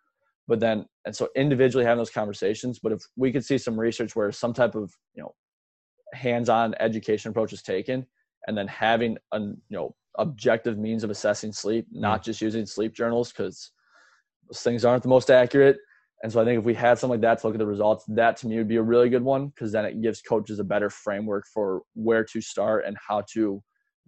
But 0.47 0.59
then, 0.59 0.85
and 1.05 1.15
so 1.15 1.29
individually 1.35 1.85
having 1.85 1.97
those 1.97 2.09
conversations, 2.09 2.79
but 2.79 2.91
if 2.91 3.01
we 3.15 3.31
could 3.31 3.43
see 3.43 3.57
some 3.57 3.79
research 3.79 4.15
where 4.15 4.31
some 4.31 4.53
type 4.53 4.75
of, 4.75 4.93
you 5.13 5.23
know, 5.23 5.33
hands-on 6.13 6.75
education 6.79 7.31
approach 7.31 7.51
is 7.51 7.61
taken 7.61 8.05
and 8.47 8.57
then 8.57 8.67
having 8.67 9.17
a, 9.31 9.39
you 9.39 9.55
know, 9.71 9.95
objective 10.17 10.77
means 10.77 11.03
of 11.03 11.09
assessing 11.09 11.51
sleep, 11.51 11.87
not 11.91 12.21
mm. 12.21 12.25
just 12.25 12.41
using 12.41 12.65
sleep 12.65 12.93
journals 12.93 13.31
because 13.31 13.71
those 14.47 14.61
things 14.61 14.85
aren't 14.85 15.03
the 15.03 15.09
most 15.09 15.29
accurate. 15.29 15.77
And 16.23 16.31
so 16.31 16.41
I 16.41 16.45
think 16.45 16.59
if 16.59 16.65
we 16.65 16.73
had 16.73 16.97
something 16.97 17.15
like 17.15 17.21
that 17.21 17.41
to 17.41 17.47
look 17.47 17.55
at 17.55 17.59
the 17.59 17.65
results, 17.65 18.05
that 18.07 18.37
to 18.37 18.47
me 18.47 18.57
would 18.57 18.67
be 18.67 18.77
a 18.77 18.81
really 18.81 19.09
good 19.09 19.23
one 19.23 19.47
because 19.49 19.71
then 19.71 19.85
it 19.85 20.01
gives 20.01 20.21
coaches 20.21 20.59
a 20.59 20.63
better 20.63 20.89
framework 20.89 21.45
for 21.53 21.81
where 21.93 22.23
to 22.23 22.41
start 22.41 22.85
and 22.85 22.97
how 23.05 23.21
to 23.33 23.61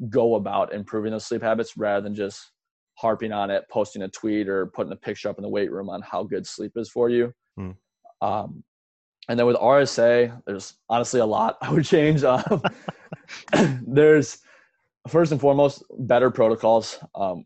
go 0.10 0.36
about 0.36 0.74
improving 0.74 1.12
those 1.12 1.26
sleep 1.26 1.41
habits 1.41 1.76
rather 1.78 2.01
than 2.01 2.16
just 2.16 2.51
harping 2.95 3.32
on 3.32 3.51
it, 3.51 3.66
posting 3.70 4.03
a 4.03 4.08
tweet 4.08 4.47
or 4.47 4.68
putting 4.68 4.91
a 4.91 4.95
picture 4.95 5.30
up 5.30 5.38
in 5.38 5.43
the 5.43 5.49
weight 5.49 5.72
room 5.72 5.89
on 5.89 6.01
how 6.01 6.24
good 6.24 6.47
sleep 6.47 6.72
is 6.76 6.89
for 6.89 7.10
you. 7.10 7.32
Hmm. 7.55 7.72
Um, 8.22 8.64
and 9.30 9.38
then 9.38 9.45
with 9.45 9.58
RSA, 9.58 10.41
there's 10.47 10.76
honestly 10.89 11.20
a 11.20 11.26
lot 11.26 11.58
I 11.62 11.72
would 11.72 11.86
change. 11.86 12.24
Um, 12.24 12.62
there's 13.86 14.39
first 15.08 15.32
and 15.32 15.41
foremost 15.41 15.84
better 15.99 16.32
protocols. 16.32 16.99
Um, 17.16 17.45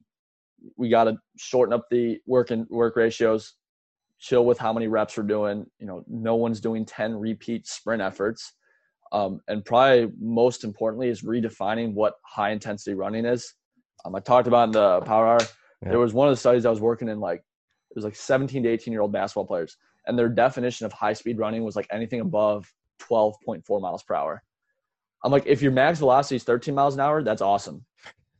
we 0.78 0.90
got 0.90 1.06
to 1.06 1.18
shorten 1.38 1.74
up 1.74 1.88
the 1.90 2.20
work 2.28 2.52
and 2.52 2.68
work 2.70 2.96
ratios 2.96 3.56
chill 4.22 4.46
with 4.46 4.60
how 4.60 4.72
many 4.72 4.88
reps 4.88 5.18
we're 5.18 5.24
doing. 5.24 5.66
You 5.80 5.88
know, 5.88 6.04
no 6.08 6.36
one's 6.36 6.62
doing 6.62 6.86
10 6.86 7.20
repeat 7.20 7.68
sprint 7.68 8.02
efforts. 8.02 8.54
Um, 9.12 9.42
and 9.50 9.66
probably 9.66 10.14
most 10.22 10.64
importantly 10.64 11.10
is 11.10 11.24
redefining 11.24 11.94
what 11.94 12.14
high 12.24 12.52
intensity 12.52 12.94
running 12.94 13.26
is. 13.26 13.54
Um, 14.06 14.16
I 14.16 14.20
talked 14.20 14.48
about 14.48 14.70
in 14.70 14.72
the 14.72 15.02
power 15.02 15.28
hour. 15.28 15.40
Yeah. 15.84 15.90
There 15.90 16.00
was 16.00 16.14
one 16.14 16.30
of 16.30 16.32
the 16.32 16.40
studies 16.40 16.66
I 16.66 16.70
was 16.70 16.80
working 16.80 17.10
in, 17.10 17.20
like 17.20 17.40
it 17.40 17.96
was 17.96 18.06
like 18.06 18.16
17 18.16 18.64
to 18.64 18.70
18 18.70 18.92
year 18.94 19.02
old 19.02 19.12
basketball 19.12 19.46
players, 19.46 19.76
and 20.08 20.18
their 20.18 20.30
definition 20.30 20.86
of 20.86 20.94
high 20.94 21.14
speed 21.14 21.38
running 21.40 21.66
was 21.66 21.76
like 21.76 21.88
anything 21.92 22.22
above 22.22 22.72
12.4 23.02 23.82
miles 23.82 24.04
per 24.04 24.16
hour. 24.16 24.42
I'm 25.24 25.32
like, 25.32 25.46
if 25.46 25.62
your 25.62 25.72
max 25.72 26.00
velocity 26.00 26.38
is 26.38 26.44
13 26.44 26.74
miles 26.74 26.94
an 26.94 27.02
hour, 27.02 27.22
that's 27.22 27.42
awesome. 27.42 27.86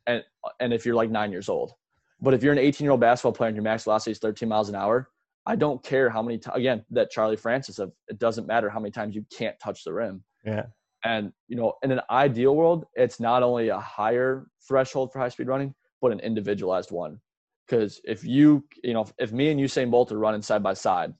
And 0.06 0.22
and 0.58 0.72
if 0.72 0.86
you're 0.86 0.94
like 0.94 1.10
nine 1.10 1.32
years 1.32 1.48
old, 1.48 1.72
but 2.20 2.32
if 2.32 2.42
you're 2.42 2.52
an 2.52 2.58
18 2.58 2.84
year 2.84 2.92
old 2.92 3.00
basketball 3.00 3.32
player 3.32 3.48
and 3.48 3.56
your 3.56 3.64
max 3.64 3.84
velocity 3.84 4.12
is 4.12 4.18
13 4.18 4.48
miles 4.48 4.68
an 4.68 4.74
hour, 4.74 5.08
I 5.46 5.56
don't 5.56 5.82
care 5.82 6.08
how 6.08 6.22
many 6.22 6.38
times. 6.38 6.56
Again, 6.58 6.84
that 6.90 7.10
Charlie 7.10 7.36
Francis 7.36 7.78
of 7.78 7.92
it 8.08 8.18
doesn't 8.18 8.46
matter 8.46 8.68
how 8.70 8.78
many 8.80 8.92
times 8.92 9.14
you 9.14 9.24
can't 9.36 9.58
touch 9.60 9.84
the 9.84 9.92
rim. 9.92 10.22
Yeah. 10.44 10.66
And 11.04 11.32
you 11.48 11.56
know, 11.56 11.74
in 11.82 11.90
an 11.90 12.00
ideal 12.10 12.54
world, 12.54 12.86
it's 12.94 13.18
not 13.18 13.42
only 13.42 13.68
a 13.68 13.78
higher 13.78 14.46
threshold 14.66 15.12
for 15.12 15.18
high 15.18 15.28
speed 15.28 15.48
running, 15.48 15.74
but 16.00 16.12
an 16.12 16.20
individualized 16.20 16.92
one. 16.92 17.20
Because 17.66 18.00
if 18.04 18.24
you, 18.24 18.64
you 18.84 18.92
know, 18.92 19.06
if 19.18 19.32
me 19.32 19.50
and 19.50 19.58
Usain 19.60 19.90
Bolt 19.90 20.12
are 20.12 20.18
running 20.18 20.42
side 20.42 20.62
by 20.62 20.74
side, 20.74 21.14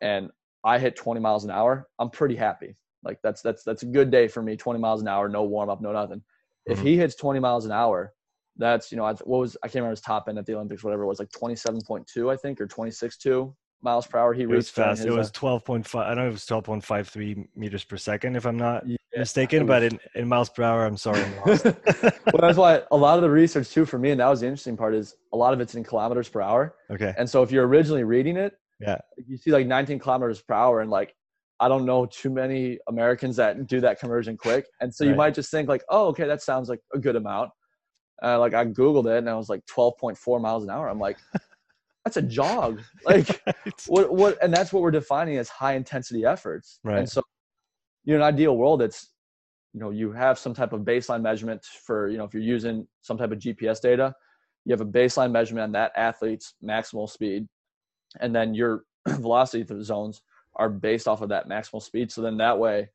and 0.00 0.30
I 0.64 0.78
hit 0.78 0.96
20 0.96 1.20
miles 1.20 1.44
an 1.44 1.50
hour, 1.50 1.88
I'm 1.98 2.10
pretty 2.10 2.36
happy. 2.36 2.76
Like 3.04 3.18
that's 3.22 3.42
that's 3.42 3.62
that's 3.62 3.82
a 3.84 3.86
good 3.86 4.10
day 4.10 4.26
for 4.26 4.42
me. 4.42 4.56
20 4.56 4.80
miles 4.80 5.02
an 5.02 5.08
hour, 5.08 5.28
no 5.28 5.44
warm 5.44 5.70
up, 5.70 5.80
no 5.80 5.92
nothing. 5.92 6.22
If 6.66 6.78
Mhm. 6.78 6.82
he 6.82 6.96
hits 6.96 7.14
20 7.14 7.40
miles 7.40 7.64
an 7.66 7.72
hour, 7.72 8.14
that's 8.56 8.90
you 8.92 8.96
know 8.98 9.04
I- 9.04 9.14
what 9.14 9.38
was 9.38 9.56
I 9.62 9.66
can't 9.68 9.76
remember 9.76 9.92
his 9.92 10.00
top 10.00 10.28
end 10.28 10.38
at 10.38 10.46
the 10.46 10.54
Olympics, 10.54 10.84
whatever 10.84 11.04
it 11.04 11.06
was, 11.06 11.18
like 11.18 11.30
27.2 11.30 12.32
I 12.32 12.36
think 12.36 12.60
or 12.60 12.66
26.2 12.66 13.54
miles 13.82 14.06
per 14.06 14.18
hour. 14.18 14.32
He 14.32 14.42
It 14.42 14.46
was 14.46 14.68
fast. 14.68 15.00
It 15.00 15.06
his, 15.06 15.14
uh, 15.14 15.18
was 15.18 15.32
12.5. 15.32 15.94
I 16.00 16.08
don't 16.08 16.16
know 16.18 16.28
it 16.28 16.32
was 16.32 16.46
12.53 16.46 17.48
meters 17.56 17.84
per 17.84 17.96
second, 17.96 18.36
if 18.36 18.46
I'm 18.46 18.56
not 18.56 18.86
yeah, 18.86 18.96
mistaken. 19.16 19.62
it 19.62 19.66
But 19.66 19.82
in, 19.82 19.98
in 20.14 20.28
miles 20.28 20.50
per 20.50 20.62
hour, 20.62 20.84
I'm 20.84 20.96
sorry. 20.96 21.22
I'm 21.24 21.36
lost. 21.36 21.64
well, 22.04 22.40
that's 22.40 22.58
why 22.58 22.82
a 22.90 22.96
lot 22.96 23.16
of 23.18 23.22
the 23.22 23.30
research 23.30 23.70
too 23.70 23.84
for 23.84 23.98
me, 23.98 24.10
and 24.10 24.20
that 24.20 24.28
was 24.28 24.40
the 24.40 24.46
interesting 24.46 24.76
part, 24.76 24.94
is 24.94 25.16
a 25.32 25.36
lot 25.36 25.52
of 25.52 25.60
it's 25.60 25.74
in 25.74 25.82
kilometers 25.84 26.28
per 26.28 26.40
hour. 26.40 26.76
okay. 26.90 27.12
And 27.18 27.28
so 27.28 27.42
if 27.42 27.50
you're 27.50 27.66
originally 27.66 28.04
reading 28.04 28.36
it, 28.36 28.54
Yeah. 28.80 28.98
you 29.26 29.36
see 29.36 29.50
like 29.50 29.66
19 29.66 29.98
kilometers 29.98 30.40
per 30.42 30.54
hour, 30.54 30.80
and 30.80 30.90
like 30.90 31.14
I 31.60 31.68
don't 31.68 31.84
know 31.84 32.06
too 32.06 32.30
many 32.30 32.78
Americans 32.88 33.36
that 33.36 33.66
do 33.66 33.80
that 33.80 33.98
conversion 34.00 34.36
quick, 34.36 34.66
and 34.80 34.92
so 34.94 35.04
you 35.04 35.10
Right. 35.10 35.16
might 35.16 35.34
just 35.34 35.50
think 35.50 35.68
like, 35.68 35.82
oh, 35.90 36.06
okay, 36.08 36.26
that 36.26 36.42
sounds 36.42 36.68
like 36.68 36.80
a 36.94 36.98
good 36.98 37.16
amount. 37.16 37.50
Uh, 38.22 38.38
like 38.38 38.54
I 38.54 38.64
googled 38.64 39.06
it, 39.06 39.18
and 39.18 39.28
I 39.28 39.34
was 39.34 39.48
like 39.48 39.64
12.4 39.66 40.40
miles 40.40 40.62
an 40.64 40.70
hour. 40.70 40.88
I'm 40.88 41.00
like, 41.00 41.18
that's 42.04 42.16
a 42.16 42.22
jog. 42.22 42.80
Like 43.04 43.42
what 43.86 44.12
what 44.12 44.38
and 44.42 44.52
that's 44.52 44.72
what 44.72 44.82
we're 44.82 44.90
defining 44.90 45.38
as 45.38 45.48
high 45.48 45.74
intensity 45.74 46.24
efforts 46.24 46.78
Right. 46.84 46.98
and 46.98 47.08
so 47.08 47.22
you 48.04 48.12
know 48.12 48.16
in 48.16 48.22
an 48.22 48.34
ideal 48.34 48.56
world 48.56 48.82
it's 48.82 49.10
you 49.72 49.80
know 49.80 49.90
you 49.90 50.12
have 50.12 50.38
some 50.38 50.54
type 50.54 50.72
of 50.72 50.80
baseline 50.82 51.22
measurement 51.22 51.64
for 51.64 52.08
you 52.08 52.18
know 52.18 52.24
if 52.24 52.34
you're 52.34 52.42
using 52.42 52.86
some 53.00 53.16
type 53.16 53.30
of 53.32 53.38
gps 53.38 53.80
data 53.80 54.14
you 54.64 54.72
have 54.72 54.80
a 54.80 54.86
baseline 54.86 55.30
measurement 55.30 55.64
on 55.64 55.72
that 55.72 55.92
athlete's 55.96 56.54
maximal 56.62 57.08
speed 57.08 57.46
and 58.20 58.34
then 58.34 58.54
your 58.54 58.84
velocity 59.08 59.64
zones 59.82 60.22
are 60.56 60.68
based 60.68 61.08
off 61.08 61.22
of 61.22 61.28
that 61.28 61.48
maximal 61.48 61.82
speed 61.82 62.10
so 62.10 62.20
then 62.20 62.36
that 62.36 62.58
way 62.58 62.88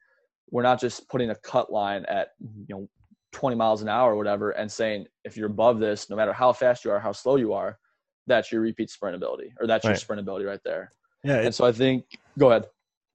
we're 0.51 0.63
not 0.63 0.79
just 0.79 1.07
putting 1.09 1.29
a 1.31 1.35
cut 1.35 1.71
line 1.71 2.05
at 2.07 2.29
you 2.67 2.75
know 2.75 2.89
20 3.37 3.55
miles 3.55 3.83
an 3.83 3.87
hour 3.87 4.13
or 4.13 4.15
whatever 4.15 4.49
and 4.51 4.71
saying 4.71 5.05
if 5.23 5.37
you're 5.37 5.45
above 5.45 5.77
this 5.79 6.09
no 6.09 6.15
matter 6.15 6.33
how 6.33 6.51
fast 6.51 6.83
you 6.83 6.89
are 6.89 6.99
how 6.99 7.11
slow 7.11 7.35
you 7.35 7.53
are 7.53 7.77
that's 8.25 8.51
your 8.51 8.61
repeat 8.61 8.89
sprint 8.89 9.15
ability 9.15 9.53
or 9.61 9.67
that's 9.67 9.85
your 9.85 9.93
sprint 9.93 10.19
ability 10.19 10.43
right 10.43 10.59
there 10.65 10.91
Yeah. 11.23 11.41
and 11.41 11.53
so 11.53 11.63
I 11.63 11.71
think, 11.71 12.05
go 12.39 12.49
ahead. 12.49 12.65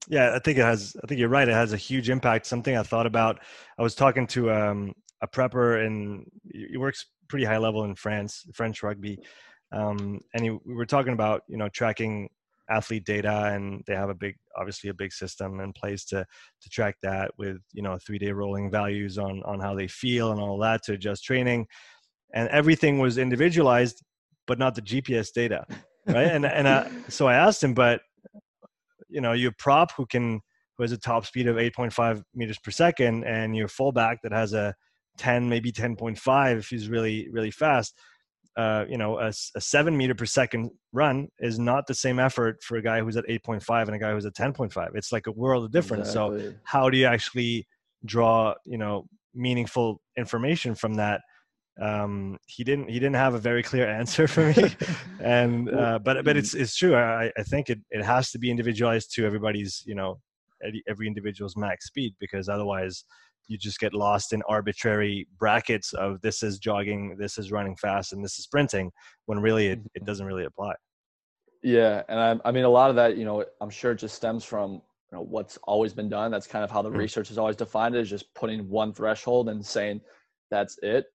yeah. 0.07 0.33
I 0.33 0.39
think 0.39 0.57
it 0.57 0.61
has, 0.61 0.95
I 1.03 1.07
think 1.07 1.19
you're 1.19 1.27
right. 1.27 1.45
It 1.49 1.53
has 1.53 1.73
a 1.73 1.77
huge 1.77 2.09
impact. 2.09 2.45
Something 2.45 2.77
I 2.77 2.83
thought 2.83 3.05
about. 3.05 3.41
I 3.77 3.81
was 3.81 3.95
talking 3.95 4.25
to 4.27 4.49
um, 4.49 4.93
a 5.21 5.27
prepper 5.27 5.85
and 5.85 6.25
he 6.53 6.77
works 6.77 7.05
pretty 7.27 7.43
high 7.45 7.57
level 7.57 7.83
in 7.83 7.93
France, 7.95 8.45
French 8.53 8.81
rugby. 8.81 9.19
Um, 9.73 10.21
and 10.33 10.43
he, 10.45 10.51
we 10.51 10.73
were 10.73 10.85
talking 10.85 11.11
about, 11.13 11.41
you 11.49 11.57
know, 11.57 11.67
tracking 11.67 12.29
athlete 12.75 13.05
data 13.05 13.51
and 13.53 13.83
they 13.87 13.95
have 13.95 14.09
a 14.09 14.15
big 14.15 14.35
obviously 14.57 14.89
a 14.89 14.93
big 14.93 15.11
system 15.11 15.59
in 15.59 15.73
place 15.73 16.05
to 16.05 16.25
to 16.61 16.69
track 16.69 16.95
that 17.03 17.31
with 17.37 17.57
you 17.73 17.81
know 17.81 17.97
three 18.05 18.17
day 18.17 18.31
rolling 18.31 18.71
values 18.71 19.17
on 19.17 19.41
on 19.43 19.59
how 19.59 19.75
they 19.75 19.87
feel 19.87 20.31
and 20.31 20.41
all 20.41 20.57
that 20.57 20.83
to 20.83 20.93
adjust 20.93 21.23
training. 21.23 21.67
And 22.33 22.49
everything 22.49 22.99
was 22.99 23.17
individualized 23.17 24.03
but 24.47 24.59
not 24.59 24.75
the 24.75 24.81
gps 24.81 25.31
data 25.33 25.65
right? 26.07 26.27
And 26.27 26.45
and 26.45 26.67
I, 26.67 26.73
uh, 26.73 26.89
so 27.09 27.27
i 27.27 27.35
asked 27.35 27.63
him 27.63 27.73
but 27.73 28.01
you 29.09 29.21
know 29.21 29.33
your 29.33 29.51
prop 29.57 29.91
who 29.95 30.05
can 30.05 30.41
who 30.77 30.83
has 30.83 30.91
a 30.91 30.97
top 30.97 31.25
speed 31.25 31.47
of 31.47 31.57
8.5 31.57 32.23
meters 32.33 32.57
per 32.57 32.71
second 32.71 33.23
and 33.25 33.55
your 33.55 33.67
fullback 33.67 34.21
that 34.23 34.31
has 34.31 34.53
a 34.53 34.73
10 35.17 35.47
maybe 35.47 35.71
10.5 35.71 36.57
if 36.57 36.67
he's 36.69 36.89
really 36.89 37.29
really 37.31 37.51
fast 37.51 37.95
uh, 38.55 38.85
you 38.87 38.97
know, 38.97 39.19
a 39.19 39.33
seven 39.33 39.97
meter 39.97 40.13
per 40.13 40.25
second 40.25 40.69
run 40.91 41.27
is 41.39 41.57
not 41.57 41.87
the 41.87 41.95
same 41.95 42.19
effort 42.19 42.61
for 42.61 42.77
a 42.77 42.83
guy 42.83 43.01
who's 43.01 43.17
at 43.17 43.25
8.5 43.27 43.87
and 43.87 43.95
a 43.95 43.99
guy 43.99 44.11
who's 44.11 44.25
at 44.25 44.35
10.5. 44.35 44.89
It's 44.95 45.11
like 45.11 45.27
a 45.27 45.31
world 45.31 45.65
of 45.65 45.71
difference. 45.71 46.11
So 46.11 46.53
how 46.63 46.89
do 46.89 46.97
you 46.97 47.05
actually 47.05 47.67
draw, 48.05 48.53
you 48.65 48.77
know, 48.77 49.07
meaningful 49.33 50.01
information 50.17 50.75
from 50.75 50.95
that? 50.95 51.21
Um, 51.81 52.37
he 52.45 52.63
didn't, 52.63 52.89
he 52.89 52.99
didn't 52.99 53.15
have 53.15 53.33
a 53.33 53.39
very 53.39 53.63
clear 53.63 53.89
answer 53.99 54.27
for 54.27 54.53
me. 54.53 54.75
and, 55.19 55.73
uh, 55.73 55.97
but, 55.97 56.23
but 56.23 56.37
it's, 56.37 56.53
it's 56.53 56.75
true. 56.75 56.95
I, 56.95 57.31
I 57.35 57.43
think 57.43 57.71
it, 57.71 57.79
it 57.89 58.03
has 58.03 58.29
to 58.31 58.39
be 58.39 58.51
individualized 58.51 59.15
to 59.15 59.25
everybody's, 59.25 59.81
you 59.87 59.95
know, 59.95 60.19
every 60.87 61.07
individual's 61.07 61.55
max 61.55 61.87
speed 61.87 62.15
because 62.19 62.49
otherwise 62.49 63.03
you 63.47 63.57
just 63.57 63.79
get 63.79 63.93
lost 63.93 64.33
in 64.33 64.41
arbitrary 64.47 65.27
brackets 65.37 65.93
of 65.93 66.21
this 66.21 66.43
is 66.43 66.59
jogging, 66.59 67.15
this 67.17 67.37
is 67.37 67.51
running 67.51 67.75
fast, 67.75 68.13
and 68.13 68.23
this 68.23 68.37
is 68.39 68.45
sprinting, 68.45 68.91
when 69.25 69.39
really 69.39 69.67
it, 69.67 69.79
it 69.95 70.05
doesn't 70.05 70.25
really 70.25 70.45
apply. 70.45 70.73
Yeah, 71.61 72.03
and 72.09 72.19
I, 72.19 72.49
I 72.49 72.51
mean, 72.51 72.65
a 72.65 72.69
lot 72.69 72.89
of 72.89 72.95
that, 72.97 73.17
you 73.17 73.25
know, 73.25 73.45
I'm 73.61 73.69
sure 73.69 73.91
it 73.91 73.97
just 73.97 74.15
stems 74.15 74.43
from 74.43 74.73
you 74.73 75.17
know 75.17 75.21
what's 75.21 75.57
always 75.63 75.93
been 75.93 76.09
done. 76.09 76.31
That's 76.31 76.47
kind 76.47 76.63
of 76.63 76.71
how 76.71 76.81
the 76.81 76.89
Mm. 76.89 76.97
research 76.97 77.27
has 77.29 77.37
always 77.37 77.55
defined 77.55 77.95
it, 77.95 78.01
is 78.01 78.09
just 78.09 78.33
putting 78.33 78.67
one 78.69 78.93
threshold 78.93 79.49
and 79.49 79.65
saying 79.65 80.01
that's 80.49 80.77
it. 80.81 81.05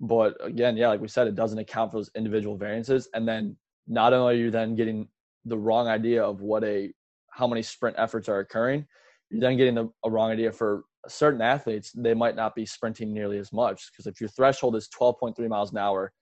But 0.00 0.36
again, 0.44 0.76
yeah, 0.76 0.88
like 0.88 1.00
we 1.00 1.08
said, 1.08 1.26
it 1.26 1.34
doesn't 1.34 1.58
account 1.58 1.90
for 1.90 1.98
those 1.98 2.10
individual 2.14 2.56
variances. 2.56 3.08
And 3.14 3.26
then 3.26 3.56
not 3.86 4.12
only 4.12 4.34
are 4.34 4.38
you 4.38 4.50
then 4.50 4.74
getting 4.74 5.08
the 5.44 5.58
wrong 5.58 5.88
idea 5.88 6.22
of 6.22 6.40
what 6.40 6.64
a 6.64 6.92
how 7.38 7.46
many 7.46 7.62
sprint 7.62 7.94
efforts 7.98 8.28
are 8.28 8.40
occurring, 8.40 8.84
you're 9.30 9.40
then 9.40 9.56
getting 9.56 9.76
the, 9.76 9.88
a 10.04 10.10
wrong 10.10 10.32
idea 10.32 10.50
for 10.50 10.84
certain 11.06 11.40
athletes. 11.40 11.92
They 11.94 12.12
might 12.14 12.34
not 12.34 12.54
be 12.56 12.66
sprinting 12.66 13.14
nearly 13.14 13.38
as 13.38 13.52
much 13.52 13.90
because 13.92 14.06
if 14.06 14.20
your 14.20 14.28
threshold 14.30 14.74
is 14.74 14.88
12.3 14.98 15.38
miles 15.48 15.70
an 15.70 15.78
hour, 15.78 16.12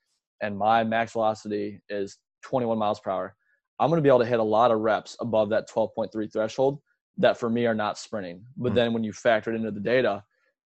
and 0.43 0.59
my 0.59 0.85
max 0.85 1.13
velocity 1.13 1.81
is 1.89 2.19
21 2.45 2.77
miles 2.77 3.01
per 3.01 3.11
hour, 3.11 3.35
I'm 3.81 3.89
going 3.89 3.99
to 3.99 4.03
be 4.03 4.11
able 4.11 4.19
to 4.19 4.27
hit 4.27 4.41
a 4.41 4.43
lot 4.43 4.71
of 4.71 4.81
reps 4.81 5.17
above 5.21 5.49
that 5.51 5.71
12.3 5.71 6.31
threshold 6.31 6.81
that 7.17 7.39
for 7.39 7.49
me 7.49 7.65
are 7.65 7.75
not 7.75 7.99
sprinting. 7.99 8.45
But 8.59 8.73
Mm. 8.73 8.75
then 8.75 8.93
when 8.93 9.05
you 9.05 9.15
factor 9.15 9.51
it 9.51 9.57
into 9.57 9.71
the 9.71 9.81
data, 9.81 10.23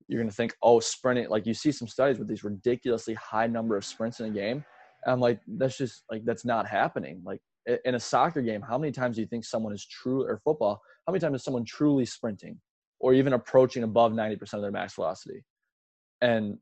you're 0.08 0.20
going 0.20 0.30
to 0.30 0.36
think, 0.36 0.56
oh, 0.64 0.80
sprinting. 0.80 1.30
Like 1.30 1.46
you 1.46 1.54
see 1.54 1.72
some 1.72 1.88
studies 1.88 2.18
with 2.18 2.28
these 2.28 2.44
ridiculously 2.44 3.14
high 3.14 3.46
number 3.46 3.78
of 3.78 3.86
sprints 3.86 4.20
in 4.20 4.26
a 4.26 4.32
game. 4.32 4.66
And 5.04 5.14
I'm 5.14 5.20
like, 5.20 5.40
that's 5.48 5.78
just 5.78 6.04
like, 6.10 6.26
that's 6.26 6.46
not 6.46 6.68
happening. 6.68 7.22
Like 7.24 7.42
in 7.86 7.96
a 7.96 8.00
soccer 8.00 8.42
game, 8.42 8.62
how 8.62 8.78
many 8.78 8.92
times 8.92 9.16
do 9.16 9.22
you 9.22 9.28
think 9.28 9.46
someone 9.46 9.74
is 9.74 9.86
true 9.86 10.24
or 10.24 10.40
football? 10.44 10.82
How 11.06 11.14
many 11.14 11.22
times 11.22 11.36
is 11.36 11.44
someone 11.44 11.66
truly 11.66 12.06
sprinting 12.06 12.60
or 13.00 13.14
even 13.14 13.34
approaching 13.34 13.84
above 13.84 14.14
90% 14.14 14.54
of 14.54 14.62
their 14.62 14.72
max 14.72 14.96
velocity? 14.96 15.44
And, 16.22 16.58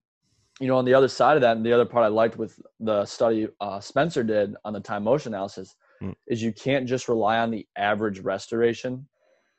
you 0.59 0.67
know, 0.67 0.77
on 0.77 0.85
the 0.85 0.93
other 0.93 1.07
side 1.07 1.37
of 1.37 1.41
that, 1.41 1.57
and 1.57 1.65
the 1.65 1.73
other 1.73 1.85
part 1.85 2.05
I 2.05 2.09
liked 2.09 2.37
with 2.37 2.59
the 2.79 3.05
study 3.05 3.47
uh, 3.61 3.79
Spencer 3.79 4.23
did 4.23 4.55
on 4.65 4.73
the 4.73 4.79
time 4.79 5.03
motion 5.03 5.33
analysis 5.33 5.75
Mm. 6.01 6.15
is 6.27 6.41
you 6.41 6.53
can't 6.53 6.87
just 6.87 7.09
rely 7.09 7.39
on 7.39 7.51
the 7.51 7.67
average 7.75 8.19
restoration 8.19 9.07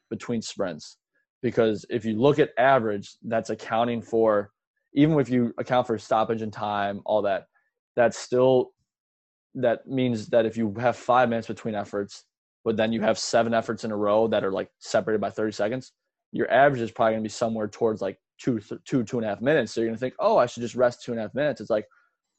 between 0.09 0.43
sprints 0.43 0.97
because 1.43 1.85
if 1.91 2.05
you 2.05 2.15
look 2.19 2.39
at 2.39 2.51
average 2.59 3.17
that's 3.25 3.51
accounting 3.51 4.03
for 4.03 4.51
even 4.95 5.19
if 5.21 5.29
you 5.29 5.53
account 5.59 5.87
for 5.87 5.99
stoppage 5.99 6.43
and 6.43 6.53
time 6.53 7.01
all 7.05 7.23
that 7.23 7.47
that's 7.95 8.19
still 8.19 8.73
that 9.55 9.87
means 9.87 10.29
that 10.29 10.47
if 10.47 10.57
you 10.57 10.75
have 10.79 10.97
five 10.97 11.29
minutes 11.29 11.49
between 11.49 11.75
efforts 11.75 12.25
but 12.65 12.77
then 12.77 12.93
you 12.93 13.01
have 13.01 13.19
seven 13.19 13.55
efforts 13.55 13.85
in 13.85 13.91
a 13.91 13.97
row 13.97 14.29
that 14.29 14.45
are 14.45 14.53
like 14.53 14.71
separated 14.79 15.21
by 15.21 15.31
30 15.31 15.53
seconds 15.53 15.93
your 16.33 16.51
average 16.51 16.81
is 16.81 16.91
probably 16.91 17.13
going 17.13 17.23
to 17.23 17.29
be 17.29 17.33
somewhere 17.33 17.69
towards 17.69 18.01
like 18.01 18.19
two 18.41 18.59
th- 18.59 18.81
two 18.85 19.05
two 19.05 19.19
and 19.19 19.27
a 19.27 19.29
half 19.29 19.41
minutes. 19.41 19.73
So 19.73 19.81
you're 19.81 19.89
going 19.89 19.97
to 19.97 20.01
think 20.01 20.15
oh 20.19 20.37
i 20.37 20.47
should 20.47 20.63
just 20.63 20.75
rest 20.75 21.03
two 21.03 21.13
and 21.13 21.19
a 21.19 21.23
half 21.23 21.35
minutes. 21.35 21.61
It's 21.61 21.71
like 21.71 21.87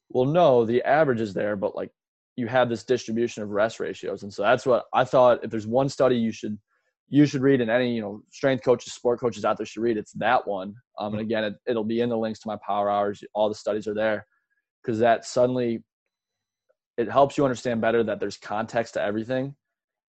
well 0.09 0.25
no 0.25 0.65
the 0.65 0.81
average 0.83 1.21
is 1.21 1.33
there 1.33 1.55
but 1.55 1.75
like 1.75 1.91
you 2.37 2.47
have 2.47 2.69
this 2.69 2.83
distribution 2.83 3.43
of 3.43 3.49
rest 3.49 3.79
ratios. 3.79 4.23
And 4.23 4.33
so 4.33 4.43
that's 4.43 4.65
what 4.65 4.85
i 4.93 5.03
thought 5.03 5.43
if 5.43 5.51
there's 5.51 5.67
one 5.67 5.89
study 5.89 6.15
you 6.15 6.31
should 6.31 6.57
you 7.09 7.25
should 7.25 7.41
read 7.41 7.59
and 7.59 7.69
any 7.69 7.93
you 7.93 8.01
know 8.01 8.23
strength 8.31 8.63
coaches 8.63 8.93
sport 8.93 9.19
coaches 9.19 9.43
out 9.43 9.57
there 9.57 9.65
should 9.65 9.83
read 9.83 9.97
it's 9.97 10.13
that 10.13 10.47
one. 10.47 10.73
Um, 10.97 11.13
and 11.13 11.21
again 11.21 11.43
it, 11.43 11.55
it'll 11.67 11.83
be 11.83 12.01
in 12.01 12.09
the 12.09 12.17
links 12.17 12.39
to 12.41 12.47
my 12.47 12.57
power 12.65 12.89
hours. 12.89 13.23
All 13.33 13.49
the 13.49 13.55
studies 13.55 13.87
are 13.87 13.93
there. 13.93 14.25
Because 14.81 14.97
that 14.99 15.25
suddenly 15.25 15.83
it 17.01 17.11
helps 17.11 17.37
you 17.37 17.43
understand 17.43 17.81
better 17.81 18.03
that 18.03 18.19
there's 18.19 18.37
context 18.37 18.93
to 18.93 19.01
everything 19.01 19.55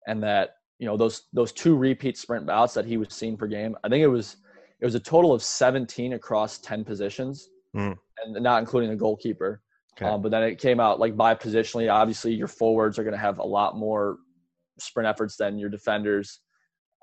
and 0.07 0.23
that 0.23 0.51
you 0.79 0.87
know 0.87 0.97
those 0.97 1.23
those 1.33 1.53
two 1.53 1.77
repeat 1.77 2.17
sprint 2.17 2.47
bouts 2.47 2.75
that 2.75 2.85
he 2.85 2.97
was 2.97 3.09
seeing 3.11 3.37
per 3.37 3.47
game 3.47 3.77
i 3.85 3.89
think 3.89 4.03
it 4.03 4.09
was 4.09 4.37
it 4.81 4.85
was 4.85 4.95
a 4.95 5.01
total 5.01 5.33
of 5.33 5.43
17 5.43 6.13
across 6.15 6.59
10 6.59 6.85
positions 6.85 7.49
Mm. 7.77 7.99
and 8.25 8.43
not 8.43 8.61
including 8.61 8.89
the 8.89 8.97
goalkeeper 8.97 9.61
Okay. 10.01 10.07
um, 10.11 10.23
but 10.23 10.31
then 10.31 10.43
it 10.43 10.59
came 10.59 10.81
out 10.81 10.99
like 10.99 11.17
by 11.17 11.35
positionally 11.35 11.93
obviously 11.93 12.33
your 12.33 12.49
forwards 12.49 12.99
are 12.99 13.03
going 13.05 13.13
to 13.13 13.21
have 13.21 13.39
a 13.41 13.47
lot 13.47 13.77
more 13.77 14.17
sprint 14.79 15.07
efforts 15.07 15.37
than 15.37 15.59
your 15.59 15.69
defenders 15.69 16.41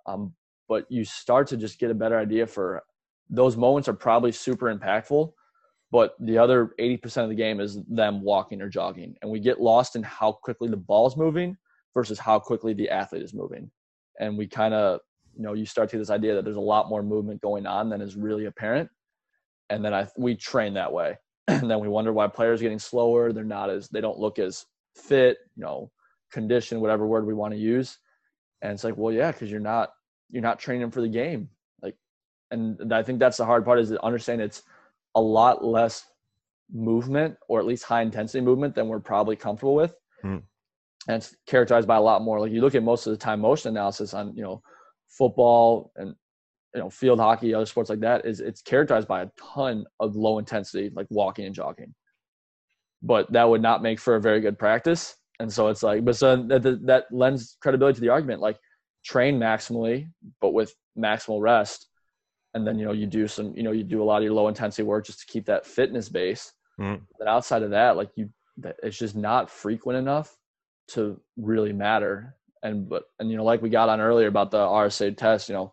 um, 0.08 0.34
but 0.68 0.86
you 0.90 1.04
start 1.06 1.48
to 1.48 1.58
just 1.58 1.78
get 1.78 1.92
a 1.92 1.94
better 1.94 2.18
idea 2.18 2.48
for 2.48 2.82
those 3.30 3.58
moments 3.58 3.88
are 3.88 3.94
probably 3.94 4.32
super 4.32 4.74
impactful, 4.76 5.32
but 5.96 6.14
the 6.20 6.38
other 6.38 6.72
80% 6.78 7.24
of 7.24 7.30
the 7.30 7.36
game 7.36 7.62
is 7.62 7.80
them 7.88 8.22
walking 8.22 8.62
or 8.62 8.68
jogging. 8.68 9.16
And 9.22 9.32
we 9.32 9.40
get 9.40 9.62
lost 9.62 9.96
in 9.96 10.04
how 10.04 10.34
quickly 10.34 10.68
the 10.68 10.76
ball 10.76 11.08
is 11.08 11.16
moving 11.16 11.56
versus 11.94 12.20
how 12.20 12.38
quickly 12.38 12.74
the 12.74 12.90
athlete 12.90 13.22
is 13.22 13.34
moving. 13.34 13.72
And 14.20 14.38
we 14.38 14.46
kind 14.46 14.74
of, 14.74 15.00
you 15.34 15.44
know, 15.44 15.54
you 15.54 15.66
start 15.66 15.90
to 15.92 15.98
this 15.98 16.10
idea 16.10 16.36
that 16.36 16.44
there's 16.44 16.58
a 16.58 16.60
lot 16.60 16.90
more 16.90 17.02
movement 17.02 17.40
going 17.40 17.66
on 17.66 17.88
than 17.90 18.02
is 18.02 18.18
really 18.18 18.44
apparent. 18.44 18.90
And 19.70 19.86
then 19.86 19.94
I 19.94 20.06
we 20.18 20.36
train 20.36 20.74
that 20.74 20.92
way. 20.92 21.16
and 21.48 21.72
then 21.72 21.80
we 21.80 21.88
wonder 21.88 22.12
why 22.12 22.28
players 22.28 22.60
are 22.60 22.64
getting 22.64 22.78
slower, 22.78 23.32
they're 23.32 23.46
not 23.46 23.70
as 23.70 23.88
they 23.88 24.02
don't 24.02 24.20
look 24.20 24.38
as 24.38 24.66
fit, 24.98 25.38
you 25.56 25.64
know, 25.64 25.90
condition, 26.30 26.82
whatever 26.82 27.08
word 27.08 27.26
we 27.26 27.34
want 27.34 27.54
to 27.54 27.58
use. 27.58 28.00
And 28.62 28.74
it's 28.74 28.84
like, 28.84 28.98
well, 28.98 29.14
yeah, 29.14 29.32
because 29.32 29.50
you're 29.50 29.62
not 29.62 29.92
you're 30.30 30.44
not 30.44 30.60
training 30.60 30.92
for 30.92 31.00
the 31.00 31.08
game. 31.08 31.48
Like 31.82 31.96
and 32.52 32.94
I 32.94 33.02
think 33.02 33.20
that's 33.20 33.38
the 33.38 33.46
hard 33.46 33.64
part 33.64 33.80
is 33.80 33.92
to 33.92 34.04
understand 34.04 34.42
it's 34.42 34.64
a 35.16 35.22
lot 35.22 35.64
less 35.64 36.06
movement 36.72 37.38
or 37.48 37.60
at 37.60 37.66
least 37.66 37.84
high 37.84 38.02
intensity 38.02 38.42
movement 38.42 38.76
than 38.76 38.88
we're 38.88 39.00
probably 39.00 39.36
comfortable 39.36 39.76
with. 39.76 39.96
Hmm. 40.22 40.38
And 41.08 41.18
it's 41.18 41.36
characterized 41.46 41.88
by 41.88 41.98
a 41.98 42.02
lot 42.02 42.24
more. 42.24 42.40
Like 42.40 42.52
you 42.52 42.62
look 42.62 42.76
at 42.76 42.84
most 42.84 43.06
of 43.06 43.12
the 43.12 43.18
time 43.18 43.42
motion 43.42 43.70
analysis 43.70 44.14
on, 44.14 44.36
you 44.36 44.44
know, 44.44 44.62
football 45.08 45.92
and 45.96 46.16
you 46.74 46.82
know, 46.82 46.90
field 46.90 47.20
hockey, 47.20 47.54
other 47.54 47.66
sports 47.66 47.90
like 47.90 48.02
that, 48.02 48.26
is 48.26 48.42
it's 48.42 48.62
characterized 48.62 49.08
by 49.08 49.22
a 49.22 49.30
ton 49.40 49.86
of 50.00 50.16
low 50.16 50.40
intensity, 50.40 50.92
like 50.94 51.08
walking 51.10 51.46
and 51.46 51.56
jogging. 51.56 51.94
But 53.02 53.32
that 53.32 53.48
would 53.48 53.62
not 53.62 53.84
make 53.84 54.00
for 54.00 54.16
a 54.16 54.22
very 54.22 54.42
good 54.42 54.60
practice. 54.60 55.16
And 55.40 55.52
so 55.52 55.68
it's 55.68 55.84
like, 55.84 56.04
but 56.04 56.16
so 56.18 56.36
that, 56.48 56.82
that 56.86 57.06
lends 57.12 57.58
credibility 57.62 57.96
to 57.96 58.02
the 58.02 58.10
argument. 58.10 58.42
Like, 58.42 58.58
train 59.06 59.40
maximally, 59.40 60.10
but 60.42 60.54
with 60.54 60.74
maximal 60.98 61.40
rest, 61.40 61.88
and 62.56 62.66
then 62.66 62.80
you 62.80 62.86
know 62.86 62.94
you 62.94 63.06
do 63.06 63.28
some 63.28 63.56
you 63.56 63.62
know 63.62 63.72
you 63.72 63.84
do 63.84 64.02
a 64.02 64.06
lot 64.06 64.18
of 64.18 64.24
your 64.24 64.34
low 64.34 64.48
intensity 64.48 64.82
work 64.82 65.06
just 65.06 65.20
to 65.20 65.26
keep 65.28 65.46
that 65.46 65.66
fitness 65.66 66.10
base 66.10 66.54
mm. 66.80 67.00
but 67.20 67.28
outside 67.28 67.62
of 67.62 67.70
that 67.70 67.96
like 67.98 68.10
you 68.16 68.28
it's 68.82 68.98
just 68.98 69.16
not 69.16 69.50
frequent 69.50 70.00
enough 70.00 70.38
to 70.88 71.20
really 71.38 71.74
matter 71.74 72.36
and 72.64 72.90
but 72.90 73.04
and 73.20 73.30
you 73.30 73.38
know 73.38 73.44
like 73.44 73.62
we 73.62 73.70
got 73.70 73.90
on 73.90 74.00
earlier 74.00 74.28
about 74.28 74.50
the 74.50 74.58
rsa 74.58 75.16
test 75.16 75.50
you 75.50 75.54
know 75.54 75.72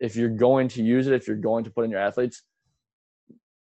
if 0.00 0.16
you're 0.16 0.28
going 0.28 0.66
to 0.66 0.82
use 0.82 1.06
it 1.06 1.12
if 1.12 1.28
you're 1.28 1.36
going 1.36 1.62
to 1.62 1.70
put 1.70 1.84
in 1.84 1.90
your 1.90 2.00
athletes 2.00 2.42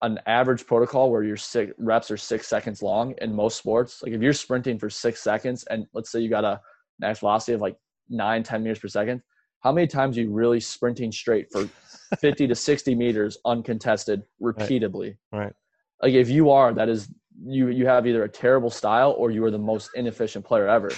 an 0.01 0.19
average 0.25 0.65
protocol 0.65 1.11
where 1.11 1.23
your 1.23 1.37
six 1.37 1.71
reps 1.77 2.11
are 2.11 2.17
six 2.17 2.47
seconds 2.47 2.81
long 2.81 3.13
in 3.21 3.33
most 3.33 3.57
sports 3.57 4.01
like 4.01 4.11
if 4.11 4.21
you're 4.21 4.33
sprinting 4.33 4.79
for 4.79 4.89
six 4.89 5.21
seconds 5.21 5.63
and 5.69 5.85
let's 5.93 6.11
say 6.11 6.19
you 6.19 6.29
got 6.29 6.43
a 6.43 6.59
max 6.99 7.19
velocity 7.19 7.53
of 7.53 7.61
like 7.61 7.77
nine 8.09 8.41
ten 8.41 8.63
meters 8.63 8.79
per 8.79 8.87
second 8.87 9.21
how 9.63 9.71
many 9.71 9.87
times 9.87 10.17
are 10.17 10.21
you 10.21 10.31
really 10.31 10.59
sprinting 10.59 11.11
straight 11.11 11.51
for 11.51 11.69
50 12.17 12.47
to 12.47 12.55
60 12.55 12.95
meters 12.95 13.37
uncontested 13.45 14.23
repeatedly. 14.39 15.17
Right. 15.31 15.39
right. 15.39 15.53
Like 16.01 16.13
if 16.13 16.29
you 16.29 16.49
are, 16.51 16.73
that 16.73 16.89
is 16.89 17.09
you 17.43 17.69
you 17.69 17.85
have 17.87 18.05
either 18.05 18.23
a 18.23 18.29
terrible 18.29 18.69
style 18.69 19.15
or 19.17 19.31
you 19.31 19.43
are 19.45 19.51
the 19.51 19.57
most 19.57 19.89
inefficient 19.95 20.45
player 20.45 20.67
ever. 20.67 20.91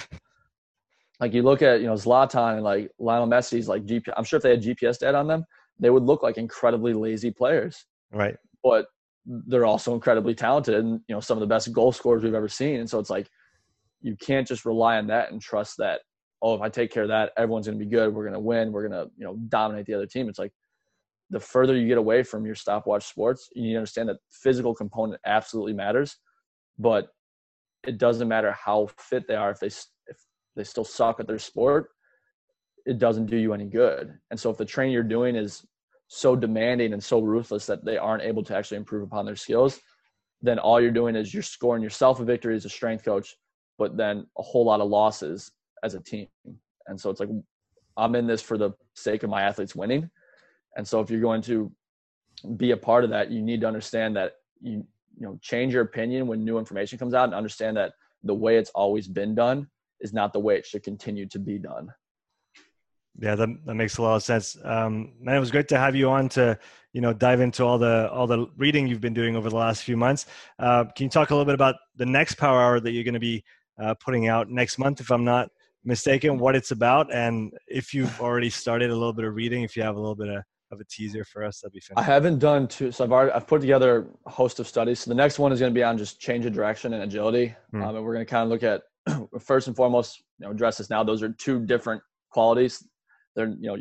Like 1.20 1.32
you 1.32 1.42
look 1.42 1.62
at, 1.62 1.80
you 1.80 1.86
know, 1.86 1.94
Zlatan 1.94 2.54
and 2.54 2.62
like 2.62 2.90
Lionel 2.98 3.28
Messi's 3.28 3.68
like 3.68 3.86
GPS, 3.86 4.12
I'm 4.16 4.24
sure 4.24 4.36
if 4.36 4.42
they 4.42 4.50
had 4.50 4.62
GPS 4.62 4.98
data 4.98 5.16
on 5.16 5.26
them, 5.26 5.44
they 5.78 5.90
would 5.90 6.02
look 6.02 6.22
like 6.22 6.36
incredibly 6.36 6.92
lazy 6.92 7.30
players. 7.30 7.86
Right. 8.12 8.36
But 8.62 8.86
they're 9.24 9.64
also 9.64 9.94
incredibly 9.94 10.34
talented 10.34 10.74
and, 10.74 11.00
you 11.08 11.14
know, 11.14 11.20
some 11.20 11.38
of 11.38 11.40
the 11.40 11.46
best 11.46 11.72
goal 11.72 11.92
scorers 11.92 12.22
we've 12.22 12.34
ever 12.34 12.48
seen. 12.48 12.80
And 12.80 12.90
so 12.90 12.98
it's 12.98 13.10
like 13.10 13.28
you 14.02 14.16
can't 14.16 14.46
just 14.46 14.64
rely 14.64 14.98
on 14.98 15.06
that 15.06 15.32
and 15.32 15.40
trust 15.40 15.78
that, 15.78 16.02
oh, 16.42 16.54
if 16.54 16.60
I 16.60 16.68
take 16.68 16.92
care 16.92 17.02
of 17.02 17.08
that, 17.08 17.32
everyone's 17.36 17.66
gonna 17.66 17.78
be 17.78 17.86
good. 17.86 18.14
We're 18.14 18.24
gonna 18.24 18.40
win. 18.40 18.72
We're 18.72 18.88
gonna, 18.88 19.06
you 19.16 19.24
know, 19.24 19.36
dominate 19.48 19.86
the 19.86 19.94
other 19.94 20.06
team. 20.06 20.28
It's 20.28 20.38
like 20.38 20.52
the 21.30 21.40
further 21.40 21.76
you 21.76 21.88
get 21.88 21.98
away 21.98 22.22
from 22.22 22.46
your 22.46 22.54
stopwatch 22.54 23.06
sports, 23.06 23.48
you 23.54 23.62
need 23.62 23.72
to 23.72 23.78
understand 23.78 24.08
that 24.08 24.18
physical 24.30 24.74
component 24.74 25.20
absolutely 25.26 25.72
matters, 25.72 26.18
but 26.78 27.08
it 27.86 27.98
doesn't 27.98 28.28
matter 28.28 28.52
how 28.52 28.88
fit 28.98 29.26
they 29.26 29.34
are 29.34 29.50
if 29.50 29.60
they 29.60 29.66
if 29.66 30.18
they 30.54 30.64
still 30.64 30.84
suck 30.84 31.20
at 31.20 31.26
their 31.26 31.38
sport, 31.38 31.88
it 32.84 32.98
doesn't 32.98 33.26
do 33.26 33.36
you 33.36 33.52
any 33.52 33.66
good. 33.66 34.16
And 34.30 34.38
so 34.38 34.50
if 34.50 34.56
the 34.56 34.64
training 34.64 34.92
you're 34.92 35.02
doing 35.02 35.34
is 35.36 35.66
so 36.08 36.36
demanding 36.36 36.92
and 36.92 37.02
so 37.02 37.20
ruthless 37.20 37.66
that 37.66 37.84
they 37.84 37.98
aren't 37.98 38.22
able 38.22 38.44
to 38.44 38.56
actually 38.56 38.76
improve 38.76 39.02
upon 39.02 39.26
their 39.26 39.36
skills, 39.36 39.80
then 40.40 40.58
all 40.58 40.80
you're 40.80 40.92
doing 40.92 41.16
is 41.16 41.34
you're 41.34 41.42
scoring 41.42 41.82
yourself 41.82 42.20
a 42.20 42.24
victory 42.24 42.54
as 42.54 42.64
a 42.64 42.68
strength 42.68 43.04
coach, 43.04 43.34
but 43.78 43.96
then 43.96 44.26
a 44.38 44.42
whole 44.42 44.64
lot 44.64 44.80
of 44.80 44.88
losses 44.88 45.50
as 45.86 45.94
a 45.94 46.00
team. 46.00 46.28
And 46.86 47.00
so 47.00 47.10
it's 47.10 47.20
like 47.20 47.30
I'm 47.96 48.14
in 48.14 48.26
this 48.26 48.42
for 48.42 48.58
the 48.58 48.72
sake 48.94 49.22
of 49.22 49.30
my 49.30 49.42
athletes 49.42 49.74
winning 49.74 50.10
and 50.76 50.86
so 50.86 51.00
if 51.00 51.10
you're 51.10 51.20
going 51.20 51.42
to 51.42 51.72
be 52.56 52.70
a 52.70 52.76
part 52.76 53.02
of 53.02 53.10
that, 53.10 53.30
you 53.30 53.42
need 53.42 53.62
to 53.62 53.66
understand 53.66 54.14
that 54.16 54.34
you 54.60 54.84
you 55.18 55.26
know 55.26 55.38
change 55.42 55.72
your 55.72 55.82
opinion 55.82 56.26
when 56.26 56.44
new 56.44 56.58
information 56.58 56.98
comes 56.98 57.14
out 57.14 57.24
and 57.24 57.34
understand 57.34 57.76
that 57.78 57.94
the 58.22 58.34
way 58.34 58.56
it's 58.56 58.70
always 58.70 59.08
been 59.08 59.34
done 59.34 59.66
is 60.00 60.12
not 60.12 60.32
the 60.32 60.38
way 60.38 60.56
it 60.56 60.66
should 60.66 60.82
continue 60.82 61.26
to 61.26 61.38
be 61.38 61.58
done. 61.58 61.88
Yeah, 63.18 63.34
that, 63.34 63.48
that 63.64 63.74
makes 63.74 63.96
a 63.96 64.02
lot 64.02 64.16
of 64.16 64.22
sense. 64.22 64.58
Um, 64.62 65.14
man, 65.18 65.36
it 65.36 65.40
was 65.40 65.50
great 65.50 65.68
to 65.68 65.78
have 65.78 65.96
you 65.96 66.10
on 66.10 66.28
to, 66.30 66.58
you 66.92 67.00
know, 67.00 67.14
dive 67.14 67.40
into 67.40 67.64
all 67.64 67.78
the 67.78 68.10
all 68.12 68.26
the 68.26 68.46
reading 68.58 68.86
you've 68.86 69.00
been 69.00 69.14
doing 69.14 69.36
over 69.36 69.48
the 69.48 69.56
last 69.56 69.82
few 69.82 69.96
months. 69.96 70.26
Uh, 70.58 70.84
can 70.84 71.04
you 71.04 71.10
talk 71.10 71.30
a 71.30 71.34
little 71.34 71.46
bit 71.46 71.54
about 71.54 71.76
the 71.96 72.04
next 72.04 72.34
Power 72.34 72.60
Hour 72.60 72.80
that 72.80 72.90
you're 72.90 73.04
going 73.04 73.14
to 73.14 73.20
be 73.20 73.42
uh, 73.78 73.94
putting 73.94 74.28
out 74.28 74.50
next 74.50 74.78
month, 74.78 75.00
if 75.00 75.10
I'm 75.10 75.24
not 75.24 75.50
mistaken, 75.86 76.38
what 76.38 76.54
it's 76.54 76.70
about, 76.72 77.12
and 77.12 77.52
if 77.66 77.94
you've 77.94 78.20
already 78.20 78.50
started 78.50 78.90
a 78.90 78.94
little 78.94 79.12
bit 79.12 79.24
of 79.24 79.34
reading, 79.34 79.62
if 79.62 79.76
you 79.76 79.82
have 79.82 79.96
a 79.96 80.00
little 80.00 80.16
bit 80.16 80.28
of 80.28 80.42
of 80.72 80.80
a 80.80 80.84
teaser 80.84 81.24
for 81.24 81.44
us, 81.44 81.60
that'd 81.60 81.72
be 81.72 81.78
fantastic. 81.78 82.10
I 82.10 82.12
haven't 82.12 82.40
done 82.40 82.66
two, 82.66 82.90
so 82.90 83.04
I've 83.04 83.12
already 83.12 83.32
I've 83.32 83.46
put 83.46 83.60
together 83.60 84.08
a 84.26 84.30
host 84.30 84.58
of 84.58 84.66
studies. 84.66 85.00
So 85.00 85.10
the 85.10 85.14
next 85.14 85.38
one 85.38 85.52
is 85.52 85.60
going 85.60 85.72
to 85.72 85.78
be 85.78 85.84
on 85.84 85.96
just 85.96 86.20
change 86.20 86.44
of 86.44 86.52
direction 86.52 86.92
and 86.92 87.04
agility, 87.04 87.54
hmm. 87.70 87.82
um, 87.82 87.96
and 87.96 88.04
we're 88.04 88.14
going 88.14 88.26
to 88.26 88.30
kind 88.30 88.42
of 88.42 88.48
look 88.48 88.62
at 88.62 88.82
first 89.40 89.68
and 89.68 89.76
foremost, 89.76 90.22
you 90.38 90.46
know, 90.46 90.52
address 90.52 90.78
this 90.78 90.90
now. 90.90 91.04
Those 91.04 91.22
are 91.22 91.30
two 91.30 91.64
different 91.64 92.02
qualities. 92.30 92.84
They're 93.34 93.48
you 93.48 93.68
know 93.68 93.76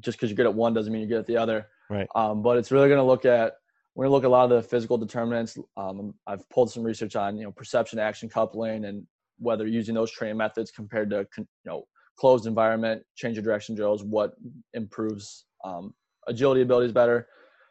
just 0.00 0.18
because 0.18 0.30
you're 0.30 0.36
good 0.36 0.46
at 0.46 0.54
one 0.54 0.74
doesn't 0.74 0.92
mean 0.92 1.00
you're 1.02 1.08
good 1.08 1.20
at 1.20 1.26
the 1.26 1.36
other. 1.36 1.66
Right. 1.88 2.06
Um, 2.14 2.42
but 2.42 2.56
it's 2.58 2.70
really 2.70 2.88
going 2.88 2.98
to 2.98 3.04
look 3.04 3.24
at 3.24 3.54
we're 3.94 4.04
going 4.04 4.10
to 4.10 4.14
look 4.14 4.24
at 4.24 4.28
a 4.28 4.30
lot 4.30 4.44
of 4.44 4.50
the 4.50 4.62
physical 4.62 4.96
determinants. 4.96 5.58
Um, 5.76 6.14
I've 6.26 6.48
pulled 6.50 6.70
some 6.70 6.84
research 6.84 7.16
on 7.16 7.36
you 7.36 7.44
know 7.44 7.50
perception 7.50 7.98
action 7.98 8.28
coupling 8.28 8.84
and 8.84 9.06
whether 9.40 9.66
using 9.66 9.94
those 9.94 10.10
training 10.10 10.36
methods 10.36 10.70
compared 10.70 11.10
to 11.10 11.26
you 11.36 11.46
know 11.64 11.84
closed 12.16 12.46
environment 12.46 13.02
change 13.16 13.38
of 13.38 13.44
direction 13.44 13.74
drills 13.74 14.04
what 14.04 14.34
improves 14.74 15.46
um, 15.64 15.94
agility 16.26 16.62
ability 16.62 16.86
is 16.86 16.92
better. 16.92 17.28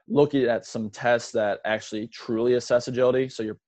Looking 0.08 0.46
at 0.46 0.66
some 0.66 0.90
tests 0.90 1.32
that 1.34 1.60
actually 1.66 2.08
truly 2.08 2.56
assess 2.56 2.88
agility. 2.88 3.30
So 3.30 3.44
you're, 3.44 3.60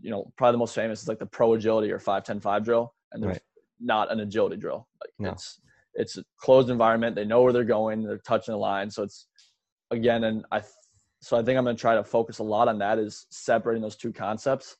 you 0.00 0.10
know, 0.10 0.32
probably 0.36 0.52
the 0.52 0.58
most 0.58 0.74
famous 0.74 1.02
is 1.02 1.08
like 1.08 1.18
the 1.18 1.26
pro 1.26 1.54
agility 1.54 1.90
or 1.90 1.98
5-10-5 1.98 2.64
drill. 2.64 2.94
And 3.12 3.22
there's 3.22 3.34
right. 3.34 3.42
not 3.80 4.10
an 4.10 4.20
agility 4.20 4.56
drill. 4.56 4.88
Like 5.00 5.10
no. 5.18 5.30
it's 5.30 5.60
it's 5.94 6.16
a 6.16 6.24
closed 6.38 6.70
environment. 6.70 7.16
They 7.16 7.24
know 7.24 7.42
where 7.42 7.52
they're 7.52 7.64
going. 7.64 8.02
They're 8.02 8.18
touching 8.18 8.52
the 8.52 8.58
line. 8.58 8.90
So 8.90 9.02
it's 9.02 9.26
again, 9.90 10.24
and 10.24 10.44
I 10.52 10.62
so 11.20 11.36
I 11.36 11.42
think 11.42 11.58
I'm 11.58 11.64
going 11.64 11.76
to 11.76 11.80
try 11.80 11.96
to 11.96 12.04
focus 12.04 12.38
a 12.38 12.44
lot 12.44 12.68
on 12.68 12.78
that 12.78 12.98
is 12.98 13.26
separating 13.30 13.82
those 13.82 13.96
two 13.96 14.12
concepts. 14.12 14.76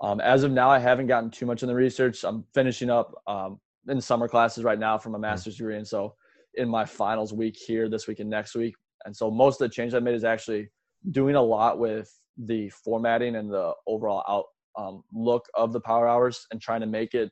Um, 0.00 0.20
as 0.20 0.42
of 0.42 0.52
now, 0.52 0.70
I 0.70 0.78
haven't 0.78 1.06
gotten 1.06 1.30
too 1.30 1.46
much 1.46 1.62
in 1.62 1.68
the 1.68 1.74
research. 1.74 2.24
I'm 2.24 2.44
finishing 2.52 2.90
up 2.90 3.14
um, 3.26 3.60
in 3.88 4.00
summer 4.00 4.28
classes 4.28 4.64
right 4.64 4.78
now 4.78 4.98
for 4.98 5.10
my 5.10 5.18
master's 5.18 5.56
degree, 5.56 5.76
and 5.76 5.86
so 5.86 6.14
in 6.54 6.68
my 6.68 6.84
finals 6.84 7.32
week 7.32 7.56
here 7.56 7.88
this 7.88 8.06
week 8.06 8.20
and 8.20 8.30
next 8.30 8.54
week. 8.54 8.74
And 9.04 9.16
so 9.16 9.30
most 9.30 9.60
of 9.60 9.68
the 9.68 9.74
change 9.74 9.94
I 9.94 9.98
made 10.00 10.14
is 10.14 10.24
actually 10.24 10.70
doing 11.10 11.34
a 11.34 11.42
lot 11.42 11.78
with 11.78 12.10
the 12.36 12.68
formatting 12.70 13.36
and 13.36 13.50
the 13.50 13.72
overall 13.86 14.24
out 14.28 14.46
um, 14.76 15.04
look 15.12 15.46
of 15.54 15.72
the 15.72 15.80
power 15.80 16.08
hours 16.08 16.46
and 16.50 16.60
trying 16.60 16.80
to 16.80 16.86
make 16.86 17.14
it 17.14 17.30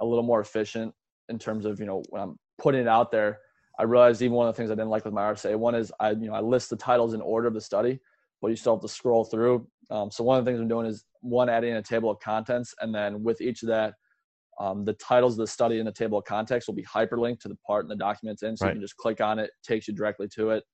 a 0.00 0.04
little 0.04 0.24
more 0.24 0.40
efficient 0.40 0.92
in 1.28 1.38
terms 1.38 1.64
of 1.64 1.80
you 1.80 1.86
know 1.86 2.02
when 2.10 2.22
I'm 2.22 2.38
putting 2.58 2.82
it 2.82 2.88
out 2.88 3.10
there. 3.10 3.40
I 3.78 3.82
realized 3.82 4.22
even 4.22 4.34
one 4.34 4.48
of 4.48 4.54
the 4.54 4.56
things 4.56 4.70
I 4.70 4.74
didn't 4.74 4.90
like 4.90 5.04
with 5.04 5.14
my 5.14 5.22
RSA 5.22 5.56
one 5.56 5.74
is 5.74 5.92
I 6.00 6.10
you 6.10 6.28
know 6.28 6.34
I 6.34 6.40
list 6.40 6.70
the 6.70 6.76
titles 6.76 7.14
in 7.14 7.20
order 7.20 7.48
of 7.48 7.54
the 7.54 7.60
study, 7.60 7.98
but 8.42 8.48
you 8.48 8.56
still 8.56 8.74
have 8.74 8.82
to 8.82 8.88
scroll 8.88 9.24
through. 9.24 9.66
Um, 9.90 10.10
so 10.10 10.24
one 10.24 10.38
of 10.38 10.44
the 10.44 10.50
things 10.50 10.60
I'm 10.60 10.68
doing 10.68 10.86
is 10.86 11.04
one 11.20 11.48
adding 11.48 11.74
a 11.74 11.82
table 11.82 12.10
of 12.10 12.18
contents, 12.20 12.74
and 12.80 12.94
then 12.94 13.22
with 13.22 13.40
each 13.40 13.62
of 13.62 13.68
that, 13.68 13.94
um, 14.58 14.84
the 14.84 14.94
titles 14.94 15.34
of 15.34 15.38
the 15.38 15.46
study 15.46 15.78
in 15.78 15.86
the 15.86 15.92
table 15.92 16.18
of 16.18 16.24
context 16.24 16.66
will 16.66 16.74
be 16.74 16.84
hyperlinked 16.84 17.40
to 17.40 17.48
the 17.48 17.56
part 17.66 17.84
in 17.84 17.88
the 17.88 17.96
documents 17.96 18.42
in, 18.42 18.56
so 18.56 18.64
right. 18.64 18.70
you 18.70 18.74
can 18.76 18.82
just 18.82 18.96
click 18.96 19.20
on 19.20 19.38
it, 19.38 19.50
takes 19.62 19.86
you 19.86 19.94
directly 19.94 20.28
to 20.34 20.50
it. 20.50 20.64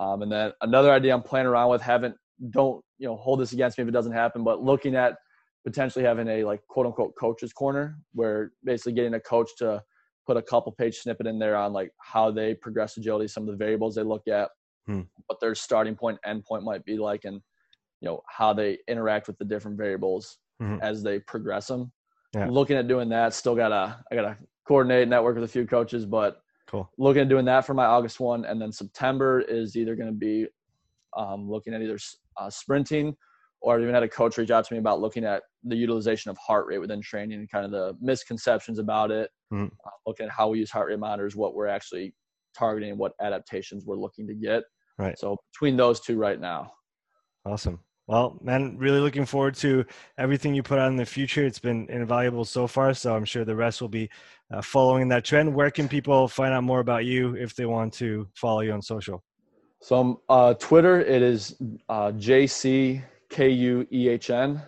Um, 0.00 0.22
and 0.22 0.32
then 0.32 0.52
another 0.62 0.90
idea 0.90 1.14
I'm 1.14 1.22
playing 1.22 1.46
around 1.46 1.70
with, 1.70 1.82
haven't 1.82 2.16
don't 2.50 2.82
you 2.98 3.06
know 3.06 3.16
hold 3.16 3.40
this 3.40 3.52
against 3.52 3.78
me 3.78 3.82
if 3.82 3.88
it 3.88 3.92
doesn't 3.92 4.12
happen, 4.12 4.42
but 4.42 4.62
looking 4.62 4.96
at 4.96 5.16
potentially 5.64 6.04
having 6.04 6.26
a 6.28 6.44
like 6.44 6.60
quote 6.68 6.86
unquote 6.86 7.14
coaches 7.18 7.52
corner, 7.52 7.98
where 8.14 8.52
basically 8.64 8.92
getting 8.92 9.14
a 9.14 9.20
coach 9.20 9.50
to 9.58 9.82
put 10.26 10.36
a 10.36 10.42
couple 10.42 10.72
page 10.72 10.98
snippet 10.98 11.26
in 11.26 11.38
there 11.38 11.56
on 11.56 11.72
like 11.72 11.90
how 11.98 12.30
they 12.30 12.54
progress 12.54 12.96
agility, 12.96 13.28
some 13.28 13.42
of 13.42 13.48
the 13.48 13.56
variables 13.56 13.94
they 13.94 14.02
look 14.02 14.26
at, 14.28 14.50
hmm. 14.86 15.00
what 15.26 15.40
their 15.40 15.54
starting 15.54 15.94
point, 15.94 16.18
end 16.24 16.44
point 16.44 16.64
might 16.64 16.84
be 16.84 16.96
like, 16.96 17.24
and 17.24 17.40
you 18.02 18.08
know 18.08 18.20
how 18.28 18.52
they 18.52 18.78
interact 18.88 19.26
with 19.26 19.38
the 19.38 19.44
different 19.44 19.78
variables 19.78 20.36
mm-hmm. 20.60 20.82
as 20.82 21.02
they 21.02 21.20
progress 21.20 21.68
them 21.68 21.90
yeah. 22.34 22.46
looking 22.48 22.76
at 22.76 22.88
doing 22.88 23.08
that. 23.10 23.34
Still 23.34 23.54
gotta 23.54 23.98
I 24.10 24.14
gotta 24.14 24.36
coordinate 24.66 25.08
network 25.08 25.36
with 25.36 25.44
a 25.44 25.48
few 25.48 25.66
coaches, 25.66 26.06
but 26.06 26.42
cool. 26.68 26.90
Looking 26.98 27.22
at 27.22 27.28
doing 27.28 27.44
that 27.46 27.66
for 27.66 27.74
my 27.74 27.86
August 27.86 28.20
one, 28.20 28.44
and 28.44 28.60
then 28.60 28.72
September 28.72 29.40
is 29.40 29.76
either 29.76 29.94
going 29.94 30.08
to 30.08 30.14
be 30.14 30.46
um, 31.16 31.48
looking 31.48 31.74
at 31.74 31.82
either 31.82 31.98
uh, 32.38 32.48
sprinting 32.48 33.14
or 33.60 33.76
I've 33.76 33.82
even 33.82 33.94
had 33.94 34.02
a 34.02 34.08
coach 34.08 34.38
reach 34.38 34.50
out 34.50 34.64
to 34.66 34.74
me 34.74 34.80
about 34.80 35.00
looking 35.00 35.24
at 35.24 35.42
the 35.62 35.76
utilization 35.76 36.30
of 36.32 36.38
heart 36.38 36.66
rate 36.66 36.78
within 36.78 37.00
training 37.00 37.38
and 37.38 37.48
kind 37.48 37.64
of 37.64 37.70
the 37.70 37.96
misconceptions 38.00 38.80
about 38.80 39.12
it, 39.12 39.30
mm-hmm. 39.52 39.66
uh, 39.66 39.90
looking 40.04 40.26
at 40.26 40.32
how 40.32 40.48
we 40.48 40.58
use 40.58 40.70
heart 40.70 40.88
rate 40.88 40.98
monitors, 40.98 41.36
what 41.36 41.54
we're 41.54 41.68
actually 41.68 42.12
targeting, 42.58 42.98
what 42.98 43.12
adaptations 43.20 43.84
we're 43.86 43.96
looking 43.96 44.26
to 44.26 44.34
get. 44.34 44.64
Right. 44.98 45.16
So 45.16 45.36
between 45.52 45.76
those 45.76 46.00
two 46.00 46.16
right 46.16 46.40
now. 46.40 46.72
Awesome. 47.46 47.78
Well, 48.12 48.38
man, 48.42 48.76
really 48.76 49.00
looking 49.00 49.24
forward 49.24 49.54
to 49.64 49.86
everything 50.18 50.54
you 50.54 50.62
put 50.62 50.78
out 50.78 50.90
in 50.90 50.96
the 50.96 51.06
future. 51.06 51.46
It's 51.46 51.58
been 51.58 51.88
invaluable 51.88 52.44
so 52.44 52.66
far, 52.66 52.92
so 52.92 53.16
I'm 53.16 53.24
sure 53.24 53.46
the 53.46 53.56
rest 53.56 53.80
will 53.80 53.88
be 53.88 54.10
uh, 54.52 54.60
following 54.60 55.08
that 55.08 55.24
trend. 55.24 55.54
Where 55.54 55.70
can 55.70 55.88
people 55.88 56.28
find 56.28 56.52
out 56.52 56.62
more 56.62 56.80
about 56.80 57.06
you 57.06 57.34
if 57.36 57.56
they 57.56 57.64
want 57.64 57.94
to 57.94 58.28
follow 58.34 58.60
you 58.60 58.72
on 58.72 58.82
social? 58.82 59.24
So, 59.80 59.96
um, 59.96 60.18
uh, 60.28 60.52
Twitter, 60.52 61.00
it 61.00 61.22
is 61.22 61.56
uh, 61.88 62.12
JC 62.12 63.02
K 63.30 63.48
U 63.48 63.86
E 63.90 64.10
H 64.10 64.28
N. 64.28 64.60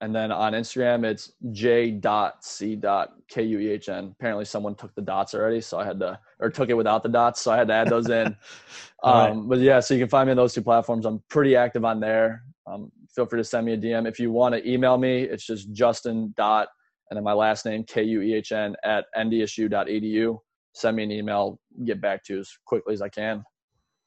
And 0.00 0.14
then 0.14 0.32
on 0.32 0.54
Instagram, 0.54 1.04
it's 1.04 1.32
J 1.52 2.00
C 2.40 2.80
K 3.28 3.42
U 3.42 3.58
E 3.58 3.68
H 3.68 3.90
N. 3.90 4.14
Apparently, 4.18 4.46
someone 4.46 4.74
took 4.74 4.94
the 4.94 5.02
dots 5.02 5.34
already, 5.34 5.60
so 5.60 5.78
I 5.78 5.84
had 5.84 6.00
to, 6.00 6.18
or 6.40 6.48
took 6.48 6.70
it 6.70 6.74
without 6.74 7.02
the 7.02 7.10
dots, 7.10 7.42
so 7.42 7.52
I 7.52 7.58
had 7.58 7.68
to 7.68 7.74
add 7.74 7.90
those 7.90 8.08
in. 8.08 8.28
um, 9.02 9.12
right. 9.12 9.48
But 9.50 9.58
yeah, 9.58 9.78
so 9.80 9.92
you 9.92 10.00
can 10.00 10.08
find 10.08 10.26
me 10.26 10.30
on 10.30 10.38
those 10.38 10.54
two 10.54 10.62
platforms. 10.62 11.04
I'm 11.04 11.22
pretty 11.28 11.54
active 11.54 11.84
on 11.84 12.00
there. 12.00 12.44
Um, 12.68 12.92
feel 13.14 13.26
free 13.26 13.40
to 13.40 13.44
send 13.44 13.66
me 13.66 13.72
a 13.72 13.78
DM. 13.78 14.06
If 14.06 14.18
you 14.18 14.30
want 14.30 14.54
to 14.54 14.68
email 14.70 14.98
me, 14.98 15.22
it's 15.22 15.46
just 15.46 15.72
Justin 15.72 16.34
dot 16.36 16.68
and 17.10 17.16
then 17.16 17.24
my 17.24 17.32
last 17.32 17.64
name 17.64 17.84
K 17.84 18.02
U 18.02 18.20
E 18.20 18.34
H 18.34 18.52
N 18.52 18.74
at 18.84 19.06
ndsu.edu. 19.16 20.38
Send 20.74 20.96
me 20.96 21.02
an 21.04 21.10
email, 21.10 21.58
get 21.84 22.00
back 22.00 22.22
to 22.24 22.34
you 22.34 22.40
as 22.40 22.50
quickly 22.66 22.94
as 22.94 23.02
I 23.02 23.08
can. 23.08 23.42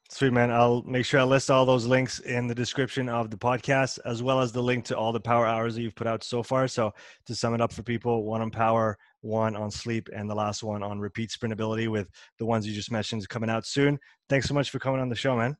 Sweet 0.10 0.34
man. 0.34 0.52
I'll 0.52 0.84
make 0.84 1.06
sure 1.06 1.22
I 1.22 1.24
list 1.24 1.50
all 1.50 1.66
those 1.66 1.86
links 1.86 2.20
in 2.20 2.48
the 2.48 2.56
description 2.56 3.08
of 3.08 3.32
the 3.32 3.38
podcast, 3.38 3.98
as 4.06 4.22
well 4.22 4.42
as 4.42 4.52
the 4.52 4.62
link 4.62 4.84
to 4.86 4.98
all 4.98 5.14
the 5.14 5.22
power 5.22 5.46
hours 5.46 5.76
that 5.76 5.82
you've 5.82 5.96
put 5.96 6.08
out 6.08 6.22
so 6.24 6.44
far. 6.44 6.68
So 6.68 6.92
to 7.28 7.36
sum 7.36 7.54
it 7.54 7.62
up 7.62 7.72
for 7.72 7.82
people, 7.82 8.26
one 8.26 8.42
on 8.42 8.52
power, 8.52 8.98
one 9.22 9.56
on 9.56 9.72
sleep, 9.72 10.10
and 10.14 10.30
the 10.30 10.36
last 10.36 10.64
one 10.64 10.84
on 10.84 11.00
repeat 11.00 11.30
sprintability 11.30 11.90
with 11.90 12.10
the 12.40 12.46
ones 12.46 12.68
you 12.68 12.74
just 12.74 12.92
mentioned 12.92 13.28
coming 13.30 13.50
out 13.50 13.66
soon. 13.66 13.98
Thanks 14.28 14.48
so 14.48 14.54
much 14.54 14.70
for 14.70 14.80
coming 14.80 15.00
on 15.00 15.08
the 15.08 15.16
show, 15.16 15.38
man. 15.38 15.56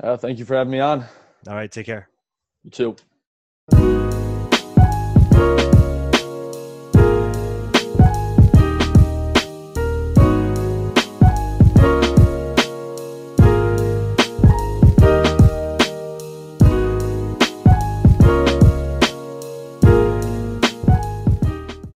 Uh, 0.00 0.16
thank 0.16 0.38
you 0.38 0.44
for 0.44 0.54
having 0.54 0.70
me 0.70 0.78
on. 0.78 1.04
All 1.48 1.54
right. 1.54 1.70
Take 1.70 1.86
care. 1.86 2.08
You 2.68 2.72
too. 2.72 2.96